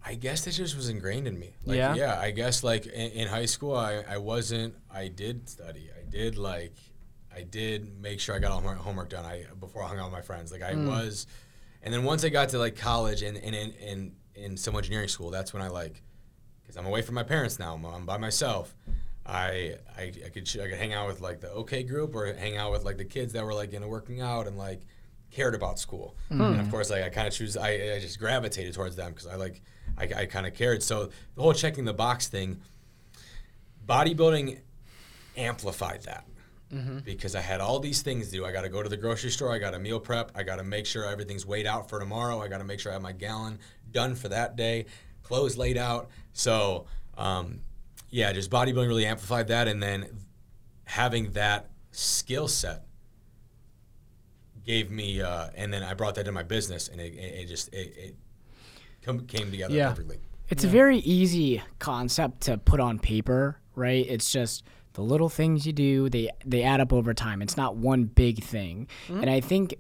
I 0.09 0.15
guess 0.15 0.45
that 0.45 0.53
just 0.53 0.77
was 0.77 0.89
ingrained 0.89 1.27
in 1.27 1.37
me. 1.39 1.55
Like, 1.65 1.77
Yeah? 1.79 1.95
yeah. 1.95 2.21
I 2.21 2.31
guess 2.31 2.63
like 2.63 2.87
in, 2.87 3.11
in 3.11 3.29
high 3.29 3.47
school, 3.47 3.75
I, 3.75 4.05
I 4.09 4.19
wasn't. 4.19 4.75
I 4.91 5.09
did 5.09 5.49
study. 5.49 5.91
I 6.01 6.09
did 6.09 6.37
like. 6.39 6.75
I 7.35 7.43
did 7.43 8.01
make 8.01 8.21
sure 8.21 8.35
I 8.35 8.39
got 8.39 8.53
all 8.53 8.61
my 8.63 8.75
homework 8.75 9.11
done. 9.11 9.25
I 9.25 9.45
before 9.61 9.83
I 9.83 9.89
hung 9.89 9.99
out 9.99 10.05
with 10.05 10.13
my 10.15 10.23
friends. 10.23 10.53
Like 10.53 10.63
I 10.63 10.75
Hmm. 10.75 10.87
was, 10.87 11.27
and 11.83 11.93
then 11.93 12.05
once 12.05 12.25
I 12.25 12.29
got 12.31 12.51
to 12.51 12.59
like 12.59 12.77
college 12.77 13.23
and 13.23 13.37
and 13.37 13.55
in 13.55 13.73
in, 13.73 14.13
in 14.35 14.57
civil 14.57 14.79
engineering 14.79 15.09
school, 15.09 15.31
that's 15.31 15.53
when 15.53 15.63
I 15.63 15.69
like, 15.69 16.03
because 16.63 16.77
I'm 16.77 16.87
away 16.87 17.03
from 17.03 17.15
my 17.17 17.25
parents 17.25 17.59
now. 17.59 17.75
I'm, 17.75 17.85
I'm 17.85 18.07
by 18.07 18.17
myself. 18.17 18.75
I, 19.27 19.75
I 19.99 20.13
I 20.25 20.29
could 20.33 20.49
I 20.61 20.69
could 20.69 20.79
hang 20.79 20.93
out 20.95 21.09
with 21.09 21.21
like 21.21 21.41
the 21.41 21.51
OK 21.51 21.83
group 21.83 22.15
or 22.15 22.33
hang 22.33 22.57
out 22.57 22.71
with 22.71 22.85
like 22.85 22.97
the 22.97 23.05
kids 23.05 23.33
that 23.33 23.45
were 23.45 23.55
like 23.55 23.73
into 23.73 23.89
working 23.89 24.21
out 24.21 24.47
and 24.47 24.57
like 24.57 24.83
cared 25.33 25.55
about 25.57 25.79
school. 25.81 26.17
And 26.31 26.61
of 26.61 26.71
course, 26.71 26.91
like 26.91 27.03
I 27.03 27.09
kind 27.11 27.27
of 27.27 27.35
choose, 27.35 27.57
I, 27.57 27.71
I 27.97 27.99
just 28.01 28.19
gravitated 28.21 28.73
towards 28.75 28.95
them 28.95 29.11
because 29.11 29.27
I 29.27 29.35
like, 29.35 29.61
I, 29.99 30.05
I 30.23 30.27
kind 30.27 30.47
of 30.47 30.55
cared. 30.55 30.83
So 30.83 31.11
the 31.35 31.43
whole 31.43 31.53
checking 31.53 31.85
the 31.85 31.95
box 31.95 32.29
thing, 32.29 32.61
bodybuilding 33.87 34.59
amplified 35.37 36.03
that 36.03 36.27
because 37.05 37.37
I 37.37 37.41
had 37.41 37.61
all 37.61 37.79
these 37.79 38.03
things 38.03 38.27
to 38.27 38.33
do. 38.33 38.45
I 38.45 38.53
got 38.53 38.63
to 38.63 38.69
go 38.69 38.83
to 38.83 38.89
the 38.89 38.97
grocery 38.97 39.31
store. 39.31 39.53
I 39.53 39.59
got 39.59 39.71
to 39.71 39.79
meal 39.79 40.01
prep. 40.01 40.33
I 40.35 40.43
got 40.43 40.57
to 40.57 40.65
make 40.65 40.85
sure 40.85 41.05
everything's 41.05 41.47
weighed 41.47 41.67
out 41.67 41.89
for 41.89 42.01
tomorrow. 42.01 42.43
I 42.43 42.49
got 42.49 42.59
to 42.59 42.65
make 42.65 42.81
sure 42.81 42.91
I 42.91 42.95
have 42.95 43.03
my 43.03 43.13
gallon 43.13 43.59
done 43.93 44.15
for 44.15 44.29
that 44.29 44.57
day, 44.57 44.87
clothes 45.23 45.57
laid 45.57 45.77
out. 45.77 46.09
So, 46.33 46.87
um, 47.17 47.61
yeah, 48.11 48.33
just 48.33 48.51
bodybuilding 48.51 48.89
really 48.89 49.07
amplified 49.07 49.49
that. 49.49 49.69
And 49.69 49.83
then 49.83 50.09
having 50.85 51.31
that 51.33 51.71
skill 51.93 52.49
set 52.49 52.85
gave 54.65 54.91
me, 54.91 55.23
uh, 55.23 55.51
and 55.55 55.73
then 55.73 55.83
I 55.83 55.95
brought 55.95 56.17
that 56.17 56.25
to 56.25 56.33
my 56.33 56.43
business, 56.43 56.89
and 56.89 57.01
it, 57.01 57.15
it, 57.15 57.43
it 57.43 57.47
just 57.47 57.73
it, 57.73 57.95
it 57.97 58.17
come, 59.07 59.21
came 59.21 59.51
together 59.51 59.75
Yeah. 59.75 59.89
perfectly. 59.91 60.19
It's 60.51 60.63
a 60.65 60.69
very 60.69 60.99
easy 60.99 61.63
concept 61.79 62.43
to 62.43 62.59
put 62.59 62.79
on 62.81 62.99
paper, 62.99 63.59
right? 63.75 64.07
It's 64.09 64.31
just 64.31 64.63
the 64.93 65.03
little 65.03 65.29
things 65.29 65.67
you 65.67 65.73
do, 65.73 66.09
they 66.09 66.31
they 66.45 66.63
add 66.63 66.81
up 66.81 66.93
over 66.93 67.13
time. 67.15 67.43
It's 67.43 67.57
not 67.57 67.77
one 67.77 68.05
big 68.05 68.43
thing. 68.45 68.87
And 69.09 69.29
I 69.31 69.41
think 69.41 69.75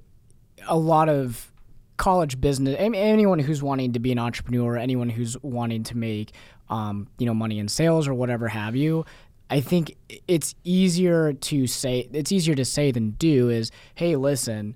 a 0.66 0.76
lot 0.78 1.08
of 1.08 1.52
college 1.98 2.40
business 2.40 2.76
anyone 2.78 3.38
who's 3.38 3.62
wanting 3.62 3.92
to 3.92 3.98
be 4.00 4.12
an 4.12 4.18
entrepreneur, 4.18 4.76
anyone 4.76 5.08
who's 5.08 5.36
wanting 5.42 5.82
to 5.84 5.96
make 5.96 6.32
um, 6.68 7.06
you 7.18 7.26
know, 7.26 7.32
money 7.34 7.58
in 7.60 7.68
sales 7.68 8.08
or 8.08 8.14
whatever 8.14 8.48
have 8.48 8.74
you, 8.74 9.04
I 9.48 9.60
think 9.60 9.96
it's 10.26 10.56
easier 10.64 11.32
to 11.32 11.66
say 11.68 12.08
it's 12.12 12.32
easier 12.32 12.56
to 12.56 12.64
say 12.64 12.90
than 12.90 13.10
do 13.12 13.48
is, 13.48 13.70
"Hey, 13.94 14.16
listen, 14.16 14.74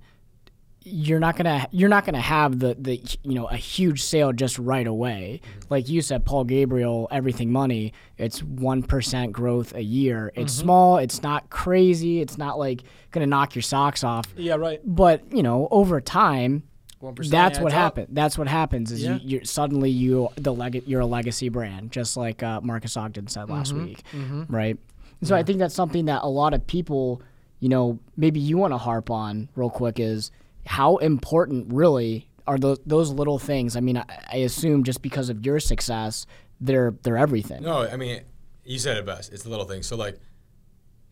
you're 0.82 1.20
not 1.20 1.36
gonna 1.36 1.68
you're 1.72 1.88
not 1.90 2.04
gonna 2.06 2.20
have 2.20 2.58
the 2.58 2.74
the 2.78 3.02
you 3.22 3.34
know 3.34 3.46
a 3.46 3.56
huge 3.56 4.02
sale 4.02 4.32
just 4.32 4.58
right 4.58 4.86
away. 4.86 5.40
Like 5.68 5.88
you 5.88 6.00
said, 6.00 6.24
Paul 6.24 6.44
Gabriel, 6.44 7.06
everything 7.10 7.52
money. 7.52 7.92
It's 8.16 8.42
one 8.42 8.82
percent 8.82 9.32
growth 9.32 9.74
a 9.74 9.82
year. 9.82 10.32
It's 10.34 10.52
small. 10.54 10.96
It's 10.98 11.22
not 11.22 11.50
crazy. 11.50 12.20
It's 12.20 12.38
not 12.38 12.58
like 12.58 12.82
gonna 13.10 13.26
knock 13.26 13.54
your 13.54 13.62
socks 13.62 14.02
off. 14.04 14.26
Yeah, 14.36 14.54
right. 14.54 14.80
But 14.84 15.22
you 15.34 15.42
know, 15.42 15.68
over 15.70 16.00
time, 16.00 16.62
1% 17.02 17.30
that's 17.30 17.58
what 17.60 17.72
happens. 17.72 18.08
That's 18.12 18.38
what 18.38 18.48
happens. 18.48 18.90
Is 18.92 19.02
Yeah. 19.02 19.16
you 19.16 19.20
you're, 19.36 19.44
suddenly 19.44 19.90
you 19.90 20.28
the 20.36 20.52
leg- 20.52 20.84
you're 20.86 21.00
a 21.00 21.06
legacy 21.06 21.48
brand, 21.50 21.92
just 21.92 22.16
like 22.16 22.42
uh, 22.42 22.60
Marcus 22.62 22.96
Ogden 22.96 23.26
said 23.26 23.48
last 23.50 23.74
Mm-hmm. 23.74 23.84
week, 23.84 24.02
right? 24.48 24.78
So 25.22 25.36
I 25.36 25.42
think 25.42 25.58
that's 25.58 25.74
something 25.74 26.06
that 26.06 26.22
a 26.22 26.28
lot 26.28 26.54
of 26.54 26.66
people, 26.66 27.20
you 27.58 27.68
know, 27.68 27.98
maybe 28.16 28.40
you 28.40 28.56
want 28.56 28.72
to 28.72 28.78
harp 28.78 29.10
on 29.10 29.50
real 29.54 29.68
quick 29.68 30.00
is 30.00 30.30
how 30.66 30.96
important 30.98 31.72
really 31.72 32.28
are 32.46 32.58
those 32.58 32.78
those 32.86 33.10
little 33.10 33.38
things. 33.38 33.76
I 33.76 33.80
mean, 33.80 33.96
I, 33.96 34.04
I 34.32 34.36
assume 34.38 34.84
just 34.84 35.02
because 35.02 35.28
of 35.28 35.44
your 35.44 35.60
success, 35.60 36.26
they're 36.60 36.94
they're 37.02 37.18
everything. 37.18 37.62
No, 37.62 37.88
I 37.88 37.96
mean, 37.96 38.22
you 38.64 38.78
said 38.78 38.96
it 38.96 39.06
best. 39.06 39.32
It's 39.32 39.42
the 39.42 39.50
little 39.50 39.66
things. 39.66 39.86
So 39.86 39.96
like, 39.96 40.18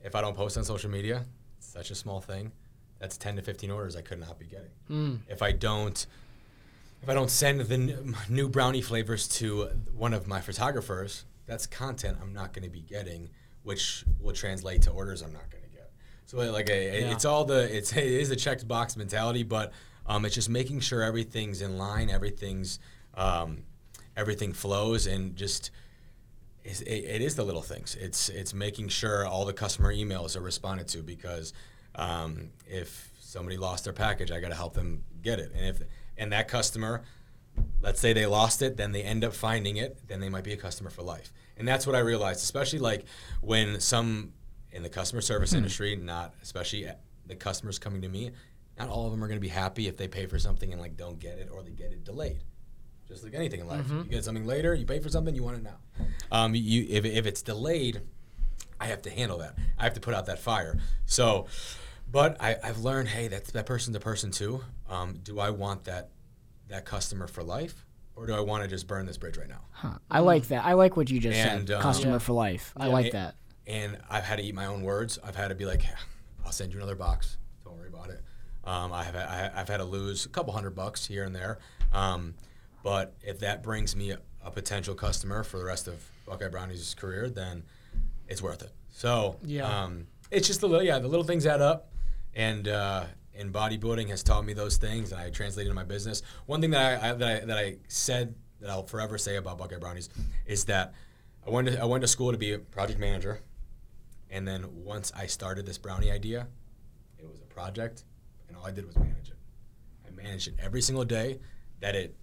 if 0.03 0.15
I 0.15 0.21
don't 0.21 0.37
post 0.37 0.57
on 0.57 0.65
social 0.65 0.91
media, 0.91 1.25
it's 1.59 1.69
such 1.69 1.91
a 1.91 1.95
small 1.95 2.21
thing. 2.21 2.53
That's 2.99 3.17
ten 3.17 3.37
to 3.37 3.43
fifteen 3.43 3.71
orders 3.71 3.97
I 3.97 4.03
could 4.03 4.21
not 4.21 4.39
be 4.39 4.47
getting. 4.47 4.71
Hmm. 4.89 5.17
If 5.29 5.43
I 5.43 5.53
don't, 5.53 6.07
if 7.03 7.09
I 7.09 7.15
don't 7.15 7.31
send 7.31 7.61
the 7.61 7.75
n- 7.75 8.17
new 8.29 8.49
brownie 8.49 8.83
flavors 8.83 9.29
to 9.29 9.71
one 9.95 10.13
of 10.13 10.27
my 10.27 10.41
photographers, 10.41 11.25
that's 11.47 11.67
content 11.67 12.19
I'm 12.21 12.33
not 12.33 12.53
going 12.53 12.65
to 12.65 12.71
be 12.71 12.81
getting, 12.81 13.31
which 13.63 14.05
will 14.21 14.35
translate 14.35 14.83
to 14.83 14.91
orders 14.91 15.23
I'm 15.23 15.33
not 15.33 15.49
going. 15.51 15.58
So 16.29 16.37
like, 16.37 16.69
a, 16.69 17.11
it's 17.11 17.25
all 17.25 17.47
the 17.47 17.75
it's 17.75 17.91
it 17.97 18.05
is 18.05 18.31
a 18.31 18.37
checked 18.37 18.69
box 18.69 18.99
mentality, 18.99 19.45
but 19.45 19.73
um, 20.05 20.27
it's 20.27 20.35
just 20.35 20.51
making 20.51 20.81
sure 20.81 21.03
everything's 21.03 21.63
in 21.63 21.79
line, 21.79 22.11
everything's 22.11 22.79
um, 23.15 23.63
everything 24.15 24.53
flows, 24.53 25.07
and 25.07 25.35
just 25.37 25.71
it, 26.65 26.83
it 26.83 27.23
is 27.23 27.35
the 27.35 27.45
little 27.45 27.63
things. 27.63 27.97
It's 27.99 28.29
it's 28.29 28.53
making 28.53 28.89
sure 28.89 29.27
all 29.27 29.47
the 29.47 29.55
customer 29.55 29.91
emails 29.91 30.37
are 30.37 30.43
responded 30.43 30.87
to 30.89 31.03
because 31.03 31.55
um, 31.95 32.51
if 32.67 33.11
somebody 33.21 33.57
lost 33.57 33.85
their 33.85 33.95
package, 33.95 34.31
I 34.31 34.39
got 34.39 34.51
to 34.51 34.55
help 34.55 34.75
them 34.75 35.05
get 35.23 35.39
it. 35.39 35.51
And 35.57 35.65
if 35.65 35.81
and 36.19 36.31
that 36.33 36.47
customer, 36.47 37.05
let's 37.81 38.01
say 38.01 38.13
they 38.13 38.27
lost 38.27 38.61
it, 38.61 38.77
then 38.77 38.93
they 38.93 39.03
end 39.03 39.25
up 39.25 39.33
finding 39.33 39.79
it, 39.79 39.97
then 40.09 40.21
they 40.21 40.29
might 40.29 40.45
be 40.45 40.53
a 40.53 40.59
customer 40.59 40.91
for 40.91 41.01
life. 41.01 41.33
And 41.57 41.67
that's 41.67 41.87
what 41.87 41.97
I 41.97 42.01
realized, 42.01 42.43
especially 42.43 42.81
like 42.81 43.07
when 43.41 43.81
some 43.81 44.35
in 44.73 44.83
the 44.83 44.89
customer 44.89 45.21
service 45.21 45.53
industry, 45.55 45.97
not 45.97 46.35
especially 46.43 46.87
the 47.27 47.35
customers 47.35 47.79
coming 47.79 48.03
to 48.03 48.09
me, 48.09 48.31
not 48.79 48.89
all 48.89 49.07
of 49.07 49.13
them 49.13 49.23
are 49.23 49.29
going 49.29 49.37
to 49.39 49.43
be 49.43 49.49
happy 49.49 49.89
if 49.89 49.97
they 49.97 50.09
pay 50.09 50.27
for 50.27 50.39
something 50.39 50.73
and 50.73 50.81
like 50.81 50.97
don't 50.97 51.19
get 51.19 51.39
it 51.39 51.49
or 51.53 51.63
they 51.63 51.71
get 51.71 51.93
it 51.93 52.05
delayed 52.05 52.43
just 53.09 53.25
like 53.25 53.33
anything 53.35 53.61
in 53.61 53.67
life. 53.67 53.91
You 53.91 54.05
get 54.05 54.23
something 54.25 54.45
later, 54.47 54.75
you 54.75 54.85
pay 54.85 54.99
for 55.01 55.09
something, 55.09 55.35
you 55.35 55.43
want 55.43 55.57
it 55.57 55.63
now. 55.63 55.79
Um, 56.31 56.55
you 56.55 56.87
if, 56.91 57.07
if 57.07 57.25
it's 57.25 57.41
delayed, 57.41 58.03
I 58.79 58.85
have 58.87 59.01
to 59.03 59.11
handle 59.11 59.39
that. 59.39 59.57
I 59.79 59.85
have 59.85 59.95
to 59.95 60.01
put 60.01 60.13
out 60.13 60.27
that 60.27 60.39
fire. 60.39 60.79
So, 61.07 61.47
but 62.11 62.37
I, 62.39 62.57
I've 62.63 62.81
learned, 62.81 63.09
hey, 63.09 63.29
that's 63.29 63.51
that 63.53 63.65
person's 63.65 63.97
a 63.97 64.01
person 64.01 64.31
too. 64.31 64.63
Um, 64.91 65.15
do 65.23 65.41
I 65.41 65.49
want 65.51 65.85
that 65.85 66.11
that 66.69 66.85
customer 66.85 67.27
for 67.27 67.43
life, 67.43 67.87
or 68.15 68.27
do 68.27 68.35
I 68.35 68.41
want 68.41 68.63
to 68.63 68.69
just 68.69 68.87
burn 68.87 69.07
this 69.07 69.17
bridge 69.17 69.39
right 69.39 69.49
now? 69.49 69.63
Huh. 69.71 69.95
I 70.11 70.19
like 70.21 70.49
that. 70.49 70.67
I 70.67 70.75
like 70.75 70.95
what 70.99 71.09
you 71.11 71.19
just 71.19 71.37
And, 71.39 71.67
said. 71.67 71.77
um, 71.77 71.83
Customer 71.83 72.13
Yeah. 72.13 72.19
for 72.19 72.35
life. 72.35 72.75
I 72.77 72.89
like 72.89 73.07
And- 73.07 73.15
that. 73.15 73.35
And 73.69 73.99
I've 74.11 74.25
had 74.25 74.37
to 74.37 74.43
eat 74.43 74.55
my 74.55 74.67
own 74.67 74.83
words. 74.83 75.19
I've 75.23 75.37
had 75.37 75.49
to 75.49 75.55
be 75.55 75.67
like, 75.67 75.83
I'll 76.45 76.51
send 76.53 76.73
you 76.73 76.79
another 76.79 76.95
box. 76.97 77.37
Don't 77.65 77.77
worry 77.77 77.89
about 77.89 78.09
it. 78.11 78.23
Um, 78.65 78.93
I 78.93 79.05
have 79.05 79.15
I, 79.15 79.51
I've 79.55 79.69
had 79.69 79.77
to 79.77 79.85
lose 79.85 80.25
a 80.27 80.29
couple 80.31 80.53
hundred 80.53 80.75
bucks 80.75 81.07
here 81.07 81.25
and 81.25 81.35
there. 81.37 81.59
Um, 81.93 82.35
but 82.83 83.15
if 83.23 83.39
that 83.41 83.63
brings 83.63 83.95
me 83.95 84.11
a, 84.13 84.19
a 84.45 84.51
potential 84.51 84.95
customer 84.95 85.45
for 85.45 85.59
the 85.59 85.65
rest 85.65 85.87
of 85.87 86.03
Buckeye 86.27 86.49
Brownie's 86.49 86.95
career, 86.95 87.29
then 87.29 87.63
it's 88.27 88.43
worth 88.43 88.63
it. 88.63 88.73
So 88.91 89.37
Yeah. 89.45 89.65
um, 89.85 90.07
it's 90.31 90.47
just 90.47 90.61
the 90.61 90.69
little 90.69 90.85
yeah 90.85 90.99
the 90.99 91.09
little 91.09 91.25
things 91.25 91.47
add 91.47 91.61
up, 91.63 91.91
and 92.35 92.69
uh, 92.69 93.05
and 93.35 93.53
bodybuilding 93.53 94.09
has 94.09 94.23
taught 94.23 94.45
me 94.45 94.53
those 94.55 94.77
things, 94.79 95.13
and 95.13 95.21
I 95.21 95.31
translated 95.31 95.71
in 95.71 95.75
my 95.77 95.85
business. 95.85 96.23
One 96.47 96.61
thing 96.61 96.71
that 96.71 97.03
I, 97.03 97.11
I 97.11 97.13
that 97.15 97.29
I 97.43 97.45
that 97.47 97.59
I 97.59 97.77
said 97.89 98.35
that 98.61 98.71
I'll 98.71 98.87
forever 98.87 99.17
say 99.19 99.37
about 99.37 99.57
Buckeye 99.59 99.79
Brownies 99.79 100.09
is 100.47 100.65
that 100.67 100.95
I 101.47 101.51
went 101.51 101.69
to 101.69 101.81
I 101.81 101.85
went 101.85 102.03
to 102.03 102.09
school 102.09 102.33
to 102.33 102.39
be 102.39 102.53
a 102.53 102.59
project 102.59 102.99
manager, 102.99 103.41
and 104.31 104.47
then 104.47 104.67
once 104.85 105.13
I 105.17 105.27
started 105.27 105.67
this 105.67 105.79
brownie 105.79 106.11
idea, 106.11 106.47
it 107.19 107.29
was 107.29 107.41
a 107.41 107.47
project, 107.47 108.05
and 108.49 108.57
all 108.57 108.67
I 108.67 108.71
did 108.71 108.87
was 108.87 108.97
manage 108.97 109.31
it. 109.31 109.39
I 110.07 110.11
managed 110.11 110.49
it 110.49 110.55
every 110.59 110.83
single 110.83 111.05
day. 111.05 111.39
That 111.81 111.95
it 111.95 112.17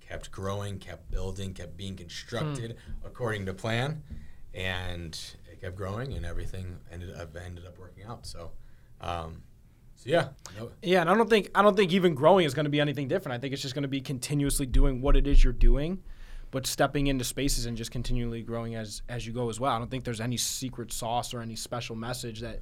kept 0.00 0.30
growing, 0.30 0.78
kept 0.78 1.10
building, 1.10 1.54
kept 1.54 1.76
being 1.76 1.96
constructed 1.96 2.76
according 3.04 3.46
to 3.46 3.54
plan, 3.54 4.02
and 4.54 5.18
it 5.50 5.60
kept 5.60 5.76
growing, 5.76 6.12
and 6.14 6.26
everything 6.26 6.78
ended 6.92 7.14
up 7.14 7.36
ended 7.36 7.66
up 7.66 7.78
working 7.78 8.04
out. 8.04 8.26
So, 8.26 8.50
um, 9.00 9.42
so 9.96 10.10
yeah, 10.10 10.28
no, 10.58 10.70
Yeah, 10.82 11.00
and 11.00 11.08
I 11.10 11.14
don't 11.14 11.30
think 11.30 11.50
I 11.54 11.62
don't 11.62 11.76
think 11.76 11.92
even 11.92 12.14
growing 12.14 12.44
is 12.44 12.54
going 12.54 12.64
to 12.64 12.70
be 12.70 12.80
anything 12.80 13.08
different. 13.08 13.36
I 13.36 13.38
think 13.38 13.52
it's 13.54 13.62
just 13.62 13.74
going 13.74 13.82
to 13.82 13.88
be 13.88 14.00
continuously 14.00 14.66
doing 14.66 15.00
what 15.00 15.16
it 15.16 15.26
is 15.26 15.42
you're 15.42 15.52
doing, 15.52 16.02
but 16.52 16.66
stepping 16.66 17.08
into 17.08 17.24
spaces 17.24 17.66
and 17.66 17.76
just 17.76 17.90
continually 17.90 18.42
growing 18.42 18.76
as 18.76 19.02
as 19.08 19.26
you 19.26 19.32
go 19.32 19.48
as 19.48 19.58
well. 19.58 19.72
I 19.72 19.78
don't 19.78 19.90
think 19.90 20.04
there's 20.04 20.20
any 20.20 20.36
secret 20.36 20.92
sauce 20.92 21.34
or 21.34 21.40
any 21.40 21.56
special 21.56 21.96
message 21.96 22.40
that 22.40 22.60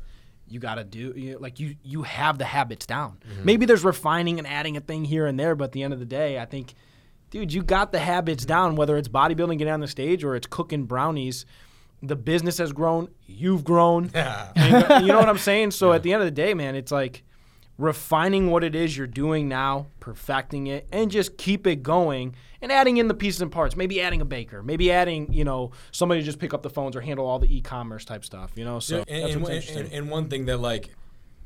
you 0.48 0.58
got 0.58 0.76
to 0.76 0.84
do. 0.84 1.12
You, 1.14 1.38
like 1.38 1.60
you 1.60 1.76
you 1.82 2.04
have 2.04 2.38
the 2.38 2.46
habits 2.46 2.86
down. 2.86 3.18
Mm-hmm. 3.28 3.44
Maybe 3.44 3.66
there's 3.66 3.84
refining 3.84 4.38
and 4.38 4.46
adding 4.46 4.78
a 4.78 4.80
thing 4.80 5.04
here 5.04 5.26
and 5.26 5.38
there, 5.38 5.54
but 5.54 5.64
at 5.64 5.72
the 5.72 5.82
end 5.82 5.92
of 5.92 5.98
the 5.98 6.06
day, 6.06 6.38
I 6.38 6.46
think 6.46 6.72
dude, 7.30 7.52
you 7.52 7.62
got 7.62 7.92
the 7.92 7.98
habits 7.98 8.46
down 8.46 8.76
whether 8.76 8.96
it's 8.96 9.08
bodybuilding 9.08 9.58
getting 9.58 9.74
on 9.74 9.80
the 9.80 9.88
stage 9.88 10.24
or 10.24 10.36
it's 10.36 10.46
cooking 10.46 10.84
brownies. 10.84 11.44
The 12.02 12.16
business 12.16 12.58
has 12.58 12.72
grown, 12.72 13.08
you've 13.26 13.62
grown. 13.62 14.10
And 14.14 15.04
you 15.06 15.12
know 15.12 15.18
what 15.18 15.28
I'm 15.28 15.36
saying? 15.36 15.72
So 15.72 15.92
at 15.92 16.02
the 16.02 16.12
end 16.12 16.22
of 16.22 16.26
the 16.26 16.32
day, 16.32 16.54
man, 16.54 16.74
it's 16.74 16.90
like 16.92 17.24
refining 17.80 18.50
what 18.50 18.62
it 18.62 18.74
is 18.74 18.96
you're 18.96 19.06
doing 19.06 19.48
now, 19.48 19.86
perfecting 20.00 20.66
it, 20.66 20.86
and 20.92 21.10
just 21.10 21.36
keep 21.38 21.66
it 21.66 21.82
going 21.82 22.34
and 22.60 22.70
adding 22.70 22.98
in 22.98 23.08
the 23.08 23.14
pieces 23.14 23.40
and 23.40 23.50
parts. 23.50 23.74
Maybe 23.74 24.02
adding 24.02 24.20
a 24.20 24.24
baker, 24.26 24.62
maybe 24.62 24.92
adding, 24.92 25.32
you 25.32 25.44
know, 25.44 25.70
somebody 25.90 26.20
to 26.20 26.24
just 26.24 26.38
pick 26.38 26.52
up 26.52 26.62
the 26.62 26.68
phones 26.70 26.94
or 26.94 27.00
handle 27.00 27.26
all 27.26 27.38
the 27.38 27.56
e-commerce 27.56 28.04
type 28.04 28.24
stuff, 28.24 28.52
you 28.54 28.64
know? 28.64 28.80
So 28.80 28.98
Yeah, 28.98 29.04
and, 29.08 29.22
that's 29.24 29.34
and, 29.34 29.44
interesting. 29.46 29.78
and- 29.78 29.92
and 29.92 30.10
one 30.10 30.28
thing 30.28 30.44
that 30.46 30.58
like 30.58 30.90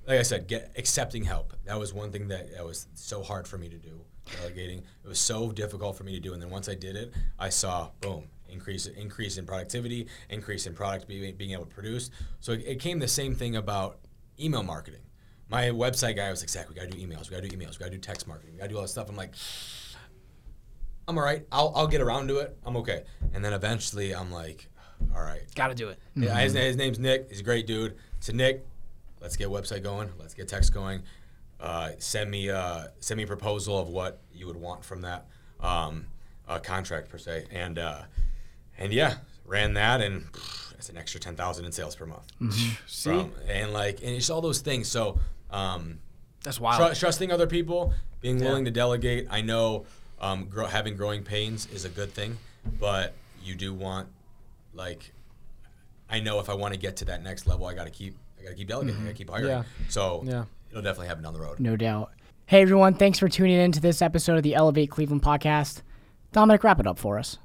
like 0.06 0.18
I 0.18 0.22
said, 0.22 0.48
get 0.48 0.70
accepting 0.76 1.24
help. 1.24 1.54
That 1.64 1.78
was 1.78 1.94
one 1.94 2.12
thing 2.12 2.28
that, 2.28 2.52
that 2.54 2.62
was 2.62 2.88
so 2.92 3.22
hard 3.22 3.48
for 3.48 3.56
me 3.56 3.70
to 3.70 3.78
do. 3.78 4.00
Delegating. 4.38 4.80
It 5.02 5.08
was 5.08 5.18
so 5.18 5.50
difficult 5.50 5.96
for 5.96 6.04
me 6.04 6.12
to 6.12 6.20
do. 6.20 6.34
And 6.34 6.42
then 6.42 6.50
once 6.50 6.68
I 6.68 6.74
did 6.74 6.94
it, 6.94 7.14
I 7.38 7.48
saw 7.48 7.88
boom, 8.02 8.24
increase 8.50 8.86
increase 8.86 9.38
in 9.38 9.46
productivity, 9.46 10.06
increase 10.28 10.66
in 10.66 10.74
product 10.74 11.08
being, 11.08 11.34
being 11.36 11.52
able 11.52 11.64
to 11.64 11.74
produce. 11.74 12.10
So 12.40 12.52
it, 12.52 12.64
it 12.66 12.80
came 12.80 12.98
the 12.98 13.08
same 13.08 13.34
thing 13.34 13.56
about 13.56 13.98
email 14.38 14.62
marketing. 14.62 15.00
My 15.54 15.68
website 15.68 16.16
guy 16.16 16.30
was 16.30 16.42
like, 16.42 16.48
Zack, 16.48 16.68
we 16.68 16.74
gotta 16.74 16.88
do 16.88 16.98
emails, 16.98 17.30
we 17.30 17.36
gotta 17.36 17.48
do 17.48 17.56
emails, 17.56 17.78
we 17.78 17.84
gotta 17.84 17.92
do 17.92 17.98
text 17.98 18.26
marketing, 18.26 18.54
we 18.54 18.58
gotta 18.58 18.70
do 18.70 18.76
all 18.76 18.82
this 18.82 18.90
stuff. 18.90 19.08
I'm 19.08 19.14
like, 19.14 19.34
I'm 21.06 21.16
all 21.16 21.22
right. 21.24 21.46
I'll, 21.52 21.72
I'll 21.76 21.86
get 21.86 22.00
around 22.00 22.26
to 22.28 22.38
it. 22.38 22.58
I'm 22.64 22.76
okay. 22.78 23.04
And 23.34 23.44
then 23.44 23.52
eventually 23.52 24.14
I'm 24.14 24.32
like, 24.32 24.68
all 25.14 25.22
right, 25.22 25.42
got 25.54 25.68
to 25.68 25.74
do 25.74 25.90
it. 25.90 25.98
yeah, 26.16 26.36
his, 26.40 26.54
his 26.54 26.76
name's 26.76 26.98
Nick. 26.98 27.28
He's 27.28 27.40
a 27.40 27.44
great 27.44 27.66
dude. 27.68 27.92
I 27.92 27.96
said, 28.20 28.34
Nick, 28.34 28.66
let's 29.20 29.36
get 29.36 29.48
website 29.48 29.82
going. 29.84 30.08
Let's 30.18 30.34
get 30.34 30.48
text 30.48 30.72
going. 30.74 31.02
Uh, 31.60 31.90
send 31.98 32.30
me 32.30 32.50
uh, 32.50 32.86
send 32.98 33.18
me 33.18 33.24
a 33.24 33.26
proposal 33.26 33.78
of 33.78 33.88
what 33.88 34.22
you 34.32 34.46
would 34.46 34.56
want 34.56 34.84
from 34.84 35.02
that 35.02 35.26
um, 35.60 36.06
uh, 36.48 36.58
contract 36.58 37.10
per 37.10 37.18
se, 37.18 37.44
and 37.52 37.78
uh, 37.78 38.02
and 38.76 38.92
yeah, 38.92 39.16
ran 39.46 39.74
that, 39.74 40.00
and 40.00 40.24
pff, 40.32 40.72
that's 40.72 40.88
an 40.88 40.96
extra 40.96 41.20
ten 41.20 41.36
thousand 41.36 41.64
in 41.64 41.70
sales 41.72 41.94
per 41.94 42.06
month. 42.06 42.32
See? 42.86 43.10
From- 43.10 43.32
and 43.48 43.72
like, 43.72 44.00
and 44.00 44.10
it's 44.10 44.30
all 44.30 44.40
those 44.40 44.60
things. 44.60 44.88
So. 44.88 45.20
Um, 45.54 45.98
That's 46.42 46.60
wild. 46.60 46.84
Tru- 46.84 46.94
trusting 46.94 47.30
other 47.32 47.46
people, 47.46 47.94
being 48.20 48.38
Yeah. 48.38 48.46
willing 48.48 48.64
to 48.66 48.70
delegate. 48.70 49.26
I 49.30 49.40
know 49.40 49.86
um, 50.20 50.46
grow, 50.46 50.66
having 50.66 50.96
growing 50.96 51.22
pains 51.22 51.66
is 51.72 51.84
a 51.84 51.88
good 51.88 52.12
thing, 52.12 52.38
but 52.80 53.14
you 53.42 53.54
do 53.54 53.72
want, 53.74 54.08
like, 54.72 55.12
I 56.08 56.20
know 56.20 56.40
if 56.40 56.48
I 56.48 56.54
want 56.54 56.72
to 56.74 56.80
get 56.80 56.96
to 56.96 57.04
that 57.06 57.22
next 57.22 57.46
level, 57.46 57.66
I 57.66 57.74
got 57.74 57.84
to 57.84 57.90
keep, 57.90 58.14
I 58.38 58.40
I 58.40 58.44
got 58.44 58.50
to 58.50 58.56
keep 58.56 58.68
delegating. 58.68 59.00
I 59.00 59.04
got 59.04 59.08
to 59.10 59.14
keep 59.14 59.30
hiring. 59.30 59.48
Yeah. 59.48 59.62
So 59.88 60.22
Yeah. 60.26 60.44
it'll 60.70 60.82
definitely 60.82 61.08
happen 61.08 61.22
down 61.24 61.32
the 61.34 61.40
road. 61.40 61.60
No 61.60 61.76
doubt. 61.76 62.12
Hey, 62.46 62.60
everyone. 62.62 62.94
Thanks 62.94 63.18
for 63.18 63.28
tuning 63.28 63.56
in 63.58 63.72
to 63.72 63.80
this 63.80 64.02
episode 64.02 64.36
of 64.36 64.42
the 64.42 64.54
Elevate 64.54 64.90
Cleveland 64.90 65.22
podcast. 65.22 65.80
Dominic, 66.32 66.62
wrap 66.64 66.78
it 66.80 66.86
up 66.86 66.98
for 66.98 67.18
us. 67.18 67.38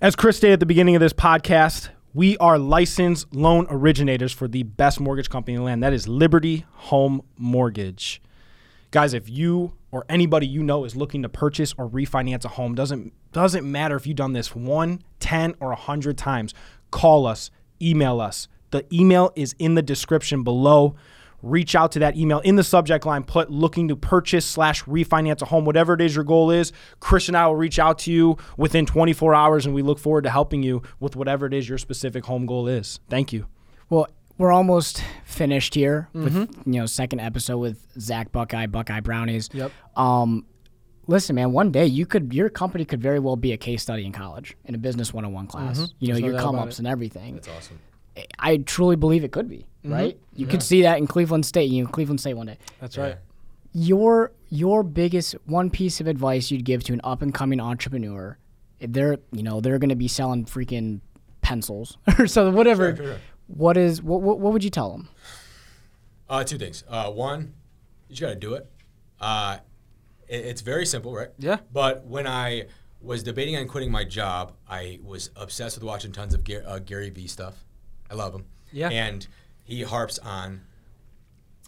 As 0.00 0.16
Chris 0.16 0.36
stated 0.38 0.54
at 0.54 0.60
the 0.60 0.66
beginning 0.66 0.94
of 0.96 1.00
this 1.00 1.12
podcast, 1.12 1.88
we 2.14 2.36
are 2.38 2.58
licensed 2.58 3.34
loan 3.34 3.66
originators 3.70 4.32
for 4.32 4.46
the 4.46 4.62
best 4.62 5.00
mortgage 5.00 5.30
company 5.30 5.54
in 5.54 5.60
the 5.60 5.64
land. 5.64 5.82
That 5.82 5.92
is 5.92 6.06
Liberty 6.06 6.66
Home 6.72 7.22
Mortgage. 7.38 8.20
Guys, 8.90 9.14
if 9.14 9.30
you 9.30 9.72
or 9.90 10.04
anybody 10.08 10.46
you 10.46 10.62
know 10.62 10.84
is 10.84 10.94
looking 10.94 11.22
to 11.22 11.28
purchase 11.28 11.74
or 11.78 11.88
refinance 11.88 12.44
a 12.44 12.48
home, 12.48 12.74
doesn't 12.74 13.12
doesn't 13.32 13.70
matter 13.70 13.96
if 13.96 14.06
you've 14.06 14.16
done 14.16 14.34
this 14.34 14.54
one, 14.54 15.02
10, 15.20 15.54
or 15.58 15.68
100 15.68 16.18
times, 16.18 16.52
call 16.90 17.26
us, 17.26 17.50
email 17.80 18.20
us. 18.20 18.46
The 18.72 18.84
email 18.92 19.32
is 19.34 19.54
in 19.58 19.74
the 19.74 19.82
description 19.82 20.42
below. 20.42 20.94
Reach 21.42 21.74
out 21.74 21.92
to 21.92 21.98
that 21.98 22.16
email 22.16 22.38
in 22.40 22.56
the 22.56 22.62
subject 22.64 23.04
line, 23.04 23.24
put 23.24 23.50
looking 23.50 23.88
to 23.88 23.96
purchase 23.96 24.46
slash 24.46 24.84
refinance 24.84 25.42
a 25.42 25.46
home, 25.46 25.64
whatever 25.64 25.94
it 25.94 26.00
is 26.00 26.14
your 26.14 26.24
goal 26.24 26.50
is. 26.50 26.72
Chris 27.00 27.28
and 27.28 27.36
I 27.36 27.46
will 27.48 27.56
reach 27.56 27.78
out 27.78 27.98
to 28.00 28.12
you 28.12 28.36
within 28.56 28.86
24 28.86 29.34
hours, 29.34 29.66
and 29.66 29.74
we 29.74 29.82
look 29.82 29.98
forward 29.98 30.22
to 30.24 30.30
helping 30.30 30.62
you 30.62 30.82
with 31.00 31.16
whatever 31.16 31.46
it 31.46 31.52
is 31.52 31.68
your 31.68 31.78
specific 31.78 32.24
home 32.26 32.46
goal 32.46 32.68
is. 32.68 33.00
Thank 33.10 33.32
you. 33.32 33.46
Well, 33.90 34.06
we're 34.38 34.52
almost 34.52 35.02
finished 35.24 35.74
here 35.74 36.08
with 36.12 36.34
you 36.34 36.80
know 36.80 36.86
second 36.86 37.20
episode 37.20 37.58
with 37.58 37.86
Zack 38.00 38.32
Buckeye, 38.32 38.66
Buckeye 38.66 39.00
Brownies. 39.00 39.50
Yep. 39.52 39.70
Um, 39.96 40.46
listen, 41.06 41.36
man, 41.36 41.52
one 41.52 41.70
day 41.70 41.86
you 41.86 42.06
could 42.06 42.32
your 42.32 42.48
company 42.48 42.84
could 42.84 43.02
very 43.02 43.18
well 43.18 43.36
be 43.36 43.52
a 43.52 43.56
case 43.56 43.82
study 43.82 44.04
in 44.04 44.12
college 44.12 44.56
in 44.64 44.74
a 44.74 44.78
business 44.78 45.12
101 45.12 45.46
class. 45.46 45.92
You 45.98 46.08
know 46.08 46.14
There's 46.14 46.24
your 46.24 46.32
doubt 46.32 46.42
come 46.42 46.56
ups 46.56 46.76
it. 46.76 46.78
and 46.80 46.88
everything. 46.88 47.34
That's 47.34 47.48
awesome. 47.48 47.78
I 48.38 48.58
truly 48.58 48.96
believe 48.96 49.24
it 49.24 49.32
could 49.32 49.48
be 49.48 49.66
right. 49.84 50.18
You 50.34 50.46
could 50.46 50.62
see 50.62 50.82
that 50.82 50.98
in 50.98 51.06
Cleveland 51.06 51.46
State. 51.46 51.70
You 51.70 51.84
know, 51.84 51.88
Cleveland 51.90 52.20
State 52.20 52.34
one 52.34 52.46
day. 52.46 52.58
That's 52.80 52.96
Yeah. 52.96 53.02
right. 53.02 53.16
Your 53.72 54.32
your 54.50 54.82
biggest 54.82 55.34
one 55.46 55.70
piece 55.70 56.00
of 56.00 56.06
advice 56.06 56.50
you'd 56.50 56.64
give 56.64 56.84
to 56.84 56.92
an 56.92 57.00
up 57.04 57.22
and 57.22 57.32
coming 57.32 57.58
entrepreneur, 57.60 58.36
they're 58.80 59.16
you 59.32 59.42
know 59.42 59.60
they're 59.60 59.78
going 59.78 59.88
to 59.88 59.96
be 59.96 60.08
selling 60.08 60.44
freaking 60.44 61.00
pencils 61.40 61.96
or 62.18 62.26
so 62.26 62.50
whatever. 62.50 62.94
Sure, 62.94 63.04
sure, 63.04 63.14
sure. 63.14 63.20
What 63.46 63.76
is 63.76 64.02
what, 64.02 64.20
what 64.20 64.38
what 64.40 64.52
would 64.52 64.62
you 64.64 64.70
tell 64.70 64.90
them? 64.92 65.08
Uh, 66.28 66.44
two 66.44 66.58
things. 66.58 66.84
Uh, 66.88 67.10
one, 67.10 67.54
you 68.08 68.14
just 68.16 68.22
got 68.22 68.28
to 68.28 68.34
do 68.36 68.54
it. 68.54 68.66
Uh, 69.20 69.58
it. 70.28 70.44
It's 70.46 70.60
very 70.60 70.86
simple, 70.86 71.12
right? 71.14 71.28
Yeah. 71.38 71.58
But 71.72 72.04
when 72.06 72.26
I 72.26 72.66
was 73.00 73.22
debating 73.22 73.56
on 73.56 73.66
quitting 73.66 73.90
my 73.90 74.04
job, 74.04 74.52
I 74.68 74.98
was 75.02 75.30
obsessed 75.36 75.76
with 75.76 75.84
watching 75.84 76.12
tons 76.12 76.34
of 76.34 76.44
Gar- 76.44 76.62
uh, 76.66 76.78
Gary 76.78 77.10
Vee 77.10 77.26
stuff. 77.26 77.64
I 78.12 78.14
love 78.14 78.34
him. 78.34 78.44
Yeah. 78.72 78.90
And 78.90 79.26
he 79.64 79.82
harps 79.82 80.18
on 80.18 80.60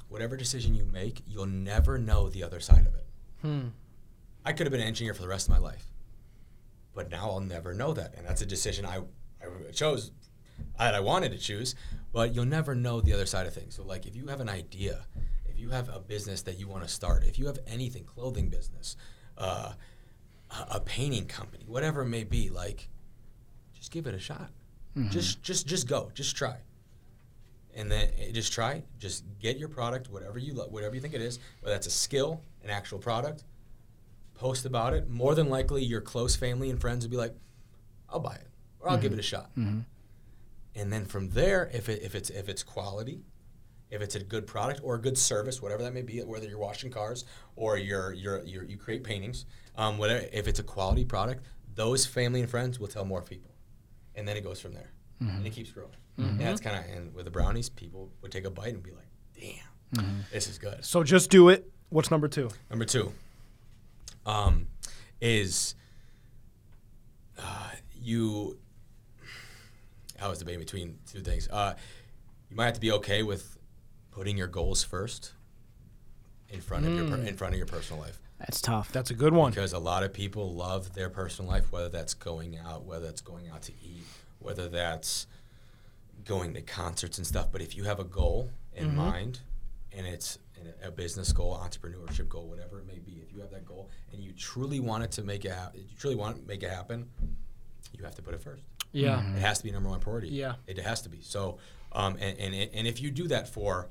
whatever 0.09 0.37
decision 0.37 0.75
you 0.75 0.85
make, 0.85 1.23
you'll 1.27 1.47
never 1.47 1.97
know 1.99 2.29
the 2.29 2.45
other 2.45 2.61
side 2.61 2.87
of 2.87 2.95
it. 2.95 3.07
Hmm. 3.41 3.69
I 4.45 4.53
could 4.53 4.67
have 4.67 4.71
been 4.71 4.83
an 4.83 4.87
engineer 4.87 5.15
for 5.15 5.23
the 5.23 5.29
rest 5.29 5.49
of 5.49 5.55
my 5.55 5.59
life, 5.59 5.87
but 6.95 7.11
now 7.11 7.31
I'll 7.31 7.41
never 7.41 7.73
know 7.73 7.95
that, 7.95 8.15
and 8.15 8.27
that's 8.27 8.43
a 8.43 8.47
decision 8.47 8.85
I, 8.85 8.99
I 9.43 9.73
chose 9.73 10.13
that 10.79 10.95
I 10.95 11.01
wanted 11.01 11.33
to 11.33 11.39
choose. 11.39 11.75
But 12.13 12.35
you'll 12.35 12.45
never 12.45 12.75
know 12.75 13.01
the 13.01 13.13
other 13.15 13.27
side 13.27 13.47
of 13.47 13.55
things. 13.55 13.75
So, 13.75 13.83
like, 13.83 14.07
if 14.07 14.15
you 14.15 14.27
have 14.27 14.41
an 14.41 14.49
idea, 14.49 15.07
if 15.47 15.59
you 15.59 15.71
have 15.71 15.89
a 15.89 15.99
business 15.99 16.43
that 16.43 16.61
you 16.61 16.69
want 16.69 16.85
to 16.85 16.89
start, 16.89 17.25
if 17.25 17.39
you 17.39 17.47
have 17.47 17.59
anything, 17.67 18.05
clothing 18.05 18.51
business, 18.51 18.97
uh, 19.39 19.73
a, 20.51 20.77
a 20.77 20.81
painting 20.81 21.27
company, 21.27 21.65
whatever 21.67 22.03
it 22.03 22.09
may 22.09 22.23
be, 22.23 22.51
like, 22.51 22.89
just 23.73 23.91
give 23.91 24.07
it 24.07 24.15
a 24.15 24.19
shot. 24.19 24.51
Just, 25.11 25.43
just, 25.43 25.67
just 25.67 25.89
go. 25.89 26.11
Just 26.15 26.37
try 26.37 26.57
and 27.77 27.91
then 27.91 28.09
eh, 28.21 28.31
just 28.31 28.53
try. 28.53 28.83
Just 28.99 29.25
get 29.41 29.59
your 29.59 29.69
product, 29.69 30.09
whatever 30.11 30.39
you 30.39 30.55
lo- 30.55 30.69
whatever 30.69 30.95
you 30.95 31.01
think 31.01 31.15
it 31.15 31.21
is, 31.21 31.41
whether 31.61 31.75
that's 31.75 31.87
a 31.89 31.91
skill, 31.91 32.41
an 32.63 32.71
actual 32.71 32.99
product. 32.99 33.43
Post 34.35 34.65
about 34.65 34.95
it. 34.95 35.09
More 35.09 35.35
than 35.35 35.49
likely, 35.49 35.83
your 35.85 36.01
close 36.01 36.37
family 36.37 36.71
and 36.71 36.81
friends 36.81 37.05
will 37.05 37.11
be 37.11 37.17
like, 37.17 37.35
"I'll 38.09 38.21
buy 38.21 38.35
it," 38.37 38.47
or 38.81 38.91
"I'll 38.91 38.97
give 38.99 39.13
it 39.13 39.19
a 39.19 39.23
shot." 39.23 39.51
And 40.77 40.93
then 40.93 41.05
from 41.05 41.31
there, 41.31 41.71
if 41.73 41.89
it, 41.89 42.03
if 42.03 42.15
it's 42.15 42.31
if 42.31 42.49
it's 42.49 42.63
quality, 42.63 43.23
if 43.91 44.03
it's 44.03 44.15
a 44.17 44.21
good 44.23 44.47
product 44.47 44.81
or 44.83 44.97
a 44.97 45.01
good 45.01 45.17
service, 45.19 45.63
whatever 45.63 45.83
that 45.85 45.95
may 45.95 46.03
be, 46.03 46.21
whether 46.23 46.47
you're 46.49 46.59
washing 46.59 46.91
cars 46.91 47.25
or 47.57 47.79
you're 47.79 48.13
you're, 48.13 48.43
you're 48.45 48.65
you 48.65 48.77
create 48.77 49.05
paintings, 49.05 49.47
um, 49.77 49.99
whatever. 49.99 50.27
If 50.33 50.49
it's 50.49 50.59
a 50.59 50.65
quality 50.65 51.05
product, 51.05 51.45
those 51.75 52.07
family 52.07 52.41
and 52.41 52.51
friends 52.51 52.79
will 52.81 52.89
tell 52.89 53.05
more 53.05 53.23
people, 53.23 53.51
and 54.17 54.27
then 54.27 54.37
it 54.37 54.45
goes 54.45 54.61
from 54.61 54.73
there, 54.75 54.91
and 55.21 55.47
it 55.47 55.51
keeps 55.51 55.71
growing. 55.71 55.91
And 56.19 56.41
that's 56.41 56.61
kind 56.61 56.77
of 56.77 56.85
and 56.97 57.15
with 57.15 57.25
the 57.25 57.31
brownies, 57.31 57.69
people 57.69 58.11
would 58.23 58.31
take 58.33 58.45
a 58.45 58.51
bite 58.51 58.75
and 58.75 58.83
be 58.83 58.91
like, 58.93 59.09
"Damn, 59.41 60.25
this 60.33 60.49
is 60.49 60.59
good." 60.59 60.85
So 60.85 61.03
just 61.03 61.31
do 61.31 61.49
it. 61.49 61.71
What's 61.91 62.11
number 62.11 62.29
two? 62.29 62.51
Number 62.71 62.85
two 62.85 63.13
um, 64.27 64.69
is 65.21 65.75
uh, 67.39 67.71
you. 67.93 68.59
I 70.21 70.29
was 70.29 70.39
debating 70.39 70.61
between 70.61 70.99
two 71.11 71.21
things. 71.21 71.49
Uh, 71.51 71.75
you 72.51 72.57
might 72.57 72.67
have 72.67 72.75
to 72.75 72.81
be 72.81 72.93
okay 72.93 73.23
with 73.23 73.59
putting 74.13 74.37
your 74.39 74.47
goals 74.47 74.85
first 74.85 75.33
in 76.51 76.61
front 76.61 76.87
of 76.87 76.95
your 76.95 77.09
per- 77.09 77.17
hmm. 77.17 77.27
in 77.27 77.37
front 77.37 77.55
of 77.55 77.59
your 77.59 77.67
personal 77.67 78.03
life 78.03 78.21
That's 78.39 78.61
tough. 78.61 78.93
That's 78.93 79.11
a 79.11 79.15
good 79.15 79.33
one. 79.33 79.51
because 79.51 79.73
a 79.73 79.79
lot 79.79 80.03
of 80.03 80.13
people 80.13 80.55
love 80.55 80.95
their 80.95 81.11
personal 81.11 81.51
life, 81.51 81.71
whether 81.73 81.89
that's 81.89 82.15
going 82.15 82.59
out, 82.59 82.85
whether 82.85 83.07
that's 83.07 83.21
going 83.21 83.49
out 83.49 83.63
to 83.63 83.73
eat, 83.83 84.05
whether 84.39 84.69
that's 84.69 85.27
going 86.25 86.55
to 86.55 86.63
concerts 86.63 87.19
and 87.19 87.27
stuff. 87.27 87.49
But 87.51 87.61
if 87.61 87.77
you 87.77 87.85
have 87.85 88.01
a 88.01 88.05
goal 88.05 88.51
in 88.75 88.89
mm-hmm. 88.89 88.97
mind, 88.97 89.41
and 89.97 90.07
it's 90.07 90.39
a 90.83 90.91
business 90.91 91.33
goal, 91.33 91.57
entrepreneurship 91.57 92.29
goal, 92.29 92.49
whatever 92.49 92.79
it 92.81 92.87
may 92.87 92.99
be, 92.99 93.21
if 93.23 93.33
you 93.33 93.41
have 93.41 93.51
that 93.51 93.65
goal 93.65 93.91
and 94.13 94.23
you 94.23 94.33
truly 94.33 94.81
want 94.81 95.05
it 95.05 95.11
to 95.13 95.23
make 95.23 95.45
it, 95.45 95.53
hap- 95.53 95.75
you 95.75 95.85
truly 95.99 96.17
want 96.17 96.37
to 96.37 96.43
make 96.49 96.63
it 96.63 96.71
happen, 96.71 97.09
you 97.97 98.05
have 98.05 98.15
to 98.15 98.23
put 98.23 98.35
it 98.35 98.43
first. 98.43 98.63
Yeah. 98.93 99.17
Mm-hmm. 99.17 99.37
It 99.37 99.41
has 99.41 99.59
to 99.59 99.65
be 99.65 99.71
number 99.71 99.89
one 99.89 100.01
priority. 100.01 100.29
Yeah. 100.29 100.55
it 100.67 100.79
has 100.79 101.03
to 101.03 101.09
be. 101.09 101.21
So, 101.21 101.59
um, 101.93 102.17
and, 102.21 102.39
and 102.39 102.55
and 102.55 102.87
if 102.87 103.01
you 103.01 103.11
do 103.11 103.29
that 103.29 103.49
for 103.49 103.89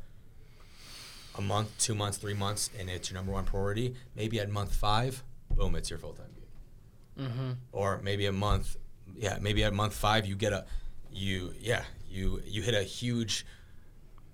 a 1.38 1.42
month, 1.42 1.70
two 1.80 1.96
months, 1.96 2.18
three 2.18 2.34
months, 2.34 2.70
and 2.80 2.90
it's 2.90 3.10
your 3.10 3.16
number 3.16 3.32
one 3.32 3.46
priority, 3.46 3.96
maybe 4.16 4.40
at 4.40 4.50
month 4.50 4.74
five, 4.74 5.24
boom, 5.56 5.76
it's 5.76 5.90
your 5.90 6.00
full 6.00 6.14
time 6.14 6.28
gig. 6.36 7.56
Or 7.72 8.00
maybe 8.04 8.26
a 8.26 8.32
month, 8.32 8.78
yeah, 9.16 9.38
maybe 9.42 9.64
at 9.64 9.74
month 9.74 9.94
five 9.94 10.26
you 10.26 10.36
get 10.36 10.54
a, 10.54 10.66
you 11.12 11.54
yeah, 11.60 11.84
you 12.10 12.42
you 12.46 12.62
hit 12.62 12.74
a 12.74 12.84
huge, 12.84 13.46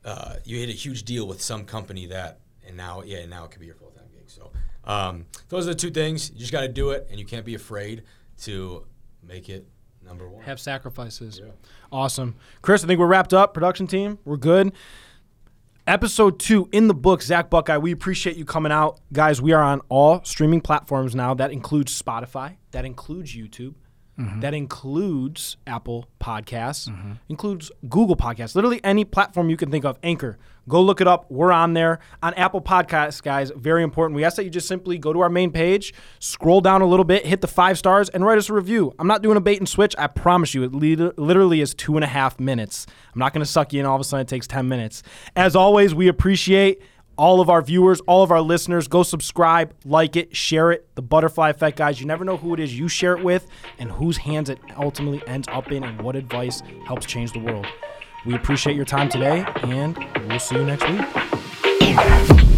uh, 0.06 0.36
you 0.46 0.58
hit 0.60 0.70
a 0.70 0.74
huge 0.74 1.04
deal 1.04 1.28
with 1.28 1.42
some 1.42 1.66
company 1.66 2.06
that, 2.08 2.40
and 2.66 2.78
now 2.78 3.04
yeah, 3.04 3.26
now 3.26 3.46
it 3.46 3.52
could 3.52 3.60
be 3.60 3.66
your 3.66 3.76
full 3.76 3.92
time 3.92 4.06
gig. 4.14 4.30
So 4.30 4.52
um, 4.86 5.26
those 5.50 5.68
are 5.68 5.72
the 5.72 5.80
two 5.80 5.92
things. 5.92 6.32
You 6.32 6.40
just 6.40 6.52
got 6.52 6.62
to 6.62 6.68
do 6.70 6.92
it, 6.92 7.08
and 7.10 7.20
you 7.20 7.26
can't 7.26 7.46
be 7.46 7.56
afraid 7.56 8.04
to 8.44 8.86
make 9.28 9.50
it 9.50 9.68
number 10.06 10.28
one. 10.30 10.44
Have 10.44 10.60
sacrifices. 10.60 11.40
Yeah. 11.44 11.52
Awesome. 11.92 12.36
Chris, 12.62 12.84
I 12.84 12.88
think 12.88 13.00
we're 13.00 13.08
wrapped 13.08 13.34
up. 13.34 13.54
Production 13.54 13.88
team, 13.88 14.20
we're 14.26 14.38
good. 14.38 14.72
Episode 15.90 16.38
two 16.38 16.70
in 16.72 16.88
the 16.88 16.94
book, 16.94 17.20
Zack 17.24 17.50
Buckeye. 17.50 17.80
We 17.80 17.92
appreciate 17.92 18.38
you 18.38 18.46
coming 18.46 18.72
out. 18.72 19.00
Guys, 19.12 19.42
we 19.42 19.54
are 19.54 19.64
on 19.64 19.82
all 19.90 20.24
streaming 20.24 20.62
platforms 20.62 21.16
now. 21.16 21.34
That 21.34 21.52
includes 21.52 22.00
Spotify, 22.00 22.58
that 22.70 22.86
includes 22.86 23.36
YouTube, 23.36 23.74
Mm-hmm. 24.20 24.42
that 24.42 24.54
includes 24.54 25.56
Apple 25.66 26.10
Podcasts, 26.20 26.90
mm-hmm. 26.90 27.14
includes 27.30 27.72
Google 27.88 28.18
Podcasts, 28.18 28.54
literally 28.54 28.82
any 28.84 29.06
platform 29.06 29.50
you 29.50 29.56
can 29.56 29.72
think 29.72 29.86
of. 29.86 29.98
Anchor. 30.04 30.38
Go 30.68 30.82
look 30.82 31.00
it 31.00 31.08
up. 31.08 31.26
We're 31.32 31.52
on 31.52 31.74
there. 31.74 32.00
On 32.22 32.34
Apple 32.34 32.62
Podcasts, 32.62 33.24
guys, 33.24 33.52
very 33.56 33.82
important. 33.82 34.16
We 34.16 34.24
ask 34.24 34.36
that 34.36 34.44
you 34.44 34.50
just 34.50 34.68
simply 34.68 34.98
go 34.98 35.14
to 35.14 35.22
our 35.22 35.30
main 35.30 35.52
page, 35.52 35.94
scroll 36.20 36.62
down 36.62 36.82
a 36.82 36.86
little 36.86 37.06
bit, 37.06 37.26
hit 37.26 37.42
the 37.42 37.48
five 37.48 37.78
stars, 37.78 38.10
and 38.10 38.26
write 38.26 38.38
us 38.38 38.50
a 38.50 38.54
review. 38.54 38.94
I'm 39.00 39.08
not 39.08 39.24
doing 39.24 39.38
a 39.38 39.42
bait 39.42 39.58
and 39.58 39.68
switch. 39.68 39.96
I 39.98 40.08
promise 40.08 40.54
you, 40.54 40.64
it 40.64 40.74
literally 40.74 41.62
is 41.62 41.74
two 41.74 41.96
and 41.96 42.04
a 42.04 42.08
half 42.08 42.40
minutes. 42.40 42.86
I'm 43.14 43.20
not 43.20 43.34
going 43.34 43.44
to 43.44 43.50
suck 43.50 43.74
you 43.74 43.80
in. 43.80 43.86
All 43.86 43.96
of 43.96 44.02
a 44.02 44.04
sudden, 44.04 44.26
it 44.26 44.28
takes 44.28 44.48
10 44.48 44.68
minutes. 44.68 45.02
As 45.36 45.56
always, 45.56 45.96
we 45.96 46.08
appreciate 46.08 46.84
all 47.20 47.42
of 47.42 47.50
our 47.50 47.62
viewers, 47.62 48.00
all 48.02 48.24
of 48.24 48.32
our 48.32 48.42
listeners. 48.42 48.88
Go 48.88 49.04
subscribe, 49.04 49.76
like 49.84 50.16
it, 50.16 50.36
share 50.36 50.72
it. 50.72 50.88
The 50.96 51.02
butterfly 51.02 51.50
effect, 51.50 51.78
guys. 51.78 52.00
You 52.00 52.08
never 52.08 52.24
know 52.24 52.38
who 52.38 52.54
it 52.54 52.60
is 52.60 52.80
you 52.80 52.88
share 52.88 53.18
it 53.18 53.24
with 53.24 53.48
and 53.78 53.92
whose 53.92 54.18
hands 54.18 54.50
it 54.50 54.60
ultimately 54.78 55.22
ends 55.28 55.48
up 55.52 55.72
in 55.72 55.84
and 55.84 56.02
what 56.02 56.16
advice 56.16 56.64
helps 56.86 57.06
change 57.06 57.34
the 57.34 57.40
world. 57.40 57.68
We 58.26 58.36
appreciate 58.36 58.76
your 58.76 58.86
time 58.86 59.10
today, 59.10 59.46
and 59.64 59.98
we'll 60.28 60.40
see 60.40 60.56
you 60.56 60.66
next 60.66 60.90
week. 60.90 62.49